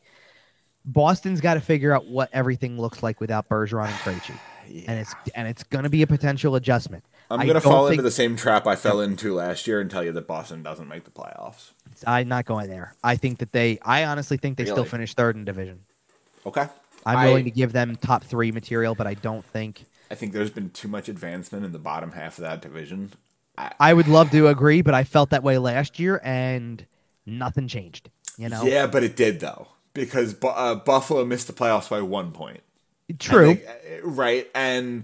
Boston's 0.83 1.39
got 1.41 1.53
to 1.53 1.61
figure 1.61 1.93
out 1.93 2.07
what 2.07 2.29
everything 2.33 2.81
looks 2.81 3.03
like 3.03 3.21
without 3.21 3.47
Bergeron 3.47 3.85
and 3.87 3.95
Krejci, 3.99 4.33
and 4.87 4.99
it's 4.99 5.13
and 5.35 5.47
it's 5.47 5.63
going 5.63 5.83
to 5.83 5.89
be 5.89 6.01
a 6.01 6.07
potential 6.07 6.55
adjustment. 6.55 7.05
I'm 7.33 7.41
I 7.41 7.45
going 7.45 7.55
to 7.55 7.61
fall 7.61 7.85
think- 7.87 7.93
into 7.93 8.03
the 8.03 8.11
same 8.11 8.35
trap 8.35 8.67
I 8.67 8.75
fell 8.75 9.01
into 9.01 9.33
last 9.33 9.67
year 9.67 9.81
and 9.81 9.89
tell 9.89 10.03
you 10.03 10.11
that 10.13 10.27
Boston 10.27 10.61
doesn't 10.63 10.87
make 10.87 11.03
the 11.03 11.11
playoffs. 11.11 11.71
I'm 12.05 12.27
not 12.27 12.45
going 12.45 12.69
there. 12.69 12.93
I 13.03 13.15
think 13.15 13.39
that 13.39 13.51
they. 13.51 13.79
I 13.83 14.05
honestly 14.05 14.37
think 14.37 14.57
they 14.57 14.65
still 14.65 14.85
finish 14.85 15.13
third 15.13 15.35
in 15.35 15.45
division. 15.45 15.79
Okay. 16.45 16.67
I'm 17.05 17.17
I- 17.17 17.25
willing 17.25 17.45
to 17.45 17.51
give 17.51 17.73
them 17.73 17.95
top 17.95 18.23
three 18.23 18.51
material, 18.51 18.95
but 18.95 19.07
I 19.07 19.13
don't 19.15 19.43
think. 19.45 19.85
I 20.11 20.15
think 20.15 20.33
there's 20.33 20.49
been 20.51 20.69
too 20.69 20.87
much 20.87 21.09
advancement 21.09 21.65
in 21.65 21.71
the 21.71 21.79
bottom 21.79 22.11
half 22.11 22.37
of 22.37 22.43
that 22.43 22.61
division. 22.61 23.13
I 23.79 23.93
would 23.93 24.07
love 24.07 24.31
to 24.31 24.47
agree, 24.47 24.81
but 24.81 24.93
I 24.95 25.03
felt 25.03 25.29
that 25.29 25.43
way 25.43 25.57
last 25.59 25.99
year, 25.99 26.19
and 26.23 26.83
nothing 27.25 27.67
changed. 27.67 28.09
You 28.37 28.49
know, 28.49 28.63
Yeah, 28.63 28.87
but 28.87 29.03
it 29.03 29.15
did 29.15 29.39
though 29.39 29.67
because 29.93 30.35
uh, 30.43 30.75
Buffalo 30.75 31.23
missed 31.23 31.45
the 31.47 31.53
playoffs 31.53 31.89
by 31.89 32.01
one 32.01 32.31
point. 32.31 32.61
true. 33.19 33.55
They- 33.55 33.65
uh, 34.01 34.07
right? 34.07 34.49
And 34.55 35.03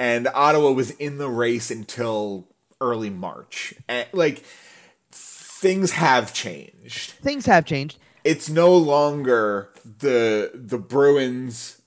and 0.00 0.26
Ottawa 0.34 0.70
was 0.72 0.90
in 0.92 1.18
the 1.18 1.28
race 1.28 1.70
until 1.70 2.48
early 2.80 3.10
March. 3.10 3.74
And, 3.88 4.08
like 4.12 4.42
things 5.12 5.92
have 5.92 6.32
changed. 6.32 7.12
Things 7.22 7.46
have 7.46 7.64
changed. 7.66 7.98
It's 8.24 8.48
no 8.48 8.74
longer 8.76 9.68
the 9.84 10.50
the 10.54 10.78
Bruins, 10.78 11.80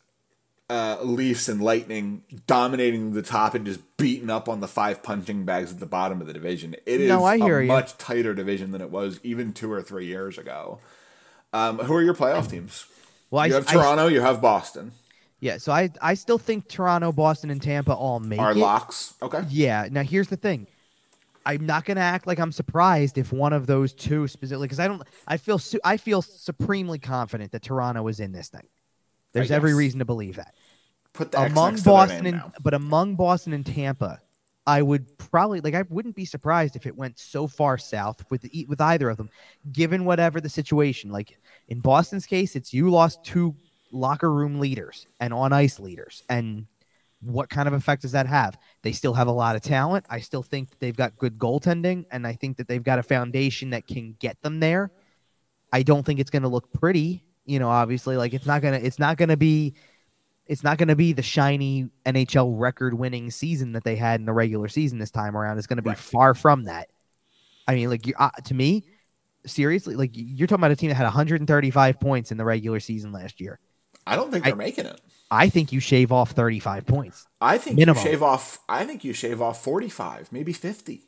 uh, 0.69 0.98
Leafs, 1.03 1.48
and 1.49 1.61
Lightning 1.61 2.23
dominating 2.48 3.14
the 3.14 3.22
top 3.22 3.53
and 3.56 3.65
just 3.65 3.80
beating 3.98 4.30
up 4.30 4.48
on 4.49 4.60
the 4.60 4.68
five 4.68 5.03
punching 5.03 5.45
bags 5.45 5.72
at 5.72 5.80
the 5.80 5.85
bottom 5.85 6.22
of 6.22 6.27
the 6.27 6.34
division. 6.34 6.76
It 6.85 7.02
is 7.02 7.10
No, 7.10 7.23
I 7.26 7.38
hear 7.38 7.60
a 7.60 7.64
you. 7.64 7.68
much 7.68 7.98
tighter 7.98 8.34
division 8.34 8.72
than 8.72 8.81
it 8.81 8.90
was 8.90 9.19
even 9.23 9.53
two 9.53 9.72
or 9.72 9.81
three 9.81 10.06
years 10.07 10.38
ago. 10.38 10.80
Um, 11.52 11.77
who 11.80 11.94
are 11.94 12.02
your 12.02 12.15
playoff 12.15 12.49
teams? 12.49 12.85
Well, 13.30 13.45
you 13.48 13.53
I, 13.53 13.56
have 13.57 13.68
I- 13.69 13.73
Toronto, 13.73 14.07
you 14.07 14.22
have 14.22 14.41
Boston. 14.41 14.91
Yeah, 15.43 15.57
so 15.57 15.73
I 15.73 15.89
I 16.01 16.13
still 16.13 16.37
think 16.37 16.69
Toronto, 16.69 17.11
Boston, 17.11 17.49
and 17.49 17.61
Tampa 17.61 17.93
all 17.93 18.21
make 18.21 18.39
Are 18.39 18.51
it. 18.51 18.57
locks 18.57 19.15
okay? 19.21 19.41
Yeah. 19.49 19.89
Now 19.91 20.01
here's 20.01 20.29
the 20.29 20.37
thing. 20.37 20.67
I'm 21.45 21.65
not 21.65 21.83
gonna 21.83 21.99
act 21.99 22.25
like 22.27 22.39
I'm 22.39 22.53
surprised 22.53 23.17
if 23.17 23.33
one 23.33 23.51
of 23.51 23.67
those 23.67 23.91
two 23.91 24.25
specifically, 24.29 24.67
because 24.67 24.79
I 24.79 24.87
don't. 24.87 25.03
I 25.27 25.35
feel 25.35 25.59
su- 25.59 25.81
I 25.83 25.97
feel 25.97 26.21
supremely 26.21 26.97
confident 26.97 27.51
that 27.51 27.61
Toronto 27.61 28.07
is 28.07 28.21
in 28.21 28.31
this 28.31 28.47
thing. 28.47 28.65
There's 29.33 29.51
every 29.51 29.73
reason 29.73 29.99
to 29.99 30.05
believe 30.05 30.37
that. 30.37 30.55
Put 31.11 31.33
the 31.33 31.41
among 31.41 31.71
next 31.71 31.81
to 31.81 31.89
their 31.89 31.93
Boston 31.93 32.25
and 32.25 32.37
now. 32.37 32.53
but 32.61 32.73
among 32.73 33.15
Boston 33.15 33.51
and 33.51 33.65
Tampa, 33.65 34.21
I 34.65 34.81
would 34.81 35.17
probably 35.17 35.59
like 35.59 35.75
I 35.75 35.83
wouldn't 35.89 36.15
be 36.15 36.23
surprised 36.23 36.77
if 36.77 36.85
it 36.85 36.95
went 36.95 37.19
so 37.19 37.47
far 37.47 37.77
south 37.77 38.23
with 38.29 38.43
the, 38.43 38.65
with 38.69 38.79
either 38.79 39.09
of 39.09 39.17
them, 39.17 39.29
given 39.73 40.05
whatever 40.05 40.39
the 40.39 40.47
situation. 40.47 41.11
Like 41.11 41.37
in 41.67 41.81
Boston's 41.81 42.25
case, 42.25 42.55
it's 42.55 42.73
you 42.73 42.89
lost 42.89 43.25
two 43.25 43.57
locker 43.93 44.31
room 44.31 44.59
leaders 44.59 45.07
and 45.19 45.33
on 45.33 45.53
ice 45.53 45.79
leaders, 45.79 46.23
and 46.29 46.65
what 47.21 47.49
kind 47.49 47.67
of 47.69 47.73
effect 47.73 48.01
does 48.01 48.11
that 48.11 48.27
have? 48.27 48.57
They 48.81 48.91
still 48.91 49.13
have 49.13 49.27
a 49.27 49.31
lot 49.31 49.55
of 49.55 49.61
talent. 49.61 50.05
I 50.09 50.19
still 50.19 50.43
think 50.43 50.69
that 50.71 50.79
they've 50.81 50.95
got 50.95 51.17
good 51.17 51.37
goaltending, 51.37 52.05
and 52.11 52.27
I 52.27 52.33
think 52.33 52.57
that 52.57 52.67
they've 52.67 52.83
got 52.83 52.99
a 52.99 53.03
foundation 53.03 53.69
that 53.69 53.87
can 53.87 54.15
get 54.19 54.41
them 54.41 54.59
there. 54.59 54.91
I 55.71 55.83
don't 55.83 56.05
think 56.05 56.19
it's 56.19 56.29
going 56.29 56.43
to 56.43 56.49
look 56.49 56.71
pretty, 56.73 57.23
you 57.45 57.59
know. 57.59 57.69
Obviously, 57.69 58.17
like 58.17 58.33
it's 58.33 58.45
not 58.45 58.61
gonna 58.61 58.77
it's 58.77 58.99
not 58.99 59.17
gonna 59.17 59.37
be 59.37 59.75
it's 60.45 60.63
not 60.63 60.77
going 60.77 60.89
to 60.89 60.95
be 60.95 61.13
the 61.13 61.21
shiny 61.21 61.89
NHL 62.05 62.59
record 62.59 62.93
winning 62.93 63.31
season 63.31 63.71
that 63.71 63.83
they 63.85 63.95
had 63.95 64.19
in 64.19 64.25
the 64.25 64.33
regular 64.33 64.67
season 64.67 64.99
this 64.99 65.09
time 65.11 65.37
around. 65.37 65.57
It's 65.57 65.67
going 65.67 65.77
to 65.77 65.83
be 65.83 65.91
Right. 65.91 65.97
far 65.97 66.33
from 66.33 66.65
that. 66.65 66.89
I 67.65 67.75
mean, 67.75 67.89
like 67.89 68.05
you, 68.07 68.13
uh, 68.19 68.29
to 68.45 68.53
me, 68.53 68.83
seriously, 69.45 69.95
like 69.95 70.11
you're 70.13 70.47
talking 70.47 70.59
about 70.59 70.71
a 70.71 70.75
team 70.75 70.89
that 70.89 70.95
had 70.95 71.05
135 71.05 71.99
points 71.99 72.31
in 72.31 72.37
the 72.37 72.43
regular 72.45 72.81
season 72.81 73.13
last 73.13 73.39
year. 73.39 73.59
I 74.05 74.15
don't 74.15 74.31
think 74.31 74.43
they're 74.43 74.55
making 74.55 74.85
it. 74.85 74.99
I 75.31 75.49
think 75.49 75.71
you 75.71 75.80
shave 75.80 76.11
off 76.11 76.31
35 76.31 76.85
points. 76.85 77.25
I 77.41 77.57
think 77.57 77.77
Minimum. 77.77 78.03
you 78.03 78.09
shave 78.11 78.21
off. 78.23 78.59
I 78.69 78.85
think 78.85 79.03
you 79.03 79.13
shave 79.13 79.41
off 79.41 79.63
forty-five, 79.63 80.31
maybe 80.31 80.53
fifty. 80.53 81.07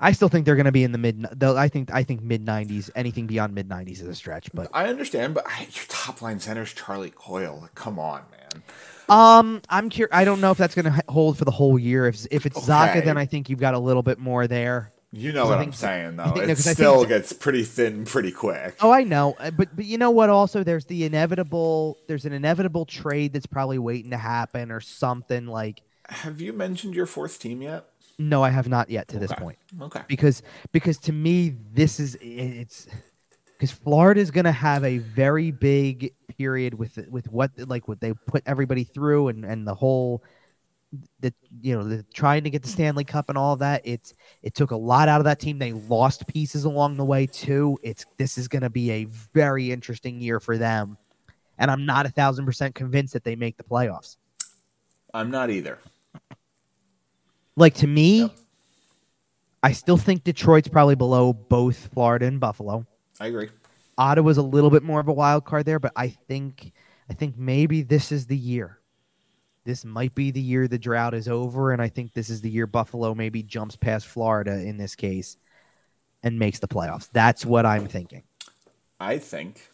I 0.00 0.10
still 0.10 0.28
think 0.28 0.44
they're 0.46 0.56
going 0.56 0.66
to 0.66 0.72
be 0.72 0.82
in 0.82 0.90
the 0.90 0.98
mid. 0.98 1.26
Though 1.32 1.56
I 1.56 1.68
think 1.68 1.92
I 1.92 2.02
think 2.02 2.22
mid 2.22 2.44
nineties. 2.44 2.90
Anything 2.96 3.28
beyond 3.28 3.54
mid 3.54 3.68
nineties 3.68 4.00
is 4.00 4.08
a 4.08 4.14
stretch. 4.14 4.50
But 4.52 4.68
I 4.74 4.88
understand, 4.88 5.34
but 5.34 5.46
I, 5.46 5.60
your 5.60 5.84
top 5.88 6.20
line 6.20 6.40
center 6.40 6.62
is 6.62 6.72
Charlie 6.72 7.10
Coyle. 7.10 7.60
Like, 7.62 7.74
come 7.76 8.00
on, 8.00 8.22
man. 8.32 8.62
um, 9.08 9.62
I'm 9.68 9.88
curious. 9.88 10.12
I 10.12 10.24
don't 10.24 10.40
know 10.40 10.50
if 10.50 10.58
that's 10.58 10.74
going 10.74 10.92
to 10.92 11.02
hold 11.08 11.38
for 11.38 11.44
the 11.44 11.52
whole 11.52 11.78
year. 11.78 12.06
If 12.08 12.26
if 12.32 12.46
it's 12.46 12.58
Zacha, 12.58 13.04
then 13.04 13.16
I 13.16 13.26
think 13.26 13.48
you've 13.48 13.60
got 13.60 13.74
a 13.74 13.78
little 13.78 14.02
bit 14.02 14.18
more 14.18 14.48
there. 14.48 14.90
You 15.14 15.32
know 15.32 15.44
what 15.46 15.58
I'm 15.58 15.72
saying, 15.72 16.16
though. 16.16 16.24
think- 16.32 16.36
It 16.38 16.46
no, 16.46 16.52
I 16.52 16.54
think 16.54 16.76
still 16.76 17.04
gets 17.04 17.32
pretty 17.34 17.64
thin 17.64 18.04
pretty 18.06 18.32
quick. 18.32 18.76
Oh, 18.80 18.90
I 18.90 19.04
know, 19.04 19.34
uh, 19.38 19.50
but 19.50 19.74
but 19.76 19.84
you 19.84 19.98
know 19.98 20.10
what? 20.10 20.30
Also, 20.30 20.64
there's 20.64 20.86
the 20.86 21.04
inevitable. 21.04 21.98
There's 22.08 22.24
an 22.24 22.32
inevitable 22.32 22.86
trade 22.86 23.32
that's 23.34 23.46
probably 23.46 23.78
waiting 23.78 24.10
to 24.12 24.16
happen 24.16 24.70
or 24.70 24.80
something. 24.80 25.46
Like, 25.46 25.82
Have 26.08 26.40
you 26.40 26.52
mentioned 26.54 26.94
your 26.94 27.06
fourth 27.06 27.38
team 27.38 27.60
yet? 27.62 27.86
no, 28.18 28.42
I 28.42 28.50
have 28.50 28.68
not 28.68 28.88
yet 28.90 29.08
to 29.08 29.18
this 29.18 29.32
point. 29.32 29.58
Okay. 29.80 30.02
because 30.08 30.42
because 30.70 30.98
to 30.98 31.12
me 31.12 31.56
this 31.74 31.98
is 31.98 32.16
it's 32.20 32.86
because 33.58 33.70
Florida 33.72 34.20
is 34.20 34.30
going 34.30 34.44
to 34.44 34.52
have 34.52 34.84
a 34.84 34.98
very 34.98 35.50
big 35.50 36.12
period 36.38 36.74
with 36.74 36.98
with 37.10 37.28
what 37.32 37.50
like 37.68 37.88
what 37.88 38.00
they 38.00 38.12
put 38.26 38.42
everybody 38.46 38.84
through 38.84 39.28
and 39.28 39.44
and 39.44 39.66
the 39.66 39.74
whole 39.74 40.22
the 41.20 41.32
you 41.62 41.76
know 41.76 41.84
the 41.84 42.04
trying 42.12 42.44
to 42.44 42.50
get 42.50 42.62
the 42.62 42.68
Stanley 42.68 43.04
Cup 43.04 43.28
and 43.28 43.38
all 43.38 43.56
that 43.56 43.80
it's 43.84 44.14
it 44.42 44.54
took 44.54 44.72
a 44.72 44.76
lot 44.76 45.08
out 45.08 45.20
of 45.20 45.24
that 45.24 45.40
team 45.40 45.58
they 45.58 45.72
lost 45.72 46.26
pieces 46.26 46.64
along 46.64 46.96
the 46.96 47.04
way 47.04 47.26
too 47.26 47.78
it's 47.82 48.04
this 48.18 48.36
is 48.36 48.46
going 48.48 48.62
to 48.62 48.70
be 48.70 48.90
a 48.90 49.04
very 49.32 49.72
interesting 49.72 50.20
year 50.20 50.38
for 50.38 50.58
them 50.58 50.98
and 51.58 51.70
I'm 51.70 51.86
not 51.86 52.04
a 52.04 52.10
thousand 52.10 52.44
percent 52.44 52.74
convinced 52.74 53.14
that 53.14 53.24
they 53.24 53.36
make 53.36 53.56
the 53.56 53.64
playoffs 53.64 54.16
I'm 55.14 55.30
not 55.30 55.50
either. 55.50 55.78
like 57.56 57.74
to 57.74 57.86
me. 57.86 58.30
I 59.62 59.72
still 59.72 59.98
think 59.98 60.24
Detroit's 60.24 60.68
probably 60.68 60.96
below 60.96 61.32
both 61.32 61.88
Florida 61.92 62.26
and 62.26 62.40
Buffalo 62.40 62.86
I 63.20 63.26
agree. 63.26 63.48
Ottawa's 63.98 64.38
a 64.38 64.42
little 64.42 64.70
bit 64.70 64.82
more 64.82 65.00
of 65.00 65.08
a 65.08 65.12
wild 65.12 65.44
card 65.44 65.64
there, 65.64 65.78
but 65.78 65.92
I 65.96 66.08
think 66.08 66.72
I 67.08 67.14
think 67.14 67.36
maybe 67.36 67.82
this 67.82 68.10
is 68.10 68.26
the 68.26 68.36
year. 68.36 68.78
This 69.64 69.84
might 69.84 70.14
be 70.14 70.30
the 70.30 70.40
year 70.40 70.66
the 70.66 70.78
drought 70.78 71.14
is 71.14 71.28
over, 71.28 71.72
and 71.72 71.80
I 71.80 71.88
think 71.88 72.14
this 72.14 72.30
is 72.30 72.40
the 72.40 72.50
year 72.50 72.66
Buffalo 72.66 73.14
maybe 73.14 73.42
jumps 73.42 73.76
past 73.76 74.06
Florida 74.06 74.60
in 74.60 74.76
this 74.76 74.96
case 74.96 75.36
and 76.22 76.38
makes 76.38 76.58
the 76.58 76.68
playoffs. 76.68 77.08
That's 77.12 77.46
what 77.46 77.64
I'm 77.64 77.86
thinking. 77.86 78.24
I 78.98 79.18
think 79.18 79.68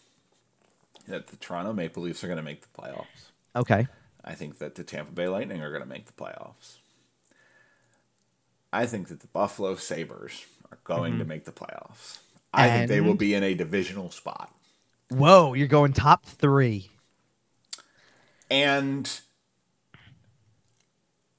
that 1.07 1.27
the 1.27 1.37
Toronto 1.37 1.73
Maple 1.73 2.03
Leafs 2.03 2.23
are 2.23 2.27
going 2.27 2.37
to 2.37 2.43
make 2.43 2.61
the 2.61 2.81
playoffs. 2.81 3.31
Okay. 3.55 3.87
I 4.23 4.35
think 4.35 4.59
that 4.59 4.75
the 4.75 4.83
Tampa 4.83 5.11
Bay 5.11 5.27
Lightning 5.27 5.61
are 5.61 5.69
going 5.69 5.81
to 5.83 5.89
make 5.89 6.05
the 6.05 6.13
playoffs. 6.13 6.77
I 8.71 8.85
think 8.85 9.07
that 9.07 9.21
the 9.21 9.27
Buffalo 9.27 9.75
Sabres 9.75 10.45
are 10.71 10.77
going 10.83 11.17
to 11.17 11.25
make 11.25 11.45
the 11.45 11.51
playoffs. 11.51 12.19
I 12.53 12.69
think 12.69 12.89
they 12.89 13.01
will 13.01 13.13
Mm-hmm. 13.13 13.17
Be 13.17 13.33
in 13.33 13.43
a 13.43 13.55
divisional 13.55 14.11
spot. 14.11 14.51
Whoa, 15.09 15.53
you're 15.53 15.67
going 15.67 15.93
top 15.93 16.25
three. 16.25 16.91
And 18.51 19.09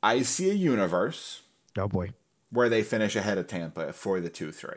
I 0.02 0.22
see 0.22 0.51
a 0.51 0.55
universe 0.55 1.43
Oh 1.77 1.89
boy. 1.89 2.10
where 2.51 2.68
they 2.68 2.82
finish 2.82 3.16
ahead 3.16 3.39
of 3.39 3.47
Tampa 3.47 3.93
for 3.93 4.20
the 4.20 4.28
2 4.31 4.51
3. 4.52 4.70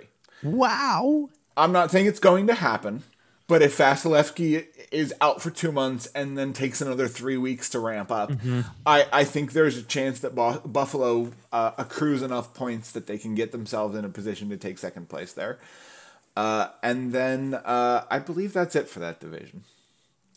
Wow. 0.44 1.30
I'm 1.56 1.72
not 1.72 1.92
saying 1.92 2.08
it's 2.08 2.20
going 2.20 2.48
to 2.48 2.56
happen, 2.56 3.04
but 3.48 3.62
if 3.62 3.78
Vasilevskiy 3.78 4.66
is 4.92 5.14
out 5.22 5.42
for 5.42 5.50
two 5.52 5.72
months 5.72 6.08
and 6.16 6.38
then 6.38 6.52
takes 6.54 6.82
another 6.82 7.08
three 7.08 7.38
weeks 7.38 7.70
to 7.70 7.80
ramp 7.80 8.12
up, 8.12 8.32
I, 8.86 9.06
I 9.14 9.24
think 9.24 9.54
there's 9.54 9.78
a 9.78 9.84
chance 9.84 10.20
that 10.22 10.36
Buffalo 10.36 11.32
uh, 11.52 11.72
accrues 11.78 12.22
enough 12.22 12.54
points 12.54 12.92
that 12.92 13.08
they 13.08 13.18
can 13.18 13.36
get 13.36 13.52
themselves 13.52 13.96
in 13.96 14.04
a 14.04 14.10
position 14.10 14.50
to 14.50 14.58
take 14.58 14.78
second 14.78 15.10
place 15.10 15.32
there. 15.34 15.60
Uh, 16.36 16.70
and 16.82 17.14
then 17.14 17.54
uh, 17.54 18.06
I 18.10 18.18
believe 18.20 18.54
that's 18.54 18.76
it 18.76 18.90
for 18.90 19.00
that 19.00 19.20
division. 19.20 19.64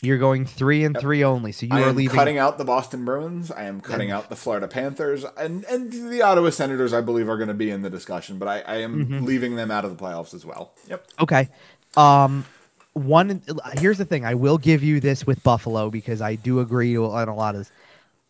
You're 0.02 0.18
going 0.18 0.44
three 0.44 0.85
and 0.85 0.98
three 0.98 1.24
only, 1.24 1.52
so 1.52 1.64
you 1.66 1.73
I 1.73 1.81
are 1.82 1.89
am 1.89 1.97
leaving. 1.97 2.14
cutting 2.14 2.36
out 2.39 2.59
the 2.59 2.64
Boston 2.66 3.05
Bruins. 3.06 3.51
I 3.51 3.64
am 3.64 3.81
cutting 3.81 4.10
out 4.10 4.28
the 4.28 4.36
Florida 4.36 4.68
Panthers, 4.68 5.24
and 5.39 5.64
and 5.64 5.90
the 6.12 6.20
Ottawa 6.23 6.51
Senators. 6.51 6.93
I 6.93 7.01
believe 7.01 7.28
are 7.31 7.36
going 7.39 7.48
to 7.48 7.55
be 7.55 7.70
in 7.70 7.81
the 7.82 7.89
discussion, 7.90 8.39
but 8.39 8.47
I, 8.47 8.60
I 8.60 8.77
am 8.82 9.06
Mm-hmm. 9.06 9.24
leaving 9.24 9.56
them 9.56 9.70
out 9.70 9.85
of 9.86 9.97
the 9.97 10.02
playoffs 10.02 10.35
as 10.35 10.44
well. 10.44 10.73
Yep. 10.89 11.06
Okay. 11.20 11.48
Um, 11.97 12.44
one. 12.93 13.40
Here's 13.78 13.97
the 13.98 14.05
thing. 14.05 14.24
I 14.27 14.35
will 14.35 14.59
give 14.59 14.82
you 14.82 15.01
this 15.01 15.27
with 15.27 15.43
Buffalo 15.43 15.89
because 15.90 16.20
I 16.20 16.35
do 16.35 16.60
agree 16.60 16.97
on 16.98 17.28
a 17.28 17.35
lot 17.35 17.55
of 17.55 17.62
this. 17.62 17.70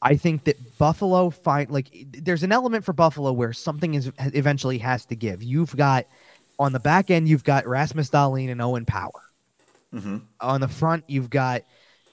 I 0.01 0.15
think 0.17 0.45
that 0.45 0.79
Buffalo 0.79 1.31
find 1.31 1.69
like 1.71 1.89
there's 2.13 2.45
an 2.45 2.53
element 2.53 2.85
for 2.85 2.93
Buffalo 2.93 3.33
where 3.33 3.53
something 3.53 3.95
is 3.95 4.13
eventually 4.21 4.79
has 4.79 5.05
to 5.07 5.17
give. 5.17 5.43
You've 5.43 5.75
got 5.75 6.07
on 6.61 6.73
the 6.73 6.81
back 6.81 7.11
end, 7.11 7.29
you've 7.29 7.45
got 7.45 7.67
Rasmus 7.67 8.11
Dahlin 8.11 8.51
and 8.51 8.63
Owen 8.63 8.85
Power. 8.85 9.11
Mm-hmm. 9.97 10.17
On 10.41 10.61
the 10.61 10.69
front, 10.69 11.05
you've 11.09 11.31
got 11.31 11.63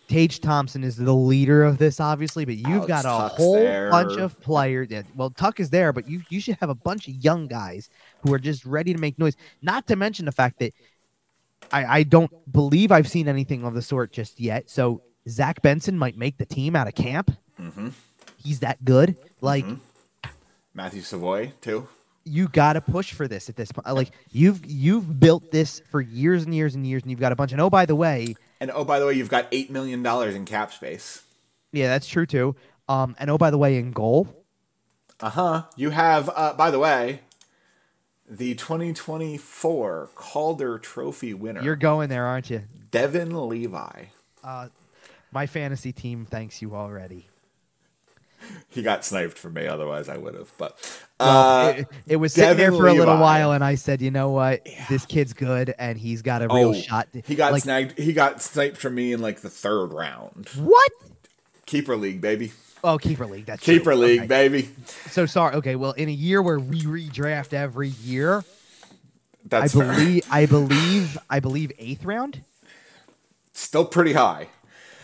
Tage 0.07 0.39
Thompson 0.41 0.83
is 0.83 0.95
the 0.95 1.13
leader 1.13 1.63
of 1.63 1.77
this, 1.77 1.99
obviously, 1.99 2.45
but 2.45 2.55
you've 2.55 2.67
Alex 2.67 2.87
got 2.87 3.05
a 3.05 3.29
Tuch's 3.29 3.37
whole 3.37 3.53
there. 3.55 3.89
bunch 3.89 4.17
of 4.17 4.39
players. 4.41 4.87
Yeah, 4.89 5.03
well, 5.15 5.29
Tuck 5.29 5.59
is 5.59 5.69
there, 5.69 5.93
but 5.93 6.09
you 6.09 6.21
you 6.29 6.39
should 6.39 6.57
have 6.59 6.69
a 6.69 6.75
bunch 6.75 7.07
of 7.07 7.15
young 7.15 7.47
guys 7.47 7.89
who 8.21 8.33
are 8.33 8.39
just 8.39 8.65
ready 8.65 8.93
to 8.93 8.99
make 8.99 9.17
noise. 9.17 9.35
Not 9.61 9.87
to 9.87 9.95
mention 9.95 10.25
the 10.25 10.31
fact 10.31 10.59
that 10.59 10.73
I, 11.71 11.99
I 11.99 12.03
don't 12.03 12.31
believe 12.51 12.91
I've 12.91 13.07
seen 13.07 13.27
anything 13.27 13.63
of 13.63 13.73
the 13.73 13.81
sort 13.81 14.11
just 14.11 14.39
yet. 14.39 14.69
So 14.69 15.01
Zach 15.27 15.61
Benson 15.61 15.97
might 15.97 16.17
make 16.17 16.37
the 16.37 16.45
team 16.45 16.75
out 16.75 16.87
of 16.87 16.95
camp. 16.95 17.35
Mm-hmm. 17.59 17.89
He's 18.37 18.59
that 18.59 18.83
good. 18.83 19.15
Like 19.41 19.65
Matthew 20.73 21.01
Savoie 21.01 21.53
too. 21.61 21.87
You 22.25 22.47
got 22.47 22.73
to 22.73 22.81
push 22.81 23.13
for 23.13 23.27
this 23.27 23.49
at 23.49 23.55
this 23.55 23.71
point. 23.71 23.87
Like 23.93 24.11
you've 24.31 24.65
you've 24.65 25.19
built 25.19 25.51
this 25.51 25.81
for 25.91 25.99
years 26.01 26.43
and 26.45 26.55
years 26.55 26.75
and 26.75 26.85
years, 26.87 27.01
and 27.03 27.11
you've 27.11 27.19
got 27.19 27.31
a 27.31 27.35
bunch. 27.35 27.51
And 27.51 27.59
oh, 27.61 27.69
by 27.69 27.85
the 27.85 27.95
way, 27.95 28.35
And 28.61 28.71
oh, 28.71 28.85
by 28.85 28.99
the 28.99 29.05
way, 29.05 29.13
you've 29.13 29.29
got 29.29 29.47
eight 29.51 29.69
million 29.69 30.01
dollars 30.03 30.33
in 30.35 30.45
cap 30.45 30.71
space. 30.71 31.23
yeah, 31.71 31.87
that's 31.87 32.07
true 32.07 32.25
too. 32.25 32.55
Um, 32.87 33.15
and 33.19 33.29
oh, 33.29 33.37
by 33.37 33.51
the 33.51 33.57
way, 33.57 33.77
in 33.77 33.91
goal, 33.91 34.27
Uh 35.19 35.29
huh. 35.29 35.63
You 35.75 35.89
have, 35.89 36.29
uh, 36.35 36.53
by 36.53 36.69
the 36.71 36.79
way, 36.79 37.21
the 38.29 38.55
2024 38.55 40.09
Calder 40.15 40.77
Trophy 40.79 41.33
winner, 41.33 41.61
you're 41.61 41.75
going 41.75 42.09
there, 42.09 42.25
aren't 42.25 42.49
you? 42.49 42.61
Devon 42.91 43.47
Levi. 43.49 44.05
Uh, 44.43 44.67
my 45.31 45.45
fantasy 45.47 45.91
team 45.91 46.25
thanks 46.25 46.61
you 46.61 46.75
already. 46.75 47.27
He 48.69 48.81
got 48.81 49.05
sniped 49.05 49.37
for 49.37 49.49
me, 49.49 49.67
otherwise 49.67 50.09
I 50.09 50.17
would 50.17 50.33
have. 50.35 50.51
But 50.57 50.77
Well, 51.19 51.67
uh, 51.67 51.69
it, 51.73 51.87
it 52.07 52.15
was 52.17 52.33
sitting 52.33 52.57
there 52.57 52.67
Devon 52.71 52.79
for 52.79 52.87
a 52.87 52.93
little 52.93 53.17
while, 53.19 53.51
and 53.51 53.63
I 53.63 53.75
said, 53.75 54.01
you 54.01 54.11
know 54.11 54.29
what, 54.31 54.67
this 54.89 55.05
kid's 55.05 55.33
good, 55.33 55.73
and 55.77 55.97
he's 55.97 56.21
got 56.21 56.41
a 56.41 56.47
real 56.47 56.69
oh, 56.69 56.73
shot. 56.73 57.07
he 57.25 57.35
got 57.35 57.51
like, 57.51 57.63
snagged. 57.63 57.97
He 57.99 58.13
got 58.13 58.41
sniped 58.41 58.77
from 58.77 58.95
me 58.95 59.13
in 59.13 59.21
like 59.21 59.41
the 59.41 59.49
third 59.49 59.87
round. 59.93 60.49
what? 60.55 60.91
Keeper 61.65 61.95
league, 61.95 62.19
baby. 62.19 62.51
Oh, 62.83 62.97
keeper 62.97 63.25
league. 63.25 63.45
That's 63.45 63.63
true. 63.63 63.77
Keeper 63.77 63.95
league, 63.95 64.19
Okay. 64.21 64.27
baby. 64.27 64.69
So 65.09 65.25
sorry. 65.25 65.55
Okay, 65.55 65.75
well, 65.75 65.93
in 65.93 66.09
a 66.09 66.11
year 66.13 66.41
where 66.41 66.59
we 66.59 66.81
redraft 66.81 67.53
every 67.53 67.89
year, 67.89 68.43
That's 69.45 69.73
I 69.75 69.79
fair. 69.79 69.93
believe, 69.93 70.27
I 70.29 70.45
believe, 70.45 71.17
I 71.29 71.39
believe 71.39 71.71
eighth 71.79 72.03
round. 72.03 72.41
still 73.53 73.85
pretty 73.85 74.13
high. 74.13 74.47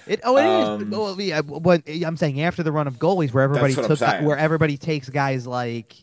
It 0.09 0.21
oh 0.23 0.37
it 0.37 0.45
is. 0.45 0.67
Um, 0.67 0.89
Well, 0.89 1.21
yeah, 1.21 1.41
but 1.41 1.83
I'm 1.87 2.17
saying 2.17 2.41
after 2.41 2.63
the 2.63 2.71
run 2.71 2.87
of 2.87 2.97
goalies, 2.97 3.31
where 3.31 3.43
everybody 3.43 3.73
took 3.75 3.99
where 4.23 4.37
everybody 4.37 4.75
takes 4.75 5.07
guys 5.07 5.45
like, 5.45 5.95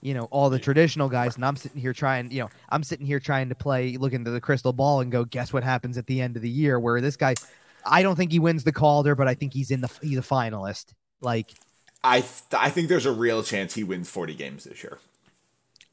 you 0.00 0.14
know, 0.14 0.24
all 0.30 0.48
the 0.48 0.58
traditional 0.58 1.10
guys, 1.10 1.36
and 1.36 1.44
I'm 1.44 1.56
sitting 1.56 1.78
here 1.78 1.92
trying, 1.92 2.30
you 2.30 2.40
know, 2.40 2.48
I'm 2.70 2.82
sitting 2.82 3.04
here 3.04 3.20
trying 3.20 3.50
to 3.50 3.54
play, 3.54 3.98
look 3.98 4.14
into 4.14 4.30
the 4.30 4.40
crystal 4.40 4.72
ball 4.72 5.02
and 5.02 5.12
go, 5.12 5.26
guess 5.26 5.52
what 5.52 5.62
happens 5.62 5.98
at 5.98 6.06
the 6.06 6.22
end 6.22 6.36
of 6.36 6.42
the 6.42 6.48
year? 6.48 6.80
Where 6.80 7.02
this 7.02 7.16
guy, 7.16 7.34
I 7.84 8.02
don't 8.02 8.16
think 8.16 8.32
he 8.32 8.38
wins 8.38 8.64
the 8.64 8.72
Calder, 8.72 9.14
but 9.14 9.28
I 9.28 9.34
think 9.34 9.52
he's 9.52 9.70
in 9.70 9.82
the 9.82 9.90
he's 10.00 10.16
a 10.16 10.22
finalist. 10.22 10.86
Like, 11.20 11.50
I 12.02 12.20
th- 12.20 12.32
I 12.52 12.70
think 12.70 12.88
there's 12.88 13.04
a 13.04 13.12
real 13.12 13.42
chance 13.42 13.74
he 13.74 13.84
wins 13.84 14.08
40 14.08 14.34
games 14.36 14.64
this 14.64 14.82
year. 14.82 15.00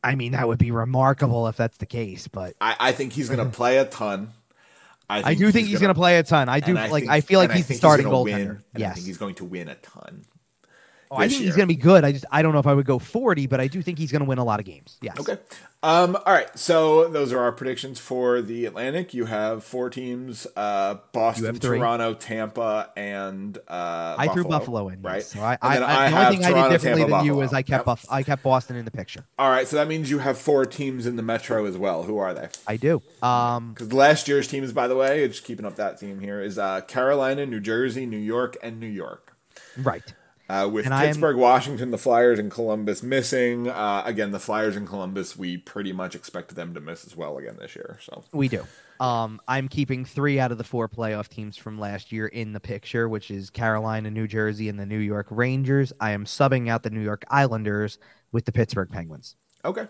I 0.01 0.15
mean, 0.15 0.31
that 0.31 0.47
would 0.47 0.59
be 0.59 0.71
remarkable 0.71 1.47
if 1.47 1.57
that's 1.57 1.77
the 1.79 1.85
case. 1.85 2.29
But 2.29 2.55
I, 2.61 2.77
I 2.79 2.91
think 2.93 3.11
he's 3.11 3.27
going 3.27 3.45
to 3.51 3.53
play 3.53 3.77
a 3.77 3.83
ton. 3.83 4.31
I 5.09 5.33
do 5.35 5.51
think 5.51 5.67
he's 5.67 5.79
going 5.79 5.93
to 5.93 5.99
play 5.99 6.17
a 6.17 6.23
ton. 6.23 6.49
I 6.49 6.59
do 6.59 6.75
and 6.77 6.91
like. 6.91 7.03
think- 7.03 7.11
I 7.11 7.21
feel 7.21 7.39
like 7.39 7.51
he's 7.51 7.67
the 7.67 7.75
starting 7.75 8.07
goaltender. 8.07 8.23
Win, 8.25 8.47
and 8.49 8.63
I 8.75 8.79
yes, 8.79 8.95
think 8.95 9.07
he's 9.07 9.17
going 9.17 9.35
to 9.35 9.45
win 9.45 9.69
a 9.69 9.75
ton. 9.75 10.25
Oh, 11.09 11.17
I 11.17 11.27
think 11.29 11.41
he's 11.41 11.55
going 11.55 11.67
to 11.67 11.73
be 11.73 11.79
good. 11.79 12.03
I 12.03 12.11
just 12.11 12.25
I 12.31 12.41
don't 12.41 12.53
know 12.53 12.59
if 12.59 12.67
I 12.67 12.73
would 12.73 12.85
go 12.85 12.99
40, 12.99 13.47
but 13.47 13.59
I 13.61 13.67
do 13.67 13.81
think 13.81 13.97
he's 13.97 14.11
going 14.11 14.21
to 14.21 14.27
win 14.27 14.37
a 14.39 14.43
lot 14.43 14.59
of 14.59 14.65
games. 14.65 14.97
Yes. 15.01 15.19
Okay. 15.19 15.37
Um, 15.83 16.15
all 16.15 16.33
right. 16.33 16.49
So 16.57 17.07
those 17.07 17.31
are 17.31 17.39
our 17.39 17.51
predictions 17.51 17.99
for 17.99 18.41
the 18.41 18.65
Atlantic. 18.65 19.13
You 19.13 19.25
have 19.25 19.63
four 19.63 19.89
teams: 19.89 20.47
uh, 20.55 20.95
Boston. 21.13 21.59
Toronto, 21.59 22.13
Tampa, 22.15 22.91
and 22.97 23.57
uh, 23.67 24.15
I 24.17 24.27
threw 24.27 24.43
Buffalo, 24.43 24.59
Buffalo 24.59 24.89
in, 24.89 25.01
right? 25.01 25.15
yes. 25.17 25.27
So 25.27 25.39
I, 25.39 25.57
I, 25.61 25.75
I, 26.07 26.09
the 26.09 26.17
only 26.17 26.37
thing 26.37 26.45
I 26.45 26.63
did 26.63 26.71
differently 26.73 27.01
Tampa, 27.03 27.17
than 27.17 27.25
you 27.25 27.31
Buffalo. 27.31 27.41
is 27.45 27.53
I 27.53 27.61
kept 27.61 27.69
Yep. 27.81 27.85
Buff, 27.85 28.05
I 28.09 28.23
kept 28.23 28.43
Boston 28.43 28.75
in 28.75 28.85
the 28.85 28.91
picture. 28.91 29.23
All 29.37 29.49
right. 29.49 29.67
So 29.67 29.75
that 29.77 29.87
means 29.87 30.09
you 30.09 30.19
have 30.19 30.37
four 30.37 30.65
teams 30.65 31.05
in 31.05 31.15
the 31.15 31.23
Metro 31.23 31.65
as 31.65 31.77
well. 31.77 32.03
Who 32.03 32.17
are 32.17 32.33
they? 32.33 32.49
I 32.67 32.75
do. 32.77 33.01
Um, 33.21 33.73
Because 33.73 33.93
last 33.93 34.27
year's 34.27 34.47
teams, 34.47 34.73
by 34.73 34.87
the 34.87 34.95
way, 34.95 35.27
just 35.27 35.43
keeping 35.43 35.65
up 35.65 35.75
that 35.75 35.99
theme 35.99 36.19
here, 36.19 36.41
is 36.41 36.57
uh, 36.57 36.81
Carolina, 36.81 37.45
New 37.45 37.59
Jersey, 37.59 38.05
New 38.07 38.17
York, 38.17 38.57
and 38.63 38.79
New 38.79 38.87
York. 38.87 39.37
right. 39.77 40.13
Uh, 40.49 40.69
with 40.71 40.85
And 40.85 40.93
I 40.93 41.03
am- 41.03 41.07
Pittsburgh, 41.09 41.35
Washington, 41.35 41.91
the 41.91 41.97
Flyers, 41.97 42.39
and 42.39 42.49
Columbus 42.49 43.03
missing. 43.03 43.67
Uh, 43.69 44.01
again, 44.05 44.31
the 44.31 44.39
Flyers 44.39 44.77
and 44.77 44.87
Columbus, 44.87 45.37
we 45.37 45.57
pretty 45.57 45.91
much 45.91 46.15
expect 46.15 46.55
them 46.55 46.73
to 46.73 46.79
miss 46.79 47.05
as 47.05 47.15
well 47.17 47.37
again 47.37 47.57
this 47.59 47.75
year. 47.75 47.99
So 48.01 48.23
We 48.31 48.47
do. 48.47 48.65
Um, 49.01 49.41
I'm 49.47 49.67
keeping 49.67 50.05
three 50.05 50.39
out 50.39 50.51
of 50.53 50.57
the 50.57 50.63
four 50.63 50.87
playoff 50.87 51.27
teams 51.27 51.57
from 51.57 51.77
last 51.77 52.11
year 52.11 52.27
in 52.27 52.53
the 52.53 52.59
picture, 52.61 53.09
which 53.09 53.29
is 53.29 53.49
Carolina, 53.49 54.09
New 54.09 54.25
Jersey, 54.27 54.69
and 54.69 54.79
the 54.79 54.85
New 54.85 54.97
York 54.99 55.27
Rangers. 55.29 55.91
I 55.99 56.11
am 56.11 56.23
subbing 56.25 56.69
out 56.69 56.81
the 56.83 56.89
New 56.89 57.01
York 57.01 57.23
Islanders 57.29 57.99
with 58.31 58.45
the 58.45 58.51
Pittsburgh 58.51 58.89
Penguins. 58.89 59.35
okay. 59.65 59.87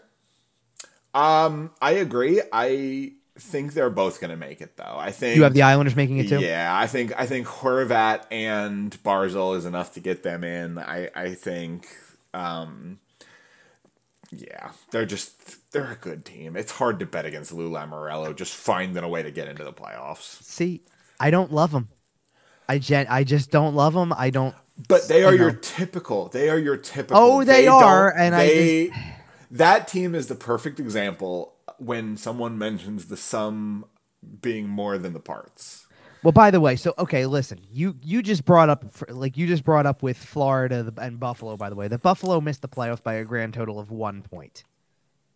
Um, 1.14 1.72
I 1.82 1.92
agree. 1.94 2.42
I 2.52 3.14
think 3.40 3.74
they're 3.74 3.90
both 3.90 4.20
going 4.20 4.32
to 4.32 4.38
make 4.38 4.62
it 4.62 4.78
though. 4.78 4.96
I 4.98 5.12
think 5.12 5.36
You 5.38 5.44
have 5.44 5.54
the 5.54 5.62
Islanders 5.64 5.96
making 5.96 6.18
it 6.20 6.30
too. 6.30 6.40
Yeah, 6.40 6.76
I 6.76 6.88
think 6.88 7.14
I 7.18 7.26
think 7.26 7.48
Horvat 7.48 8.24
and 8.32 8.92
Barzal 9.04 9.56
is 9.56 9.66
enough 9.66 9.94
to 9.94 10.00
get 10.00 10.24
them 10.24 10.44
in. 10.44 10.78
I 10.78 11.10
I 11.16 11.34
think 11.34 11.88
um 12.34 13.00
yeah, 14.32 14.72
they're 14.92 15.06
just 15.06 15.72
they're 15.72 15.92
a 15.92 15.96
good 15.96 16.26
team. 16.26 16.56
It's 16.58 16.72
hard 16.74 17.00
to 17.00 17.06
bet 17.06 17.26
against 17.26 17.54
Lou 17.54 17.70
Lamoriello 17.70 18.36
just 18.36 18.54
finding 18.54 19.02
a 19.04 19.08
way 19.08 19.24
to 19.24 19.32
get 19.32 19.48
into 19.48 19.64
the 19.64 19.72
playoffs. 19.74 20.42
See, 20.44 20.82
I 21.20 21.32
don't 21.32 21.52
love 21.54 21.72
them. 21.72 21.88
I 22.68 22.80
gen- 22.80 23.08
I 23.10 23.24
just 23.24 23.52
don't 23.52 23.74
love 23.76 23.94
them. 23.94 24.12
I 24.12 24.30
don't. 24.30 24.54
But 24.90 25.08
they 25.08 25.24
are 25.24 25.34
your 25.34 25.54
typical. 25.54 26.28
They 26.28 26.50
are 26.50 26.60
your 26.60 26.76
typical. 26.78 27.18
Oh, 27.18 27.44
they 27.46 27.68
are, 27.68 28.12
don't- 28.12 28.20
and 28.22 28.36
I 28.36 28.48
they, 28.48 28.92
that 29.52 29.88
team 29.88 30.14
is 30.14 30.28
the 30.28 30.36
perfect 30.36 30.80
example 30.80 31.54
when 31.78 32.18
someone 32.18 32.58
mentions 32.58 33.06
the 33.06 33.18
sum 33.18 33.86
being 34.42 34.68
more 34.68 34.98
than 34.98 35.14
the 35.14 35.20
parts. 35.20 35.88
Well, 36.24 36.32
by 36.32 36.52
the 36.52 36.60
way, 36.60 36.76
so 36.76 36.94
okay, 36.98 37.26
listen, 37.26 37.60
you 37.72 37.96
you 38.02 38.22
just 38.22 38.44
brought 38.44 38.70
up 38.70 38.84
like 39.10 39.38
you 39.38 39.48
just 39.48 39.64
brought 39.64 39.86
up 39.86 40.02
with 40.02 40.18
Florida 40.18 40.92
and 40.98 41.20
Buffalo. 41.20 41.56
By 41.58 41.70
the 41.70 41.76
way, 41.76 41.88
the 41.88 42.00
Buffalo 42.00 42.42
missed 42.42 42.62
the 42.62 42.68
playoffs 42.68 43.04
by 43.04 43.16
a 43.16 43.24
grand 43.24 43.54
total 43.54 43.80
of 43.80 43.92
one 43.92 44.24
point. 44.24 44.64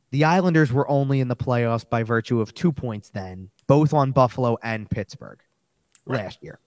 The 0.09 0.25
Islanders 0.25 0.73
were 0.73 0.89
only 0.89 1.19
in 1.21 1.27
the 1.27 1.35
playoffs 1.35 1.87
by 1.87 2.03
virtue 2.03 2.41
of 2.41 2.53
two 2.53 2.71
points 2.73 3.09
then, 3.09 3.49
both 3.67 3.93
on 3.93 4.11
Buffalo 4.11 4.57
and 4.61 4.89
Pittsburgh 4.89 5.39
last 6.05 6.43
year. 6.43 6.59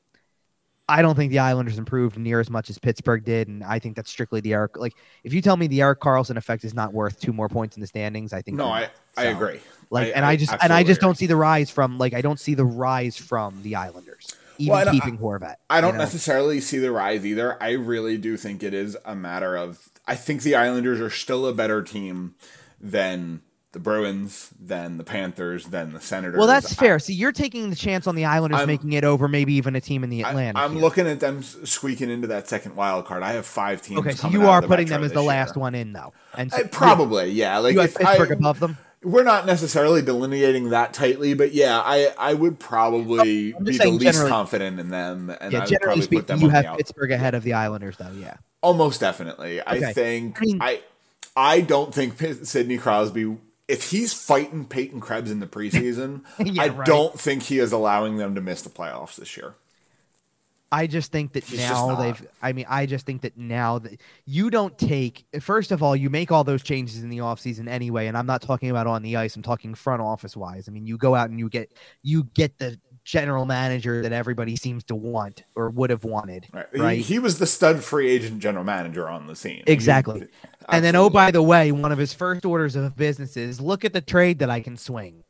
I 0.88 1.00
don't 1.00 1.14
think 1.14 1.30
the 1.30 1.38
Islanders 1.38 1.78
improved 1.78 2.18
near 2.18 2.40
as 2.40 2.50
much 2.50 2.68
as 2.68 2.78
Pittsburgh 2.78 3.24
did, 3.24 3.48
and 3.48 3.64
I 3.64 3.78
think 3.78 3.96
that's 3.96 4.10
strictly 4.10 4.40
the 4.40 4.52
Erik. 4.52 4.76
Like, 4.76 4.92
if 5.22 5.32
you 5.32 5.40
tell 5.40 5.56
me 5.56 5.66
the 5.66 5.80
Erik 5.80 6.00
Karlsson 6.00 6.36
effect 6.36 6.62
is 6.64 6.74
not 6.74 6.92
worth 6.92 7.18
two 7.20 7.32
more 7.32 7.48
points 7.48 7.76
in 7.76 7.80
the 7.80 7.86
standings, 7.86 8.32
I 8.34 8.42
think 8.42 8.56
No, 8.58 8.66
I 8.68 8.90
I 9.16 9.24
So, 9.24 9.30
agree. 9.30 9.60
like, 9.90 10.12
and 10.14 10.24
I 10.26 10.36
just 10.36 10.52
and 10.60 10.72
I 10.72 10.82
just 10.82 10.98
agree. 10.98 11.08
don't 11.08 11.14
see 11.16 11.26
the 11.26 11.36
rise 11.36 11.70
from 11.70 11.96
like 11.98 12.12
I 12.12 12.20
don't 12.20 12.38
see 12.38 12.54
the 12.54 12.66
rise 12.66 13.16
from 13.16 13.62
the 13.62 13.76
Islanders, 13.76 14.34
even 14.58 14.72
Well, 14.72 14.88
I- 14.88 14.92
keeping 14.92 15.16
Horvat. 15.18 15.56
I 15.70 15.80
don't 15.80 15.92
you 15.94 15.98
know? 15.98 16.04
necessarily 16.04 16.60
see 16.60 16.78
the 16.78 16.92
rise 16.92 17.24
either. 17.24 17.56
I 17.62 17.70
really 17.72 18.18
do 18.18 18.36
think 18.36 18.62
it 18.62 18.74
is 18.74 18.96
a 19.06 19.14
matter 19.16 19.56
of. 19.56 19.88
I 20.06 20.16
think 20.16 20.42
the 20.42 20.54
Islanders 20.54 21.00
are 21.00 21.08
still 21.08 21.46
a 21.46 21.54
better 21.54 21.82
team 21.82 22.34
than 22.78 23.40
the 23.74 23.80
Bruins, 23.80 24.50
then 24.58 24.96
the 24.96 25.04
Panthers, 25.04 25.66
then 25.66 25.92
the 25.92 26.00
Senators. 26.00 26.38
Well, 26.38 26.46
that's 26.46 26.72
I- 26.72 26.76
fair. 26.76 26.98
See, 26.98 27.12
you're 27.12 27.32
taking 27.32 27.68
the 27.68 27.76
chance 27.76 28.06
on 28.06 28.14
the 28.14 28.24
Islanders 28.24 28.60
I'm- 28.60 28.68
making 28.68 28.92
it 28.94 29.04
over, 29.04 29.28
maybe 29.28 29.52
even 29.54 29.76
a 29.76 29.80
team 29.80 30.02
in 30.02 30.10
the 30.10 30.22
Atlantic. 30.22 30.56
I, 30.56 30.64
am 30.64 30.78
looking 30.78 31.06
at 31.06 31.20
them 31.20 31.42
squeaking 31.42 32.08
into 32.08 32.28
that 32.28 32.48
second 32.48 32.76
wild 32.76 33.04
card. 33.04 33.22
I 33.22 33.32
have 33.32 33.44
five 33.44 33.82
teams. 33.82 34.00
Okay, 34.00 34.12
so 34.12 34.28
you 34.28 34.46
are 34.48 34.62
the 34.62 34.68
putting 34.68 34.86
them 34.86 35.04
as 35.04 35.12
the 35.12 35.22
last 35.22 35.56
year. 35.56 35.60
one 35.60 35.74
in, 35.74 35.92
though. 35.92 36.14
And 36.32 36.50
so 36.50 36.58
I, 36.58 36.62
probably, 36.62 37.30
yeah. 37.30 37.58
Like 37.58 37.74
you 37.74 37.80
have 37.80 37.94
Pittsburgh 37.94 38.30
I, 38.30 38.34
above 38.34 38.60
them. 38.60 38.78
We're 39.02 39.24
not 39.24 39.44
necessarily 39.44 40.00
delineating 40.00 40.70
that 40.70 40.94
tightly, 40.94 41.34
but 41.34 41.52
yeah, 41.52 41.78
I 41.78 42.14
I 42.18 42.32
would 42.32 42.58
probably 42.58 43.54
I'm 43.54 43.64
be 43.64 43.76
the 43.76 43.90
least 43.90 44.26
confident 44.26 44.80
in 44.80 44.88
them, 44.88 45.28
and 45.40 45.52
Yeah, 45.52 45.58
I 45.58 45.64
would 45.64 45.80
probably 45.82 46.00
put 46.00 46.04
speaking, 46.04 46.24
them 46.26 46.40
you 46.40 46.46
on 46.46 46.52
the 46.52 46.56
have 46.56 46.66
out. 46.66 46.76
Pittsburgh 46.78 47.10
ahead 47.10 47.34
of 47.34 47.42
the 47.42 47.52
Islanders, 47.52 47.98
though. 47.98 48.12
Yeah. 48.18 48.36
Almost 48.62 49.00
definitely. 49.00 49.60
Okay. 49.60 49.84
I 49.88 49.92
think 49.92 50.38
I 50.40 50.44
mean- 50.44 50.62
I 50.62 50.80
I 51.36 51.60
don't 51.60 51.92
think 51.92 52.18
Sidney 52.44 52.78
Crosby 52.78 53.36
if 53.68 53.90
he's 53.90 54.12
fighting 54.12 54.66
Peyton 54.66 55.00
Krebs 55.00 55.30
in 55.30 55.40
the 55.40 55.46
preseason, 55.46 56.22
Yeah, 56.38 56.62
I 56.62 56.68
right. 56.68 56.86
don't 56.86 57.18
think 57.18 57.44
he 57.44 57.58
is 57.58 57.72
allowing 57.72 58.16
them 58.16 58.34
to 58.34 58.40
miss 58.40 58.62
the 58.62 58.70
playoffs 58.70 59.16
this 59.16 59.36
year. 59.36 59.54
I 60.72 60.88
just 60.88 61.12
think 61.12 61.34
that 61.34 61.44
He's 61.44 61.60
now 61.60 61.94
they've. 61.94 62.26
I 62.42 62.52
mean, 62.52 62.66
I 62.68 62.86
just 62.86 63.06
think 63.06 63.22
that 63.22 63.36
now 63.38 63.78
that 63.78 64.00
you 64.26 64.50
don't 64.50 64.76
take. 64.76 65.24
First 65.40 65.70
of 65.70 65.84
all, 65.84 65.94
you 65.94 66.10
make 66.10 66.32
all 66.32 66.42
those 66.42 66.64
changes 66.64 67.04
in 67.04 67.10
the 67.10 67.18
offseason 67.18 67.68
anyway, 67.68 68.08
and 68.08 68.18
I'm 68.18 68.26
not 68.26 68.42
talking 68.42 68.70
about 68.70 68.88
on 68.88 69.02
the 69.02 69.14
ice. 69.16 69.36
I'm 69.36 69.42
talking 69.42 69.74
front 69.76 70.02
office 70.02 70.36
wise. 70.36 70.68
I 70.68 70.72
mean, 70.72 70.84
you 70.84 70.98
go 70.98 71.14
out 71.14 71.30
and 71.30 71.38
you 71.38 71.48
get 71.48 71.72
you 72.02 72.24
get 72.34 72.58
the 72.58 72.76
general 73.04 73.44
manager 73.44 74.02
that 74.02 74.12
everybody 74.12 74.56
seems 74.56 74.82
to 74.84 74.96
want 74.96 75.44
or 75.54 75.70
would 75.70 75.90
have 75.90 76.02
wanted. 76.04 76.48
Right. 76.52 76.66
Right. 76.74 76.96
He, 76.96 77.02
he 77.02 77.18
was 77.20 77.38
the 77.38 77.46
stud 77.46 77.84
free 77.84 78.10
agent 78.10 78.40
general 78.40 78.64
manager 78.64 79.08
on 79.08 79.26
the 79.28 79.36
scene. 79.36 79.62
Exactly. 79.66 80.26
He- 80.70 80.76
And 80.76 80.84
then, 80.84 80.96
oh, 80.96 81.10
by 81.10 81.30
the 81.30 81.42
way, 81.42 81.72
one 81.72 81.92
of 81.92 81.98
his 81.98 82.12
first 82.14 82.44
orders 82.44 82.76
of 82.76 82.96
business 82.96 83.36
is 83.36 83.60
look 83.60 83.84
at 83.84 83.92
the 83.92 84.00
trade 84.00 84.38
that 84.40 84.50
I 84.50 84.60
can 84.60 84.76
swing. 84.76 85.24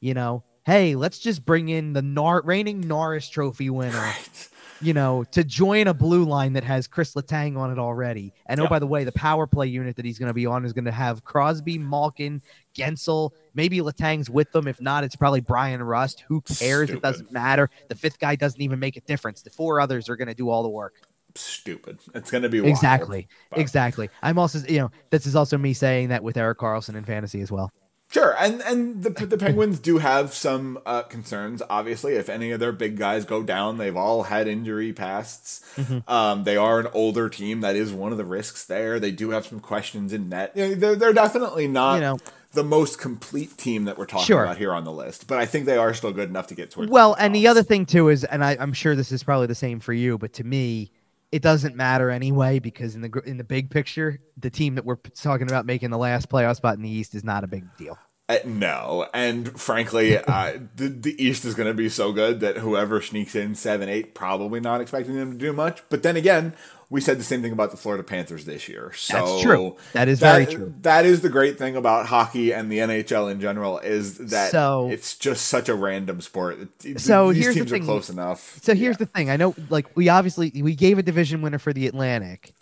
You 0.00 0.14
know, 0.14 0.44
hey, 0.64 0.94
let's 0.96 1.18
just 1.18 1.44
bring 1.44 1.68
in 1.68 1.92
the 1.92 2.02
Nar- 2.02 2.42
reigning 2.44 2.80
Norris 2.80 3.28
Trophy 3.28 3.70
winner, 3.70 3.96
Right. 3.96 4.48
you 4.82 4.92
know, 4.92 5.24
to 5.30 5.44
join 5.44 5.86
a 5.86 5.94
blue 5.94 6.24
line 6.24 6.54
that 6.54 6.64
has 6.64 6.86
Chris 6.86 7.14
Letang 7.14 7.56
on 7.56 7.70
it 7.70 7.78
already. 7.78 8.32
And 8.46 8.60
oh, 8.60 8.66
by 8.66 8.78
the 8.80 8.86
way, 8.86 9.04
the 9.04 9.12
power 9.12 9.46
play 9.46 9.66
unit 9.68 9.96
that 9.96 10.04
he's 10.04 10.18
going 10.18 10.28
to 10.28 10.34
be 10.34 10.44
on 10.44 10.64
is 10.66 10.72
going 10.74 10.84
to 10.86 10.90
have 10.92 11.24
Crosby, 11.24 11.78
Malkin, 11.78 12.42
Guentzel. 12.76 13.30
Maybe 13.54 13.78
Letang's 13.78 14.28
with 14.28 14.52
them. 14.52 14.66
If 14.68 14.80
not, 14.80 15.04
it's 15.04 15.16
probably 15.16 15.40
Bryan 15.40 15.82
Rust. 15.82 16.24
Who 16.28 16.42
cares? 16.42 16.90
It 16.90 17.00
doesn't 17.00 17.32
matter. 17.32 17.70
The 17.88 17.94
fifth 17.94 18.18
guy 18.18 18.36
doesn't 18.36 18.60
even 18.60 18.78
make 18.78 18.96
a 18.96 19.00
difference. 19.02 19.40
The 19.42 19.50
four 19.50 19.80
others 19.80 20.08
are 20.10 20.16
going 20.16 20.28
to 20.28 20.34
do 20.34 20.50
all 20.50 20.62
the 20.62 20.68
work. 20.68 20.94
Stupid. 21.36 21.98
It's 22.14 22.30
going 22.30 22.42
to 22.42 22.48
be 22.48 22.60
wild, 22.60 22.70
Exactly. 22.70 23.28
but- 23.50 23.58
Exactly. 23.58 24.08
I'm 24.22 24.38
also, 24.38 24.60
you 24.68 24.78
know, 24.78 24.90
this 25.10 25.26
is 25.26 25.34
also 25.34 25.58
me 25.58 25.72
saying 25.72 26.08
that 26.08 26.22
with 26.22 26.36
Erik 26.36 26.58
Karlsson 26.58 26.94
in 26.94 27.04
fantasy 27.04 27.40
as 27.40 27.50
well. 27.50 27.70
Sure, 28.12 28.36
and 28.38 28.60
and 28.62 29.02
the 29.02 29.10
the 29.10 29.36
Penguins 29.38 29.80
do 29.80 29.98
have 29.98 30.34
some 30.34 30.78
uh, 30.86 31.02
concerns. 31.02 31.62
Obviously, 31.68 32.12
if 32.14 32.28
any 32.28 32.52
of 32.52 32.60
their 32.60 32.70
big 32.70 32.96
guys 32.96 33.24
go 33.24 33.42
down, 33.42 33.78
they've 33.78 33.96
all 33.96 34.24
had 34.24 34.46
injury 34.46 34.92
pasts. 34.92 35.64
Mm-hmm. 35.76 36.08
Um, 36.08 36.44
they 36.44 36.56
are 36.56 36.78
an 36.78 36.86
older 36.92 37.28
team. 37.28 37.62
That 37.62 37.74
is 37.74 37.92
one 37.92 38.12
of 38.12 38.18
the 38.18 38.24
risks 38.24 38.64
there. 38.66 39.00
They 39.00 39.10
do 39.10 39.30
have 39.30 39.46
some 39.46 39.58
questions 39.58 40.12
in 40.12 40.28
net. 40.28 40.52
You 40.54 40.68
know, 40.68 40.74
they're, 40.74 40.94
they're 40.96 41.12
definitely 41.14 41.66
not 41.66 41.94
You 41.94 42.00
know. 42.02 42.18
the 42.52 42.62
most 42.62 43.00
complete 43.00 43.56
team 43.56 43.86
that 43.86 43.98
we're 43.98 44.06
talking 44.06 44.26
Sure. 44.26 44.44
about 44.44 44.58
here 44.58 44.72
on 44.74 44.84
the 44.84 44.92
list. 44.92 45.26
But 45.26 45.38
I 45.38 45.46
think 45.46 45.64
they 45.64 45.78
are 45.78 45.92
still 45.94 46.12
good 46.12 46.28
enough 46.28 46.46
to 46.48 46.54
get 46.54 46.70
towards. 46.70 46.92
Well, 46.92 47.14
and 47.18 47.34
the 47.34 47.48
other 47.48 47.64
thing 47.64 47.84
too 47.84 48.10
is, 48.10 48.22
and 48.22 48.44
I, 48.44 48.56
I'm 48.60 48.74
sure 48.74 48.94
this 48.94 49.10
is 49.10 49.24
probably 49.24 49.48
the 49.48 49.56
same 49.56 49.80
for 49.80 49.94
you, 49.94 50.18
but 50.18 50.34
to 50.34 50.44
me, 50.44 50.92
it 51.34 51.42
doesn't 51.42 51.74
matter 51.74 52.10
anyway 52.10 52.60
because 52.60 52.94
in 52.94 53.00
the 53.00 53.10
in 53.26 53.38
the 53.38 53.44
big 53.44 53.68
picture, 53.68 54.20
the 54.36 54.50
team 54.50 54.76
that 54.76 54.84
we're 54.84 54.94
talking 54.94 55.48
about 55.48 55.66
making 55.66 55.90
the 55.90 55.98
last 55.98 56.28
playoff 56.28 56.54
spot 56.54 56.76
in 56.76 56.82
the 56.82 56.88
East 56.88 57.12
is 57.12 57.24
not 57.24 57.42
a 57.42 57.48
big 57.48 57.64
deal. 57.76 57.98
Uh, 58.28 58.36
no, 58.44 59.08
and 59.12 59.60
frankly, 59.60 60.16
uh, 60.28 60.52
the 60.76 60.88
the 60.88 61.20
East 61.20 61.44
is 61.44 61.56
going 61.56 61.66
to 61.66 61.74
be 61.74 61.88
so 61.88 62.12
good 62.12 62.38
that 62.38 62.58
whoever 62.58 63.02
sneaks 63.02 63.34
in 63.34 63.56
seven, 63.56 63.88
eight, 63.88 64.14
probably 64.14 64.60
not 64.60 64.80
expecting 64.80 65.16
them 65.16 65.32
to 65.32 65.36
do 65.36 65.52
much. 65.52 65.82
But 65.88 66.04
then 66.04 66.16
again, 66.16 66.54
we 66.90 67.00
said 67.00 67.18
the 67.18 67.24
same 67.24 67.42
thing 67.42 67.52
about 67.52 67.70
the 67.70 67.76
Florida 67.76 68.04
Panthers 68.04 68.44
this 68.44 68.68
year. 68.68 68.92
So 68.94 69.14
That's 69.14 69.42
true. 69.42 69.76
That 69.94 70.08
is 70.08 70.20
very 70.20 70.46
true. 70.46 70.74
That 70.82 71.04
is 71.06 71.22
the 71.22 71.28
great 71.28 71.58
thing 71.58 71.76
about 71.76 72.06
hockey 72.06 72.52
and 72.52 72.70
the 72.70 72.78
NHL 72.78 73.30
in 73.30 73.40
general 73.40 73.78
is 73.78 74.18
that 74.18 74.50
So- 74.50 74.88
it's 74.90 75.16
just 75.16 75.46
such 75.46 75.68
a 75.68 75.74
random 75.74 76.20
sport. 76.20 76.58
So 76.98 77.32
these 77.32 77.42
here's 77.44 77.54
the 77.54 77.64
teams 77.64 77.72
are 77.72 77.78
close 77.80 78.10
enough. 78.10 78.58
So 78.62 78.74
here's 78.74 78.98
the 78.98 79.06
thing. 79.06 79.30
I 79.30 79.36
know, 79.36 79.54
like, 79.70 79.96
we 79.96 80.08
obviously 80.08 80.52
we 80.62 80.74
gave 80.74 80.98
a 80.98 81.02
division 81.02 81.42
winner 81.42 81.58
for 81.58 81.72
the 81.72 81.86
Atlantic. 81.86 82.54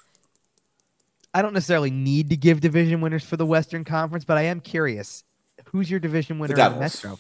I 1.35 1.43
don't 1.43 1.55
necessarily 1.55 1.91
need 1.91 2.31
to 2.31 2.37
give 2.37 2.61
division 2.61 3.01
winners 3.01 3.25
for 3.25 3.37
the 3.37 3.47
Western 3.47 3.85
Conference, 3.85 4.25
but 4.25 4.37
I 4.37 4.43
am 4.43 4.61
curious. 4.61 5.25
Who's 5.67 5.91
your 5.91 6.01
division 6.01 6.39
winner 6.39 6.55
in 6.55 6.73
the. 6.75 6.79
Metro? 6.79 7.19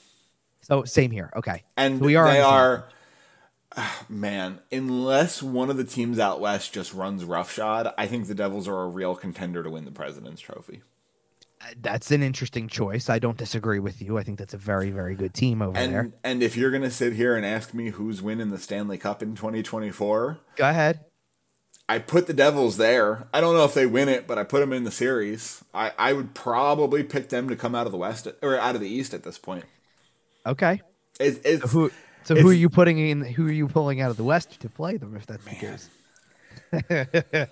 So 0.60 0.84
same 0.84 1.10
here. 1.10 1.32
Okay. 1.36 1.62
and 1.76 1.98
So 1.98 2.04
we 2.04 2.16
are 2.16 2.26
they 2.30 2.38
the 2.38 2.44
are. 2.44 2.88
Ah, 3.76 4.04
Man, 4.08 4.60
unless 4.70 5.42
one 5.42 5.70
of 5.70 5.76
the 5.76 5.84
teams 5.84 6.18
out 6.18 6.40
west 6.40 6.72
just 6.72 6.94
runs 6.94 7.24
roughshod, 7.24 7.92
I 7.96 8.06
think 8.06 8.26
the 8.26 8.34
Devils 8.34 8.68
are 8.68 8.82
a 8.82 8.88
real 8.88 9.14
contender 9.14 9.62
to 9.62 9.70
win 9.70 9.84
the 9.84 9.90
President's 9.90 10.40
Trophy. 10.40 10.82
That's 11.80 12.10
an 12.10 12.22
interesting 12.22 12.66
choice. 12.66 13.08
I 13.08 13.18
don't 13.20 13.36
disagree 13.36 13.78
with 13.78 14.02
you. 14.02 14.18
I 14.18 14.24
think 14.24 14.38
that's 14.38 14.54
a 14.54 14.58
very, 14.58 14.90
very 14.90 15.14
good 15.14 15.32
team 15.32 15.62
over 15.62 15.74
there. 15.74 16.00
And 16.00 16.12
and 16.24 16.42
if 16.42 16.56
you're 16.56 16.72
gonna 16.72 16.90
sit 16.90 17.12
here 17.12 17.36
and 17.36 17.46
ask 17.46 17.72
me 17.72 17.90
who's 17.90 18.20
winning 18.20 18.50
the 18.50 18.58
Stanley 18.58 18.98
Cup 18.98 19.22
in 19.22 19.36
2024, 19.36 20.38
Go 20.56 20.68
ahead. 20.68 21.04
I 21.88 21.98
put 21.98 22.26
the 22.26 22.32
Devils 22.32 22.78
there. 22.78 23.28
I 23.34 23.40
don't 23.40 23.54
know 23.54 23.64
if 23.64 23.74
they 23.74 23.86
win 23.86 24.08
it, 24.08 24.26
but 24.26 24.38
I 24.38 24.44
put 24.44 24.60
them 24.60 24.72
in 24.72 24.84
the 24.84 24.90
series. 24.90 25.62
I, 25.74 25.92
I 25.98 26.12
would 26.14 26.34
probably 26.34 27.02
pick 27.02 27.28
them 27.28 27.48
to 27.48 27.56
come 27.56 27.74
out 27.74 27.86
of 27.86 27.92
the 27.92 27.98
West 27.98 28.26
or 28.40 28.58
out 28.58 28.74
of 28.74 28.80
the 28.80 28.88
East 28.88 29.12
at 29.12 29.24
this 29.24 29.36
point. 29.36 29.64
Okay. 30.46 30.80
It's, 31.20 31.38
it's, 31.44 31.70
who? 31.72 31.90
So 32.24 32.34
who 32.36 32.48
are 32.50 32.52
you 32.54 32.68
putting 32.70 32.98
in? 32.98 33.22
Who 33.22 33.46
are 33.46 33.52
you 33.52 33.68
pulling 33.68 34.00
out 34.00 34.10
of 34.10 34.16
the 34.16 34.24
West 34.24 34.60
to 34.60 34.68
play 34.68 34.96
them? 34.96 35.16
If 35.16 35.26
that's 35.26 35.44
the 35.44 35.54
case. 35.54 35.88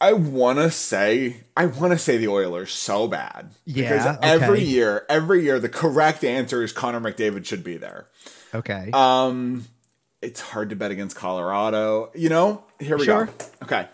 I 0.00 0.12
want 0.12 0.58
to 0.58 0.70
say 0.70 1.44
I 1.56 1.66
want 1.66 1.92
to 1.92 1.98
say 1.98 2.18
the 2.18 2.28
Oilers 2.28 2.72
so 2.72 3.08
bad 3.08 3.50
Yeah, 3.64 3.88
because 3.96 4.18
every 4.22 4.62
year, 4.62 5.06
every 5.08 5.42
year, 5.44 5.58
the 5.58 5.68
correct 5.70 6.22
answer 6.24 6.62
is 6.62 6.72
Connor 6.72 7.00
McDavid 7.00 7.46
should 7.46 7.64
be 7.64 7.76
there. 7.78 8.06
Okay. 8.54 8.90
Um, 8.92 9.64
it's 10.20 10.40
hard 10.40 10.70
to 10.70 10.76
bet 10.76 10.90
against 10.90 11.16
Colorado. 11.16 12.10
You 12.14 12.28
know, 12.28 12.62
here 12.78 12.98
we 12.98 13.04
Sure. 13.06 13.26
go. 13.26 13.32
Okay, 13.62 13.88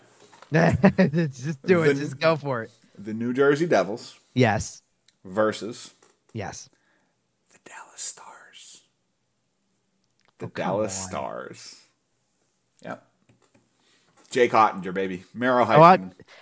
just 0.51 1.61
do 1.63 1.83
it. 1.83 1.93
The- 1.93 1.99
Just 2.01 2.19
go 2.19 2.35
for 2.35 2.63
it. 2.63 2.71
The 2.97 3.13
New 3.13 3.33
Jersey 3.33 3.65
Devils 3.65 4.19
Yes. 4.33 4.81
versus 5.25 5.93
Yes. 6.33 6.69
the 7.51 7.59
Dallas 7.65 8.01
Stars. 8.01 8.27
The 10.43 10.47
Oh, 10.47 10.65
Dallas 10.65 11.03
on. 11.03 11.09
Stars. 11.09 11.75
Yep. 12.83 13.07
Jake 14.29 14.51
Oettinger, 14.51 14.93
baby. 14.93 15.23
Merrill 15.33 15.65
Oh, 15.69 15.81
I, 15.81 15.99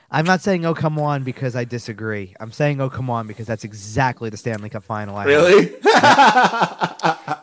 I'm 0.09 0.25
not 0.25 0.41
saying 0.41 0.65
oh 0.65 0.73
come 0.73 0.97
on 0.97 1.23
because 1.23 1.55
I 1.55 1.65
disagree. 1.65 2.33
I'm 2.39 2.51
saying 2.51 2.79
oh 2.81 2.89
come 2.89 3.09
on 3.09 3.27
because 3.27 3.45
that's 3.45 3.63
exactly 3.63 4.29
the 4.31 4.37
Stanley 4.37 4.69
Cup 4.69 4.83
final. 4.83 5.15
I 5.17 5.25
really? 5.25 5.73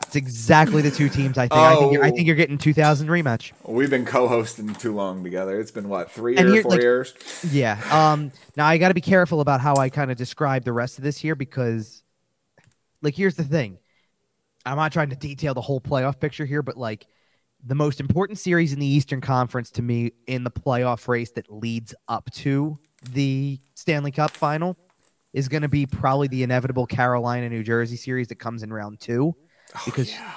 It's 0.08 0.16
exactly 0.16 0.80
the 0.82 0.90
two 0.90 1.08
teams. 1.10 1.36
I 1.36 1.42
think. 1.48 1.52
I 1.60 1.76
think 1.76 1.92
you're, 1.92 2.02
I 2.04 2.08
Oh. 2.08 2.14
think 2.14 2.26
you're 2.26 2.34
getting 2.36 2.56
2000 2.58 3.08
rematch. 3.08 3.52
We've 3.64 3.90
been 3.90 4.06
co-hosting 4.06 4.74
too 4.76 4.94
long 4.94 5.22
together. 5.22 5.60
It's 5.60 5.70
been 5.70 5.88
what 5.90 6.10
three 6.10 6.36
And 6.38 6.48
or 6.48 6.62
four 6.62 6.70
like- 6.72 6.80
years. 6.80 7.14
Yeah. 7.52 7.78
Um. 7.90 8.32
Now 8.56 8.66
I 8.66 8.78
got 8.78 8.88
to 8.88 8.94
be 8.94 9.02
careful 9.02 9.40
about 9.42 9.60
how 9.60 9.76
I 9.76 9.90
kind 9.90 10.10
of 10.10 10.16
describe 10.16 10.64
the 10.64 10.72
rest 10.72 10.96
of 10.98 11.04
this 11.04 11.18
here 11.18 11.34
because, 11.34 12.02
like, 13.02 13.14
here's 13.14 13.34
the 13.36 13.44
thing. 13.44 13.78
I'm 14.66 14.76
not 14.76 14.92
trying 14.92 15.10
to 15.10 15.16
detail 15.16 15.54
the 15.54 15.60
whole 15.60 15.80
playoff 15.80 16.20
picture 16.20 16.44
here, 16.44 16.62
but 16.62 16.76
like, 16.76 17.06
the 17.64 17.74
most 17.74 17.98
important 17.98 18.38
series 18.38 18.72
in 18.72 18.78
the 18.78 18.86
Eastern 18.86 19.20
Conference 19.20 19.72
to 19.72 19.82
me 19.82 20.12
in 20.28 20.44
the 20.44 20.50
playoff 20.50 21.08
race 21.08 21.32
that 21.32 21.50
leads 21.50 21.92
up 22.06 22.30
to 22.30 22.78
the 23.12 23.58
Stanley 23.74 24.12
Cup 24.12 24.30
final 24.30 24.76
is 25.32 25.48
going 25.48 25.62
to 25.62 25.68
be 25.68 25.84
probably 25.84 26.28
the 26.28 26.44
inevitable 26.44 26.86
Carolina 26.86 27.48
New 27.48 27.64
Jersey 27.64 27.96
series 27.96 28.28
that 28.28 28.36
comes 28.36 28.62
in 28.62 28.72
round 28.72 29.00
two. 29.00 29.34
Because, 29.84 30.12
yeah. 30.12 30.34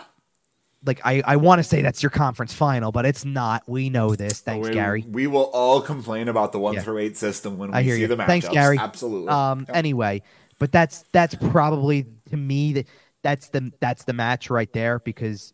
like, 0.83 0.99
I, 1.05 1.21
I 1.23 1.35
want 1.35 1.59
to 1.59 1.63
say 1.63 1.83
that's 1.83 2.01
your 2.01 2.09
conference 2.09 2.53
final, 2.53 2.91
but 2.91 3.05
it's 3.05 3.23
not. 3.23 3.61
We 3.67 3.91
know 3.91 4.15
this. 4.15 4.39
Thanks, 4.39 4.69
we, 4.69 4.73
Gary. 4.73 5.05
We 5.07 5.27
will 5.27 5.51
all 5.53 5.79
complain 5.79 6.27
about 6.27 6.53
the 6.53 6.59
one 6.59 6.73
Yeah. 6.73 6.81
through 6.81 6.97
eight 6.97 7.17
system 7.17 7.59
when 7.59 7.69
we 7.69 7.77
I 7.77 7.83
hear 7.83 7.95
see 7.95 8.01
you. 8.01 8.07
the 8.07 8.17
matchups. 8.17 8.25
Thanks, 8.25 8.49
Gary. 8.49 8.79
Absolutely. 8.79 9.29
Um. 9.29 9.65
Yep. 9.67 9.77
Anyway, 9.77 10.23
but 10.57 10.71
that's 10.71 11.05
that's 11.11 11.35
probably 11.35 12.07
to 12.31 12.37
me 12.37 12.73
that 12.73 12.87
that's 13.23 13.49
the 13.49 13.71
that's 13.79 14.03
the 14.05 14.13
match 14.13 14.49
right 14.49 14.71
there 14.73 14.99
because 14.99 15.53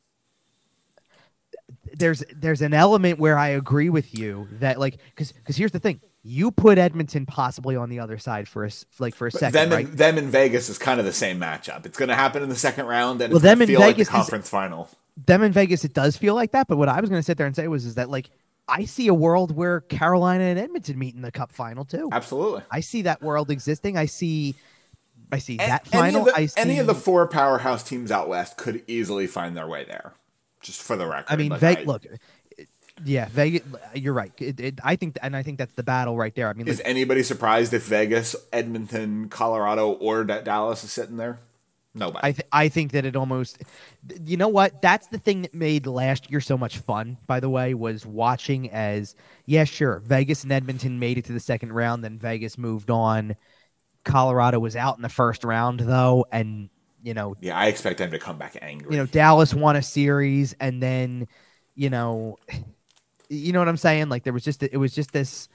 there's 1.97 2.23
there's 2.35 2.61
an 2.61 2.73
element 2.73 3.19
where 3.19 3.37
I 3.37 3.49
agree 3.49 3.89
with 3.89 4.17
you 4.17 4.47
that 4.59 4.79
like 4.79 4.99
because 5.09 5.31
because 5.31 5.57
here's 5.57 5.71
the 5.71 5.79
thing 5.79 5.99
you 6.23 6.51
put 6.51 6.77
Edmonton 6.77 7.25
possibly 7.25 7.75
on 7.75 7.89
the 7.89 7.99
other 7.99 8.17
side 8.17 8.47
for 8.47 8.65
a 8.65 8.69
like 8.99 9.15
for 9.15 9.27
a 9.27 9.31
But 9.31 9.39
second 9.39 9.53
them, 9.53 9.69
right 9.71 9.85
in, 9.85 9.95
them 9.95 10.17
in 10.17 10.29
Vegas 10.29 10.69
is 10.69 10.77
kind 10.77 10.99
of 10.99 11.05
the 11.05 11.13
same 11.13 11.39
matchup. 11.39 11.85
It's 11.85 11.97
going 11.97 12.09
to 12.09 12.15
happen 12.15 12.43
in 12.43 12.49
the 12.49 12.55
second 12.55 12.85
round, 12.85 13.21
and 13.21 13.31
Well, 13.31 13.37
it's 13.37 13.43
going 13.43 13.57
them 13.59 13.59
to 13.59 13.63
in 13.63 13.67
feel 13.67 13.79
like 13.79 13.95
Vegas 13.95 14.07
is- 14.07 14.11
conference 14.11 14.49
final. 14.49 14.89
them 15.25 15.43
in 15.43 15.51
Vegas 15.51 15.83
it 15.83 15.93
does 15.93 16.15
feel 16.15 16.35
like 16.35 16.51
that 16.51 16.67
but 16.67 16.77
what 16.77 16.89
I 16.89 16.99
was 17.01 17.09
going 17.09 17.19
to 17.19 17.25
sit 17.25 17.37
there 17.37 17.47
and 17.47 17.55
say 17.55 17.67
was 17.67 17.85
is 17.85 17.95
that 17.95 18.09
like 18.09 18.29
I 18.67 18.83
see 18.85 19.07
a 19.07 19.13
world 19.13 19.55
where 19.55 19.79
Carolina 19.81 20.43
and 20.43 20.59
Edmonton 20.59 20.99
meet 20.99 21.15
in 21.15 21.21
the 21.21 21.31
Cup 21.31 21.51
final 21.53 21.85
too 21.85 22.09
Absolutely. 22.11 22.61
I 22.69 22.81
see 22.81 23.03
that 23.03 23.21
world 23.21 23.49
existing 23.49 23.97
I 23.97 24.05
see 24.05 24.55
I 25.31 25.39
see 25.39 25.55
A- 25.55 25.57
that 25.57 25.87
any 25.91 26.01
final 26.01 26.21
of 26.21 26.27
the, 26.27 26.35
I 26.37 26.45
see 26.45 26.61
any 26.61 26.79
of 26.79 26.87
the 26.87 26.95
four 26.95 27.27
powerhouse 27.27 27.83
teams 27.83 28.11
out 28.11 28.29
west 28.29 28.57
could 28.57 28.83
easily 28.87 29.27
find 29.27 29.55
their 29.57 29.67
way 29.67 29.83
there. 29.85 30.13
Just 30.61 30.81
for 30.81 30.95
the 30.95 31.05
record. 31.07 31.31
I 31.31 31.35
mean, 31.35 31.49
Like, 31.49 31.59
Ve- 31.59 31.77
I- 31.77 31.83
look, 31.83 32.05
yeah, 33.05 33.27
Vegas. 33.29 33.61
You're 33.93 34.13
right. 34.13 34.31
It, 34.39 34.59
it, 34.59 34.79
I 34.83 34.95
think, 34.95 35.17
and 35.21 35.35
I 35.35 35.43
think 35.43 35.59
that's 35.59 35.73
the 35.73 35.83
battle 35.83 36.17
right 36.17 36.33
there. 36.33 36.49
I 36.49 36.53
mean, 36.53 36.67
is 36.67 36.79
like, 36.79 36.87
anybody 36.87 37.21
surprised 37.23 37.73
if 37.73 37.83
Vegas, 37.85 38.35
Edmonton, 38.51 39.29
Colorado, 39.29 39.91
or 39.91 40.23
Da- 40.23 40.41
Dallas 40.41 40.83
is 40.83 40.91
sitting 40.91 41.17
there? 41.17 41.39
Nobody. 41.93 42.27
I 42.27 42.31
th- 42.31 42.47
I 42.51 42.69
think 42.69 42.91
that 42.91 43.05
it 43.05 43.15
almost, 43.15 43.63
you 44.23 44.37
know 44.37 44.47
what? 44.49 44.81
That's 44.81 45.07
the 45.07 45.17
thing 45.17 45.43
that 45.43 45.53
made 45.53 45.87
last 45.87 46.29
year 46.29 46.39
so 46.41 46.57
much 46.57 46.77
fun. 46.77 47.17
By 47.27 47.39
the 47.39 47.49
way, 47.49 47.73
was 47.73 48.05
watching 48.05 48.69
as 48.71 49.15
yeah, 49.45 49.63
sure, 49.63 49.99
Vegas 49.99 50.43
and 50.43 50.51
Edmonton 50.51 50.99
made 50.99 51.17
it 51.17 51.25
to 51.25 51.33
the 51.33 51.39
second 51.39 51.73
round, 51.73 52.03
then 52.03 52.17
Vegas 52.19 52.57
moved 52.57 52.89
on. 52.91 53.35
Colorado 54.07 54.59
was 54.59 54.75
out 54.75 54.95
in 54.95 55.01
the 55.03 55.09
first 55.09 55.43
round 55.43 55.81
though, 55.81 56.25
and 56.31 56.69
you 57.03 57.13
know, 57.13 57.35
yeah, 57.39 57.57
I 57.57 57.67
expect 57.67 57.99
them 57.99 58.11
to 58.11 58.19
come 58.19 58.37
back 58.37 58.57
angry. 58.61 58.91
you 58.91 58.97
know, 58.97 59.05
Dallas 59.05 59.53
won 59.53 59.75
a 59.75 59.81
series, 59.83 60.55
and 60.59 60.81
then, 60.81 61.27
you 61.75 61.89
know, 61.89 62.37
you 63.29 63.53
know 63.53 63.59
what 63.59 63.67
I'm 63.67 63.77
saying? 63.77 64.09
Like 64.09 64.23
there 64.23 64.33
was 64.33 64.43
just 64.43 64.63
it 64.63 64.77
was 64.77 64.93
just 64.93 65.11
this. 65.11 65.47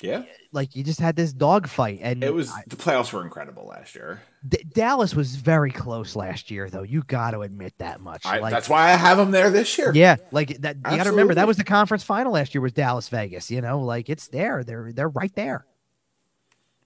yeah, 0.00 0.22
like 0.52 0.76
you 0.76 0.84
just 0.84 1.00
had 1.00 1.16
this 1.16 1.32
dogfight, 1.32 1.98
and 2.02 2.22
it 2.24 2.32
was. 2.32 2.50
The 2.68 2.76
playoffs 2.76 3.12
were 3.12 3.22
incredible 3.22 3.66
last 3.66 3.94
year. 3.94 4.22
D- 4.48 4.64
Dallas 4.72 5.14
was 5.14 5.36
very 5.36 5.70
close 5.70 6.16
last 6.16 6.50
year, 6.50 6.70
though. 6.70 6.82
You 6.82 7.02
got 7.02 7.32
to 7.32 7.40
admit 7.42 7.74
that 7.78 8.00
much. 8.00 8.24
I, 8.24 8.38
like, 8.38 8.52
that's 8.52 8.68
why 8.68 8.84
I 8.92 8.96
have 8.96 9.18
them 9.18 9.32
there 9.32 9.50
this 9.50 9.76
year. 9.76 9.92
yeah, 9.94 10.16
like 10.30 10.56
that. 10.62 10.76
You 10.76 10.96
got 10.96 11.04
to 11.04 11.10
remember 11.10 11.34
that 11.34 11.46
was 11.46 11.58
the 11.58 11.64
conference 11.64 12.04
final 12.04 12.32
last 12.32 12.54
year 12.54 12.62
was 12.62 12.72
Dallas 12.72 13.08
Vegas. 13.10 13.50
You 13.50 13.60
know, 13.60 13.80
like 13.80 14.08
it's 14.08 14.28
there. 14.28 14.64
They're 14.64 14.92
they're 14.94 15.08
right 15.08 15.34
there. 15.34 15.66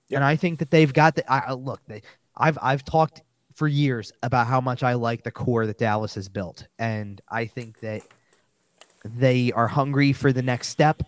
Yep. 0.09 0.19
And 0.19 0.25
I 0.25 0.37
think 0.37 0.59
that 0.59 0.71
they've 0.71 0.93
got 0.93 1.17
the. 1.17 1.31
I, 1.33 1.53
look, 1.53 1.81
they, 1.87 2.03
I've 2.37 2.59
I've 2.61 2.85
talked 2.85 3.23
for 3.55 3.69
years 3.69 4.13
about 4.23 4.47
how 4.47 4.61
much 4.61 4.83
I 4.83 4.95
like 4.95 5.23
the 5.23 5.31
core 5.31 5.67
that 5.67 5.79
Dallas 5.79 6.15
has 6.15 6.29
built, 6.29 6.67
and 6.79 7.21
I 7.31 7.47
think 7.47 7.81
that 7.81 8.03
they 9.05 9.53
are 9.53 9.69
hungry 9.69 10.13
for 10.13 10.33
the 10.33 10.43
next 10.43 10.69
step. 10.69 11.03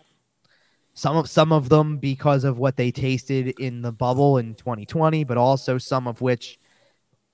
Some 0.94 1.16
of 1.16 1.28
some 1.28 1.52
of 1.52 1.68
them 1.68 1.98
because 1.98 2.44
of 2.44 2.58
what 2.58 2.76
they 2.76 2.90
tasted 2.90 3.48
in 3.60 3.82
the 3.82 3.92
bubble 3.92 4.38
in 4.38 4.54
2020, 4.54 5.24
but 5.24 5.36
also 5.36 5.76
some 5.76 6.08
of 6.08 6.20
which 6.22 6.58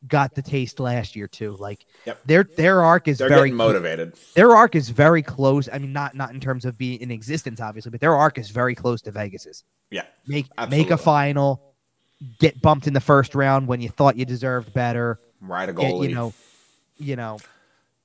got 0.09 0.35
the 0.35 0.43
taste 0.43 0.81
last 0.81 1.15
year 1.15 1.29
too. 1.29 1.57
Like 1.59 1.87
Yep. 2.07 2.21
their 2.27 2.45
their 2.45 2.83
arc 2.83 3.07
is 3.09 3.19
They're 3.19 3.29
very 3.29 3.53
motivated. 3.53 4.15
their 4.35 4.55
arc 4.57 4.75
is 4.75 4.89
very 4.89 5.23
close. 5.23 5.69
I 5.73 5.79
mean, 5.79 5.93
not 5.93 6.15
not 6.15 6.33
in 6.35 6.41
terms 6.41 6.65
of 6.65 6.77
being 6.77 7.01
in 7.01 7.11
existence, 7.11 7.61
obviously, 7.61 7.91
but 7.91 8.01
their 8.01 8.15
arc 8.17 8.39
is 8.39 8.51
very 8.51 8.75
close 8.75 9.01
to 9.03 9.11
Vegas's. 9.13 9.65
Yeah. 9.91 10.05
Make 10.27 10.47
make 10.71 10.91
a 10.91 10.97
final, 10.97 11.63
get 12.41 12.61
bumped 12.63 12.87
in 12.87 12.95
the 12.95 13.01
first 13.01 13.35
round 13.35 13.69
when 13.69 13.81
you 13.81 13.89
thought 13.89 14.17
you 14.17 14.25
deserved 14.25 14.73
better. 14.75 15.19
Right 15.41 15.69
a 15.69 15.73
Get, 15.73 15.93
goalie. 15.93 16.09
you 16.09 16.15
know, 16.15 16.33
you 16.99 17.17
know, 17.17 17.39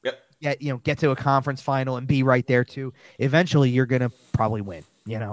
Yep. 0.03 0.19
get 0.41 0.61
you 0.61 0.73
know, 0.73 0.77
get 0.77 0.99
to 0.99 1.11
a 1.11 1.15
conference 1.15 1.61
final 1.61 1.97
and 1.97 2.07
be 2.07 2.23
right 2.23 2.45
there 2.47 2.63
too. 2.63 2.93
Eventually, 3.19 3.69
you're 3.69 3.85
gonna 3.85 4.11
probably 4.33 4.61
win. 4.61 4.83
You 5.05 5.19
know, 5.19 5.31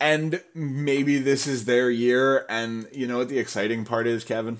And 0.00 0.42
maybe 0.54 1.18
this 1.18 1.46
is 1.46 1.64
their 1.66 1.88
year. 1.90 2.44
And 2.48 2.86
you 2.92 3.06
know 3.06 3.18
what 3.18 3.28
the 3.28 3.38
exciting 3.38 3.84
part 3.84 4.06
is, 4.06 4.24
Kevin? 4.24 4.58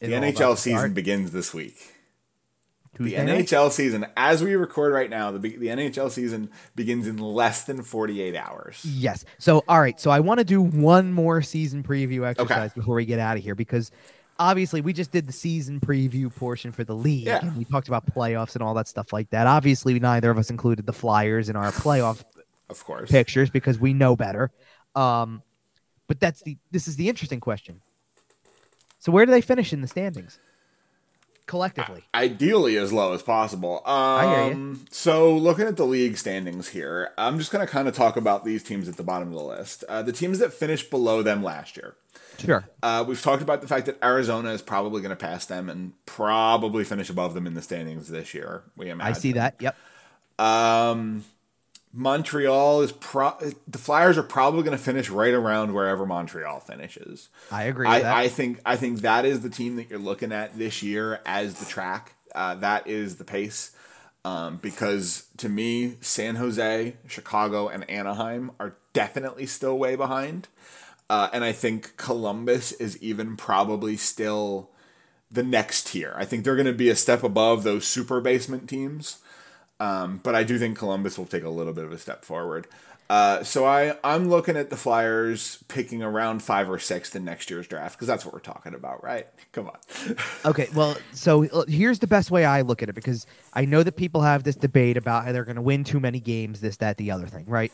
The 0.00 0.06
It's 0.06 0.12
all 0.12 0.18
about 0.18 0.54
NHL 0.54 0.58
season 0.58 0.78
start. 0.78 0.94
begins 0.94 1.30
this 1.32 1.54
week. 1.54 1.76
The 2.96 3.16
night? 3.24 3.46
NHL 3.46 3.72
season, 3.72 4.06
as 4.16 4.40
we 4.44 4.54
record 4.54 4.92
right 4.92 5.10
now, 5.10 5.32
the 5.32 5.38
the 5.40 5.66
NHL 5.66 6.12
season 6.12 6.50
begins 6.76 7.08
in 7.08 7.16
less 7.16 7.64
than 7.64 7.82
forty 7.82 8.22
eight 8.22 8.36
hours. 8.36 8.84
Yes. 8.84 9.24
So, 9.38 9.64
all 9.66 9.80
right. 9.80 9.98
So, 9.98 10.12
I 10.12 10.20
want 10.20 10.38
to 10.38 10.44
do 10.44 10.62
one 10.62 11.12
more 11.12 11.42
season 11.42 11.82
preview 11.82 12.24
exercise 12.24 12.72
before 12.72 12.94
we 12.94 13.04
get 13.04 13.18
out 13.18 13.36
of 13.36 13.42
here 13.42 13.56
because 13.56 13.90
obviously 14.38 14.80
we 14.80 14.92
just 14.92 15.10
did 15.10 15.26
the 15.26 15.32
season 15.32 15.80
preview 15.80 16.32
portion 16.32 16.70
for 16.70 16.84
the 16.84 16.94
league 16.94 17.26
Yeah. 17.26 17.40
and 17.44 17.56
we 17.56 17.64
talked 17.64 17.88
about 17.88 18.06
playoffs 18.14 18.54
and 18.54 18.62
all 18.62 18.74
that 18.74 18.86
stuff 18.86 19.12
like 19.12 19.30
that. 19.30 19.48
Obviously, 19.48 19.98
neither 19.98 20.30
of 20.30 20.38
us 20.38 20.50
included 20.50 20.86
the 20.86 20.92
Flyers 20.92 21.48
in 21.48 21.56
our 21.56 21.72
playoff 21.72 22.22
Of 22.68 22.84
course. 22.84 23.10
pictures 23.10 23.50
because 23.50 23.76
we 23.76 23.92
know 23.92 24.14
better. 24.14 24.52
Um, 24.94 25.42
but 26.06 26.20
that's 26.20 26.42
the 26.42 26.58
this 26.70 26.86
is 26.86 26.94
the 26.94 27.08
interesting 27.08 27.40
question. 27.40 27.80
So, 29.04 29.12
where 29.12 29.26
do 29.26 29.32
they 29.32 29.42
finish 29.42 29.74
in 29.74 29.82
the 29.82 29.86
standings 29.86 30.38
collectively? 31.44 32.04
Ideally, 32.14 32.78
as 32.78 32.90
low 32.90 33.12
as 33.12 33.22
possible. 33.22 33.82
Um, 33.84 34.30
hear 34.30 34.48
you. 34.54 34.78
So, 34.90 35.36
looking 35.36 35.66
at 35.66 35.76
the 35.76 35.84
league 35.84 36.16
standings 36.16 36.68
here, 36.68 37.10
I'm 37.18 37.38
just 37.38 37.52
going 37.52 37.66
to 37.66 37.70
kind 37.70 37.86
of 37.86 37.94
talk 37.94 38.16
about 38.16 38.46
these 38.46 38.62
teams 38.62 38.88
at 38.88 38.96
the 38.96 39.02
bottom 39.02 39.28
of 39.28 39.34
the 39.34 39.44
list. 39.44 39.84
Uh, 39.90 40.00
the 40.00 40.10
teams 40.10 40.38
that 40.38 40.54
finished 40.54 40.88
below 40.88 41.22
them 41.22 41.42
last 41.42 41.76
year. 41.76 41.96
Sure. 42.38 42.66
Uh, 42.82 43.04
we've 43.06 43.20
talked 43.20 43.42
about 43.42 43.60
the 43.60 43.68
fact 43.68 43.84
that 43.84 44.02
Arizona 44.02 44.52
is 44.52 44.62
probably 44.62 45.02
going 45.02 45.10
to 45.10 45.16
pass 45.16 45.44
them 45.44 45.68
and 45.68 45.92
probably 46.06 46.82
finish 46.82 47.10
above 47.10 47.34
them 47.34 47.46
in 47.46 47.52
the 47.52 47.60
standings 47.60 48.08
this 48.08 48.32
year. 48.32 48.62
We 48.74 48.88
imagine. 48.88 49.10
I 49.10 49.12
see 49.12 49.32
that. 49.32 49.56
Yep. 49.60 49.76
Um, 50.38 51.26
Montreal 51.96 52.82
is 52.82 52.90
pro. 52.90 53.32
The 53.68 53.78
Flyers 53.78 54.18
are 54.18 54.24
probably 54.24 54.64
going 54.64 54.76
to 54.76 54.82
finish 54.82 55.08
right 55.08 55.32
around 55.32 55.72
wherever 55.72 56.04
Montreal 56.04 56.58
finishes. 56.58 57.28
I 57.52 57.64
agree 57.64 57.86
with 57.88 58.02
that. 58.02 58.14
I, 58.14 58.24
I 58.24 58.28
think 58.28 58.60
I 58.66 58.76
think 58.76 59.00
that 59.02 59.24
is 59.24 59.40
the 59.42 59.48
team 59.48 59.76
that 59.76 59.88
you're 59.88 60.00
looking 60.00 60.32
at 60.32 60.58
this 60.58 60.82
year 60.82 61.20
as 61.24 61.54
the 61.54 61.66
track. 61.66 62.14
Uh, 62.34 62.56
that 62.56 62.88
is 62.88 63.16
the 63.16 63.24
pace. 63.24 63.70
Um, 64.24 64.56
because 64.56 65.26
to 65.36 65.48
me, 65.48 65.96
San 66.00 66.36
Jose, 66.36 66.96
Chicago, 67.06 67.68
and 67.68 67.88
Anaheim 67.88 68.50
are 68.58 68.76
definitely 68.92 69.46
still 69.46 69.78
way 69.78 69.94
behind. 69.94 70.48
Uh, 71.08 71.28
and 71.32 71.44
I 71.44 71.52
think 71.52 71.96
Columbus 71.96 72.72
is 72.72 73.00
even 73.02 73.36
probably 73.36 73.96
still 73.96 74.70
the 75.30 75.42
next 75.42 75.88
tier. 75.88 76.14
I 76.16 76.24
think 76.24 76.42
they're 76.42 76.56
going 76.56 76.66
to 76.66 76.72
be 76.72 76.88
a 76.88 76.96
step 76.96 77.22
above 77.22 77.62
those 77.62 77.86
super 77.86 78.20
basement 78.20 78.68
teams. 78.68 79.18
Um, 79.84 80.18
but 80.22 80.34
I 80.34 80.44
do 80.44 80.58
think 80.58 80.78
Columbus 80.78 81.18
will 81.18 81.26
take 81.26 81.44
a 81.44 81.50
little 81.50 81.74
bit 81.74 81.84
of 81.84 81.92
a 81.92 81.98
step 81.98 82.24
forward. 82.24 82.66
Uh, 83.10 83.44
so 83.44 83.66
I, 83.66 83.98
I'm 84.02 84.30
looking 84.30 84.56
at 84.56 84.70
the 84.70 84.78
Flyers 84.78 85.62
picking 85.68 86.02
around 86.02 86.42
five 86.42 86.70
or 86.70 86.78
six 86.78 87.14
in 87.14 87.22
next 87.22 87.50
year's 87.50 87.68
draft 87.68 87.96
because 87.96 88.08
that's 88.08 88.24
what 88.24 88.32
we're 88.32 88.40
talking 88.40 88.72
about, 88.72 89.04
right? 89.04 89.26
Come 89.52 89.68
on. 89.68 90.16
Okay, 90.46 90.68
well, 90.74 90.96
so 91.12 91.44
uh, 91.46 91.64
here's 91.68 91.98
the 91.98 92.06
best 92.06 92.30
way 92.30 92.46
I 92.46 92.62
look 92.62 92.82
at 92.82 92.88
it 92.88 92.94
because 92.94 93.26
I 93.52 93.66
know 93.66 93.82
that 93.82 93.96
people 93.96 94.22
have 94.22 94.42
this 94.42 94.56
debate 94.56 94.96
about 94.96 95.26
how 95.26 95.32
they're 95.32 95.44
going 95.44 95.56
to 95.56 95.62
win 95.62 95.84
too 95.84 96.00
many 96.00 96.20
games, 96.20 96.60
this, 96.60 96.78
that, 96.78 96.96
the 96.96 97.10
other 97.10 97.26
thing, 97.26 97.44
right? 97.46 97.72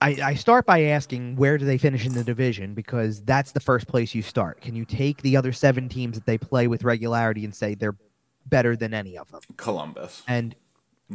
I, 0.00 0.16
I 0.22 0.34
start 0.34 0.66
by 0.66 0.84
asking 0.84 1.36
where 1.36 1.58
do 1.58 1.64
they 1.64 1.78
finish 1.78 2.04
in 2.06 2.14
the 2.14 2.24
division 2.24 2.74
because 2.74 3.22
that's 3.22 3.52
the 3.52 3.60
first 3.60 3.86
place 3.86 4.14
you 4.14 4.22
start. 4.22 4.60
Can 4.60 4.74
you 4.74 4.84
take 4.84 5.22
the 5.22 5.36
other 5.36 5.52
seven 5.52 5.88
teams 5.88 6.16
that 6.16 6.26
they 6.26 6.38
play 6.38 6.66
with 6.66 6.82
regularity 6.82 7.44
and 7.44 7.54
say 7.54 7.74
they're 7.74 7.96
better 8.46 8.76
than 8.76 8.94
any 8.94 9.16
of 9.18 9.30
them? 9.30 9.40
Columbus. 9.56 10.22
And 10.26 10.54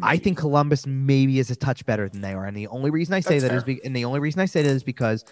I 0.01 0.17
think 0.17 0.37
Columbus 0.37 0.85
maybe 0.85 1.39
is 1.39 1.49
a 1.51 1.55
touch 1.55 1.85
better 1.85 2.09
than 2.09 2.21
they 2.21 2.33
are. 2.33 2.45
And 2.45 2.55
the 2.55 2.67
only 2.67 2.89
reason 2.89 3.13
I 3.13 3.21
say 3.21 3.39
That's 3.39 3.51
that 3.51 3.57
is 3.57 3.63
fair. 3.63 3.75
be- 3.75 3.85
and 3.85 3.95
the 3.95 4.05
only 4.05 4.19
reason 4.19 4.41
I 4.41 4.45
say 4.45 4.61
that 4.61 4.69
is 4.69 4.83
because 4.83 5.23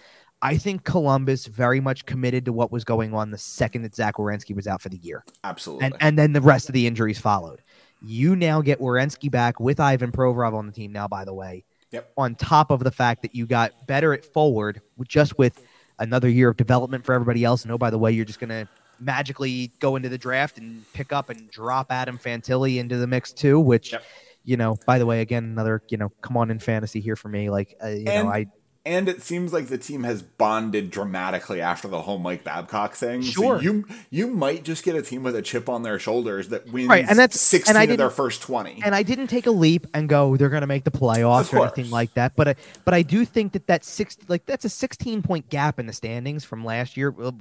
I 0.41 0.57
think 0.57 0.84
Columbus 0.84 1.48
very 1.48 1.80
much 1.80 2.06
committed 2.06 2.45
to 2.45 2.53
what 2.53 2.72
was 2.72 2.84
going 2.84 3.14
on 3.14 3.32
the 3.32 3.38
second 3.38 3.84
that 3.84 3.95
Zach 3.95 4.15
Werenski 4.15 4.56
was 4.56 4.68
out 4.68 4.82
for 4.82 4.90
the 4.90 4.98
year. 4.98 5.24
Absolutely. 5.44 5.86
And 5.86 5.95
and 5.99 6.20
then 6.20 6.34
the 6.34 6.41
rest 6.41 6.70
of 6.70 6.74
the 6.74 6.88
injuries 6.88 7.20
followed. 7.20 7.61
You 8.02 8.36
now 8.36 8.61
get 8.61 8.80
Werenski 8.80 9.32
back 9.32 9.60
with 9.60 9.80
Ivan 9.80 10.11
Provorov 10.11 10.53
on 10.53 10.68
the 10.68 10.74
team 10.74 10.91
now, 10.91 11.07
by 11.07 11.24
the 11.24 11.34
way. 11.34 11.64
Yep. 11.91 12.11
On 12.18 12.36
top 12.36 12.72
of 12.72 12.84
the 12.84 12.91
fact 12.91 13.22
that 13.22 13.36
you 13.36 13.45
got 13.45 13.88
better 13.88 14.14
at 14.14 14.26
forward, 14.26 14.82
just 15.07 15.38
with 15.38 15.64
another 15.99 16.28
year 16.28 16.49
of 16.49 16.57
development 16.57 17.06
for 17.06 17.14
everybody 17.14 17.45
else. 17.45 17.64
And 17.64 17.72
oh, 17.72 17.78
by 17.78 17.90
the 17.90 17.98
way, 17.98 18.11
you're 18.11 18.26
just 18.26 18.40
gonna 18.40 18.68
magically 18.99 19.72
go 19.80 19.95
into 19.95 20.10
the 20.10 20.18
draft 20.18 20.57
and 20.57 20.84
pick 20.94 21.11
up 21.14 21.30
and 21.30 21.49
drop 21.49 21.88
Adam 21.91 22.18
Fantilli 22.18 22.78
into 22.80 22.98
the 22.98 23.07
mix 23.07 23.34
too, 23.34 23.60
which 23.60 23.94
Yep. 23.94 24.03
you 24.44 24.57
know, 24.57 24.78
by 24.86 24.99
the 24.99 25.06
way, 25.06 25.22
again, 25.22 25.44
another, 25.45 25.82
you 25.90 25.98
know, 25.98 26.10
come 26.22 26.38
on 26.38 26.52
in 26.52 26.60
fantasy 26.60 26.99
here 26.99 27.15
for 27.15 27.30
me. 27.30 27.49
Like, 27.49 27.76
uh, 27.84 27.88
you 27.88 28.06
And 28.07 28.28
know, 28.28 28.30
I 28.30 28.48
and 28.85 29.07
it 29.07 29.22
seems 29.22 29.53
like 29.53 29.68
the 29.68 29.77
team 29.77 30.03
has 30.03 30.22
bonded 30.22 30.91
dramatically 30.91 31.61
after 31.61 31.88
the 31.88 32.01
whole 32.01 32.18
Mike 32.18 32.43
Babcock 32.43 32.95
thing. 32.95 33.22
Sure. 33.22 33.57
So 33.57 33.61
you 33.61 33.85
you 34.10 34.27
might 34.27 34.64
just 34.64 34.84
get 34.84 34.95
a 34.95 35.01
team 35.01 35.23
with 35.23 35.35
a 35.35 35.41
chip 35.41 35.69
on 35.69 35.84
their 35.84 35.97
shoulders 35.99 36.49
that 36.49 36.72
wins 36.72 36.89
Right, 36.89 37.05
and 37.07 37.18
that's- 37.18 37.39
sixteen 37.39 37.76
and 37.76 37.89
I 37.89 37.91
of 37.91 37.97
their 37.97 38.10
first 38.10 38.41
twenty. 38.41 38.81
and 38.84 38.93
I 38.93 39.03
didn't 39.03 39.27
take 39.27 39.45
a 39.47 39.51
leap 39.51 39.88
and 39.93 40.10
go 40.10 40.35
they're 40.35 40.49
going 40.49 40.61
to 40.61 40.68
make 40.68 40.84
the 40.84 40.91
playoffs 40.91 41.53
or 41.53 41.64
anything 41.64 41.89
like 41.91 42.14
that. 42.15 42.35
But 42.35 42.47
I, 42.49 42.55
but 42.84 42.93
I 42.93 43.03
do 43.03 43.23
think 43.26 43.53
that 43.53 43.68
that 43.68 43.85
six 43.85 44.18
like 44.27 44.45
that's 44.45 44.65
a 44.65 44.69
16 44.69 45.22
point 45.22 45.49
gap 45.49 45.80
in 45.80 45.85
the 45.88 45.93
standings 45.93 46.43
from 46.43 46.65
last 46.65 46.97
year. 46.97 47.14
uh, 47.22 47.31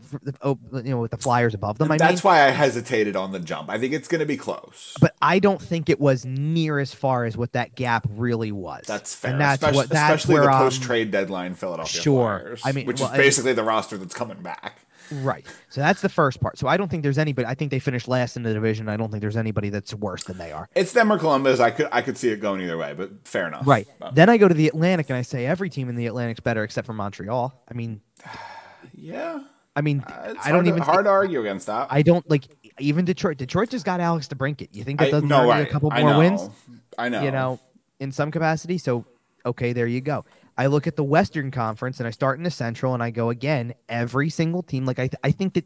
Oh, 0.42 0.58
you 0.72 0.82
know, 0.90 1.00
with 1.00 1.10
the 1.10 1.16
Flyers 1.18 1.54
above 1.54 1.78
them. 1.78 1.88
I 1.90 1.94
mean, 1.94 1.98
That's 1.98 2.22
why 2.22 2.44
I 2.46 2.50
hesitated 2.50 3.16
on 3.16 3.32
the 3.32 3.40
jump. 3.40 3.68
I 3.70 3.78
think 3.78 3.92
it's 3.94 4.06
going 4.08 4.20
to 4.20 4.26
be 4.26 4.36
close. 4.36 4.94
but 5.00 5.14
I 5.20 5.38
don't 5.38 5.60
think 5.60 5.88
it 5.88 6.00
was 6.00 6.24
near 6.24 6.78
as 6.78 6.94
far 6.94 7.24
as 7.24 7.36
what 7.36 7.52
that 7.52 7.74
gap 7.74 8.06
really 8.10 8.52
was. 8.52 8.84
That's 8.86 9.14
fair. 9.14 9.32
And 9.32 9.40
that's 9.40 9.54
especially, 9.62 9.76
what 9.76 9.88
that's 9.88 10.14
especially 10.24 10.34
where 10.34 10.42
the 10.44 10.58
post 10.58 10.82
trade 10.82 11.10
deadline 11.10 11.31
Philadelphia 11.54 12.00
Sure. 12.02 12.38
Flyers, 12.40 12.62
I 12.64 12.72
mean, 12.72 12.86
which 12.86 13.00
well, 13.00 13.08
is 13.10 13.14
I- 13.14 13.16
basically 13.18 13.52
the 13.52 13.64
roster 13.64 13.96
that's 13.98 14.14
coming 14.14 14.40
back. 14.42 14.86
Right. 15.10 15.44
So 15.68 15.80
that's 15.80 16.00
the 16.00 16.08
first 16.08 16.40
part. 16.40 16.56
So 16.58 16.68
I 16.68 16.76
don't 16.76 16.88
think 16.90 17.02
there's 17.02 17.18
anybody. 17.18 17.46
I 17.46 17.54
think 17.54 17.70
they 17.70 17.80
finished 17.80 18.08
last 18.08 18.36
in 18.36 18.44
the 18.44 18.54
division. 18.54 18.88
I 18.88 18.96
don't 18.96 19.10
think 19.10 19.20
there's 19.20 19.36
anybody 19.36 19.68
that's 19.68 19.92
worse 19.92 20.24
than 20.24 20.38
they 20.38 20.52
are. 20.52 20.68
It's 20.74 20.92
them 20.92 21.12
or 21.12 21.18
Columbus. 21.18 21.60
I 21.60 21.70
could 21.70 21.88
I 21.92 22.00
could 22.02 22.16
see 22.16 22.28
it 22.30 22.40
going 22.40 22.62
either 22.62 22.78
way, 22.78 22.94
but 22.96 23.10
fair 23.26 23.46
enough. 23.48 23.66
Right. 23.66 23.86
Um, 24.00 24.14
Then 24.14 24.30
I 24.30 24.38
go 24.38 24.48
to 24.48 24.54
the 24.54 24.68
Atlantic 24.68 25.10
and 25.10 25.16
I 25.18 25.22
say 25.22 25.44
every 25.44 25.68
team 25.68 25.88
in 25.90 25.96
the 25.96 26.06
Atlantic's 26.06 26.40
better 26.40 26.62
except 26.62 26.86
for 26.86 26.92
Montreal. 26.94 27.52
I 27.68 27.74
mean, 27.74 28.00
yeah, 28.94 29.40
I 29.74 29.80
mean, 29.80 30.00
Uh, 30.06 30.34
I 30.42 30.50
don't 30.52 30.64
hard 30.64 30.64
to- 30.64 30.70
even. 30.70 30.82
hard 30.82 31.04
to 31.06 31.10
argue 31.10 31.40
against 31.40 31.66
that. 31.66 31.88
I 31.90 32.02
don't 32.02 32.28
like 32.30 32.44
even 32.78 33.04
Detroit. 33.04 33.36
Detroit 33.38 33.70
just 33.70 33.84
got 33.84 34.00
Alex 34.00 34.28
DeBrincat. 34.28 34.68
You 34.72 34.84
think 34.84 35.00
that 35.00 35.10
doesn't 35.10 35.28
no, 35.28 35.48
right. 35.48 35.66
a 35.66 35.70
couple 35.70 35.90
I 35.92 36.00
more 36.00 36.12
know. 36.12 36.18
wins? 36.20 36.48
I 36.96 37.08
know. 37.08 37.22
You 37.22 37.30
know, 37.32 37.60
in 38.00 38.12
some 38.12 38.30
capacity. 38.30 38.78
So, 38.78 39.04
okay, 39.44 39.72
there 39.72 39.86
you 39.86 40.00
go. 40.00 40.24
I 40.56 40.66
look 40.66 40.86
at 40.86 40.96
the 40.96 41.04
Western 41.04 41.50
Conference 41.50 41.98
and 41.98 42.06
I 42.06 42.10
start 42.10 42.38
in 42.38 42.44
the 42.44 42.50
Central 42.50 42.94
and 42.94 43.02
I 43.02 43.10
go 43.10 43.30
again. 43.30 43.74
Every 43.88 44.28
single 44.30 44.62
team, 44.62 44.84
like 44.84 44.98
I, 44.98 45.08
th- 45.08 45.20
I 45.24 45.30
think 45.30 45.54
that, 45.54 45.64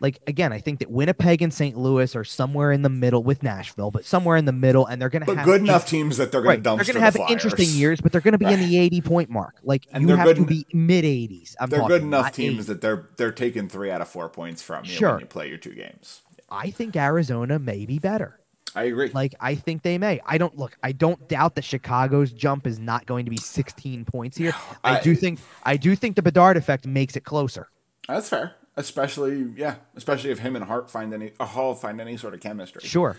like 0.00 0.20
again, 0.28 0.52
I 0.52 0.60
think 0.60 0.78
that 0.78 0.90
Winnipeg 0.90 1.42
and 1.42 1.52
St. 1.52 1.76
Louis 1.76 2.14
are 2.14 2.22
somewhere 2.22 2.70
in 2.70 2.82
the 2.82 2.88
middle 2.88 3.22
with 3.24 3.42
Nashville, 3.42 3.90
but 3.90 4.04
somewhere 4.04 4.36
in 4.36 4.44
the 4.44 4.52
middle, 4.52 4.86
and 4.86 5.02
they're 5.02 5.08
going 5.08 5.24
to 5.26 5.34
have 5.34 5.44
good 5.44 5.62
enough 5.62 5.86
teams 5.86 6.18
that 6.18 6.30
they're 6.30 6.40
going 6.40 6.48
Right, 6.50 6.64
to 6.64 6.76
they're 6.76 6.84
going 6.84 6.94
to 6.94 7.00
have 7.00 7.14
the 7.14 7.26
interesting 7.28 7.68
years, 7.68 8.00
but 8.00 8.12
they're 8.12 8.20
going 8.20 8.32
to 8.32 8.38
be 8.38 8.46
in 8.52 8.60
the 8.60 8.78
eighty 8.78 9.00
point 9.00 9.28
mark. 9.28 9.56
Like 9.64 9.86
And 9.92 10.02
you 10.02 10.06
they're 10.08 10.16
have 10.18 10.26
good 10.26 10.36
to 10.36 10.44
be 10.44 10.66
mid 10.72 11.04
eighties. 11.04 11.56
They're 11.58 11.80
talking, 11.80 11.88
good 11.88 12.02
enough 12.02 12.32
teams 12.32 12.66
80. 12.70 12.72
that 12.74 12.80
they're 12.80 13.08
they're 13.16 13.32
taking 13.32 13.68
three 13.68 13.90
out 13.90 14.00
of 14.00 14.08
four 14.08 14.28
points 14.28 14.62
from 14.62 14.84
you 14.84 14.92
Sure. 14.92 15.12
when 15.12 15.20
you 15.20 15.26
play 15.26 15.48
your 15.48 15.58
two 15.58 15.74
games. 15.74 16.22
I 16.48 16.70
think 16.70 16.94
Arizona 16.96 17.58
may 17.58 17.84
be 17.86 17.98
better. 17.98 18.38
I 18.74 18.84
agree. 18.84 19.10
Like 19.12 19.34
I 19.40 19.54
think 19.54 19.82
they 19.82 19.98
may. 19.98 20.20
I 20.26 20.38
don't 20.38 20.56
look. 20.56 20.76
I 20.82 20.92
don't 20.92 21.28
doubt 21.28 21.54
that 21.56 21.64
Chicago's 21.64 22.32
jump 22.32 22.66
is 22.66 22.78
not 22.78 23.06
going 23.06 23.24
to 23.24 23.30
be 23.30 23.36
16 23.38 24.04
points 24.04 24.36
here. 24.36 24.52
I, 24.84 24.98
I- 24.98 25.02
do 25.02 25.14
think. 25.14 25.40
I 25.64 25.76
do 25.76 25.96
think 25.96 26.16
the 26.16 26.22
Bedard 26.22 26.56
effect 26.56 26.86
makes 26.86 27.16
it 27.16 27.24
closer. 27.24 27.68
That's 28.06 28.28
fair. 28.28 28.54
Especially 28.76 29.52
yeah, 29.56 29.76
especially 29.96 30.30
if 30.30 30.38
him 30.38 30.54
and 30.54 30.64
Hart 30.64 30.88
find 30.90 31.12
any 31.12 31.32
uh, 31.40 31.44
Hall 31.46 31.74
find 31.74 32.00
any 32.00 32.16
sort 32.16 32.34
of 32.34 32.40
chemistry. 32.40 32.80
Sure. 32.84 33.16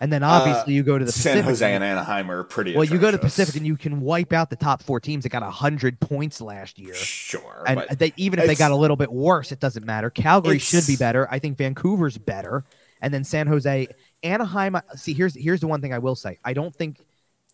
And 0.00 0.12
then 0.12 0.22
obviously 0.22 0.74
you 0.74 0.82
go 0.84 0.96
to 0.96 1.04
the 1.04 1.08
Uh, 1.08 1.12
San 1.12 1.32
Pacific. 1.32 1.44
Jose 1.46 1.74
and 1.74 1.82
Anaheim 1.84 2.30
are 2.30 2.44
pretty. 2.44 2.74
well, 2.74 2.84
you 2.84 2.98
go 2.98 3.10
to 3.10 3.16
atrocious. 3.16 3.34
Pacific 3.36 3.56
and 3.56 3.66
you 3.66 3.76
can 3.76 4.00
wipe 4.00 4.32
out 4.32 4.48
the 4.48 4.54
top 4.56 4.80
four 4.82 5.00
teams 5.00 5.24
that 5.24 5.30
got 5.30 5.42
100 5.42 5.98
points 5.98 6.40
last 6.40 6.78
year. 6.78 6.94
Sure, 6.94 7.64
And 7.66 7.84
they, 7.98 8.12
even 8.16 8.38
if 8.38 8.46
they 8.46 8.54
got 8.54 8.70
a 8.70 8.76
little 8.76 8.96
bit 8.96 9.10
worse, 9.10 9.50
it 9.50 9.58
doesn't 9.58 9.84
matter. 9.84 10.08
Calgary 10.08 10.58
should 10.58 10.86
be 10.86 10.94
better. 10.94 11.26
I 11.32 11.40
think 11.40 11.58
Vancouver's 11.58 12.16
better. 12.16 12.64
And 13.00 13.12
then 13.12 13.24
San 13.24 13.48
Jose, 13.48 13.88
Anaheim. 14.22 14.74
uh, 14.76 14.80
See, 14.96 15.12
here's 15.14 15.34
here's 15.34 15.60
the 15.60 15.66
one 15.68 15.80
thing 15.80 15.92
I 15.92 15.98
will 15.98 16.14
say. 16.16 16.38
I 16.44 16.52
don't 16.52 16.74
think 16.74 17.04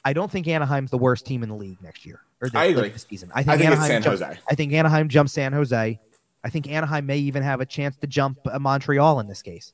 I 0.05 0.12
don't 0.12 0.31
think 0.31 0.47
Anaheim's 0.49 0.91
the 0.91 0.99
worst 0.99 1.27
team 1.27 1.43
in 1.43 1.49
the 1.49 1.55
league 1.55 1.81
next 1.82 2.05
year 2.07 2.20
or 2.41 2.49
this, 2.49 2.55
I 2.55 2.65
agree. 2.66 2.89
this 2.91 3.07
season. 3.09 3.31
I 3.35 3.43
think, 3.43 3.49
I 3.49 3.57
think 3.59 3.70
it's 3.73 3.77
Anaheim 3.81 3.89
San 3.89 4.03
jump- 4.03 4.20
Jose. 4.20 4.39
I 4.51 4.55
think 4.55 4.73
Anaheim 4.73 5.09
jumps 5.09 5.32
San 5.32 5.53
Jose. 5.53 6.01
I 6.43 6.51
think 6.51 6.69
Anaheim 6.69 7.07
may 7.07 7.19
even 7.19 7.43
have 7.43 7.61
a 7.62 7.66
chance 7.66 7.97
to 7.99 8.07
jump 8.07 8.39
uh, 8.47 8.59
Montreal 8.59 9.19
in 9.20 9.27
this 9.28 9.41
case. 9.43 9.73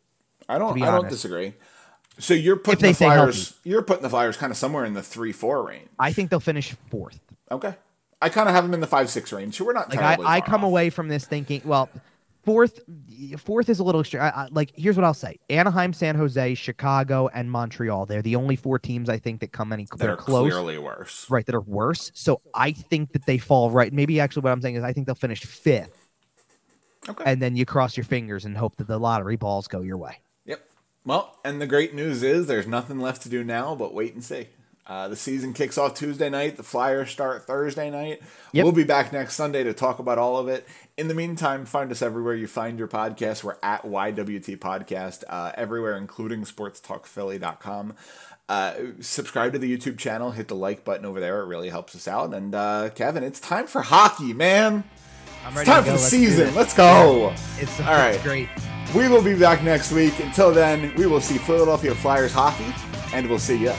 I 0.49 0.59
don't. 0.59 0.81
I 0.83 0.87
don't 0.91 1.09
disagree. 1.09 1.55
So 2.19 2.35
you're 2.35 2.57
putting 2.57 2.89
the 2.91 2.95
Flyers. 2.95 3.55
You're 3.65 3.83
putting 3.83 4.03
the 4.03 4.11
Flyers 4.11 4.37
kind 4.37 4.51
of 4.51 4.57
somewhere 4.57 4.85
in 4.85 4.95
the 4.95 5.03
three 5.03 5.33
four 5.33 5.67
range. 5.67 5.89
I 5.99 6.12
think 6.12 6.31
they'll 6.31 6.39
finish 6.41 6.75
fourth. 6.91 7.19
Okay. 7.51 7.75
I 8.23 8.29
kind 8.29 8.49
of 8.49 8.55
have 8.55 8.65
them 8.65 8.75
in 8.75 8.81
the 8.81 8.87
five 8.87 9.09
six 9.09 9.33
range. 9.33 9.57
So 9.57 9.65
we're 9.65 9.73
not 9.73 9.89
Like 9.89 10.01
I, 10.21 10.37
I 10.37 10.41
come 10.43 10.62
off. 10.62 10.69
away 10.69 10.91
from 10.91 11.09
this 11.09 11.25
thinking, 11.25 11.62
well, 11.65 11.89
fourth, 12.45 12.81
fourth 13.39 13.69
is 13.69 13.79
a 13.79 13.85
little 13.85 14.01
extreme. 14.01 14.23
I, 14.23 14.31
I, 14.31 14.49
like 14.51 14.73
here's 14.77 14.97
what 14.97 15.05
I'll 15.05 15.15
say: 15.15 15.39
Anaheim, 15.49 15.93
San 15.93 16.15
Jose, 16.17 16.55
Chicago, 16.55 17.29
and 17.35 17.51
Montreal. 17.51 18.07
They're 18.07 18.23
the 18.23 18.37
only 18.37 18.57
four 18.57 18.79
teams 18.79 19.09
I 19.09 19.19
think 19.19 19.41
that 19.41 19.53
come 19.53 19.73
any 19.73 19.85
that 19.87 19.99
they're 19.99 20.12
are 20.12 20.17
close, 20.17 20.51
clearly 20.53 20.79
worse. 20.79 21.27
right? 21.31 21.45
That 21.47 21.55
are 21.55 21.61
worse. 21.61 22.11
So 22.15 22.41
I 22.55 22.73
think 22.73 23.12
that 23.12 23.27
they 23.27 23.39
fall 23.39 23.71
right. 23.71 23.93
Maybe 23.93 24.21
actually, 24.21 24.43
what 24.43 24.53
I'm 24.53 24.62
saying 24.62 24.77
is 24.77 24.85
I 24.85 24.93
think 24.93 25.07
they'll 25.07 25.15
finish 25.15 25.45
fifth, 25.45 26.09
Okay. 27.09 27.25
and 27.27 27.41
then 27.41 27.57
you 27.57 27.65
cross 27.67 27.97
your 27.97 28.05
fingers 28.05 28.45
and 28.45 28.57
hope 28.57 28.77
that 28.77 28.87
the 28.87 28.99
lottery 28.99 29.37
balls 29.37 29.69
go 29.69 29.81
your 29.81 29.97
way. 29.99 30.17
Yep. 30.47 30.61
Well, 31.05 31.39
and 31.45 31.61
the 31.61 31.67
great 31.67 31.95
news 31.95 32.23
is 32.23 32.47
there's 32.47 32.67
nothing 32.67 33.01
left 33.01 33.23
to 33.23 33.29
do 33.29 33.43
now 33.45 33.75
but 33.75 33.95
wait 33.95 34.15
and 34.15 34.23
see. 34.25 34.49
Uh, 34.91 35.07
the 35.07 35.15
season 35.15 35.53
kicks 35.55 35.79
off 35.79 35.95
Tuesday 35.95 36.29
night. 36.29 36.57
The 36.57 36.65
Flyers 36.65 37.11
start 37.11 37.47
Thursday 37.47 37.91
night. 37.91 38.21
Yep. 38.53 38.65
We'll 38.65 38.73
be 38.73 38.83
back 38.83 39.12
next 39.12 39.35
Sunday 39.35 39.62
to 39.62 39.73
talk 39.73 40.01
about 40.01 40.19
all 40.19 40.37
of 40.37 40.49
it. 40.49 40.67
In 40.97 41.07
the 41.07 41.15
meantime, 41.15 41.65
find 41.65 41.93
us 41.93 42.03
everywhere 42.03 42.35
you 42.35 42.49
find 42.49 42.77
your 42.77 42.89
podcast. 42.89 43.45
We're 43.45 43.57
at 43.62 43.85
YWT 43.85 44.59
Podcast, 44.59 45.23
uh, 45.29 45.53
everywhere, 45.55 45.97
including 45.97 46.43
sportstalkphilly.com. 46.43 47.95
Uh, 48.49 48.75
subscribe 48.99 49.53
to 49.53 49.61
the 49.61 49.79
YouTube 49.79 49.97
channel. 49.97 50.33
Hit 50.33 50.49
the 50.49 50.57
like 50.57 50.85
button 50.85 51.07
over 51.07 51.21
there. 51.21 51.41
It 51.43 51.47
really 51.47 51.69
helps 51.69 51.95
us 51.95 52.09
out. 52.09 52.35
And 52.35 52.53
uh, 52.53 52.91
Kevin, 52.93 53.23
it's 53.23 53.39
time 53.39 53.69
for 53.69 53.83
hockey, 53.83 54.33
man. 54.33 54.83
I'm 55.47 55.57
It's 55.57 55.67
time 55.67 55.85
for 55.85 55.93
the 55.93 55.99
season. 55.99 56.53
Let's 56.57 56.75
go. 56.75 57.33
It's, 57.59 57.79
All 57.79 57.87
right. 57.87 58.17
it's 58.17 58.25
great. 58.25 58.49
We 58.93 59.09
will 59.09 59.23
be 59.23 59.39
back 59.39 59.62
next 59.62 59.93
week. 59.93 60.19
Until 60.19 60.51
then, 60.53 60.93
we 60.97 61.07
will 61.07 61.21
see 61.21 61.39
Philadelphia 61.39 61.95
Flyers 61.95 62.33
hockey, 62.33 62.75
and 63.15 63.29
we'll 63.29 63.39
see 63.39 63.57
you 63.57 63.73